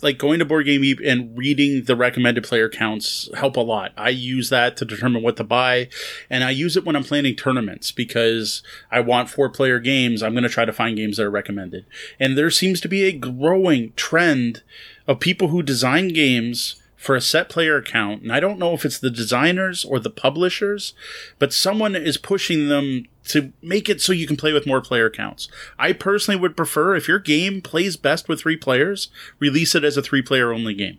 like 0.02 0.18
going 0.18 0.40
to 0.40 0.44
Board 0.44 0.66
Game 0.66 0.82
and 1.04 1.36
reading 1.36 1.84
the 1.84 1.96
recommended 1.96 2.44
player 2.44 2.68
counts 2.68 3.30
help 3.34 3.56
a 3.56 3.60
lot. 3.60 3.92
I 3.96 4.10
use 4.10 4.50
that 4.50 4.76
to 4.78 4.84
determine 4.84 5.22
what 5.22 5.36
to 5.36 5.44
buy, 5.44 5.88
and 6.28 6.42
I 6.42 6.50
use 6.50 6.76
it 6.76 6.84
when 6.84 6.96
I'm 6.96 7.04
planning 7.04 7.36
tournaments 7.36 7.92
because 7.92 8.62
I 8.90 9.00
want 9.00 9.30
four 9.30 9.48
player 9.48 9.78
games. 9.78 10.22
I'm 10.22 10.32
going 10.32 10.42
to 10.42 10.48
try 10.48 10.64
to 10.64 10.72
find 10.72 10.96
games 10.96 11.16
that 11.16 11.26
are 11.26 11.30
recommended, 11.30 11.86
and 12.18 12.36
there 12.36 12.50
seems 12.50 12.80
to 12.82 12.88
be 12.88 13.04
a 13.04 13.12
growing 13.12 13.92
trend 13.94 14.62
of 15.06 15.20
people 15.20 15.48
who 15.48 15.62
design 15.62 16.08
games 16.08 16.81
for 17.02 17.16
a 17.16 17.20
set 17.20 17.48
player 17.48 17.76
account, 17.76 18.22
and 18.22 18.30
I 18.30 18.38
don't 18.38 18.60
know 18.60 18.74
if 18.74 18.84
it's 18.84 19.00
the 19.00 19.10
designers 19.10 19.84
or 19.84 19.98
the 19.98 20.08
publishers, 20.08 20.94
but 21.40 21.52
someone 21.52 21.96
is 21.96 22.16
pushing 22.16 22.68
them 22.68 23.06
to 23.24 23.52
make 23.60 23.88
it 23.88 24.00
so 24.00 24.12
you 24.12 24.24
can 24.24 24.36
play 24.36 24.52
with 24.52 24.68
more 24.68 24.80
player 24.80 25.10
counts. 25.10 25.48
I 25.80 25.94
personally 25.94 26.38
would 26.38 26.56
prefer 26.56 26.94
if 26.94 27.08
your 27.08 27.18
game 27.18 27.60
plays 27.60 27.96
best 27.96 28.28
with 28.28 28.42
three 28.42 28.56
players, 28.56 29.08
release 29.40 29.74
it 29.74 29.82
as 29.82 29.96
a 29.96 30.02
three 30.02 30.22
player 30.22 30.52
only 30.52 30.74
game. 30.74 30.98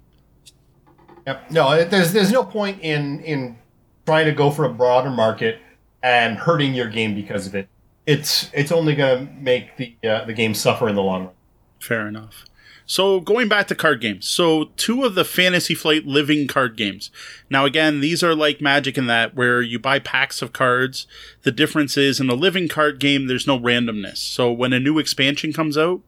Yep. 1.25 1.51
No, 1.51 1.85
there's 1.85 2.11
there's 2.11 2.33
no 2.33 2.43
point 2.43 2.81
in 2.81 3.21
in 3.21 3.57
trying 4.05 4.25
to 4.25 4.33
go 4.33 4.51
for 4.51 4.65
a 4.65 4.73
broader 4.73 5.09
market 5.09 5.59
and 6.01 6.37
hurting 6.37 6.73
your 6.73 6.89
game 6.89 7.15
because 7.15 7.47
of 7.47 7.55
it. 7.55 7.69
It's 8.05 8.49
it's 8.51 8.73
only 8.73 8.93
going 8.95 9.27
to 9.27 9.33
make 9.35 9.77
the 9.77 9.95
uh, 10.05 10.25
the 10.25 10.33
game 10.33 10.53
suffer 10.53 10.89
in 10.89 10.95
the 10.95 11.01
long 11.01 11.25
run. 11.27 11.33
Fair 11.79 12.07
enough. 12.07 12.43
So 12.93 13.21
going 13.21 13.47
back 13.47 13.67
to 13.69 13.75
card 13.75 14.01
games. 14.01 14.27
So 14.27 14.65
two 14.77 15.03
of 15.03 15.15
the 15.15 15.25
Fantasy 15.25 15.73
Flight 15.73 16.05
living 16.05 16.47
card 16.47 16.77
games. 16.77 17.09
Now 17.49 17.65
again, 17.65 18.01
these 18.01 18.21
are 18.21 18.35
like 18.35 18.61
Magic 18.61 18.99
in 18.99 19.07
that 19.07 19.33
where 19.33 19.63
you 19.63 19.79
buy 19.79 19.97
packs 19.97 20.43
of 20.43 20.53
cards. 20.53 21.07
The 21.41 21.51
difference 21.51 21.97
is 21.97 22.19
in 22.19 22.29
a 22.29 22.35
living 22.35 22.67
card 22.67 22.99
game, 22.99 23.25
there's 23.25 23.47
no 23.47 23.57
randomness. 23.57 24.17
So 24.17 24.51
when 24.51 24.73
a 24.73 24.79
new 24.79 24.99
expansion 24.99 25.53
comes 25.53 25.75
out, 25.75 26.01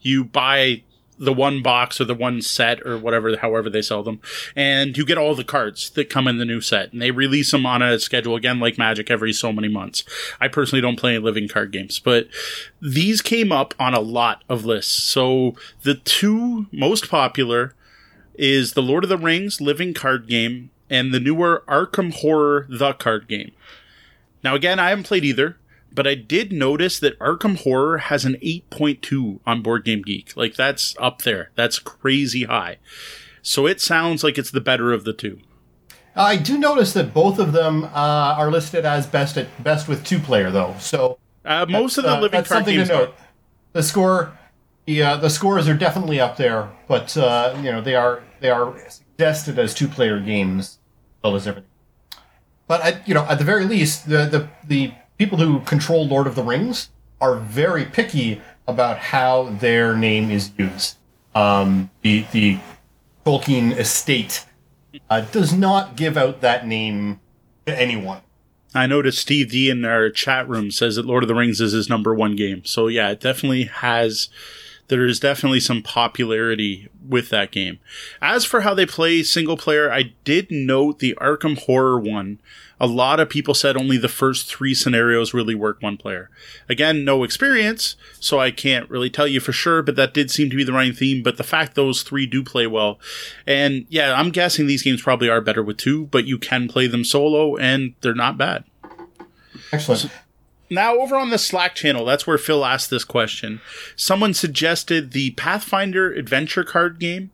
you 0.00 0.24
buy 0.24 0.84
the 1.22 1.32
one 1.32 1.62
box 1.62 2.00
or 2.00 2.04
the 2.04 2.14
one 2.14 2.42
set 2.42 2.84
or 2.84 2.98
whatever, 2.98 3.36
however 3.36 3.70
they 3.70 3.80
sell 3.80 4.02
them, 4.02 4.20
and 4.56 4.96
you 4.96 5.06
get 5.06 5.16
all 5.16 5.34
the 5.34 5.44
cards 5.44 5.90
that 5.90 6.10
come 6.10 6.26
in 6.26 6.38
the 6.38 6.44
new 6.44 6.60
set, 6.60 6.92
and 6.92 7.00
they 7.00 7.12
release 7.12 7.52
them 7.52 7.64
on 7.64 7.80
a 7.80 7.98
schedule 7.98 8.34
again, 8.34 8.58
like 8.58 8.76
Magic, 8.76 9.10
every 9.10 9.32
so 9.32 9.52
many 9.52 9.68
months. 9.68 10.04
I 10.40 10.48
personally 10.48 10.82
don't 10.82 10.98
play 10.98 11.16
living 11.18 11.48
card 11.48 11.70
games, 11.70 12.00
but 12.00 12.28
these 12.80 13.22
came 13.22 13.52
up 13.52 13.72
on 13.78 13.94
a 13.94 14.00
lot 14.00 14.42
of 14.48 14.64
lists. 14.64 14.92
So 14.92 15.54
the 15.82 15.94
two 15.94 16.66
most 16.72 17.08
popular 17.08 17.74
is 18.34 18.72
the 18.72 18.82
Lord 18.82 19.04
of 19.04 19.10
the 19.10 19.16
Rings 19.16 19.60
living 19.60 19.94
card 19.94 20.26
game 20.26 20.70
and 20.90 21.14
the 21.14 21.20
newer 21.20 21.62
Arkham 21.68 22.12
Horror 22.12 22.66
the 22.68 22.94
card 22.94 23.28
game. 23.28 23.52
Now, 24.42 24.56
again, 24.56 24.80
I 24.80 24.88
haven't 24.88 25.06
played 25.06 25.24
either 25.24 25.56
but 25.94 26.06
I 26.06 26.14
did 26.14 26.52
notice 26.52 26.98
that 27.00 27.18
Arkham 27.18 27.58
Horror 27.58 27.98
has 27.98 28.24
an 28.24 28.34
8.2 28.42 29.40
on 29.46 29.62
Board 29.62 29.84
Game 29.84 30.02
Geek. 30.02 30.36
Like 30.36 30.54
that's 30.54 30.94
up 30.98 31.22
there. 31.22 31.50
That's 31.54 31.78
crazy 31.78 32.44
high. 32.44 32.78
So 33.42 33.66
it 33.66 33.80
sounds 33.80 34.22
like 34.24 34.38
it's 34.38 34.50
the 34.50 34.60
better 34.60 34.92
of 34.92 35.04
the 35.04 35.12
two. 35.12 35.40
I 36.14 36.36
do 36.36 36.58
notice 36.58 36.92
that 36.92 37.14
both 37.14 37.38
of 37.38 37.52
them 37.52 37.84
uh, 37.84 37.88
are 38.38 38.50
listed 38.50 38.84
as 38.84 39.06
best 39.06 39.36
at 39.36 39.62
best 39.64 39.88
with 39.88 40.04
two 40.04 40.18
player 40.18 40.50
though. 40.50 40.74
So 40.78 41.18
uh, 41.44 41.66
most 41.68 41.96
of 41.98 42.04
the 42.04 42.10
uh, 42.10 42.20
living 42.20 42.38
that's 42.38 42.48
card 42.48 42.58
something 42.60 42.76
games 42.76 42.88
to 42.88 42.94
note. 42.94 43.08
are- 43.08 43.14
The 43.72 43.82
score, 43.82 44.38
the 44.86 45.02
uh, 45.02 45.16
the 45.16 45.30
scores 45.30 45.68
are 45.68 45.74
definitely 45.76 46.20
up 46.20 46.36
there, 46.36 46.68
but 46.86 47.16
uh, 47.16 47.54
you 47.62 47.72
know 47.72 47.80
they 47.80 47.94
are 47.94 48.22
they 48.40 48.50
are 48.50 48.74
suggested 48.90 49.58
as 49.58 49.72
two 49.72 49.88
player 49.88 50.20
games, 50.20 50.78
as 51.18 51.22
well 51.24 51.34
as 51.36 51.46
everything. 51.46 51.70
But 52.66 52.80
I, 52.82 53.02
you 53.06 53.14
know, 53.14 53.24
at 53.24 53.38
the 53.38 53.44
very 53.44 53.64
least, 53.64 54.08
the 54.08 54.26
the 54.26 54.48
the 54.66 54.92
people 55.18 55.38
who 55.38 55.60
control 55.60 56.06
Lord 56.06 56.26
of 56.26 56.34
the 56.34 56.42
Rings 56.42 56.90
are 57.20 57.36
very 57.36 57.84
picky 57.84 58.40
about 58.66 58.98
how 58.98 59.50
their 59.60 59.96
name 59.96 60.30
is 60.30 60.50
used. 60.58 60.96
Um, 61.34 61.90
the 62.02 62.26
the 62.32 62.58
Tolkien 63.24 63.76
estate 63.76 64.44
uh, 65.08 65.22
does 65.22 65.52
not 65.52 65.96
give 65.96 66.16
out 66.16 66.40
that 66.40 66.66
name 66.66 67.20
to 67.66 67.78
anyone. 67.78 68.20
I 68.74 68.86
noticed 68.86 69.18
Steve 69.18 69.50
D 69.50 69.70
in 69.70 69.84
our 69.84 70.10
chat 70.10 70.48
room 70.48 70.70
says 70.70 70.96
that 70.96 71.06
Lord 71.06 71.22
of 71.22 71.28
the 71.28 71.34
Rings 71.34 71.60
is 71.60 71.72
his 71.72 71.88
number 71.88 72.14
one 72.14 72.36
game. 72.36 72.64
So 72.64 72.88
yeah, 72.88 73.10
it 73.10 73.20
definitely 73.20 73.64
has. 73.64 74.28
There 74.92 75.06
is 75.06 75.18
definitely 75.18 75.60
some 75.60 75.82
popularity 75.82 76.90
with 77.08 77.30
that 77.30 77.50
game. 77.50 77.78
As 78.20 78.44
for 78.44 78.60
how 78.60 78.74
they 78.74 78.84
play 78.84 79.22
single 79.22 79.56
player, 79.56 79.90
I 79.90 80.12
did 80.24 80.50
note 80.50 80.98
the 80.98 81.16
Arkham 81.18 81.58
Horror 81.60 81.98
one. 81.98 82.40
A 82.78 82.86
lot 82.86 83.18
of 83.18 83.30
people 83.30 83.54
said 83.54 83.74
only 83.74 83.96
the 83.96 84.06
first 84.06 84.54
three 84.54 84.74
scenarios 84.74 85.32
really 85.32 85.54
work 85.54 85.80
one 85.80 85.96
player. 85.96 86.28
Again, 86.68 87.06
no 87.06 87.24
experience, 87.24 87.96
so 88.20 88.38
I 88.38 88.50
can't 88.50 88.90
really 88.90 89.08
tell 89.08 89.26
you 89.26 89.40
for 89.40 89.52
sure, 89.52 89.80
but 89.80 89.96
that 89.96 90.12
did 90.12 90.30
seem 90.30 90.50
to 90.50 90.56
be 90.56 90.64
the 90.64 90.74
running 90.74 90.92
theme. 90.92 91.22
But 91.22 91.38
the 91.38 91.42
fact 91.42 91.74
those 91.74 92.02
three 92.02 92.26
do 92.26 92.44
play 92.44 92.66
well, 92.66 93.00
and 93.46 93.86
yeah, 93.88 94.12
I'm 94.12 94.28
guessing 94.28 94.66
these 94.66 94.82
games 94.82 95.00
probably 95.00 95.30
are 95.30 95.40
better 95.40 95.62
with 95.62 95.78
two, 95.78 96.08
but 96.08 96.26
you 96.26 96.36
can 96.36 96.68
play 96.68 96.86
them 96.86 97.02
solo 97.02 97.56
and 97.56 97.94
they're 98.02 98.14
not 98.14 98.36
bad. 98.36 98.64
Excellent. 99.72 100.10
Now, 100.72 101.00
over 101.00 101.16
on 101.16 101.28
the 101.28 101.36
Slack 101.36 101.74
channel, 101.74 102.06
that's 102.06 102.26
where 102.26 102.38
Phil 102.38 102.64
asked 102.64 102.88
this 102.88 103.04
question. 103.04 103.60
Someone 103.94 104.32
suggested 104.32 105.12
the 105.12 105.32
Pathfinder 105.32 106.10
adventure 106.10 106.64
card 106.64 106.98
game, 106.98 107.30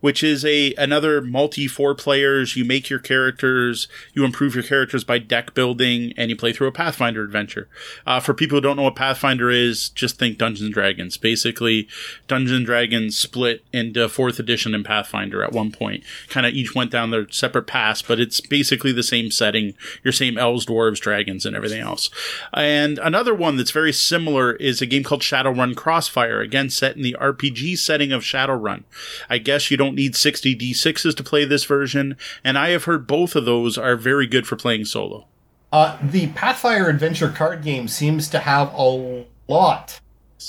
which 0.00 0.22
is 0.22 0.44
a 0.44 0.74
another 0.74 1.20
multi 1.20 1.66
four 1.66 1.94
players. 1.94 2.56
You 2.56 2.64
make 2.64 2.90
your 2.90 2.98
characters, 2.98 3.88
you 4.14 4.24
improve 4.24 4.54
your 4.54 4.64
characters 4.64 5.04
by 5.04 5.18
deck 5.18 5.54
building, 5.54 6.12
and 6.16 6.30
you 6.30 6.36
play 6.36 6.52
through 6.52 6.68
a 6.68 6.72
Pathfinder 6.72 7.22
adventure. 7.22 7.68
Uh, 8.06 8.20
for 8.20 8.34
people 8.34 8.56
who 8.56 8.62
don't 8.62 8.76
know 8.76 8.82
what 8.82 8.96
Pathfinder 8.96 9.50
is, 9.50 9.88
just 9.90 10.18
think 10.18 10.38
Dungeons 10.38 10.66
and 10.66 10.74
Dragons. 10.74 11.16
Basically, 11.16 11.88
Dungeons 12.28 12.56
and 12.58 12.66
Dragons 12.66 13.16
split 13.16 13.64
into 13.72 14.08
fourth 14.08 14.38
edition 14.38 14.74
and 14.74 14.84
Pathfinder 14.84 15.42
at 15.42 15.52
one 15.52 15.72
point. 15.72 16.04
Kind 16.28 16.46
of 16.46 16.54
each 16.54 16.74
went 16.74 16.90
down 16.90 17.10
their 17.10 17.28
separate 17.30 17.66
paths, 17.66 18.02
but 18.02 18.20
it's 18.20 18.40
basically 18.40 18.92
the 18.92 19.02
same 19.02 19.30
setting. 19.30 19.74
Your 20.02 20.12
same 20.12 20.38
elves, 20.38 20.66
dwarves, 20.66 21.00
dragons, 21.00 21.46
and 21.46 21.56
everything 21.56 21.80
else. 21.80 22.10
And 22.52 22.98
another 22.98 23.34
one 23.34 23.56
that's 23.56 23.70
very 23.70 23.92
similar 23.92 24.52
is 24.54 24.80
a 24.80 24.86
game 24.86 25.04
called 25.04 25.22
Shadowrun 25.22 25.76
Crossfire. 25.76 26.40
Again, 26.40 26.70
set 26.70 26.96
in 26.96 27.02
the 27.02 27.16
RPG 27.20 27.78
setting 27.78 28.12
of 28.12 28.22
Shadowrun. 28.22 28.84
I 29.28 29.38
guess 29.38 29.59
you 29.68 29.76
don't 29.76 29.96
need 29.96 30.14
60 30.14 30.54
d6s 30.54 31.16
to 31.16 31.24
play 31.24 31.44
this 31.44 31.64
version, 31.64 32.16
and 32.44 32.56
I 32.56 32.68
have 32.70 32.84
heard 32.84 33.08
both 33.08 33.34
of 33.34 33.44
those 33.44 33.76
are 33.76 33.96
very 33.96 34.28
good 34.28 34.46
for 34.46 34.54
playing 34.54 34.84
solo. 34.84 35.26
Uh, 35.72 35.98
the 36.00 36.28
Pathfinder 36.28 36.88
Adventure 36.88 37.30
card 37.30 37.64
game 37.64 37.88
seems 37.88 38.28
to 38.28 38.38
have 38.38 38.72
a 38.74 39.24
lot 39.48 40.00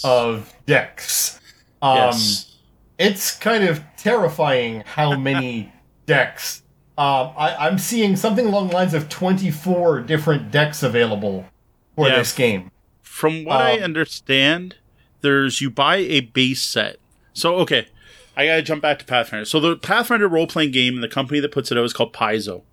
of 0.03 0.53
decks. 0.67 1.39
Um, 1.81 1.95
yes. 1.97 2.57
It's 2.99 3.35
kind 3.37 3.63
of 3.63 3.83
terrifying 3.97 4.83
how 4.85 5.15
many 5.17 5.71
decks. 6.05 6.61
Um, 6.97 7.31
I, 7.37 7.55
I'm 7.59 7.79
seeing 7.79 8.15
something 8.15 8.45
along 8.45 8.67
the 8.69 8.75
lines 8.75 8.93
of 8.93 9.09
24 9.09 10.01
different 10.01 10.51
decks 10.51 10.83
available 10.83 11.45
for 11.95 12.07
Yeah. 12.07 12.17
this 12.17 12.33
game. 12.33 12.69
From 13.01 13.43
what 13.45 13.61
I 13.61 13.77
Um, 13.77 13.83
understand, 13.83 14.75
there's 15.21 15.61
you 15.61 15.69
buy 15.69 15.97
a 15.97 16.21
base 16.21 16.61
set. 16.63 16.97
So 17.33 17.55
okay, 17.57 17.87
I 18.35 18.45
gotta 18.45 18.61
jump 18.61 18.81
back 18.81 18.99
to 18.99 19.05
Pathfinder. 19.05 19.45
So 19.45 19.59
the 19.59 19.75
Pathfinder 19.75 20.27
role 20.27 20.47
playing 20.47 20.71
game 20.71 20.95
and 20.95 21.03
the 21.03 21.07
company 21.07 21.39
that 21.39 21.51
puts 21.51 21.71
it 21.71 21.77
out 21.77 21.83
is 21.83 21.93
called 21.93 22.13
Paizo. 22.13 22.63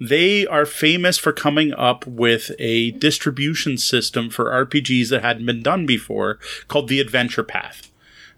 They 0.00 0.46
are 0.46 0.66
famous 0.66 1.18
for 1.18 1.32
coming 1.32 1.72
up 1.74 2.06
with 2.06 2.52
a 2.58 2.92
distribution 2.92 3.78
system 3.78 4.30
for 4.30 4.46
RPGs 4.64 5.10
that 5.10 5.22
hadn't 5.22 5.46
been 5.46 5.62
done 5.62 5.86
before 5.86 6.38
called 6.68 6.88
the 6.88 7.00
Adventure 7.00 7.42
Path. 7.42 7.87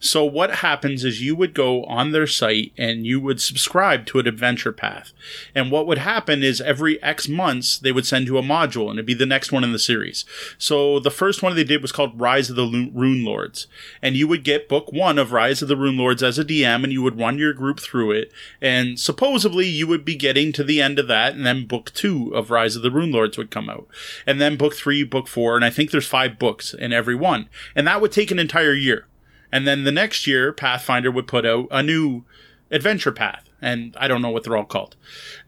So 0.02 0.24
what 0.24 0.56
happens 0.56 1.04
is 1.04 1.20
you 1.20 1.36
would 1.36 1.52
go 1.52 1.84
on 1.84 2.12
their 2.12 2.26
site 2.26 2.72
and 2.78 3.06
you 3.06 3.20
would 3.20 3.38
subscribe 3.38 4.06
to 4.06 4.18
an 4.18 4.26
adventure 4.26 4.72
path. 4.72 5.12
And 5.54 5.70
what 5.70 5.86
would 5.86 5.98
happen 5.98 6.42
is 6.42 6.62
every 6.62 7.00
X 7.02 7.28
months 7.28 7.78
they 7.78 7.92
would 7.92 8.06
send 8.06 8.26
you 8.26 8.38
a 8.38 8.42
module 8.42 8.88
and 8.88 8.98
it'd 8.98 9.04
be 9.04 9.12
the 9.12 9.26
next 9.26 9.52
one 9.52 9.62
in 9.62 9.72
the 9.72 9.78
series. 9.78 10.24
So 10.56 10.98
the 11.00 11.10
first 11.10 11.42
one 11.42 11.54
they 11.54 11.64
did 11.64 11.82
was 11.82 11.92
called 11.92 12.18
Rise 12.18 12.48
of 12.48 12.56
the 12.56 12.90
Rune 12.94 13.24
Lords. 13.26 13.66
And 14.00 14.16
you 14.16 14.26
would 14.26 14.42
get 14.42 14.70
book 14.70 14.90
one 14.90 15.18
of 15.18 15.32
Rise 15.32 15.60
of 15.60 15.68
the 15.68 15.76
Rune 15.76 15.98
Lords 15.98 16.22
as 16.22 16.38
a 16.38 16.44
DM 16.46 16.82
and 16.82 16.92
you 16.92 17.02
would 17.02 17.20
run 17.20 17.36
your 17.36 17.52
group 17.52 17.78
through 17.78 18.12
it. 18.12 18.32
And 18.62 18.98
supposedly 18.98 19.66
you 19.66 19.86
would 19.86 20.06
be 20.06 20.16
getting 20.16 20.50
to 20.52 20.64
the 20.64 20.80
end 20.80 20.98
of 20.98 21.08
that 21.08 21.34
and 21.34 21.44
then 21.44 21.66
book 21.66 21.92
two 21.92 22.34
of 22.34 22.50
Rise 22.50 22.74
of 22.74 22.80
the 22.80 22.90
Rune 22.90 23.12
Lords 23.12 23.36
would 23.36 23.50
come 23.50 23.68
out. 23.68 23.86
And 24.26 24.40
then 24.40 24.56
book 24.56 24.74
three, 24.74 25.04
book 25.04 25.28
four, 25.28 25.56
and 25.56 25.64
I 25.64 25.68
think 25.68 25.90
there's 25.90 26.06
five 26.06 26.38
books 26.38 26.72
in 26.72 26.90
every 26.90 27.14
one. 27.14 27.50
And 27.76 27.86
that 27.86 28.00
would 28.00 28.12
take 28.12 28.30
an 28.30 28.38
entire 28.38 28.72
year. 28.72 29.06
And 29.52 29.66
then 29.66 29.84
the 29.84 29.92
next 29.92 30.26
year, 30.26 30.52
Pathfinder 30.52 31.10
would 31.10 31.26
put 31.26 31.44
out 31.44 31.66
a 31.70 31.82
new 31.82 32.24
adventure 32.70 33.12
path. 33.12 33.44
And 33.60 33.96
I 33.98 34.08
don't 34.08 34.22
know 34.22 34.30
what 34.30 34.44
they're 34.44 34.56
all 34.56 34.64
called. 34.64 34.96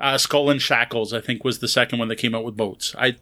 Uh, 0.00 0.18
Skull 0.18 0.50
and 0.50 0.60
Shackles, 0.60 1.12
I 1.12 1.20
think, 1.20 1.44
was 1.44 1.60
the 1.60 1.68
second 1.68 1.98
one 1.98 2.08
that 2.08 2.16
came 2.16 2.34
out 2.34 2.44
with 2.44 2.56
boats. 2.56 2.94
I. 2.98 3.16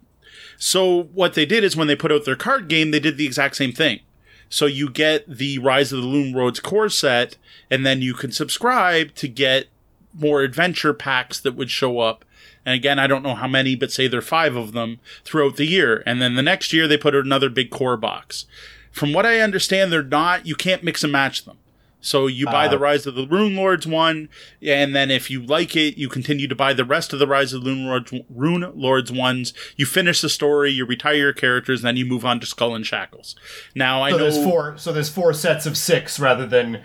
So 0.56 1.04
what 1.04 1.34
they 1.34 1.46
did 1.46 1.64
is 1.64 1.76
when 1.76 1.86
they 1.86 1.96
put 1.96 2.12
out 2.12 2.24
their 2.24 2.36
card 2.36 2.68
game, 2.68 2.90
they 2.90 3.00
did 3.00 3.16
the 3.16 3.26
exact 3.26 3.56
same 3.56 3.72
thing. 3.72 4.00
So 4.48 4.66
you 4.66 4.90
get 4.90 5.28
the 5.28 5.58
Rise 5.58 5.92
of 5.92 6.02
the 6.02 6.08
Rune 6.08 6.32
Lords 6.32 6.60
core 6.60 6.88
set, 6.88 7.36
and 7.70 7.86
then 7.86 8.02
you 8.02 8.14
can 8.14 8.32
subscribe 8.32 9.14
to 9.14 9.28
get 9.28 9.68
more 10.12 10.42
adventure 10.42 10.92
packs 10.92 11.38
that 11.40 11.54
would 11.54 11.70
show 11.70 12.00
up. 12.00 12.24
And 12.66 12.74
again, 12.74 12.98
I 12.98 13.06
don't 13.06 13.22
know 13.22 13.36
how 13.36 13.46
many, 13.46 13.76
but 13.76 13.92
say 13.92 14.08
there 14.08 14.18
are 14.18 14.22
five 14.22 14.56
of 14.56 14.72
them 14.72 14.98
throughout 15.24 15.56
the 15.56 15.66
year. 15.66 16.02
And 16.04 16.20
then 16.20 16.34
the 16.34 16.42
next 16.42 16.72
year, 16.72 16.88
they 16.88 16.98
put 16.98 17.14
out 17.14 17.24
another 17.24 17.48
big 17.48 17.70
core 17.70 17.96
box. 17.96 18.44
From 18.90 19.12
what 19.12 19.24
I 19.26 19.40
understand, 19.40 19.92
they're 19.92 20.02
not, 20.02 20.46
you 20.46 20.54
can't 20.54 20.82
mix 20.82 21.02
and 21.04 21.12
match 21.12 21.44
them. 21.44 21.58
So 22.02 22.26
you 22.26 22.46
buy 22.46 22.66
the 22.66 22.76
Uh, 22.76 22.80
Rise 22.80 23.06
of 23.06 23.14
the 23.14 23.26
Rune 23.26 23.54
Lords 23.56 23.86
one, 23.86 24.30
and 24.62 24.96
then 24.96 25.10
if 25.10 25.30
you 25.30 25.44
like 25.44 25.76
it, 25.76 25.98
you 25.98 26.08
continue 26.08 26.48
to 26.48 26.54
buy 26.54 26.72
the 26.72 26.84
rest 26.84 27.12
of 27.12 27.18
the 27.18 27.26
Rise 27.26 27.52
of 27.52 27.62
the 27.62 27.70
Rune 27.70 27.86
Lords, 27.86 28.12
Rune 28.34 28.72
Lords 28.74 29.12
ones. 29.12 29.52
You 29.76 29.84
finish 29.84 30.22
the 30.22 30.30
story, 30.30 30.70
you 30.72 30.86
retire 30.86 31.14
your 31.16 31.34
characters, 31.34 31.80
and 31.80 31.88
then 31.88 31.96
you 31.98 32.06
move 32.06 32.24
on 32.24 32.40
to 32.40 32.46
Skull 32.46 32.74
and 32.74 32.86
Shackles. 32.86 33.36
Now 33.74 34.02
I 34.02 34.12
So 34.12 34.16
know 34.16 34.22
there's 34.22 34.42
four. 34.42 34.78
So 34.78 34.92
there's 34.94 35.10
four 35.10 35.34
sets 35.34 35.66
of 35.66 35.76
six 35.76 36.18
rather 36.18 36.46
than 36.46 36.82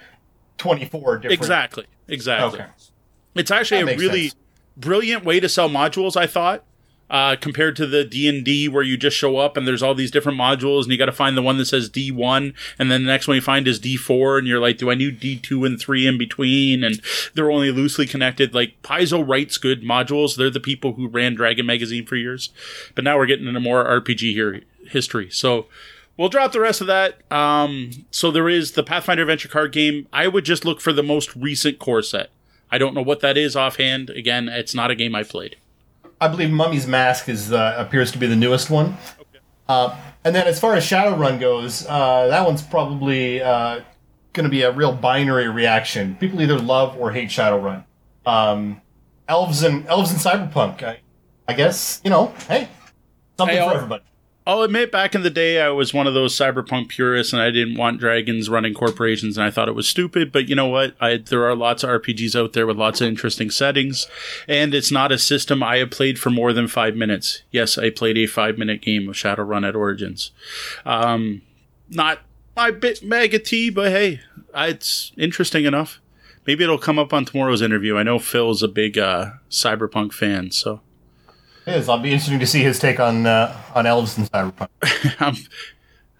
twenty-four 0.58 1.20
different. 1.20 1.39
exactly, 1.39 1.86
exactly. 2.10 2.60
Okay. 2.60 2.70
It's 3.36 3.51
actually 3.51 3.86
That 3.86 3.95
a 3.95 3.97
really 3.97 4.24
sense. 4.24 4.36
brilliant 4.76 5.24
way 5.24 5.39
to 5.39 5.47
sell 5.47 5.70
modules. 5.70 6.18
I 6.18 6.28
thought. 6.28 6.66
Uh, 7.08 7.36
compared 7.36 7.76
to 7.76 7.86
the 7.86 8.03
D 8.03 8.28
and 8.28 8.43
D 8.43 8.68
where 8.68 8.82
you 8.82 8.97
just 8.97 9.16
show 9.16 9.38
up 9.38 9.56
and 9.56 9.68
there's 9.68 9.84
all 9.84 9.93
these 9.93 10.10
different 10.10 10.39
modules 10.39 10.84
and 10.84 10.91
you 10.91 10.97
got 10.97 11.06
to 11.06 11.12
find 11.12 11.38
the 11.38 11.41
one 11.43 11.60
that 11.60 11.66
says 11.66 11.88
D 11.88 12.10
one 12.12 12.56
and 12.80 12.89
then 12.89 13.03
the 13.03 13.12
next 13.12 13.28
one 13.28 13.36
you 13.36 13.41
find 13.41 13.68
is 13.68 13.78
D 13.78 13.95
four 13.95 14.39
and 14.39 14.47
you're 14.47 14.60
like, 14.60 14.80
do 14.80 14.89
I 14.89 14.95
need 14.95 15.20
D 15.20 15.38
two 15.38 15.66
and 15.66 15.80
three 15.80 16.08
in 16.08 16.18
between? 16.18 16.84
And 16.84 16.99
they're 17.36 17.51
only 17.51 17.72
loosely 17.72 18.08
connected. 18.08 18.56
Like 18.56 18.82
Paizo 18.82 19.26
writes 19.26 19.60
good 19.60 19.84
modules. 19.84 20.36
They're 20.36 20.49
the 20.49 20.60
people 20.60 20.93
who 20.93 21.08
ran 21.08 21.36
Dragon 21.36 21.68
Magazine 21.68 22.08
for 22.08 22.16
years, 22.16 22.49
but 22.95 23.03
now 23.03 23.18
we're 23.18 23.28
getting 23.28 23.47
into 23.47 23.60
more 23.60 23.86
RPG 23.86 24.32
here 24.34 24.62
history. 24.88 25.30
So 25.30 25.68
we'll 26.18 26.30
drop 26.30 26.51
the 26.51 26.60
rest 26.60 26.82
of 26.82 26.88
that. 26.88 27.20
Um, 27.32 27.91
so 28.12 28.32
there 28.32 28.49
is 28.49 28.72
the 28.72 28.84
Pathfinder 28.84 29.24
Adventure 29.24 29.49
card 29.49 29.72
game. 29.72 30.08
I 30.12 30.28
would 30.28 30.45
just 30.45 30.66
look 30.66 30.82
for 30.82 30.93
the 30.93 31.03
most 31.03 31.36
recent 31.36 31.80
core 31.80 32.01
set. 32.01 32.30
I 32.72 32.78
don't 32.78 32.95
know 32.95 33.01
what 33.01 33.20
that 33.20 33.38
is 33.38 33.56
offhand. 33.56 34.10
Again, 34.10 34.49
it's 34.49 34.74
not 34.74 34.91
a 34.91 34.95
game 34.95 35.16
I 35.16 35.24
played. 35.24 35.58
I 36.26 36.28
believe 36.28 36.49
Mummy's 36.49 36.88
Mask 36.88 37.30
is 37.30 37.51
uh, 37.51 37.76
appears 37.78 38.11
to 38.13 38.17
be 38.17 38.26
the 38.26 38.36
newest 38.36 38.71
one. 38.71 38.97
Uh, 39.69 39.95
and 40.23 40.36
then 40.36 40.47
as 40.47 40.59
far 40.59 40.73
as 40.73 40.84
Shadowrun 40.84 41.39
goes, 41.39 41.86
uh, 41.88 42.28
that 42.30 42.43
one's 42.47 42.63
probably 42.63 43.43
uh, 43.43 43.82
going 44.34 44.45
to 44.45 44.49
be 44.49 44.63
a 44.63 44.71
real 44.71 44.91
binary 44.91 45.47
reaction. 45.49 46.15
People 46.15 46.41
either 46.41 46.57
love 46.57 46.97
or 46.97 47.11
hate 47.11 47.30
Shadowrun. 47.30 47.86
Um, 48.26 48.82
elves 49.28 49.61
and 49.61 49.86
elves 49.86 50.09
and 50.11 50.19
cyberpunk. 50.19 50.82
I, 50.82 51.01
I 51.47 51.53
guess 51.53 52.01
you 52.03 52.09
know. 52.09 52.34
Hey, 52.47 52.69
something 53.38 53.55
Hey, 53.55 53.67
for 53.67 53.76
everybody. 53.76 54.03
I'll 54.48 54.62
admit, 54.62 54.91
back 54.91 55.16
in 55.16 55.24
the 55.24 55.32
day, 55.32 55.60
I 55.60 55.70
was 55.70 55.91
one 55.91 56.06
of 56.06 56.14
those 56.14 56.36
cyberpunk 56.36 56.89
purists, 56.89 57.34
and 57.34 57.41
I 57.41 57.50
didn't 57.50 57.78
want 57.78 58.00
dragons 58.00 58.48
running 58.48 58.76
corporations, 58.76 59.38
and 59.38 59.46
I 59.46 59.50
thought 59.50 59.68
it 59.68 59.74
was 59.76 59.89
stupid. 59.89 60.32
But 60.32 60.48
you 60.48 60.56
know 60.56 60.68
what? 60.68 60.96
I, 61.02 61.18
there 61.18 61.46
are 61.46 61.56
lots 61.56 61.84
of 61.84 61.89
RPGs 61.89 62.39
out 62.39 62.54
there 62.54 62.68
with 62.68 62.78
lots 62.78 63.02
of 63.02 63.08
interesting 63.08 63.50
settings, 63.50 64.08
and 64.48 64.76
it's 64.76 64.91
not 64.91 65.12
a 65.12 65.18
system 65.18 65.64
I 65.64 65.78
have 65.78 65.89
played 65.89 66.20
for 66.20 66.30
more 66.30 66.54
than 66.54 66.68
five 66.68 66.96
minutes. 66.96 67.41
Yes, 67.50 67.76
I 67.80 67.89
played 67.89 68.18
a 68.20 68.28
five-minute 68.28 68.82
game 68.84 69.10
of 69.10 69.16
Shadowrun 69.16 69.68
at 69.68 69.76
Origins. 69.76 70.30
Um, 70.86 71.41
not 71.89 72.20
my 72.56 72.70
bit 72.70 73.04
mega 73.04 73.39
T, 73.39 73.72
but 73.72 73.89
hey, 73.89 74.22
it's 74.54 75.12
interesting 75.18 75.66
enough. 75.66 76.00
Maybe 76.46 76.64
it'll 76.64 76.78
come 76.78 77.00
up 77.00 77.14
on 77.14 77.26
tomorrow's 77.26 77.64
interview. 77.64 77.98
I 77.98 78.04
know 78.04 78.20
Phil's 78.20 78.62
a 78.62 78.68
big 78.68 79.00
uh, 79.00 79.32
cyberpunk 79.50 80.14
fan, 80.14 80.52
so. 80.52 80.82
Is. 81.68 81.89
I'll 81.89 81.99
be 81.99 82.11
interesting 82.11 82.39
to 82.39 82.47
see 82.47 82.61
his 82.61 82.78
take 82.80 82.99
on 82.99 83.26
uh, 83.26 83.59
on 83.74 83.86
elves 83.86 84.18
and 84.18 84.32
cyberpunk. 84.32 84.70
um, 85.22 85.36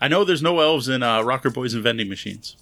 I 0.02 0.08
know 0.08 0.24
there's 0.24 0.42
no 0.42 0.60
elves 0.60 0.90
in 0.90 1.04
uh, 1.04 1.22
Rocker 1.22 1.50
Boys 1.50 1.74
and 1.74 1.84
vending 1.84 2.10
machines. 2.10 2.58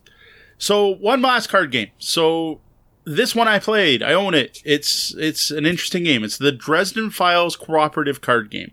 So 0.57 0.87
one 0.87 1.21
last 1.21 1.47
card 1.47 1.71
game. 1.71 1.89
So 1.97 2.59
this 3.05 3.35
one 3.35 3.47
I 3.47 3.59
played. 3.59 4.03
I 4.03 4.13
own 4.13 4.33
it. 4.33 4.61
It's 4.65 5.15
it's 5.15 5.51
an 5.51 5.65
interesting 5.65 6.03
game. 6.03 6.23
It's 6.23 6.37
the 6.37 6.51
Dresden 6.51 7.09
Files 7.09 7.55
cooperative 7.55 8.21
card 8.21 8.49
game. 8.49 8.71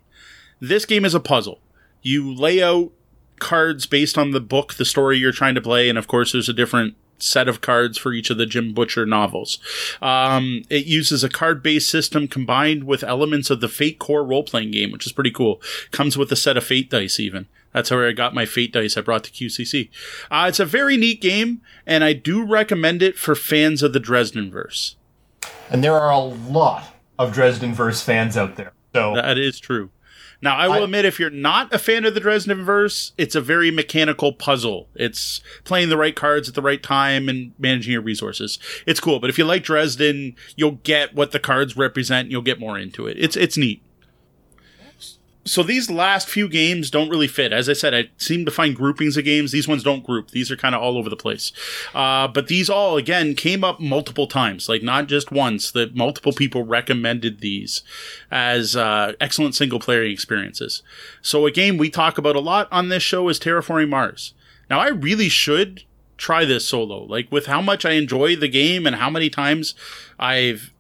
This 0.61 0.85
game 0.85 1.05
is 1.05 1.15
a 1.15 1.21
puzzle. 1.21 1.61
You 2.03 2.35
lay 2.35 2.63
out 2.63 2.93
cards 3.39 3.87
based 3.87 4.19
on 4.19 4.33
the 4.33 4.41
book, 4.41 4.75
the 4.75 4.85
story 4.85 5.19
you're 5.19 5.33
trying 5.33 5.55
to 5.55 5.61
play, 5.61 5.89
and 5.89 5.99
of 5.99 6.07
course 6.07 6.33
there's 6.33 6.49
a 6.49 6.55
different 6.55 6.95
set 7.23 7.49
of 7.49 7.61
cards 7.61 7.99
for 7.99 8.13
each 8.13 8.31
of 8.31 8.39
the 8.39 8.47
Jim 8.47 8.73
Butcher 8.73 9.07
novels. 9.07 9.59
Um, 10.01 10.63
it 10.71 10.87
uses 10.87 11.23
a 11.25 11.29
card-based 11.29 11.89
system 11.89 12.29
combined 12.29 12.85
with 12.85 13.05
elements 13.05 13.51
of 13.51 13.61
the 13.61 13.69
Fate 13.69 13.99
Core 13.99 14.25
role-playing 14.25 14.71
game, 14.71 14.93
which 14.93 15.07
is 15.07 15.13
pretty 15.13 15.31
cool. 15.31 15.61
Comes 15.91 16.17
with 16.17 16.33
a 16.33 16.37
set 16.37 16.57
of 16.57 16.65
Fate 16.65 16.91
dice 16.91 17.21
even. 17.21 17.47
That's 17.73 17.91
where 17.91 18.09
I 18.09 18.13
got 18.13 18.35
my 18.35 18.47
Fate 18.47 18.73
dice 18.73 18.97
I 18.97 19.01
brought 19.01 19.25
to 19.25 19.31
QCC. 19.31 19.91
Uh, 20.31 20.47
it's 20.49 20.61
a 20.61 20.65
very 20.65 20.97
neat 20.97 21.21
game, 21.21 21.61
and 21.87 22.03
I 22.03 22.13
do 22.13 22.45
recommend 22.45 23.03
it 23.03 23.17
for 23.17 23.35
fans 23.35 23.83
of 23.83 23.93
the 23.93 24.01
Dresden 24.01 24.51
verse. 24.51 24.97
And 25.69 25.85
there 25.85 25.95
are 25.95 26.11
a 26.11 26.19
lot 26.19 26.95
of 27.19 27.33
Dresden 27.33 27.75
verse 27.75 28.03
fans 28.03 28.37
out 28.37 28.57
there. 28.57 28.73
So 28.95 29.15
That 29.15 29.39
is 29.39 29.61
true. 29.61 29.91
Now, 30.43 30.57
I 30.57 30.69
will 30.69 30.75
I- 30.77 30.85
admit, 30.85 31.05
if 31.05 31.21
you're 31.21 31.29
not 31.31 31.73
a 31.73 31.79
fan 31.79 32.05
of 32.05 32.15
the 32.15 32.21
Dresden 32.21 32.65
verse, 32.65 33.13
it's 33.19 33.35
a 33.35 33.41
very 33.41 33.71
mechanical 33.71 34.33
puzzle. 34.33 34.89
It's 34.95 35.41
playing 35.65 35.91
the 35.91 35.97
right 35.99 36.17
cards 36.17 36.49
at 36.49 36.55
the 36.55 36.63
right 36.63 36.83
time 36.83 37.29
and 37.29 37.53
managing 37.59 37.93
your 37.93 38.01
resources. 38.03 38.59
It's 38.87 39.01
cool, 39.01 39.21
but 39.21 39.29
if 39.31 39.37
you 39.39 39.45
like 39.45 39.63
Dresden, 39.65 40.37
you'll 40.57 40.79
get 40.83 41.15
what 41.15 41.33
the 41.33 41.41
cards 41.41 41.77
represent. 41.77 42.27
And 42.27 42.33
you'll 42.33 42.43
get 42.43 42.59
more 42.61 42.79
into 42.79 43.07
it. 43.07 43.17
It's 43.19 43.37
it's 43.37 43.57
neat. 43.57 43.83
So 45.47 45.63
these 45.63 45.91
last 45.91 46.29
few 46.29 46.49
games 46.49 46.91
don't 46.91 47.09
really 47.09 47.27
fit. 47.27 47.51
As 47.53 47.69
I 47.69 47.73
said, 47.73 47.95
I 47.95 48.11
seem 48.19 48.45
to 48.45 48.51
find 48.51 48.77
groupings 48.77 49.17
of 49.17 49.25
games. 49.25 49.53
These 49.53 49.67
ones 49.67 49.83
don't 49.83 50.05
group. 50.05 50.31
These 50.31 50.51
are 50.51 50.57
kind 50.57 50.75
of 50.75 50.83
all 50.83 50.99
over 50.99 51.09
the 51.09 51.17
place. 51.17 51.51
Uh, 51.95 52.29
but 52.29 52.49
these 52.49 52.69
all, 52.69 52.99
again, 52.99 53.35
came 53.35 53.65
up 53.65 53.81
multiple 53.81 54.27
times, 54.27 54.69
like 54.69 54.83
not 54.83 55.07
just 55.07 55.33
once, 55.33 55.71
that 55.71 55.97
multiple 55.97 56.33
people 56.33 56.65
recommended 56.65 57.41
these 57.41 57.83
as 58.31 58.77
uh, 58.77 59.15
excellent 59.19 59.55
single 59.55 59.81
player 59.81 60.05
experiences. 60.05 60.83
So 61.23 61.47
a 61.47 61.51
game 61.51 61.79
we 61.79 61.89
talk 61.89 62.19
about 62.19 62.37
a 62.37 62.41
lot 62.41 62.69
on 62.71 62.91
this 62.91 63.03
show 63.03 63.29
is 63.31 63.41
Terraforming 63.41 63.89
Mars. 63.89 64.35
Now, 64.69 64.79
I 64.79 64.89
really 64.89 65.31
should 65.31 65.85
try 66.19 66.45
this 66.45 66.69
solo. 66.69 67.05
Like, 67.05 67.33
with 67.33 67.47
how 67.47 67.63
much 67.63 67.87
I 67.87 67.93
enjoy 67.93 68.37
the 68.37 68.47
game 68.47 68.87
and 68.87 68.97
how 68.97 69.09
many 69.09 69.31
times 69.31 69.75
I've 70.19 70.71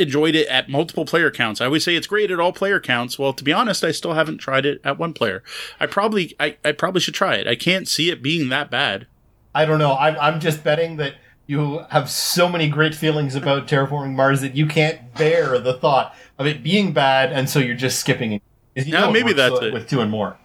enjoyed 0.00 0.34
it 0.34 0.48
at 0.48 0.68
multiple 0.68 1.04
player 1.04 1.30
counts. 1.30 1.60
I 1.60 1.66
always 1.66 1.84
say 1.84 1.94
it's 1.94 2.06
great 2.06 2.30
at 2.30 2.40
all 2.40 2.52
player 2.52 2.80
counts. 2.80 3.18
Well, 3.18 3.32
to 3.32 3.44
be 3.44 3.52
honest, 3.52 3.84
I 3.84 3.92
still 3.92 4.14
haven't 4.14 4.38
tried 4.38 4.66
it 4.66 4.80
at 4.84 4.98
one 4.98 5.12
player. 5.12 5.42
I 5.78 5.86
probably, 5.86 6.34
I, 6.40 6.56
I 6.64 6.72
probably 6.72 7.00
should 7.00 7.14
try 7.14 7.36
it. 7.36 7.46
I 7.46 7.54
can't 7.54 7.86
see 7.86 8.10
it 8.10 8.22
being 8.22 8.48
that 8.48 8.70
bad. 8.70 9.06
I 9.54 9.64
don't 9.64 9.78
know. 9.78 9.94
I'm, 9.96 10.16
I'm 10.20 10.40
just 10.40 10.64
betting 10.64 10.96
that 10.96 11.14
you 11.46 11.84
have 11.90 12.08
so 12.08 12.48
many 12.48 12.68
great 12.68 12.94
feelings 12.94 13.34
about 13.34 13.66
terraforming 13.66 14.14
Mars 14.14 14.40
that 14.40 14.54
you 14.56 14.66
can't 14.66 15.12
bear 15.14 15.58
the 15.58 15.74
thought 15.74 16.14
of 16.38 16.46
it 16.46 16.62
being 16.62 16.92
bad, 16.92 17.32
and 17.32 17.50
so 17.50 17.58
you're 17.58 17.74
just 17.74 17.98
skipping 17.98 18.32
it. 18.32 18.42
you 18.76 18.96
it 18.96 19.12
maybe 19.12 19.24
works 19.24 19.36
that's 19.36 19.52
with- 19.54 19.62
it. 19.64 19.72
With 19.74 19.88
two 19.88 20.00
and 20.00 20.10
more. 20.10 20.36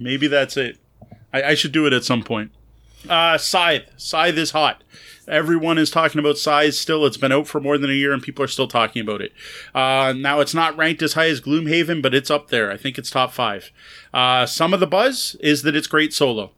Maybe 0.00 0.26
that's 0.26 0.56
it. 0.56 0.78
I, 1.32 1.42
I 1.42 1.54
should 1.54 1.72
do 1.72 1.86
it 1.86 1.92
at 1.92 2.04
some 2.04 2.22
point. 2.22 2.50
Uh, 3.08 3.36
Scythe. 3.36 3.84
Scythe 3.96 4.38
is 4.38 4.52
hot. 4.52 4.82
Everyone 5.28 5.78
is 5.78 5.90
talking 5.90 6.18
about 6.18 6.38
Scythe 6.38 6.74
still. 6.74 7.06
It's 7.06 7.16
been 7.16 7.32
out 7.32 7.46
for 7.46 7.60
more 7.60 7.78
than 7.78 7.90
a 7.90 7.94
year 7.94 8.12
and 8.12 8.22
people 8.22 8.44
are 8.44 8.48
still 8.48 8.68
talking 8.68 9.02
about 9.02 9.20
it. 9.20 9.32
Uh, 9.74 10.12
now 10.16 10.40
it's 10.40 10.54
not 10.54 10.76
ranked 10.76 11.02
as 11.02 11.14
high 11.14 11.28
as 11.28 11.40
Gloomhaven, 11.40 12.02
but 12.02 12.14
it's 12.14 12.30
up 12.30 12.48
there. 12.48 12.70
I 12.70 12.76
think 12.76 12.98
it's 12.98 13.10
top 13.10 13.32
five. 13.32 13.70
Uh, 14.12 14.46
some 14.46 14.74
of 14.74 14.80
the 14.80 14.86
buzz 14.86 15.36
is 15.40 15.62
that 15.62 15.74
it's 15.74 15.86
great 15.86 16.12
solo. 16.12 16.52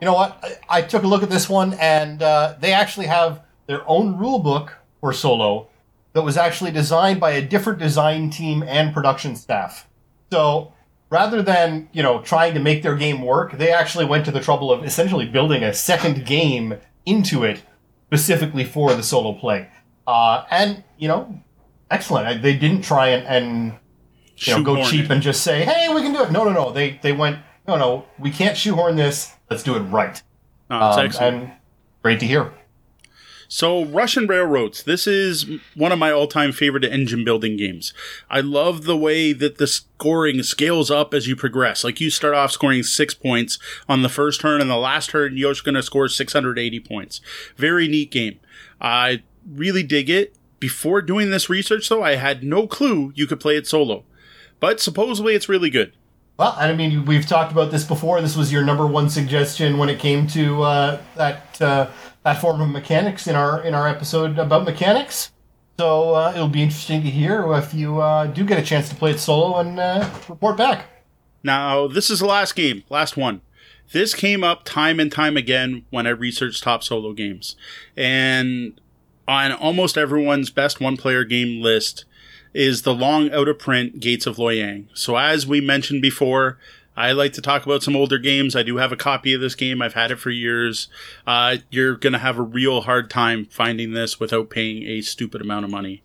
You 0.00 0.06
know 0.06 0.14
what? 0.14 0.38
I, 0.68 0.78
I 0.78 0.82
took 0.82 1.02
a 1.02 1.06
look 1.06 1.22
at 1.22 1.30
this 1.30 1.48
one, 1.48 1.74
and 1.74 2.22
uh, 2.22 2.56
they 2.60 2.72
actually 2.72 3.06
have 3.06 3.42
their 3.66 3.88
own 3.88 4.18
rule 4.18 4.38
book 4.38 4.76
for 5.00 5.12
solo 5.12 5.68
that 6.12 6.22
was 6.22 6.36
actually 6.36 6.70
designed 6.70 7.20
by 7.20 7.32
a 7.32 7.42
different 7.42 7.78
design 7.78 8.30
team 8.30 8.62
and 8.62 8.92
production 8.92 9.36
staff. 9.36 9.88
So 10.32 10.72
rather 11.10 11.42
than 11.42 11.88
you 11.92 12.02
know 12.02 12.20
trying 12.22 12.54
to 12.54 12.60
make 12.60 12.82
their 12.82 12.96
game 12.96 13.22
work, 13.22 13.52
they 13.52 13.70
actually 13.72 14.04
went 14.04 14.24
to 14.24 14.30
the 14.30 14.40
trouble 14.40 14.72
of 14.72 14.84
essentially 14.84 15.26
building 15.26 15.62
a 15.62 15.72
second 15.72 16.26
game 16.26 16.78
into 17.06 17.44
it 17.44 17.62
specifically 18.08 18.64
for 18.64 18.94
the 18.94 19.02
solo 19.02 19.32
play. 19.32 19.68
Uh, 20.06 20.44
and 20.50 20.84
you 20.98 21.08
know, 21.08 21.38
excellent. 21.90 22.42
They 22.42 22.54
didn't 22.56 22.82
try 22.82 23.08
and, 23.08 23.26
and 23.26 23.74
you 24.36 24.54
know 24.56 24.62
go 24.62 24.84
cheap 24.84 25.06
it. 25.06 25.10
and 25.10 25.22
just 25.22 25.42
say, 25.42 25.64
"Hey, 25.64 25.92
we 25.92 26.02
can 26.02 26.12
do 26.12 26.22
it." 26.22 26.30
No, 26.30 26.44
no, 26.44 26.52
no. 26.52 26.72
They 26.72 26.98
they 27.02 27.12
went, 27.12 27.38
"No, 27.66 27.76
no, 27.76 28.04
we 28.18 28.30
can't 28.30 28.56
shoehorn 28.56 28.96
this. 28.96 29.32
Let's 29.50 29.62
do 29.62 29.76
it 29.76 29.80
right." 29.80 30.22
Oh, 30.70 30.76
Um, 30.92 31.04
excellent. 31.06 31.36
and 31.44 31.52
great 32.02 32.20
to 32.20 32.26
hear. 32.26 32.52
So, 33.54 33.84
Russian 33.84 34.26
Railroads. 34.26 34.82
This 34.82 35.06
is 35.06 35.46
one 35.76 35.92
of 35.92 35.98
my 36.00 36.10
all-time 36.10 36.50
favorite 36.50 36.84
engine 36.84 37.24
building 37.24 37.56
games. 37.56 37.94
I 38.28 38.40
love 38.40 38.82
the 38.82 38.96
way 38.96 39.32
that 39.32 39.58
the 39.58 39.68
scoring 39.68 40.42
scales 40.42 40.90
up 40.90 41.14
as 41.14 41.28
you 41.28 41.36
progress. 41.36 41.84
Like 41.84 42.00
you 42.00 42.10
start 42.10 42.34
off 42.34 42.50
scoring 42.50 42.82
six 42.82 43.14
points 43.14 43.60
on 43.88 44.02
the 44.02 44.08
first 44.08 44.40
turn, 44.40 44.60
and 44.60 44.68
the 44.68 44.74
last 44.74 45.10
turn 45.10 45.36
you're 45.36 45.54
going 45.64 45.76
to 45.76 45.84
score 45.84 46.08
680 46.08 46.80
points. 46.80 47.20
Very 47.56 47.86
neat 47.86 48.10
game. 48.10 48.40
I 48.80 49.22
really 49.48 49.84
dig 49.84 50.10
it. 50.10 50.34
Before 50.58 51.00
doing 51.00 51.30
this 51.30 51.48
research, 51.48 51.88
though, 51.88 52.02
I 52.02 52.16
had 52.16 52.42
no 52.42 52.66
clue 52.66 53.12
you 53.14 53.28
could 53.28 53.38
play 53.38 53.56
it 53.56 53.68
solo. 53.68 54.02
But 54.58 54.80
supposedly 54.80 55.36
it's 55.36 55.48
really 55.48 55.70
good. 55.70 55.92
Well, 56.36 56.56
I 56.58 56.74
mean, 56.74 57.04
we've 57.04 57.24
talked 57.24 57.52
about 57.52 57.70
this 57.70 57.84
before. 57.84 58.20
This 58.20 58.36
was 58.36 58.52
your 58.52 58.64
number 58.64 58.84
one 58.84 59.08
suggestion 59.08 59.78
when 59.78 59.88
it 59.88 60.00
came 60.00 60.26
to 60.28 60.62
uh, 60.64 61.00
that 61.14 61.62
uh, 61.62 61.90
that 62.24 62.40
form 62.40 62.60
of 62.60 62.68
mechanics 62.70 63.26
in 63.26 63.36
our 63.36 63.62
in 63.62 63.74
our 63.74 63.88
episode 63.88 64.38
about 64.38 64.64
mechanics. 64.64 65.30
So 65.78 66.14
uh, 66.14 66.32
it'll 66.34 66.48
be 66.48 66.62
interesting 66.62 67.02
to 67.02 67.10
hear 67.10 67.52
if 67.54 67.74
you 67.74 68.00
uh, 68.00 68.26
do 68.26 68.44
get 68.44 68.58
a 68.58 68.62
chance 68.62 68.88
to 68.88 68.94
play 68.94 69.10
it 69.10 69.18
solo 69.18 69.58
and 69.58 69.78
uh, 69.78 70.08
report 70.28 70.56
back. 70.56 70.86
Now, 71.42 71.88
this 71.88 72.10
is 72.10 72.20
the 72.20 72.26
last 72.26 72.54
game, 72.54 72.84
last 72.88 73.16
one. 73.16 73.40
This 73.92 74.14
came 74.14 74.42
up 74.42 74.64
time 74.64 74.98
and 74.98 75.12
time 75.12 75.36
again 75.36 75.84
when 75.90 76.06
I 76.06 76.10
researched 76.10 76.62
top 76.62 76.82
solo 76.82 77.12
games. 77.12 77.56
And 77.96 78.80
on 79.28 79.52
almost 79.52 79.98
everyone's 79.98 80.50
best 80.50 80.80
one 80.80 80.96
player 80.96 81.24
game 81.24 81.60
list 81.60 82.04
is 82.54 82.82
the 82.82 82.94
long 82.94 83.30
out 83.32 83.48
of 83.48 83.58
print 83.58 84.00
Gates 84.00 84.26
of 84.26 84.36
Loyang. 84.36 84.86
So, 84.94 85.16
as 85.16 85.46
we 85.46 85.60
mentioned 85.60 86.00
before, 86.00 86.56
I 86.96 87.12
like 87.12 87.32
to 87.34 87.42
talk 87.42 87.66
about 87.66 87.82
some 87.82 87.96
older 87.96 88.18
games. 88.18 88.54
I 88.54 88.62
do 88.62 88.76
have 88.76 88.92
a 88.92 88.96
copy 88.96 89.34
of 89.34 89.40
this 89.40 89.54
game. 89.54 89.82
I've 89.82 89.94
had 89.94 90.10
it 90.10 90.16
for 90.16 90.30
years. 90.30 90.88
Uh, 91.26 91.56
you're 91.70 91.96
going 91.96 92.12
to 92.12 92.18
have 92.18 92.38
a 92.38 92.42
real 92.42 92.82
hard 92.82 93.10
time 93.10 93.46
finding 93.46 93.92
this 93.92 94.20
without 94.20 94.50
paying 94.50 94.84
a 94.84 95.00
stupid 95.00 95.40
amount 95.40 95.64
of 95.64 95.70
money. 95.70 96.02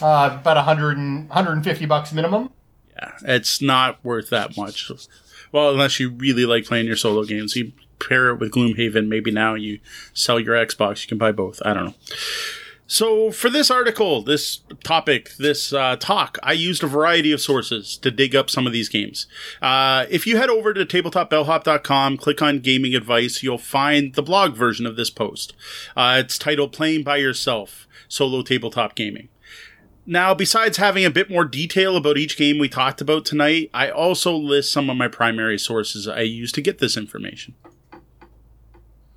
Uh, 0.00 0.36
about 0.40 0.56
100 0.56 0.98
and, 0.98 1.28
150 1.28 1.86
bucks 1.86 2.12
minimum. 2.12 2.50
Yeah, 2.96 3.12
it's 3.22 3.62
not 3.62 4.04
worth 4.04 4.30
that 4.30 4.56
much. 4.56 4.90
Well, 5.52 5.70
unless 5.70 5.98
you 6.00 6.10
really 6.10 6.44
like 6.44 6.64
playing 6.64 6.86
your 6.86 6.96
solo 6.96 7.24
games. 7.24 7.56
You 7.56 7.72
pair 7.98 8.30
it 8.30 8.40
with 8.40 8.52
Gloomhaven, 8.52 9.08
maybe 9.08 9.30
now 9.30 9.54
you 9.54 9.78
sell 10.12 10.40
your 10.40 10.54
Xbox, 10.56 11.02
you 11.02 11.08
can 11.08 11.18
buy 11.18 11.32
both. 11.32 11.60
I 11.64 11.72
don't 11.72 11.86
know. 11.86 11.94
So, 12.92 13.30
for 13.30 13.48
this 13.48 13.70
article, 13.70 14.20
this 14.20 14.58
topic, 14.84 15.30
this 15.38 15.72
uh, 15.72 15.96
talk, 15.96 16.36
I 16.42 16.52
used 16.52 16.84
a 16.84 16.86
variety 16.86 17.32
of 17.32 17.40
sources 17.40 17.96
to 17.96 18.10
dig 18.10 18.36
up 18.36 18.50
some 18.50 18.66
of 18.66 18.74
these 18.74 18.90
games. 18.90 19.26
Uh, 19.62 20.04
if 20.10 20.26
you 20.26 20.36
head 20.36 20.50
over 20.50 20.74
to 20.74 20.84
tabletopbellhop.com, 20.84 22.18
click 22.18 22.42
on 22.42 22.58
gaming 22.58 22.94
advice, 22.94 23.42
you'll 23.42 23.56
find 23.56 24.12
the 24.12 24.22
blog 24.22 24.54
version 24.54 24.84
of 24.84 24.96
this 24.96 25.08
post. 25.08 25.54
Uh, 25.96 26.20
it's 26.22 26.36
titled 26.36 26.74
Playing 26.74 27.02
by 27.02 27.16
Yourself 27.16 27.88
Solo 28.08 28.42
Tabletop 28.42 28.94
Gaming. 28.94 29.30
Now, 30.04 30.34
besides 30.34 30.76
having 30.76 31.06
a 31.06 31.10
bit 31.10 31.30
more 31.30 31.46
detail 31.46 31.96
about 31.96 32.18
each 32.18 32.36
game 32.36 32.58
we 32.58 32.68
talked 32.68 33.00
about 33.00 33.24
tonight, 33.24 33.70
I 33.72 33.88
also 33.88 34.36
list 34.36 34.70
some 34.70 34.90
of 34.90 34.98
my 34.98 35.08
primary 35.08 35.58
sources 35.58 36.06
I 36.06 36.20
use 36.20 36.52
to 36.52 36.60
get 36.60 36.76
this 36.76 36.98
information. 36.98 37.54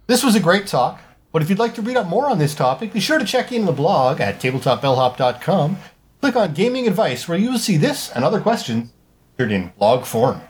This 0.08 0.24
was 0.24 0.34
a 0.34 0.40
great 0.40 0.66
talk. 0.66 1.02
But 1.36 1.42
if 1.42 1.50
you'd 1.50 1.60
like 1.60 1.76
to 1.76 1.82
read 1.82 1.98
up 1.98 2.08
more 2.08 2.30
on 2.30 2.40
this 2.40 2.56
topic, 2.56 2.94
be 2.94 3.02
sure 3.02 3.20
to 3.20 3.26
check 3.26 3.52
in 3.52 3.66
the 3.66 3.74
blog 3.74 4.22
at 4.22 4.40
tabletopbellhop.com. 4.40 5.78
Click 6.22 6.36
on 6.38 6.54
Gaming 6.54 6.88
Advice, 6.88 7.28
where 7.28 7.38
you 7.38 7.52
will 7.52 7.60
see 7.60 7.76
this 7.76 8.10
and 8.10 8.24
other 8.24 8.40
questions 8.40 8.94
featured 9.36 9.52
in 9.52 9.74
blog 9.78 10.06
form. 10.06 10.44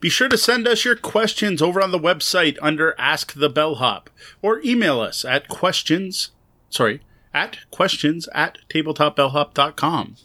Be 0.00 0.08
sure 0.08 0.30
to 0.30 0.38
send 0.38 0.66
us 0.66 0.86
your 0.86 0.96
questions 0.96 1.60
over 1.60 1.82
on 1.82 1.90
the 1.90 1.98
website 1.98 2.56
under 2.62 2.94
Ask 2.98 3.34
the 3.34 3.50
Bellhop, 3.50 4.08
or 4.40 4.62
email 4.64 5.00
us 5.00 5.22
at 5.22 5.48
questions, 5.48 6.30
sorry, 6.70 7.02
at 7.34 7.58
questions 7.70 8.26
at 8.34 8.56
tabletopbellhop.com. 8.70 10.16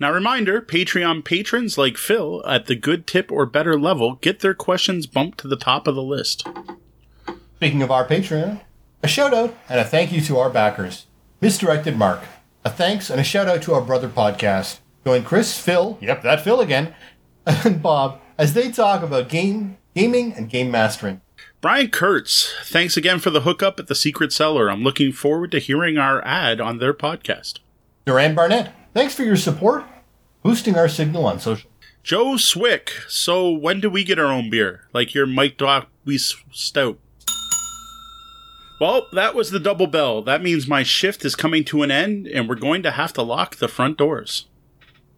Now, 0.00 0.10
reminder 0.10 0.62
Patreon 0.62 1.22
patrons 1.22 1.76
like 1.76 1.98
Phil 1.98 2.42
at 2.46 2.64
the 2.64 2.76
good 2.76 3.06
tip 3.06 3.30
or 3.30 3.44
better 3.44 3.78
level 3.78 4.14
get 4.14 4.40
their 4.40 4.54
questions 4.54 5.06
bumped 5.06 5.36
to 5.40 5.48
the 5.48 5.54
top 5.54 5.86
of 5.86 5.94
the 5.94 6.02
list. 6.02 6.48
Speaking 7.56 7.82
of 7.82 7.90
our 7.90 8.06
Patreon, 8.06 8.62
a 9.02 9.08
shout 9.08 9.34
out 9.34 9.54
and 9.68 9.80
a 9.80 9.84
thank 9.84 10.12
you 10.12 10.20
to 10.22 10.38
our 10.38 10.50
backers. 10.50 11.06
Misdirected 11.40 11.96
Mark. 11.96 12.22
A 12.64 12.70
thanks 12.70 13.10
and 13.10 13.20
a 13.20 13.24
shout 13.24 13.48
out 13.48 13.62
to 13.62 13.74
our 13.74 13.80
brother 13.80 14.08
podcast. 14.08 14.78
going 15.04 15.24
Chris, 15.24 15.58
Phil, 15.58 15.96
yep, 16.00 16.22
that 16.22 16.42
Phil 16.42 16.60
again, 16.60 16.94
and 17.46 17.80
Bob 17.82 18.20
as 18.36 18.54
they 18.54 18.70
talk 18.70 19.02
about 19.02 19.28
game, 19.28 19.78
gaming, 19.94 20.32
and 20.32 20.50
game 20.50 20.70
mastering. 20.70 21.20
Brian 21.60 21.88
Kurtz, 21.88 22.52
thanks 22.64 22.96
again 22.96 23.18
for 23.18 23.30
the 23.30 23.40
hookup 23.40 23.80
at 23.80 23.86
the 23.86 23.94
Secret 23.94 24.32
Cellar. 24.32 24.70
I'm 24.70 24.82
looking 24.82 25.12
forward 25.12 25.50
to 25.52 25.58
hearing 25.58 25.98
our 25.98 26.24
ad 26.24 26.60
on 26.60 26.78
their 26.78 26.94
podcast. 26.94 27.58
Duran 28.04 28.34
Barnett, 28.34 28.72
thanks 28.94 29.14
for 29.14 29.22
your 29.22 29.36
support, 29.36 29.84
boosting 30.42 30.76
our 30.76 30.88
signal 30.88 31.26
on 31.26 31.40
social. 31.40 31.70
Joe 32.02 32.36
Swick, 32.36 32.92
so 33.08 33.50
when 33.50 33.80
do 33.80 33.90
we 33.90 34.04
get 34.04 34.18
our 34.18 34.32
own 34.32 34.50
beer? 34.50 34.88
Like 34.92 35.14
your 35.14 35.26
Mike 35.26 35.56
Dock 35.56 35.88
we 36.04 36.18
stout. 36.18 36.98
Well, 38.80 39.08
that 39.12 39.34
was 39.34 39.50
the 39.50 39.58
double 39.58 39.88
bell. 39.88 40.22
That 40.22 40.42
means 40.42 40.68
my 40.68 40.84
shift 40.84 41.24
is 41.24 41.34
coming 41.34 41.64
to 41.64 41.82
an 41.82 41.90
end, 41.90 42.28
and 42.28 42.48
we're 42.48 42.54
going 42.54 42.82
to 42.84 42.92
have 42.92 43.12
to 43.14 43.22
lock 43.22 43.56
the 43.56 43.66
front 43.66 43.98
doors. 43.98 44.46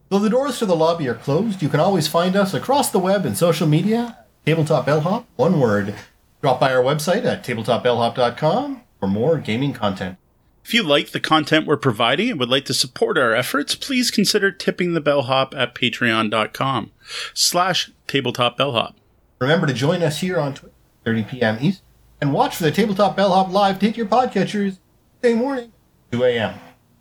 Though 0.09 0.19
the 0.19 0.31
doors 0.31 0.59
to 0.59 0.67
the 0.67 0.75
lobby 0.75 1.07
are 1.09 1.15
closed, 1.15 1.61
you 1.63 1.69
can 1.69 1.79
always 1.79 2.09
find 2.09 2.37
us 2.37 2.55
across 2.55 2.91
the 2.91 2.99
web 2.99 3.27
and 3.27 3.37
social 3.37 3.67
media. 3.67 4.19
Tabletop 4.47 4.87
Bellhop, 4.87 5.27
one 5.37 5.61
word. 5.61 5.95
Drop 6.41 6.59
by 6.59 6.73
our 6.73 6.83
website 6.83 7.25
at 7.27 7.45
tabletopbellhop.com 7.45 8.83
for 8.99 9.07
more 9.07 9.39
gaming 9.39 9.75
content. 9.75 10.17
If 10.65 10.73
you 10.73 10.83
like 10.83 11.11
the 11.11 11.21
content 11.21 11.67
we're 11.67 11.77
providing 11.77 12.31
and 12.31 12.41
would 12.41 12.49
like 12.49 12.65
to 12.67 12.75
support 12.75 13.19
our 13.19 13.35
efforts, 13.35 13.75
please 13.75 14.11
consider 14.11 14.51
tipping 14.51 14.95
the 14.95 15.01
bellhop 15.01 15.55
at 15.55 15.75
patreon.com 15.75 16.93
slash 17.35 17.91
tabletopbellhop. 18.09 18.95
Remember 19.39 19.67
to 19.67 19.75
join 19.75 20.03
us 20.03 20.21
here 20.21 20.39
on 20.39 20.55
Twitch, 20.55 20.73
30 21.05 21.25
p.m. 21.25 21.59
East 21.61 21.83
and 22.21 22.33
watch 22.33 22.57
for 22.57 22.65
the 22.65 22.71
Tabletop 22.71 23.17
Bellhop 23.17 23.51
live 23.51 23.79
to 23.79 23.87
hit 23.87 23.97
your 23.97 24.07
podcatchers 24.07 24.79
Tuesday 25.23 25.35
morning, 25.35 25.73
2 26.13 26.23
a.m. 26.25 26.55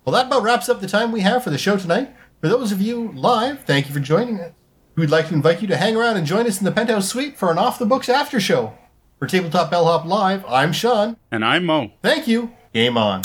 Well, 0.04 0.14
that 0.14 0.26
about 0.26 0.42
wraps 0.42 0.68
up 0.68 0.80
the 0.80 0.86
time 0.86 1.12
we 1.12 1.20
have 1.20 1.44
for 1.44 1.50
the 1.50 1.58
show 1.58 1.76
tonight. 1.76 2.14
For 2.40 2.48
those 2.48 2.72
of 2.72 2.80
you 2.80 3.12
live, 3.12 3.64
thank 3.64 3.88
you 3.88 3.94
for 3.94 4.00
joining 4.00 4.40
us. 4.40 4.52
We'd 4.96 5.10
like 5.10 5.28
to 5.28 5.34
invite 5.34 5.62
you 5.62 5.68
to 5.68 5.76
hang 5.76 5.96
around 5.96 6.16
and 6.16 6.26
join 6.26 6.46
us 6.46 6.58
in 6.58 6.64
the 6.64 6.72
Penthouse 6.72 7.08
Suite 7.08 7.36
for 7.38 7.50
an 7.50 7.58
off 7.58 7.78
the 7.78 7.86
books 7.86 8.08
after 8.08 8.40
show. 8.40 8.76
For 9.18 9.26
Tabletop 9.26 9.70
Bellhop 9.70 10.06
Live, 10.06 10.44
I'm 10.46 10.72
Sean. 10.72 11.16
And 11.30 11.44
I'm 11.44 11.66
Moe. 11.66 11.92
Thank 12.02 12.26
you. 12.26 12.52
Game 12.72 12.96
on. 12.96 13.22